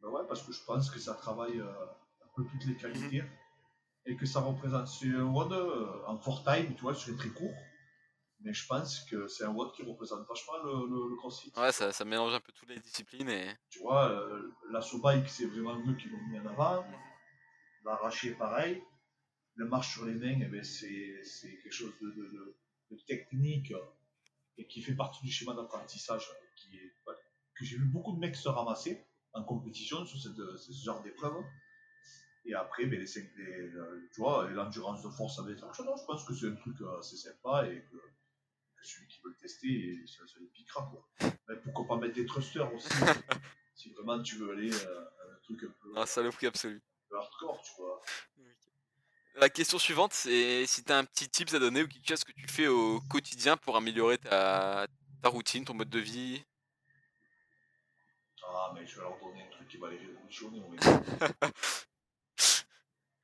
Ben 0.02 0.09
ouais, 0.10 0.20
parce 0.28 0.42
que 0.42 0.52
je 0.52 0.62
pense 0.64 0.90
que 0.90 0.98
ça 0.98 1.14
travaille 1.14 1.59
un 1.59 2.28
peu 2.36 2.44
toutes 2.44 2.66
les 2.66 2.76
qualités 2.76 3.24
et 4.06 4.16
que 4.16 4.27
ça 4.27 4.40
représente. 4.40 4.89
C'est 4.89 5.09
un 5.09 5.24
WOD 5.24 5.52
euh, 5.52 6.02
en 6.06 6.18
fort 6.18 6.43
time, 6.44 6.74
tu 6.74 6.82
vois, 6.82 6.94
c'est 6.94 7.16
très 7.16 7.28
court, 7.31 7.55
mais 8.40 8.52
je 8.52 8.66
pense 8.66 9.01
que 9.10 9.27
c'est 9.28 9.44
un 9.44 9.51
WOD 9.52 9.72
qui 9.74 9.82
représente 9.82 10.27
vachement 10.28 10.56
le, 10.64 10.72
le, 10.89 11.10
le 11.10 11.16
crossfit. 11.16 11.52
Ouais, 11.56 11.72
ça, 11.72 11.93
ça 11.93 12.05
mélange 12.05 12.32
un 12.35 12.40
peu 12.40 12.52
toutes 12.52 12.68
les 12.70 12.78
disciplines 12.81 13.28
et. 13.28 13.48
Tu 13.70 13.81
vois, 13.81 14.10
euh, 14.10 14.51
l'assaut 14.70 15.01
bike, 15.01 15.28
c'est 15.28 15.47
vraiment 15.47 15.78
eux 15.86 15.94
qui 15.97 16.09
l'ont 16.09 16.22
mis 16.28 16.39
en 16.39 16.47
avant. 16.47 16.85
L'arraché, 17.85 18.32
pareil. 18.35 18.82
Le 19.55 19.66
marche 19.66 19.93
sur 19.94 20.06
les 20.06 20.14
mains, 20.14 20.40
eh 20.43 20.47
ben, 20.48 20.62
c'est 20.64 21.59
quelque 21.62 21.72
chose 21.72 21.93
de, 22.01 22.06
de- 22.10 22.28
de- 22.31 22.56
de 22.93 22.97
technique 23.06 23.72
euh, 23.72 23.78
et 24.59 24.66
qui 24.66 24.81
fait 24.82 24.94
partie 24.94 25.22
du 25.22 25.31
schéma 25.31 25.55
d'apprentissage 25.55 26.27
euh, 26.31 26.47
qui 26.56 26.77
est, 26.77 26.93
ouais, 27.06 27.14
que 27.55 27.64
j'ai 27.64 27.77
vu 27.77 27.85
beaucoup 27.85 28.12
de 28.14 28.18
mecs 28.18 28.36
se 28.36 28.48
ramasser 28.48 29.05
en 29.32 29.44
compétition 29.44 30.05
sur 30.06 30.18
cette- 30.20 30.56
ce 30.59 30.85
genre 30.85 31.02
d'épreuve. 31.02 31.35
Et 32.44 32.54
après, 32.54 32.86
ben, 32.86 32.98
les, 32.98 33.06
les- 33.36 33.68
le- 33.68 34.08
tu 34.12 34.20
vois, 34.20 34.48
l'endurance 34.50 35.02
de 35.02 35.10
force 35.10 35.38
avec 35.38 35.58
ça. 35.58 35.70
Non, 35.84 35.96
je 35.96 36.04
pense 36.04 36.24
que 36.24 36.34
c'est 36.34 36.46
un 36.48 36.54
truc 36.56 36.80
euh, 36.80 36.98
assez 36.98 37.16
sympa 37.16 37.66
et 37.66 37.82
que, 37.90 37.96
que 37.96 38.86
celui 38.86 39.06
qui 39.08 39.20
veut 39.22 39.30
le 39.30 39.36
tester, 39.36 40.02
ça, 40.06 40.26
ça 40.26 40.38
lui 40.40 40.48
piquera. 40.48 40.90
Quoi. 40.90 41.30
Mais 41.48 41.56
pourquoi 41.62 41.86
pas 41.86 41.96
mettre 42.00 42.14
des 42.14 42.26
thrusters 42.26 42.72
aussi 42.74 42.88
si 43.74 43.90
vraiment 43.92 44.22
tu 44.22 44.36
veux 44.36 44.52
aller 44.52 44.72
euh, 44.72 45.04
un 45.04 45.38
truc 45.42 45.64
un 45.64 45.74
peu, 45.82 45.98
Un 45.98 46.06
saloperie 46.06 46.46
hardcore, 46.46 47.62
tu 47.62 47.72
vois. 47.78 48.00
La 49.34 49.48
question 49.48 49.78
suivante, 49.78 50.12
c'est 50.12 50.66
si 50.66 50.82
tu 50.82 50.92
as 50.92 50.98
un 50.98 51.04
petit 51.04 51.28
tips 51.28 51.54
à 51.54 51.58
donner 51.58 51.82
ou 51.82 51.88
quelque 51.88 52.08
chose 52.08 52.24
que 52.24 52.32
tu 52.32 52.46
fais 52.48 52.66
au 52.66 53.00
quotidien 53.02 53.56
pour 53.56 53.76
améliorer 53.76 54.18
ta, 54.18 54.86
ta 55.22 55.28
routine, 55.28 55.64
ton 55.64 55.74
mode 55.74 55.88
de 55.90 56.00
vie? 56.00 56.42
Ah, 58.42 58.72
mais 58.74 58.86
je 58.86 58.96
vais 58.96 59.02
leur 59.02 59.18
donner 59.20 59.42
un 59.46 59.50
truc 59.50 59.68
qui 59.68 59.76
va 59.76 59.88
les 59.90 59.98
révolutionner. 59.98 60.62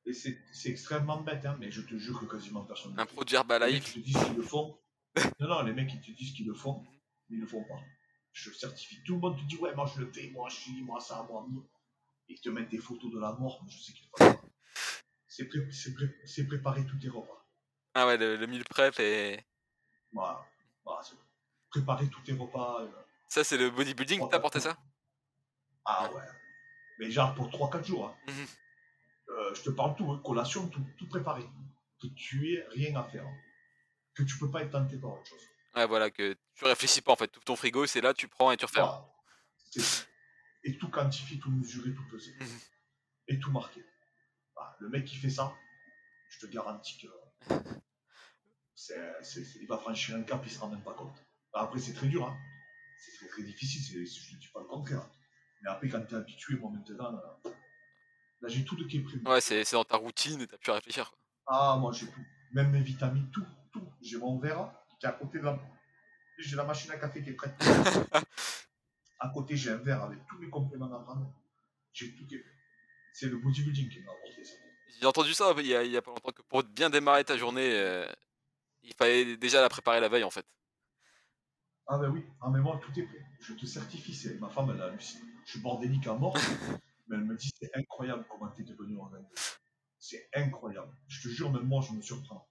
Et 0.07 0.13
c'est 0.13 0.69
extrêmement 0.69 1.21
bête, 1.21 1.45
hein, 1.45 1.57
mais 1.59 1.69
je 1.69 1.81
te 1.81 1.97
jure 1.97 2.19
que 2.21 2.25
quasiment 2.25 2.63
personne 2.63 2.93
ne 2.93 2.97
Un 2.99 3.03
le 3.03 3.07
fait. 3.09 3.13
produit 3.15 3.33
Les 3.35 3.39
mecs 3.39 3.51
Herbalife. 3.51 3.83
qui 3.93 3.99
te 4.01 4.05
disent 4.05 4.23
qu'ils 4.23 4.35
le 4.37 4.43
font. 4.43 4.79
Non, 5.39 5.47
non, 5.49 5.61
les 5.63 5.73
mecs 5.73 5.89
qui 5.89 5.99
te 5.99 6.11
disent 6.11 6.33
qu'ils 6.33 6.47
le 6.47 6.53
font, 6.53 6.85
mais 7.29 7.37
ils 7.37 7.39
le 7.41 7.47
font 7.47 7.63
pas. 7.65 7.79
Je 8.31 8.51
certifie. 8.51 9.01
Tout 9.03 9.15
le 9.15 9.19
monde 9.19 9.37
te 9.37 9.43
dit, 9.45 9.57
ouais, 9.57 9.73
moi 9.75 9.85
je 9.93 9.99
le 10.01 10.11
fais, 10.11 10.29
moi 10.29 10.47
je 10.49 10.55
suis, 10.55 10.81
moi 10.83 10.99
ça, 10.99 11.25
moi 11.29 11.45
mi. 11.49 11.59
Et 12.29 12.33
ils 12.33 12.39
te 12.41 12.49
mettent 12.49 12.69
des 12.69 12.77
photos 12.77 13.11
de 13.11 13.19
la 13.19 13.33
mort, 13.33 13.61
mais 13.65 13.71
je 13.71 13.79
sais 13.79 13.91
qu'ils 13.93 14.07
le 14.19 14.25
font 14.25 14.33
pas. 14.37 14.43
C'est 15.27 15.47
pré- 15.47 15.67
pré- 15.67 16.43
préparer 16.47 16.85
tous 16.85 16.97
tes 16.99 17.09
repas. 17.09 17.45
Ah 17.95 18.05
ouais, 18.07 18.17
le, 18.17 18.37
le 18.37 18.47
meal 18.47 18.63
prep 18.63 18.97
et. 18.99 19.39
Voilà. 20.13 20.45
Voilà, 20.85 21.01
préparer 21.69 22.07
tous 22.09 22.21
tes 22.21 22.33
repas. 22.33 22.81
euh, 22.81 22.87
Ça, 23.27 23.43
c'est 23.43 23.57
le 23.57 23.69
bodybuilding 23.71 24.21
qui 24.21 24.29
t'a 24.29 24.37
apporté 24.37 24.59
ça? 24.61 24.77
Ah 25.83 26.09
ouais. 26.13 26.21
Mais 26.99 27.09
genre 27.11 27.33
pour 27.35 27.49
3-4 27.49 27.83
jours. 27.85 28.07
hein. 28.07 28.15
Mhm. 28.31 28.45
Euh, 29.29 29.53
je 29.53 29.61
te 29.61 29.69
parle 29.69 29.95
tout, 29.95 30.09
hein, 30.11 30.21
collation, 30.23 30.67
tout, 30.69 30.81
tout 30.97 31.07
préparé. 31.07 31.43
Que 32.01 32.07
tu 32.07 32.53
aies 32.53 32.65
rien 32.69 32.95
à 32.95 33.03
faire. 33.03 33.25
Que 34.13 34.23
tu 34.23 34.37
peux 34.37 34.49
pas 34.49 34.63
être 34.63 34.71
tenté 34.71 34.97
par 34.97 35.13
autre 35.13 35.25
chose. 35.25 35.41
Ouais, 35.75 35.85
voilà, 35.85 36.09
que 36.09 36.35
tu 36.55 36.65
réfléchis 36.65 37.01
pas 37.01 37.11
en 37.11 37.15
fait. 37.15 37.27
Tout 37.27 37.41
ton 37.41 37.55
frigo, 37.55 37.85
c'est 37.85 38.01
là, 38.01 38.13
tu 38.13 38.27
prends 38.27 38.51
et 38.51 38.57
tu 38.57 38.65
refais. 38.65 38.79
Voilà. 38.79 39.07
Et 40.63 40.77
tout 40.77 40.89
quantifié, 40.89 41.39
tout 41.39 41.51
mesuré, 41.51 41.93
tout 41.93 42.07
pesé. 42.07 42.33
Mhm. 42.39 42.59
Et 43.27 43.39
tout 43.39 43.51
marqué. 43.51 43.83
Voilà, 44.55 44.75
Le 44.79 44.89
mec 44.89 45.05
qui 45.05 45.15
fait 45.15 45.29
ça, 45.29 45.53
je 46.29 46.39
te 46.39 46.45
garantis 46.47 46.97
que 46.97 47.07
il 49.61 49.67
va 49.67 49.77
franchir 49.77 50.15
un 50.15 50.23
cap, 50.23 50.41
il 50.45 50.51
se 50.51 50.59
rend 50.59 50.69
même 50.69 50.83
pas 50.83 50.93
compte. 50.93 51.23
Après, 51.53 51.79
c'est 51.79 51.93
très 51.93 52.07
dur, 52.07 52.27
hein. 52.27 52.37
c'est 52.99 53.17
très 53.17 53.27
très 53.27 53.43
difficile, 53.43 53.81
je 53.83 53.99
ne 53.99 54.39
dis 54.39 54.49
pas 54.53 54.61
le 54.61 54.67
contraire. 54.67 55.09
Mais 55.61 55.69
après, 55.69 55.89
quand 55.89 56.05
tu 56.05 56.13
es 56.13 56.17
habitué, 56.17 56.55
moi 56.55 56.71
maintenant, 56.71 57.19
euh, 57.45 57.49
là 58.41 58.49
j'ai 58.49 58.63
tout 58.63 58.75
de 58.75 58.83
qui 58.83 58.97
est 58.97 59.01
prévu. 59.01 59.23
Ouais, 59.25 59.41
c'est 59.41 59.71
dans 59.71 59.83
ta 59.83 59.97
routine 59.97 60.41
et 60.41 60.47
t'as 60.47 60.57
pu 60.57 60.71
réfléchir. 60.71 61.09
quoi. 61.09 61.19
Ah, 61.47 61.77
moi 61.79 61.91
j'ai 61.91 62.07
tout. 62.07 62.25
Même 62.51 62.71
mes 62.71 62.81
vitamines, 62.81 63.29
tout, 63.31 63.45
tout. 63.71 63.87
J'ai 64.01 64.17
mon 64.17 64.37
verre 64.39 64.71
qui 64.99 65.05
est 65.05 65.09
à 65.09 65.13
côté 65.13 65.39
de 65.39 65.43
la. 65.43 65.59
J'ai 66.37 66.55
la 66.55 66.63
machine 66.63 66.91
à 66.91 66.97
café 66.97 67.23
qui 67.23 67.29
est 67.29 67.33
prête. 67.33 67.55
à 69.19 69.29
côté, 69.29 69.55
j'ai 69.55 69.71
un 69.71 69.77
verre 69.77 70.03
avec 70.03 70.19
tous 70.27 70.37
mes 70.37 70.49
compléments 70.49 70.93
à 70.93 70.99
prendre. 70.99 71.33
J'ai 71.93 72.13
tout 72.15 72.25
qui 72.27 72.35
est. 72.35 72.45
C'est 73.13 73.27
le 73.27 73.37
bodybuilding 73.37 73.89
qui 73.89 74.01
m'a 74.01 74.11
apporté 74.11 74.43
ça. 74.43 74.53
J'ai 74.99 75.05
entendu 75.05 75.33
ça 75.33 75.53
il 75.57 75.65
y, 75.67 75.75
a, 75.75 75.83
il 75.83 75.91
y 75.91 75.97
a 75.97 76.01
pas 76.01 76.11
longtemps 76.11 76.31
que 76.31 76.41
pour 76.43 76.63
bien 76.63 76.89
démarrer 76.89 77.23
ta 77.23 77.37
journée, 77.37 77.69
euh, 77.73 78.05
il 78.83 78.93
fallait 78.93 79.37
déjà 79.37 79.61
la 79.61 79.69
préparer 79.69 79.99
la 79.99 80.09
veille 80.09 80.23
en 80.23 80.29
fait. 80.29 80.45
Ah, 81.87 81.97
ben 81.97 82.09
oui. 82.09 82.23
Ah, 82.41 82.49
mais 82.51 82.59
moi, 82.59 82.79
tout 82.83 82.99
est 82.99 83.03
prêt. 83.03 83.25
Je 83.39 83.53
te 83.53 83.65
certifie. 83.65 84.13
C'est... 84.13 84.39
Ma 84.39 84.49
femme, 84.49 84.71
elle 84.73 84.81
a 84.81 84.85
halluciné. 84.85 85.23
Je 85.45 85.51
suis 85.51 85.59
bordélique 85.59 86.05
à 86.07 86.13
mort. 86.13 86.35
mais 87.07 87.15
elle 87.17 87.23
me 87.25 87.35
dit 87.35 87.49
c'est 87.59 87.71
incroyable 87.75 88.25
comment 88.29 88.49
t'es 88.51 88.63
devenu 88.63 88.97
organisé. 88.97 89.33
C'est 89.99 90.29
incroyable. 90.35 90.95
Je 91.07 91.21
te 91.23 91.27
jure, 91.33 91.51
même 91.51 91.63
moi, 91.67 91.81
je 91.87 91.93
me 91.93 92.01
surprends. 92.01 92.47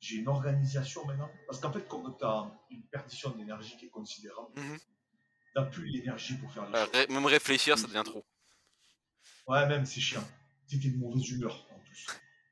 J'ai 0.00 0.16
une 0.16 0.28
organisation 0.28 1.04
maintenant. 1.06 1.30
Parce 1.46 1.60
qu'en 1.60 1.72
fait, 1.72 1.86
quand 1.88 2.10
tu 2.12 2.24
as 2.24 2.50
une 2.70 2.82
perdition 2.88 3.30
d'énergie 3.30 3.76
qui 3.76 3.86
est 3.86 3.90
considérable, 3.90 4.52
Mhm. 4.56 4.78
t'as 5.54 5.64
plus 5.66 5.86
l'énergie 5.86 6.36
pour 6.38 6.52
faire 6.52 6.66
les 6.68 6.72
Ouais, 6.72 6.86
choses. 7.06 7.08
même 7.08 7.26
réfléchir, 7.26 7.78
ça 7.78 7.86
devient 7.86 8.02
trop. 8.04 8.24
Ouais, 9.46 9.66
même, 9.68 9.86
c'est 9.86 10.00
chiant. 10.00 10.26
Tu 10.68 10.78
de 10.78 10.96
mauvaise 10.96 11.28
humeur, 11.30 11.66
en 11.70 11.78
plus. 11.80 12.06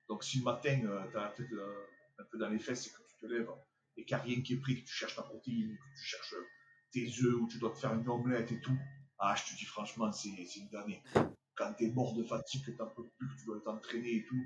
Donc, 0.08 0.22
si 0.24 0.38
le 0.38 0.44
matin, 0.44 0.80
euh, 0.84 1.06
t'as 1.12 1.22
la 1.24 1.30
tête 1.30 1.50
euh, 1.52 1.86
un 2.18 2.24
peu 2.24 2.38
dans 2.38 2.48
les 2.48 2.58
fesses 2.58 2.86
et 2.86 2.90
que 2.90 3.02
tu 3.08 3.16
te 3.16 3.26
lèves, 3.26 3.48
et 3.96 4.04
qu'il 4.04 4.16
n'y 4.16 4.20
a 4.20 4.24
rien 4.24 4.42
qui 4.42 4.54
est 4.54 4.58
pris, 4.58 4.82
que 4.82 4.86
tu 4.88 4.92
cherches 4.94 5.16
ta 5.16 5.22
protéine, 5.22 5.76
que 5.76 5.98
tu 6.00 6.04
cherches 6.04 6.34
euh, 6.34 6.46
tes 6.92 7.06
œufs, 7.22 7.34
ou 7.40 7.48
tu 7.48 7.58
dois 7.58 7.70
te 7.72 7.78
faire 7.78 7.94
une 7.94 8.08
omelette 8.08 8.52
et 8.52 8.60
tout, 8.60 8.76
ah, 9.20 9.34
je 9.36 9.52
te 9.52 9.58
dis 9.58 9.64
franchement, 9.64 10.10
c'est 10.12 10.28
une 10.28 10.68
damnée. 10.70 11.02
Quand 11.54 11.74
t'es 11.74 11.90
mort 11.90 12.14
de 12.14 12.24
fatigue, 12.24 12.64
que 12.64 12.70
t'en 12.72 12.88
peux 12.88 13.06
plus, 13.06 13.28
que 13.28 13.38
tu 13.38 13.44
dois 13.44 13.60
t'entraîner 13.60 14.16
et 14.16 14.24
tout, 14.24 14.42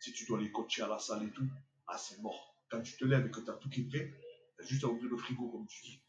si 0.00 0.12
tu 0.12 0.24
dois 0.26 0.40
les 0.40 0.50
coacher 0.52 0.82
à 0.82 0.88
la 0.88 0.98
salle 0.98 1.24
et 1.24 1.30
tout, 1.30 1.48
ah, 1.88 1.98
c'est 1.98 2.20
mort. 2.20 2.56
Quand 2.70 2.80
tu 2.82 2.96
te 2.96 3.04
lèves 3.04 3.26
et 3.26 3.30
que 3.30 3.40
t'as 3.40 3.54
tout 3.54 3.68
qui 3.68 3.82
est 3.82 3.88
prêt, 3.88 4.14
t'as 4.56 4.64
juste 4.64 4.84
à 4.84 4.86
ouvrir 4.86 5.10
le 5.10 5.16
frigo, 5.16 5.50
comme 5.50 5.66
tu 5.66 5.82
dis, 5.82 6.02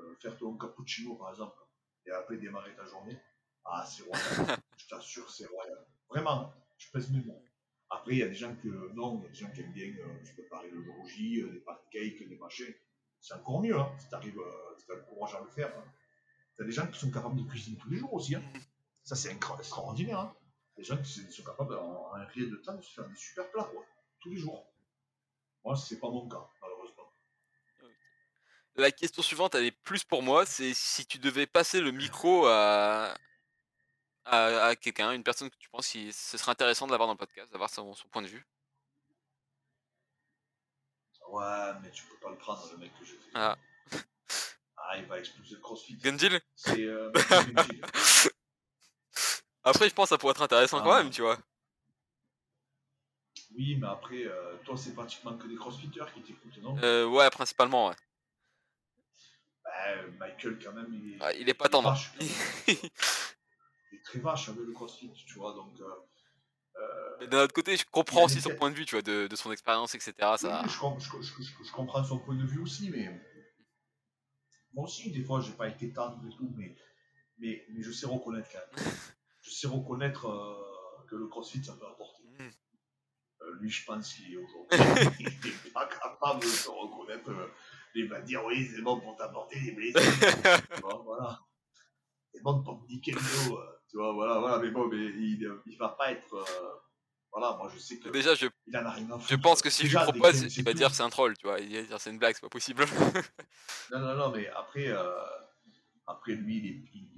euh, 0.00 0.14
faire 0.20 0.36
ton 0.38 0.56
cappuccino, 0.56 1.14
par 1.16 1.30
exemple, 1.30 1.58
et 2.06 2.10
après 2.10 2.38
démarrer 2.38 2.74
ta 2.74 2.86
journée, 2.86 3.18
ah, 3.64 3.84
c'est 3.86 4.02
royal. 4.04 4.58
je 4.78 4.88
t'assure, 4.88 5.30
c'est 5.30 5.46
royal. 5.46 5.86
Vraiment, 6.08 6.52
je 6.78 6.90
pèse 6.90 7.10
mes 7.10 7.22
mots. 7.22 7.44
Après, 7.90 8.12
il 8.12 8.18
y 8.18 8.22
a 8.22 8.28
des 8.28 8.34
gens 8.34 8.54
que 8.56 8.92
non, 8.94 9.18
il 9.18 9.24
y 9.24 9.26
a 9.26 9.28
des 9.30 9.34
gens 9.34 9.50
qui 9.50 9.60
aiment 9.60 9.72
bien 9.72 9.92
euh, 9.98 10.24
se 10.24 10.32
préparer 10.32 10.70
le 10.70 10.82
jour 10.82 11.06
J, 11.06 11.42
euh, 11.42 11.52
des 11.52 11.60
pancakes, 11.60 12.28
des 12.28 12.36
machins. 12.36 12.74
C'est 13.20 13.34
encore 13.34 13.60
mieux, 13.60 13.76
hein, 13.76 13.94
si 13.98 14.08
t'arrives, 14.08 14.38
euh, 14.38 14.76
si 14.78 14.86
t'as 14.86 14.94
le 14.94 15.02
courage 15.02 15.34
à 15.34 15.40
le 15.40 15.48
faire. 15.48 15.76
Hein. 15.76 15.84
T'as 16.58 16.64
des 16.64 16.72
gens 16.72 16.86
qui 16.88 16.98
sont 16.98 17.10
capables 17.10 17.36
de 17.36 17.48
cuisiner 17.48 17.78
tous 17.78 17.88
les 17.88 17.98
jours 17.98 18.12
aussi. 18.12 18.34
Hein. 18.34 18.42
Ça, 19.04 19.14
c'est 19.14 19.30
extraordinaire. 19.32 20.18
Hein. 20.18 20.36
Des 20.76 20.82
gens 20.84 20.96
qui 21.00 21.08
sont- 21.32 21.42
capables, 21.44 21.74
en 21.76 22.12
un 22.14 22.24
rien 22.24 22.46
de 22.48 22.56
temps, 22.56 22.74
de 22.74 22.82
se 22.82 22.90
faire 22.90 23.08
des 23.08 23.16
super 23.16 23.48
plats, 23.50 23.64
quoi. 23.64 23.84
Tous 24.20 24.30
les 24.30 24.36
jours. 24.36 24.66
Moi, 25.64 25.76
c'est 25.76 25.98
pas 26.00 26.08
mon 26.10 26.28
cas, 26.28 26.46
malheureusement. 26.60 27.12
La 28.74 28.90
question 28.92 29.22
suivante, 29.22 29.54
elle 29.54 29.64
est 29.66 29.70
plus 29.82 30.04
pour 30.04 30.22
moi, 30.22 30.46
c'est 30.46 30.72
si 30.74 31.06
tu 31.06 31.18
devais 31.18 31.46
passer 31.46 31.80
le 31.80 31.90
micro 31.90 32.46
à, 32.46 33.14
à, 34.24 34.66
à 34.66 34.76
quelqu'un, 34.76 35.12
une 35.12 35.24
personne 35.24 35.50
que 35.50 35.56
tu 35.58 35.68
penses 35.68 35.88
qui 35.88 36.12
ce 36.12 36.38
serait 36.38 36.52
intéressant 36.52 36.86
de 36.86 36.92
l'avoir 36.92 37.08
dans 37.08 37.14
le 37.14 37.18
podcast, 37.18 37.50
d'avoir 37.50 37.70
son, 37.70 37.92
son 37.94 38.08
point 38.08 38.22
de 38.22 38.28
vue. 38.28 38.46
Ouais, 41.28 41.72
mais 41.82 41.90
tu 41.90 42.04
peux 42.04 42.16
pas 42.18 42.30
le 42.30 42.38
prendre, 42.38 42.70
le 42.72 42.78
mec 42.78 42.92
que 42.98 43.04
j'ai 43.04 43.16
fait. 43.16 43.30
Ah. 43.34 43.56
Ah, 44.90 44.96
il 44.98 45.06
va 45.06 45.18
exploser 45.18 45.54
le 45.56 45.60
crossfit. 45.60 45.96
Gundil 45.98 46.40
C'est 46.56 46.82
euh. 46.84 47.12
Après, 49.64 49.88
je 49.88 49.94
pense 49.94 50.06
que 50.06 50.08
ça 50.10 50.18
pourrait 50.18 50.30
être 50.30 50.40
intéressant 50.42 50.78
Ah, 50.80 50.82
quand 50.84 50.96
même, 50.96 51.10
tu 51.10 51.20
vois. 51.20 51.38
Oui, 53.54 53.76
mais 53.76 53.86
après, 53.86 54.24
euh, 54.24 54.56
toi, 54.64 54.76
c'est 54.76 54.94
pratiquement 54.94 55.36
que 55.36 55.46
des 55.46 55.56
crossfitters 55.56 56.04
qui 56.14 56.22
t'écoutent, 56.22 56.56
non? 56.62 56.76
Euh, 56.82 57.04
ouais, 57.06 57.28
principalement, 57.30 57.88
ouais. 57.88 57.94
Bah, 59.64 59.70
Michael, 60.20 60.58
quand 60.62 60.72
même, 60.72 60.92
il 60.94 61.14
est, 61.14 61.18
Ah, 61.20 61.32
il 61.34 61.48
est 61.48 61.54
pas 61.54 61.68
tendre. 61.68 61.92
même. 61.92 61.98
il 62.68 62.74
est 63.98 64.02
très 64.04 64.20
vache 64.20 64.48
avec 64.48 64.60
le 64.62 64.72
crossfit, 64.72 65.10
tu 65.26 65.34
vois, 65.34 65.52
donc... 65.54 65.78
euh, 65.80 65.84
euh, 66.80 67.26
d'un 67.26 67.42
autre 67.42 67.52
côté, 67.54 67.76
je 67.76 67.84
comprends 67.90 68.24
aussi 68.24 68.40
son 68.40 68.54
point 68.54 68.70
de 68.70 68.76
vue, 68.76 68.86
tu 68.86 68.94
vois, 68.94 69.02
de, 69.02 69.26
de 69.26 69.36
son 69.36 69.52
expérience, 69.52 69.94
etc. 69.94 70.14
Ça... 70.38 70.62
oui, 70.64 70.70
je, 70.70 70.78
com- 70.78 70.98
je- 70.98 71.10
je- 71.22 71.42
je- 71.42 71.64
je 71.64 71.72
comprends 71.72 72.02
son 72.04 72.20
point 72.20 72.36
de 72.36 72.46
vue 72.46 72.60
aussi, 72.60 72.88
mais... 72.90 73.20
Moi 74.74 74.84
aussi, 74.84 75.10
des 75.10 75.22
fois, 75.22 75.40
j'ai 75.40 75.52
pas 75.52 75.68
été 75.68 75.92
tendre 75.92 76.20
et 76.26 76.36
tout, 76.36 76.52
mais, 76.56 76.74
mais, 77.38 77.64
mais 77.70 77.82
je 77.82 77.90
sais 77.92 78.06
reconnaître 78.06 78.48
quand 78.52 78.76
même. 78.82 78.86
Je 79.42 79.50
sais 79.54 79.68
reconnaître 79.68 80.26
euh, 80.26 81.06
que 81.08 81.16
le 81.16 81.26
crossfit, 81.26 81.64
ça 81.64 81.72
peut 81.74 81.86
apporter. 81.86 82.22
Mm. 82.38 82.50
Euh, 83.40 83.54
lui, 83.60 83.70
je 83.70 83.82
pense 83.86 84.12
qu'il 84.12 84.34
est 84.34 84.36
aujourd'hui. 84.36 84.78
il 85.20 85.26
n'est 85.46 85.70
pas 85.72 85.86
capable 85.86 86.42
de 86.42 86.46
se 86.46 86.68
reconnaître. 86.68 87.30
euh, 87.30 87.48
il 87.94 88.08
va 88.08 88.20
dire 88.20 88.44
oui, 88.44 88.66
c'est 88.66 88.82
bon 88.82 89.00
pour 89.00 89.16
t'apporter 89.16 89.58
des 89.60 89.72
blessures. 89.72 90.02
voilà. 91.04 91.40
C'est 92.34 92.42
bon 92.42 92.62
pour 92.62 92.84
te 92.84 92.92
niquer 92.92 93.12
le 93.12 93.20
dos. 93.48 93.56
euh, 93.58 93.80
tu 93.88 93.96
vois, 93.96 94.12
voilà, 94.12 94.38
voilà. 94.38 94.58
Mais 94.58 94.70
bon, 94.70 94.86
mais 94.88 94.98
il, 94.98 95.50
il 95.64 95.78
va 95.78 95.88
pas 95.90 96.12
être. 96.12 96.44
voilà, 97.32 97.56
moi, 97.56 97.70
je 97.72 97.78
sais 97.78 97.98
que. 97.98 98.10
Déjà, 98.10 98.34
je 98.34 98.48
il 98.68 98.76
en 98.76 98.84
a 98.86 98.90
rien 98.90 99.06
à 99.10 99.18
foutre. 99.18 99.28
Je 99.28 99.36
pense 99.36 99.62
que 99.62 99.70
si 99.70 99.86
je 99.86 99.96
lui 99.98 100.04
propose, 100.04 100.34
c'est 100.36 100.56
il 100.56 100.64
va 100.64 100.72
dire 100.74 100.94
c'est 100.94 101.02
un 101.02 101.10
troll, 101.10 101.36
tu 101.36 101.46
vois. 101.46 101.58
Il 101.60 101.74
va 101.74 101.82
dire 101.82 102.00
c'est 102.00 102.10
une 102.10 102.18
blague, 102.18 102.34
c'est 102.34 102.40
pas 102.42 102.48
possible. 102.48 102.84
Non, 103.90 104.00
non, 104.00 104.14
non, 104.14 104.30
mais 104.30 104.46
après, 104.48 104.88
euh, 104.88 105.14
après 106.06 106.34
lui, 106.34 106.58
il, 106.58 106.66
est- 106.66 106.84
il, 106.94 107.08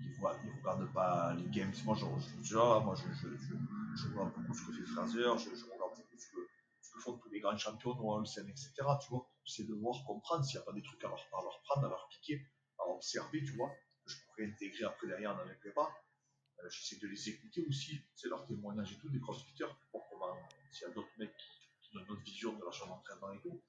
il 0.00 0.14
voit- 0.18 0.38
il 0.44 0.50
regarde 0.60 0.90
pas 0.92 1.34
les 1.34 1.48
games. 1.50 1.72
Moi, 1.84 1.96
je, 1.98 2.04
je, 2.42 2.56
moi, 2.56 2.94
je, 2.96 3.02
je, 3.14 3.28
je, 3.36 3.54
je 3.96 4.08
regarde 4.12 4.32
beaucoup 4.34 4.54
ce 4.54 4.66
que 4.66 4.72
fait 4.72 4.86
Fraser, 4.86 5.18
je, 5.38 5.54
je 5.54 5.64
regarde 5.64 5.92
beaucoup 5.96 6.16
ce 6.18 6.28
que, 6.30 6.40
ce 6.80 6.92
que 6.94 7.00
font 7.00 7.18
tous 7.18 7.28
les 7.30 7.40
grands 7.40 7.56
champions, 7.58 7.96
Olsen, 8.00 8.48
etc. 8.48 8.72
Tu 9.02 9.08
vois, 9.10 9.28
j'essaie 9.44 9.68
de 9.68 9.74
voir, 9.74 10.02
comprendre 10.06 10.44
s'il 10.44 10.56
n'y 10.58 10.62
a 10.62 10.64
pas 10.66 10.72
des 10.72 10.82
trucs 10.82 11.04
à 11.04 11.08
leur, 11.08 11.18
à 11.18 11.42
leur 11.42 11.60
prendre, 11.64 11.86
à 11.86 11.90
leur 11.90 12.08
piquer, 12.08 12.40
à 12.78 12.88
observer, 12.88 13.44
tu 13.44 13.52
vois, 13.52 13.70
que 14.04 14.10
je 14.10 14.16
pourrais 14.26 14.46
intégrer 14.46 14.84
après 14.84 15.06
derrière 15.06 15.36
dans 15.36 15.44
mes 15.44 15.54
prépas. 15.54 15.90
Euh, 16.64 16.70
j'essaie 16.70 16.96
de 16.96 17.06
les 17.08 17.28
écouter 17.28 17.64
aussi, 17.68 18.00
c'est 18.14 18.28
leur 18.28 18.46
témoignage 18.46 18.92
et 18.92 18.96
tout, 18.96 19.08
des 19.08 19.20
crossfitters, 19.20 19.66
pour 19.90 20.08
comment, 20.08 20.36
s'il 20.70 20.88
y 20.88 20.90
a 20.90 20.94
d'autres 20.94 21.12
mecs 21.18 21.36
qui, 21.36 21.90
qui 21.90 21.96
ont 21.96 22.00
une 22.00 22.10
autre 22.10 22.22
vision 22.22 22.52
de 22.58 22.64
la 22.64 22.70
chambre 22.72 22.96
d'entraînement 22.96 23.32
et 23.32 23.40
tout. 23.40 23.62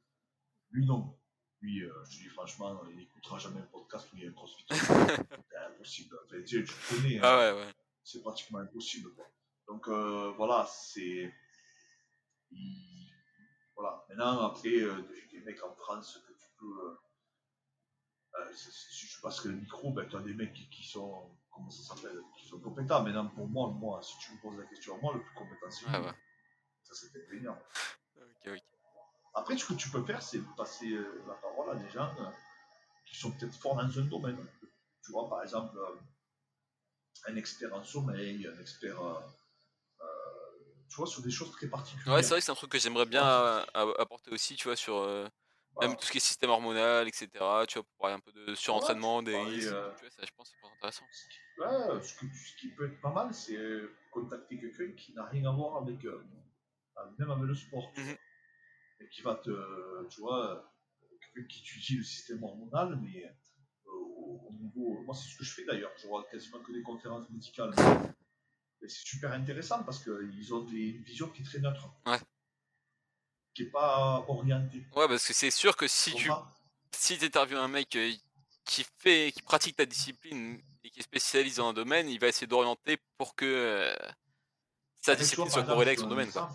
Lui, 0.71 0.85
non. 0.85 1.17
Lui, 1.61 1.83
euh, 1.83 1.91
je 2.05 2.17
te 2.17 2.23
dis 2.23 2.29
franchement, 2.29 2.81
il 2.89 2.97
n'écoutera 2.97 3.37
jamais 3.39 3.59
un 3.61 3.65
podcast 3.65 4.07
où 4.13 4.17
il 4.17 4.23
y 4.23 4.27
a 4.27 4.29
un 4.29 4.33
crossfitter. 4.33 4.75
c'est 5.49 5.57
impossible. 5.57 6.17
Enfin, 6.25 6.41
tu 6.43 6.63
tu 6.65 6.73
connais, 6.89 7.17
hein, 7.17 7.21
ah 7.23 7.37
ouais, 7.37 7.59
ouais. 7.61 7.71
c'est 8.03 8.21
pratiquement 8.21 8.59
impossible. 8.59 9.13
Quoi. 9.15 9.25
Donc 9.67 9.87
euh, 9.87 10.33
voilà, 10.37 10.65
c'est. 10.69 11.33
il- 12.51 13.11
Voilà. 13.75 14.05
Maintenant, 14.09 14.41
après, 14.41 14.69
euh, 14.81 15.01
des, 15.31 15.39
mecs 15.41 15.63
en 15.63 15.73
France 15.75 16.17
que 16.27 16.33
tu 16.33 16.49
peux. 16.59 16.97
si 18.53 19.07
je 19.07 19.21
passe 19.21 19.45
le 19.45 19.53
micro, 19.53 19.91
ben, 19.91 20.07
tu 20.07 20.15
as 20.15 20.21
des 20.21 20.33
mecs 20.33 20.53
qui, 20.53 20.69
qui 20.69 20.83
sont. 20.83 21.31
Comment 21.55 21.69
ça 21.69 21.95
s'appelle 21.95 22.21
Qui 22.37 22.47
sont 22.47 22.59
compétents. 22.59 23.01
Maintenant, 23.01 23.27
pour 23.29 23.47
moi, 23.47 23.69
moi, 23.69 24.01
si 24.03 24.17
tu 24.19 24.33
me 24.33 24.41
poses 24.41 24.57
la 24.57 24.65
question 24.65 24.95
à 24.95 24.97
moi, 24.99 25.13
le 25.13 25.21
plus 25.21 25.33
compétent, 25.33 25.71
c'est 25.71 25.85
ouais. 25.85 26.13
Ça, 26.83 26.93
c'est 26.93 27.17
indéniable. 27.17 27.61
Ok, 28.17 28.47
ok. 28.47 28.63
Après, 29.33 29.57
ce 29.57 29.65
que 29.65 29.73
tu 29.73 29.89
peux 29.89 30.03
faire, 30.03 30.21
c'est 30.21 30.41
passer 30.55 30.91
euh, 30.91 31.23
la 31.27 31.33
parole 31.35 31.69
à 31.71 31.75
des 31.75 31.89
gens 31.89 32.09
euh, 32.19 32.29
qui 33.05 33.17
sont 33.17 33.31
peut-être 33.31 33.55
forts 33.55 33.75
dans 33.75 33.99
un 33.99 34.03
domaine. 34.03 34.37
Tu 35.03 35.11
vois, 35.11 35.29
par 35.29 35.43
exemple, 35.43 35.77
euh, 35.77 35.95
un 37.27 37.35
expert 37.35 37.73
en 37.73 37.83
sommeil, 37.83 38.47
un 38.47 38.59
expert, 38.59 39.01
euh, 39.01 39.19
tu 40.89 40.95
vois, 40.97 41.07
sur 41.07 41.21
des 41.21 41.31
choses 41.31 41.51
très 41.51 41.67
particulières. 41.67 42.15
Ouais, 42.15 42.23
c'est 42.23 42.29
vrai 42.29 42.39
que 42.39 42.45
c'est 42.45 42.51
un 42.51 42.55
truc 42.55 42.71
que 42.71 42.79
j'aimerais 42.79 43.05
bien 43.05 43.65
apporter 43.73 44.31
aussi, 44.31 44.55
tu 44.55 44.67
vois, 44.67 44.75
sur 44.75 44.97
euh. 44.97 45.27
Même 45.81 45.95
tout 45.97 46.05
ce 46.05 46.11
qui 46.11 46.17
est 46.17 46.21
système 46.21 46.49
hormonal, 46.49 47.07
etc. 47.07 47.27
Tu 47.67 47.73
vois, 47.79 47.83
pour 47.83 47.97
parler 47.99 48.15
un 48.15 48.19
peu 48.19 48.31
de 48.31 48.55
surentraînement, 48.55 49.21
des 49.23 49.35
risques. 49.37 49.67
euh, 49.71 49.91
Tu 49.95 50.01
vois, 50.01 50.09
ça, 50.11 50.23
je 50.25 50.31
pense, 50.35 50.49
que 50.49 50.55
c'est 50.55 50.61
pas 50.61 50.73
intéressant. 50.73 51.05
Ce 51.11 51.27
qui, 51.27 51.39
ouais, 51.57 52.03
ce, 52.03 52.13
que- 52.15 52.33
ce 52.33 52.55
qui 52.57 52.69
peut 52.69 52.87
être 52.91 53.01
pas 53.01 53.11
mal, 53.13 53.33
c'est 53.33 53.55
euh, 53.57 53.95
contacter 54.11 54.59
quelqu'un 54.59 54.91
qui 54.95 55.13
n'a 55.13 55.25
rien 55.25 55.45
à 55.49 55.51
voir 55.53 55.81
avec, 55.81 56.03
euh, 56.05 56.23
même 57.17 57.31
avec 57.31 57.43
le 57.45 57.55
sport. 57.55 57.91
tu 57.93 58.01
Mhm. 58.01 58.07
vois. 58.07 58.17
Et 59.01 59.09
qui 59.09 59.21
va 59.23 59.35
te, 59.35 60.07
tu 60.09 60.21
vois, 60.21 60.73
quelqu'un 61.33 61.47
qui 61.47 61.59
étudie 61.61 61.97
le 61.97 62.03
système 62.03 62.41
hormonal, 62.43 62.97
mais 63.01 63.25
euh, 63.25 63.91
au, 63.91 64.47
au 64.49 64.53
niveau. 64.53 65.01
Moi, 65.03 65.13
c'est 65.15 65.29
ce 65.29 65.37
que 65.37 65.43
je 65.43 65.53
fais 65.53 65.65
d'ailleurs. 65.65 65.91
Je 65.97 66.07
vois 66.07 66.23
quasiment 66.31 66.59
que 66.63 66.71
des 66.71 66.81
conférences 66.81 67.29
médicales. 67.29 67.73
Et 68.81 68.87
c'est 68.87 69.05
super 69.07 69.31
intéressant 69.33 69.83
parce 69.83 70.01
qu'ils 70.03 70.53
ont 70.53 70.63
des, 70.63 70.89
une 70.89 71.03
vision 71.03 71.29
qui 71.29 71.41
est 71.41 71.45
très 71.45 71.59
neutre. 71.59 71.89
Ouais. 72.05 72.19
Qui 73.55 73.63
n'est 73.63 73.69
pas 73.69 74.23
orientée. 74.27 74.85
Ouais, 74.95 75.07
parce 75.07 75.25
que 75.25 75.33
c'est 75.33 75.51
sûr 75.51 75.75
que 75.77 75.87
si 75.87 76.13
tu 76.13 76.29
si 76.91 77.17
interviews 77.21 77.57
un 77.57 77.67
mec 77.67 77.95
euh, 77.95 78.11
qui 78.65 78.85
fait, 78.99 79.31
qui 79.31 79.41
pratique 79.41 79.75
ta 79.77 79.85
discipline 79.85 80.61
et 80.83 80.89
qui 80.89 80.99
est 80.99 81.03
spécialisé 81.03 81.57
dans 81.61 81.69
un 81.69 81.73
domaine, 81.73 82.09
il 82.09 82.19
va 82.19 82.27
essayer 82.27 82.47
d'orienter 82.47 82.97
pour 83.17 83.35
que 83.35 83.45
euh, 83.45 83.95
sa 85.01 85.15
discipline 85.15 85.49
soit 85.49 85.63
corrélée 85.63 85.91
avec 85.91 85.99
son 85.99 86.07
domaine. 86.07 86.31
Quoi. 86.31 86.49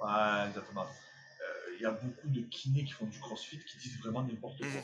Ouais, 0.00 0.48
exactement. 0.48 0.84
Euh, 0.84 1.74
Il 1.76 1.82
y 1.82 1.86
a 1.86 1.92
beaucoup 1.92 2.28
de 2.28 2.42
kinés 2.42 2.84
qui 2.84 2.92
font 2.92 3.06
du 3.06 3.18
crossfit 3.18 3.58
qui 3.64 3.78
disent 3.78 3.98
vraiment 4.00 4.22
n'importe 4.22 4.58
quoi. 4.58 4.68
Mhm. 4.68 4.82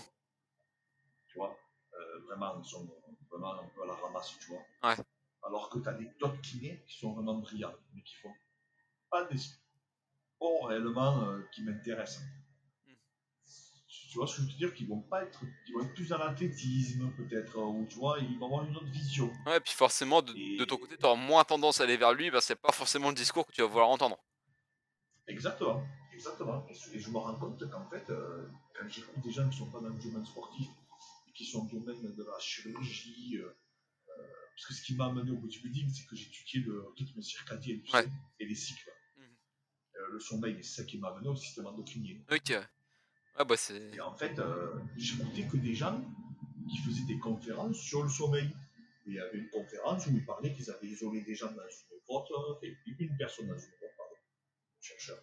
Tu 1.28 1.38
vois 1.38 1.58
Euh, 1.94 2.20
Vraiment, 2.26 2.60
ils 2.62 2.68
sont 2.68 2.88
vraiment 3.30 3.54
un 3.60 3.68
peu 3.74 3.82
à 3.82 3.86
la 3.86 3.94
ramasse, 3.94 4.34
tu 4.40 4.48
vois. 4.52 4.64
Ouais. 4.82 4.96
Alors 5.42 5.68
que 5.70 5.78
tu 5.80 5.88
as 5.88 5.92
d'autres 5.92 6.40
kinés 6.40 6.82
qui 6.86 6.98
sont 6.98 7.12
vraiment 7.12 7.34
brillants, 7.34 7.74
mais 7.94 8.02
qui 8.02 8.14
font 8.16 8.34
pas 9.10 9.24
des 9.24 9.38
sports 10.38 10.68
réellement 10.68 11.24
euh, 11.24 11.42
qui 11.52 11.62
m'intéressent. 11.62 12.22
Mhm. 12.86 12.94
Tu 14.10 14.18
vois 14.18 14.26
ce 14.26 14.36
que 14.36 14.42
je 14.42 14.46
veux 14.46 14.52
te 14.52 14.58
dire? 14.58 14.74
Qu'ils 14.74 14.88
vont 14.88 15.02
pas 15.02 15.22
être, 15.24 15.40
ils 15.66 15.74
vont 15.74 15.84
être 15.84 15.94
plus 15.94 16.08
dans 16.08 16.18
l'athlétisme 16.18 17.10
peut-être, 17.16 17.58
ou 17.58 17.86
tu 17.90 17.98
vois, 17.98 18.18
ils 18.20 18.38
vont 18.38 18.46
avoir 18.46 18.64
une 18.64 18.76
autre 18.76 18.90
vision. 18.90 19.30
Ouais, 19.46 19.60
puis 19.60 19.74
forcément, 19.74 20.22
de, 20.22 20.32
de 20.32 20.64
ton 20.64 20.76
côté, 20.76 20.96
tu 20.96 21.04
auras 21.04 21.16
moins 21.16 21.44
tendance 21.44 21.80
à 21.80 21.84
aller 21.84 21.96
vers 21.96 22.14
lui, 22.14 22.30
parce 22.30 22.44
que 22.44 22.48
c'est 22.48 22.60
pas 22.60 22.72
forcément 22.72 23.08
le 23.08 23.14
discours 23.14 23.46
que 23.46 23.52
tu 23.52 23.60
vas 23.60 23.66
vouloir 23.66 23.88
entendre. 23.88 24.18
Exactement, 25.26 25.84
exactement. 26.14 26.66
Et 26.70 26.98
je, 26.98 27.10
me 27.10 27.18
rends 27.18 27.34
compte 27.34 27.68
qu'en 27.70 27.86
fait, 27.90 28.08
euh, 28.08 28.48
quand 28.74 28.88
j'écoute 28.88 29.20
des 29.22 29.30
gens 29.30 29.46
qui 29.50 29.58
sont 29.58 29.70
pas 29.70 29.80
dans 29.80 29.90
le 29.90 29.98
domaine 30.02 30.24
sportif, 30.24 30.68
et 31.28 31.32
qui 31.32 31.44
sont 31.44 31.64
dans 31.64 31.74
le 31.74 31.80
domaine 31.80 32.14
de 32.16 32.24
la 32.24 32.38
chirurgie, 32.38 33.36
euh, 33.36 33.46
euh, 33.46 34.22
parce 34.54 34.66
que 34.68 34.74
ce 34.74 34.82
qui 34.82 34.94
m'a 34.94 35.06
amené 35.06 35.30
au 35.30 35.36
bodybuilding, 35.36 35.90
c'est 35.90 36.06
que 36.06 36.16
j'ai 36.16 36.28
étudié 36.28 36.60
le 36.60 36.86
rythme 36.96 37.20
circadien 37.20 37.76
Ouais. 37.92 38.08
et 38.40 38.46
les 38.46 38.54
cycles. 38.54 38.90
Le 40.10 40.20
sommeil, 40.20 40.56
et 40.58 40.62
c'est 40.62 40.82
ça 40.82 40.84
qui 40.84 40.98
m'a 40.98 41.08
amené 41.08 41.28
au 41.28 41.36
système 41.36 41.66
endocrinien. 41.66 42.18
Ok. 42.30 42.50
Ouais, 42.50 43.44
bah 43.44 43.56
c'est. 43.56 43.94
Et 43.94 44.00
en 44.00 44.14
fait, 44.14 44.38
euh, 44.38 44.74
j'écoutais 44.96 45.46
que 45.46 45.56
des 45.58 45.74
gens 45.74 46.02
qui 46.68 46.78
faisaient 46.78 47.06
des 47.06 47.18
conférences 47.18 47.78
sur 47.78 48.02
le 48.02 48.08
sommeil. 48.08 48.46
Et 49.06 49.10
il 49.10 49.14
y 49.14 49.20
avait 49.20 49.38
une 49.38 49.48
conférence 49.50 50.06
où 50.06 50.10
ils 50.10 50.24
parlaient 50.24 50.52
qu'ils 50.52 50.70
avaient 50.70 50.86
isolé 50.88 51.22
des 51.22 51.34
gens 51.34 51.50
dans 51.52 51.62
une 51.62 51.98
grotte, 52.06 52.30
euh, 52.62 52.68
une 52.98 53.16
personne 53.16 53.46
dans 53.48 53.56
une 53.56 53.70
grotte, 53.78 53.96
pardon, 53.96 54.14
chercheur. 54.80 55.18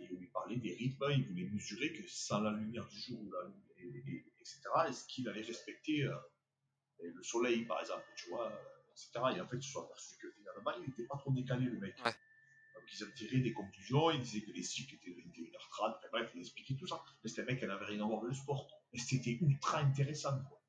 Et 0.00 0.08
où 0.12 0.18
ils 0.20 0.30
parlaient 0.30 0.56
des 0.56 0.74
rythmes, 0.74 1.04
ils 1.10 1.26
voulaient 1.28 1.48
mesurer 1.50 1.92
que 1.92 2.06
sans 2.06 2.40
la 2.40 2.50
lumière 2.52 2.86
du 2.88 2.98
jour, 3.00 3.20
ou 3.20 3.30
la 3.32 3.42
lumière, 3.44 3.64
et, 4.04 4.10
et- 4.10 4.32
etc., 4.40 4.60
est-ce 4.88 5.06
qu'il 5.06 5.28
allait 5.28 5.42
respecter 5.42 6.02
euh, 6.04 6.14
le 7.02 7.22
soleil, 7.22 7.64
par 7.64 7.80
exemple, 7.80 8.04
tu 8.16 8.28
vois, 8.30 8.52
etc. 8.92 9.10
Et 9.36 9.40
en 9.40 9.46
fait, 9.48 9.56
ils 9.56 9.62
se 9.62 9.72
sont 9.72 9.84
aperçus 9.84 10.16
que 10.20 10.30
finalement, 10.32 10.72
il 10.82 10.88
n'était 10.88 11.04
pas 11.04 11.16
trop 11.16 11.32
décalé, 11.32 11.66
le 11.66 11.78
mec. 11.78 11.94
Ouais. 12.04 12.12
Donc, 12.88 13.00
ils 13.00 13.04
ont 13.04 13.10
tiré 13.14 13.40
des 13.40 13.52
conclusions, 13.52 14.10
ils 14.10 14.20
disaient 14.20 14.42
que 14.42 14.50
les 14.52 14.62
cycles 14.62 14.94
étaient 14.94 15.10
de 15.10 15.16
21h30, 15.20 15.96
enfin, 15.98 16.08
bref, 16.12 16.30
ils 16.34 16.40
expliquaient 16.40 16.76
tout 16.76 16.86
ça. 16.86 17.02
Mais 17.22 17.28
c'était 17.28 17.42
un 17.42 17.44
mec 17.46 17.60
qui 17.60 17.66
n'avait 17.66 17.84
rien 17.84 18.02
à 18.02 18.06
voir 18.06 18.20
avec 18.20 18.30
le 18.30 18.34
sport. 18.34 18.66
Mais 18.92 18.98
c'était 18.98 19.32
ultra 19.40 19.78
intéressant, 19.80 20.42
quoi. 20.48 20.62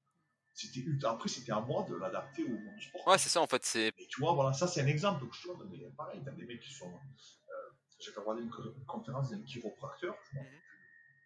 C'était 0.53 0.81
ultra... 0.81 1.11
Après, 1.13 1.29
c'était 1.29 1.51
à 1.53 1.61
moi 1.61 1.83
de 1.87 1.95
l'adapter 1.95 2.43
au 2.43 2.49
monde 2.49 2.75
du 2.75 2.81
sport. 2.83 3.07
Ouais, 3.07 3.17
c'est 3.17 3.29
ça 3.29 3.41
en 3.41 3.47
fait. 3.47 3.63
C'est. 3.63 3.93
Mais 3.97 4.05
tu 4.07 4.19
vois, 4.19 4.33
voilà, 4.33 4.51
ça 4.51 4.67
c'est 4.67 4.81
un 4.81 4.87
exemple 4.87 5.25
que 5.29 5.33
je 5.35 5.47
donne. 5.47 5.69
Mais 5.71 5.89
pareil, 5.95 6.21
t'as 6.25 6.31
des 6.31 6.45
mecs 6.45 6.59
qui 6.61 6.73
sont. 6.73 6.91
Euh, 6.93 7.51
J'ai 7.99 8.11
fait 8.11 8.19
regarder 8.19 8.41
une 8.41 8.49
co- 8.49 8.73
conférence 8.85 9.29
d'un 9.29 9.41
chiropracteur, 9.43 10.15
je 10.33 10.39
Mhm. 10.39 10.45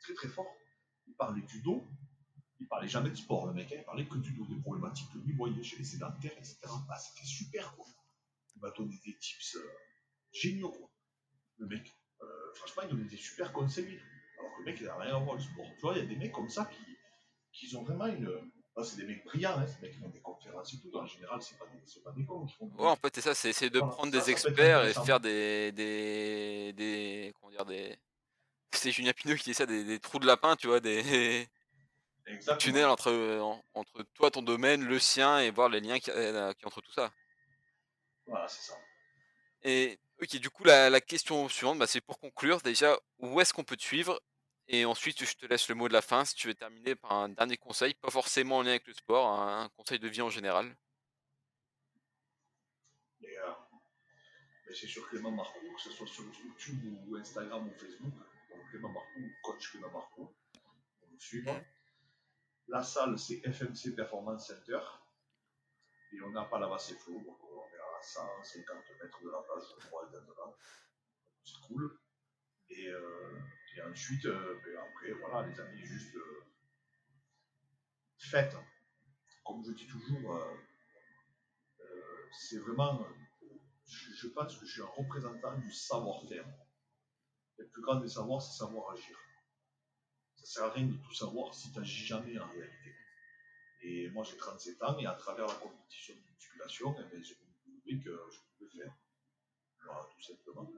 très 0.02 0.14
très 0.14 0.28
fort. 0.28 0.53
Il 1.07 1.15
parlait 1.15 1.41
du 1.41 1.61
dos, 1.61 1.84
il 2.60 2.68
parlait 2.68 2.88
jamais 2.88 3.10
de 3.10 3.15
sport, 3.15 3.48
le 3.48 3.53
mec, 3.53 3.72
hein, 3.72 3.78
il 3.80 3.84
parlait 3.86 4.06
que 4.07 4.18
du 4.18 4.34
dos, 4.34 4.45
des 4.45 4.60
problématiques 4.61 5.10
que 5.11 5.18
lui 5.18 5.34
voyait 5.34 5.64
chez 5.64 5.78
les 5.78 5.84
sédentaires, 5.84 6.34
etc. 6.38 6.60
Ah, 6.90 6.98
c'était 6.99 7.26
super, 7.26 7.76
quoi. 7.76 7.86
Il 8.56 8.61
m'a 8.61 8.70
donné 8.72 8.95
des 9.03 9.18
tips 9.18 9.56
euh, 9.56 9.68
géniaux, 10.34 10.72
quoi. 10.72 10.89
Le 11.57 11.68
mec, 11.68 11.93
euh, 12.22 12.53
franchement, 12.55 12.84
il 12.84 12.89
donnait 12.89 13.10
des 13.10 13.18
super 13.18 13.53
conseils. 13.53 14.01
Alors 14.39 14.51
que 14.55 14.60
le 14.60 14.65
mec, 14.65 14.77
il 14.80 14.85
n'a 14.85 14.95
rien 14.97 15.15
à 15.15 15.19
voir 15.19 15.35
le 15.35 15.41
sport. 15.41 15.68
Tu 15.76 15.81
vois, 15.81 15.93
il 15.95 15.99
y 15.99 16.01
a 16.01 16.05
des 16.05 16.15
mecs 16.15 16.31
comme 16.31 16.49
ça 16.49 16.65
qui, 16.65 16.97
qui 17.51 17.76
ont 17.76 17.84
vraiment 17.84 18.07
une. 18.07 18.51
C'est 18.84 18.97
des 18.97 19.05
mecs 19.05 19.23
brillants, 19.23 19.60
hein, 19.60 19.68
c'est 19.68 19.80
des 19.81 19.88
mecs 19.88 19.95
qui 19.95 20.01
font 20.01 20.10
des 20.10 20.19
conférences 20.22 20.73
et 20.73 20.80
tout. 20.81 20.97
En 20.97 21.05
général, 21.05 21.39
c'est 21.41 21.57
pas 21.60 21.68
des, 21.68 22.01
pas 22.03 22.11
des 22.11 22.26
cons 22.26 22.43
qui 22.45 22.55
font. 22.55 22.65
Ouais, 22.76 22.88
en 22.89 22.95
fait, 22.95 23.14
c'est 23.14 23.22
ça. 23.22 23.35
C'est 23.35 23.49
essayer 23.49 23.69
de 23.69 23.77
Voilà, 23.80 23.93
prendre 23.93 24.11
ça, 24.11 24.18
des 24.19 24.26
ça 24.26 24.31
experts 24.31 24.85
et 24.85 24.93
faire 24.93 25.19
des. 25.19 25.72
des. 25.72 26.73
des. 26.73 27.34
comment 27.39 27.51
dire, 27.51 27.65
des. 27.65 27.95
C'est 28.73 28.91
Julien 28.91 29.14
Pinot 29.14 29.35
qui 29.35 29.43
dit 29.43 29.53
ça, 29.53 29.68
des, 29.68 29.84
des 29.84 29.99
trous 29.99 30.18
de 30.18 30.26
lapin, 30.26 30.55
tu 30.55 30.65
vois, 30.65 30.80
des 30.80 31.47
Exactement. 32.26 32.57
tunnels 32.73 32.89
entre, 32.89 33.11
en- 33.39 33.64
entre 33.76 34.01
toi, 34.15 34.31
ton 34.31 34.41
domaine, 34.41 34.84
le 34.84 34.97
sien, 34.97 35.39
et 35.39 35.51
voir 35.51 35.69
les 35.69 35.80
liens 35.80 35.99
qui, 35.99 36.10
euh, 36.10 36.51
qui 36.53 36.65
entre 36.65 36.81
tout 36.81 36.91
ça. 36.91 37.14
Voilà, 38.26 38.47
c'est 38.47 38.72
ça. 38.72 38.80
Et 39.61 39.99
ok, 40.24 40.38
du 40.38 40.50
coup, 40.50 40.64
la, 40.64 40.90
la 40.90 41.02
question 41.02 41.48
suivante, 41.50 41.80
bah, 41.80 41.88
c'est 41.88 42.02
pour 42.02 42.20
conclure 42.20 42.62
déjà, 42.62 42.98
où 43.20 43.40
est-ce 43.41 43.54
qu'on 43.54 43.64
peut 43.64 43.78
te 43.78 43.84
suivre? 43.84 44.22
Et 44.68 44.86
ensuite, 44.86 45.24
je 45.24 45.36
te 45.36 45.45
laisse 45.45 45.68
le 45.68 45.76
mot 45.76 45.88
de 45.90 45.94
la 45.94 46.02
fin 46.02 46.24
si 46.24 46.36
tu 46.36 46.48
veux 46.48 46.54
terminer 46.54 46.95
par 46.95 47.12
un 47.14 47.30
dernier 47.30 47.58
conseil, 47.58 47.94
pas 47.95 48.10
forcément 48.10 48.58
en 48.58 48.62
lien 48.64 48.72
avec 48.72 48.88
le 48.88 48.94
sport, 48.94 49.28
un, 49.28 49.70
conseil 49.70 50.00
de 50.00 50.08
vie 50.08 50.22
en 50.22 50.30
général. 50.30 50.76
Et, 53.22 53.38
euh, 53.38 53.52
mais 54.66 54.74
c'est 54.74 54.88
sur 54.88 55.08
Clément 55.10 55.32
Marcoux, 55.32 55.74
que 55.76 55.82
ce 55.82 55.91
soit 55.91 56.08
sur 56.08 56.24
YouTube 56.24 56.98
ou 57.08 57.16
Instagram 57.18 57.68
ou 57.68 57.74
Facebook. 57.74 58.14
Donc 58.50 58.70
Clément 58.70 58.90
Marcoux, 58.90 59.32
coach 59.44 59.72
Clément 59.72 59.91
Marcoux, 59.91 60.34
pour 61.00 61.10
nous 61.12 61.20
suivre. 61.20 61.54
Mhm. 61.54 61.64
La 62.70 62.84
salle, 62.84 63.20
c'est 63.20 63.41
FMC 63.45 63.95
Performance 63.95 64.48
Center. 64.48 64.80
Et 66.14 66.22
on 66.22 66.30
n'a 66.30 66.45
pas 66.45 66.60
la 66.60 66.68
base 66.68 66.95
flow, 66.95 67.20
donc 67.20 67.38
on 67.44 67.60
à 67.60 67.82
150 68.04 68.78
mètres 69.02 69.24
de 69.24 69.30
la 69.30 69.42
plage, 69.42 69.64
je 69.80 69.88
crois, 69.88 70.06
exactement. 70.06 70.56
C'est 71.44 71.60
cool. 71.68 72.00
Et, 72.70 72.88
euh, 72.90 73.40
ensuite, 73.90 74.26
euh, 74.26 74.60
ben 74.64 74.78
après, 74.78 75.12
voilà, 75.14 75.48
les 75.48 75.60
amis, 75.60 75.84
juste 75.84 76.16
euh, 76.16 76.44
faites. 78.18 78.56
Comme 79.44 79.64
je 79.66 79.72
dis 79.72 79.88
toujours, 79.88 80.36
euh, 80.36 80.56
c'est 82.32 82.60
vraiment, 82.60 83.06
je, 83.88 84.14
je 84.14 84.28
pense 84.28 84.58
que 84.58 84.66
je 84.66 84.72
suis 84.74 84.82
un 84.82 84.86
représentant 84.86 85.58
du 85.58 85.72
savoir-faire. 85.72 86.48
Le 87.58 87.68
plus 87.68 87.82
grand 87.82 87.96
des 87.96 88.08
savoirs, 88.08 88.42
c'est 88.42 88.58
savoir 88.58 88.92
agir. 88.92 89.18
Ça 90.36 90.46
sert 90.46 90.64
à 90.66 90.72
rien 90.72 90.88
de 90.88 90.98
tout 90.98 91.14
savoir 91.14 91.54
si 91.54 91.72
tu 91.72 91.80
n'agis 91.80 92.06
jamais 92.06 92.38
en 92.40 92.50
réalité. 92.50 92.96
Et 93.82 94.10
moi, 94.10 94.24
j'ai 94.24 94.38
37 94.38 94.82
ans 94.84 94.98
et 94.98 95.06
à 95.06 95.14
travers 95.14 95.46
la 95.46 95.56
compétition 95.56 96.16
de 96.16 96.22
musculation, 96.34 96.96
eh 97.00 97.04
ben, 97.04 97.24
j'ai 97.24 97.36
que 98.02 98.10
je 98.32 98.40
pouvais 98.57 98.70
faire. 98.70 98.95
Voilà, 99.84 100.07
tout 100.14 100.22
simplement. 100.22 100.72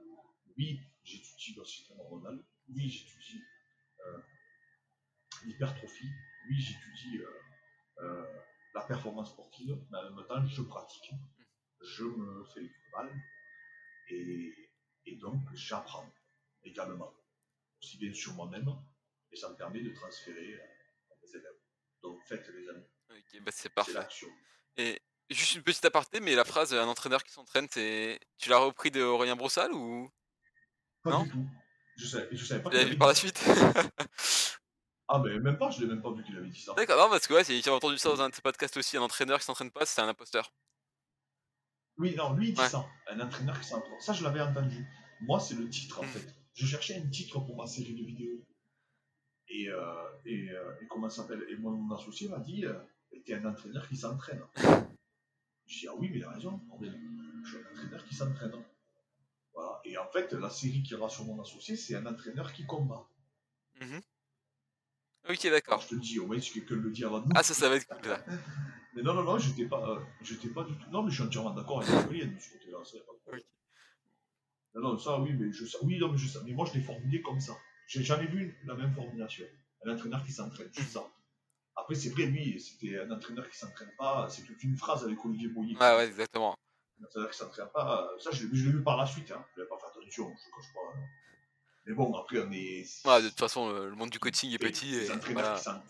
Oui, 0.56 0.80
j'étudie 1.04 1.54
le 1.58 1.64
système 1.64 2.00
hormonal. 2.00 2.42
Oui, 2.68 2.88
j'étudie 2.88 3.42
euh, 4.06 4.18
l'hypertrophie. 5.44 6.10
Oui, 6.48 6.56
j'étudie 6.58 7.18
euh, 7.18 7.40
euh, 8.02 8.42
la 8.74 8.82
performance 8.82 9.30
sportive, 9.30 9.76
mais 9.90 9.98
en 9.98 10.14
même 10.14 10.26
temps, 10.26 10.46
je 10.46 10.62
pratique. 10.62 11.10
Je 11.80 12.04
me 12.04 12.44
fais 12.44 12.62
du 12.62 12.74
mal. 12.92 13.12
Et, 14.08 14.54
et 15.06 15.16
donc, 15.16 15.42
j'apprends 15.54 16.10
également. 16.64 17.12
Aussi 17.82 17.98
bien 17.98 18.12
sur 18.14 18.34
moi-même, 18.34 18.68
et 19.30 19.36
ça 19.36 19.50
me 19.50 19.56
permet 19.56 19.82
de 19.82 19.90
transférer 19.90 20.54
à 21.10 21.14
mes 21.22 21.28
élèves. 21.36 21.60
Donc, 22.02 22.22
faites 22.26 22.48
les 22.48 22.68
amis. 22.70 22.86
Ok, 23.10 23.42
bah 23.42 23.50
c'est 23.52 23.68
parfait. 23.68 23.92
l'action. 23.92 24.28
Et 24.78 25.00
juste 25.30 25.54
une 25.54 25.62
petite 25.62 25.84
aparté, 25.84 26.20
mais 26.20 26.34
la 26.34 26.44
phrase 26.44 26.72
un 26.74 26.86
entraîneur 26.88 27.22
qui 27.24 27.32
s'entraîne, 27.32 27.66
c'est. 27.70 28.18
Tu 28.38 28.48
l'as 28.50 28.58
repris 28.58 28.90
de 28.90 29.02
Aurélien 29.02 29.36
Broussal 29.36 29.72
ou 29.72 30.10
Pas 31.02 31.10
Non 31.10 31.22
du 31.24 31.30
tout. 31.30 31.46
Je 31.96 32.06
savais, 32.06 32.28
je 32.32 32.44
savais 32.44 32.62
pas 32.62 32.70
l'as 32.70 32.80
avait 32.80 32.90
vu 32.90 32.98
par 32.98 33.08
la 33.08 33.14
suite 33.14 33.42
Ah, 35.08 35.22
mais 35.24 35.38
même 35.38 35.56
pas, 35.56 35.70
je 35.70 35.80
l'ai 35.80 35.86
même 35.86 36.02
pas 36.02 36.10
vu 36.12 36.22
qu'il 36.24 36.36
avait 36.36 36.48
dit 36.48 36.60
ça. 36.60 36.74
D'accord, 36.74 36.98
non, 37.04 37.08
parce 37.10 37.26
que 37.26 37.34
ouais, 37.34 37.44
j'ai 37.44 37.70
entendu 37.70 37.96
ça 37.96 38.08
dans 38.10 38.20
un 38.22 38.28
de 38.28 38.34
tes 38.34 38.42
podcasts 38.42 38.76
aussi, 38.76 38.96
un 38.96 39.02
entraîneur 39.02 39.38
qui 39.38 39.44
s'entraîne 39.44 39.70
pas, 39.70 39.86
c'est 39.86 40.00
un 40.00 40.08
imposteur. 40.08 40.52
Oui, 41.98 42.14
non, 42.16 42.34
lui 42.34 42.48
il 42.48 42.54
dit 42.54 42.60
Ouais. 42.60 42.68
ça. 42.68 42.84
Un 43.08 43.20
entraîneur 43.20 43.58
qui 43.60 43.66
s'entraîne. 43.68 44.00
Ça, 44.00 44.12
je 44.12 44.22
l'avais 44.24 44.40
entendu. 44.40 44.84
Moi, 45.22 45.38
c'est 45.40 45.54
le 45.54 45.68
titre 45.70 46.00
en 46.00 46.04
Mm. 46.04 46.08
fait. 46.08 46.34
Je 46.54 46.66
cherchais 46.66 46.96
un 46.96 47.08
titre 47.08 47.38
pour 47.40 47.56
ma 47.56 47.66
série 47.66 47.94
de 47.94 48.04
vidéos. 48.04 48.44
Et, 49.48 49.68
euh, 49.68 49.94
et, 50.26 50.50
euh, 50.50 50.80
et 50.82 50.86
comment 50.88 51.08
ça 51.08 51.22
s'appelle? 51.22 51.46
Et 51.48 51.56
mon, 51.56 51.70
mon 51.70 51.94
associé 51.94 52.28
m'a 52.28 52.38
dit 52.40 52.66
euh, 52.66 52.74
T'es 53.24 53.34
un 53.34 53.44
entraîneur 53.46 53.88
qui 53.88 53.96
s'entraîne. 53.96 54.42
Je 55.66 55.78
dis 55.80 55.88
Ah 55.88 55.94
oui, 55.96 56.08
mais 56.10 56.18
il 56.18 56.24
a 56.24 56.30
raison. 56.30 56.60
Je 56.80 57.48
suis 57.48 57.58
un 57.58 57.72
entraîneur 57.72 58.04
qui 58.04 58.14
s'entraîne. 58.14 58.52
Voilà. 59.54 59.80
Et 59.84 59.96
en 59.98 60.08
fait, 60.10 60.32
la 60.32 60.50
série 60.50 60.82
qui 60.82 60.94
aura 60.94 61.08
sur 61.08 61.24
mon 61.24 61.40
associé, 61.40 61.76
c'est 61.76 61.94
un 61.94 62.06
entraîneur 62.06 62.52
qui 62.52 62.66
combat. 62.66 63.08
Mhm. 63.80 64.00
Ok, 65.28 65.42
d'accord. 65.50 65.80
je 65.80 65.88
te 65.88 65.94
le 65.94 66.00
dis, 66.00 66.20
au 66.20 66.26
moins, 66.26 66.38
si 66.38 66.52
quelqu'un 66.52 66.76
le 66.76 66.90
dit 66.90 67.04
avant 67.04 67.20
nous. 67.20 67.32
Ah, 67.34 67.42
ça, 67.42 67.52
ça 67.52 67.68
va 67.68 67.76
être 67.76 67.88
cool 67.88 68.08
là. 68.08 68.24
Mais 68.94 69.02
non, 69.02 69.12
non, 69.12 69.24
non, 69.24 69.38
j'étais 69.38 69.66
pas, 69.66 69.90
euh, 69.90 70.00
j'étais 70.22 70.48
pas 70.48 70.64
du 70.64 70.74
tout. 70.74 70.90
Non, 70.90 71.02
mais 71.02 71.10
je 71.10 71.16
suis 71.16 71.24
entièrement 71.24 71.50
d'accord 71.50 71.82
avec 71.82 72.06
Aurélien 72.06 72.28
de 72.28 72.40
ce 72.40 72.52
côté-là, 72.52 72.78
ça 72.82 72.96
pas 73.00 73.12
de 73.12 73.18
problème. 73.18 73.42
Ok. 73.42 73.46
Non, 74.74 74.92
non, 74.92 74.98
ça, 74.98 75.20
oui, 75.20 75.34
mais 75.34 75.52
je 75.52 75.66
sais. 75.66 75.76
Oui, 75.82 75.98
non, 75.98 76.10
mais 76.12 76.16
je 76.16 76.26
sais. 76.26 76.38
Mais 76.46 76.52
moi, 76.52 76.66
je 76.66 76.78
l'ai 76.78 76.82
formulé 76.82 77.20
comme 77.20 77.38
ça. 77.38 77.54
J'ai 77.86 78.02
jamais 78.02 78.26
vu 78.26 78.58
la 78.64 78.74
même 78.74 78.94
formulation. 78.94 79.44
Un 79.84 79.92
entraîneur 79.92 80.24
qui 80.24 80.32
s'entraîne, 80.32 80.70
juste 80.72 80.92
ça. 80.92 81.06
Après, 81.76 81.94
c'est 81.94 82.08
vrai, 82.10 82.24
lui, 82.26 82.58
c'était 82.60 82.98
un 83.00 83.10
entraîneur 83.10 83.48
qui 83.50 83.56
s'entraîne 83.58 83.92
pas. 83.98 84.26
C'est 84.30 84.42
toute 84.42 84.62
une 84.64 84.76
phrase 84.76 85.04
avec 85.04 85.22
Olivier 85.24 85.48
Boyer. 85.48 85.76
Ouais, 85.76 85.96
ouais, 85.96 86.06
exactement. 86.06 86.56
Un 87.00 87.04
entraîneur 87.04 87.30
qui 87.30 87.36
s'entraîne 87.36 87.68
pas. 87.72 88.10
Ça, 88.18 88.30
je 88.32 88.46
l'ai 88.46 88.56
je 88.56 88.64
l'ai 88.66 88.72
vu 88.72 88.82
par 88.82 88.96
la 88.96 89.06
suite. 89.06 89.30
Hein. 89.30 89.44
Je 89.54 89.60
n'avais 89.60 89.68
pas 89.68 89.76
fait 89.78 89.86
attention, 89.86 90.24
je 90.28 90.30
ne 90.30 90.62
cache 90.62 90.72
pas. 90.74 90.80
hein. 90.94 91.00
Mais 91.86 91.94
bon, 91.94 92.14
après, 92.14 92.38
on 92.40 92.50
est. 92.50 92.84
Ouais, 93.06 93.22
de 93.22 93.28
toute 93.28 93.38
façon, 93.38 93.70
le 93.70 93.94
monde 93.94 94.10
du 94.10 94.18
coaching 94.18 94.50
est 94.50 94.54
Et 94.54 94.58
petit 94.58 94.86
les 94.86 95.06
et 95.06 95.10
entraîneurs 95.12 95.42
voilà. 95.42 95.56
qui 95.58 95.62
s'entraînent. 95.64 95.82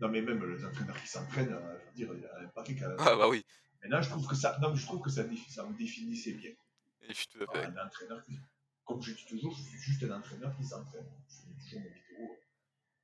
Non, 0.00 0.08
mais 0.08 0.20
même 0.22 0.44
les 0.56 0.64
entraîneurs 0.64 1.00
qui 1.00 1.08
s'entraînent, 1.08 1.52
euh, 1.52 1.78
je 1.78 1.84
veux 1.86 1.92
dire, 1.94 2.14
il 2.14 2.20
y 2.22 2.26
a 2.26 2.46
un 2.46 2.48
paquet 2.48 2.74
qui 2.74 2.82
a. 2.84 2.94
Ah, 2.98 3.14
bah 3.16 3.28
oui, 3.28 3.44
Maintenant, 3.82 4.02
je 4.02 4.10
trouve 4.10 4.26
que 4.26 4.34
ça, 4.34 4.58
non, 4.60 4.74
je 4.74 4.84
trouve 4.84 5.00
que 5.00 5.08
ça, 5.10 5.22
dé- 5.24 5.36
ça 5.48 5.64
me 5.64 5.74
définissait 5.78 6.32
bien. 6.32 6.50
et 6.50 7.08
je 7.08 7.12
suis 7.14 7.28
tout 7.28 7.42
à 7.42 7.52
fait. 7.52 7.64
Un 7.64 7.86
entraîneur 7.86 8.22
qui, 8.24 8.38
comme 8.84 9.00
je 9.02 9.12
dis 9.14 9.24
toujours, 9.26 9.54
je 9.56 9.62
suis 9.62 9.78
juste 9.78 10.02
un 10.04 10.18
entraîneur 10.18 10.54
qui 10.56 10.64
s'entraîne. 10.64 11.06
Je 11.28 11.34
fais 11.36 11.74
toujours 11.74 11.82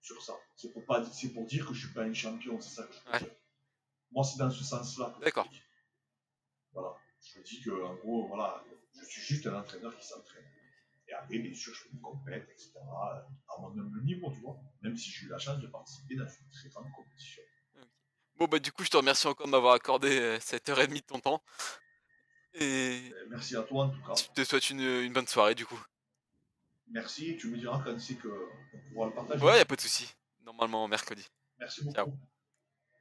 sur 0.06 0.22
ça. 0.22 0.34
C'est 0.54 0.72
pour 0.72 0.84
pas, 0.86 1.04
c'est 1.04 1.30
pour 1.30 1.44
dire 1.46 1.66
que 1.66 1.74
je 1.74 1.86
suis 1.86 1.92
pas 1.94 2.02
un 2.02 2.14
champion, 2.14 2.60
c'est 2.60 2.74
ça 2.76 2.84
que 2.84 2.92
je 2.94 2.98
veux 3.00 3.12
Ouais. 3.12 3.18
dire. 3.18 3.34
Moi, 4.12 4.24
c'est 4.24 4.38
dans 4.38 4.50
ce 4.50 4.62
sens-là. 4.62 5.16
D'accord. 5.20 5.48
Voilà. 6.72 6.94
Je 7.20 7.38
me 7.40 7.44
dis 7.44 7.60
que, 7.60 7.70
en 7.82 7.94
gros, 7.96 8.28
voilà, 8.28 8.62
je 8.94 9.04
suis 9.04 9.22
juste 9.22 9.46
un 9.48 9.58
entraîneur 9.58 9.96
qui 9.98 10.06
s'entraîne. 10.06 10.44
Et 11.08 11.12
après, 11.12 11.38
bien 11.38 11.54
sûr, 11.54 11.74
je 11.74 11.82
fais 11.82 11.88
une 11.92 12.00
compète, 12.00 12.48
etc. 12.50 12.72
À 12.78 13.60
mon 13.60 13.68
humble 13.70 14.02
niveau, 14.04 14.30
tu 14.32 14.40
vois. 14.40 14.56
Même 14.82 14.96
si 14.96 15.10
j'ai 15.10 15.26
eu 15.26 15.28
la 15.28 15.38
chance 15.38 15.60
de 15.60 15.66
participer 15.66 16.14
dans 16.16 16.26
une 16.26 16.50
très 16.50 16.68
grande 16.68 16.90
compétition. 16.92 17.42
Bon, 18.36 18.46
bah, 18.46 18.58
du 18.58 18.70
coup, 18.70 18.84
je 18.84 18.90
te 18.90 18.96
remercie 18.96 19.26
encore 19.26 19.46
de 19.46 19.50
m'avoir 19.50 19.74
accordé 19.74 20.20
euh, 20.20 20.38
cette 20.40 20.68
heure 20.68 20.78
et 20.80 20.86
demie 20.86 21.00
de 21.00 21.06
ton 21.06 21.20
temps. 21.20 21.42
Et 22.54 23.10
Euh, 23.12 23.26
Merci 23.30 23.56
à 23.56 23.62
toi, 23.62 23.84
en 23.86 23.90
tout 23.90 24.02
cas. 24.02 24.14
je 24.14 24.24
te 24.34 24.44
souhaite 24.44 24.70
une, 24.70 24.80
une 24.80 25.12
bonne 25.12 25.26
soirée, 25.26 25.54
du 25.54 25.64
coup. 25.66 25.80
Merci. 26.90 27.36
Tu 27.38 27.48
me 27.48 27.56
diras 27.56 27.82
quand 27.84 27.98
c'est 27.98 28.14
que 28.14 28.28
on 28.28 28.94
pourra 28.94 29.06
le 29.06 29.12
partager. 29.12 29.44
Ouais, 29.44 29.58
y 29.58 29.60
a 29.60 29.64
pas 29.64 29.76
de 29.76 29.80
souci. 29.80 30.12
Normalement, 30.44 30.86
mercredi. 30.88 31.26
Merci 31.58 31.82
beaucoup. 31.82 31.94
Ciao. 31.94 32.12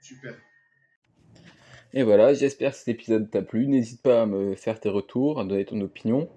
Super. 0.02 0.36
Et 1.94 2.04
voilà, 2.04 2.34
j'espère 2.34 2.72
que 2.72 2.78
cet 2.78 2.88
épisode 2.90 3.30
t'a 3.30 3.42
plu. 3.42 3.68
N'hésite 3.68 4.02
pas 4.02 4.24
à 4.24 4.26
me 4.26 4.56
faire 4.56 4.80
tes 4.80 4.90
retours, 4.90 5.40
à 5.40 5.46
donner 5.46 5.66
ton 5.66 5.80
opinion. 5.82 6.30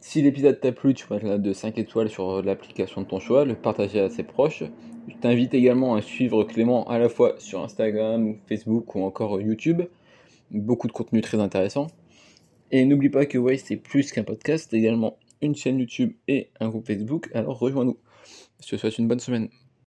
Si 0.00 0.22
l'épisode 0.22 0.60
t'a 0.60 0.72
plu, 0.72 0.94
tu 0.94 1.06
peux 1.06 1.14
mettre 1.14 1.26
la 1.26 1.32
note 1.32 1.42
de 1.42 1.52
5 1.52 1.78
étoiles 1.78 2.10
sur 2.10 2.42
l'application 2.42 3.02
de 3.02 3.06
ton 3.06 3.20
choix, 3.20 3.44
le 3.44 3.54
partager 3.54 4.00
à 4.00 4.10
ses 4.10 4.24
proches. 4.24 4.64
Je 5.08 5.16
t'invite 5.16 5.54
également 5.54 5.94
à 5.94 6.02
suivre 6.02 6.44
Clément 6.44 6.88
à 6.88 6.98
la 6.98 7.08
fois 7.08 7.34
sur 7.38 7.62
Instagram, 7.62 8.36
Facebook 8.48 8.94
ou 8.94 9.02
encore 9.02 9.40
YouTube. 9.40 9.82
Beaucoup 10.50 10.86
de 10.86 10.92
contenu 10.92 11.20
très 11.20 11.38
intéressant. 11.38 11.86
Et 12.70 12.84
n'oublie 12.84 13.10
pas 13.10 13.26
que 13.26 13.38
Way 13.38 13.58
c'est 13.58 13.76
plus 13.76 14.12
qu'un 14.12 14.24
podcast, 14.24 14.68
c'est 14.70 14.76
également 14.76 15.18
une 15.42 15.54
chaîne 15.54 15.78
YouTube 15.78 16.12
et 16.28 16.50
un 16.60 16.68
groupe 16.68 16.86
Facebook, 16.86 17.30
alors 17.34 17.58
rejoins-nous. 17.58 17.98
Je 18.62 18.68
te 18.68 18.76
souhaite 18.76 18.98
une 18.98 19.08
bonne 19.08 19.20
semaine. 19.20 19.48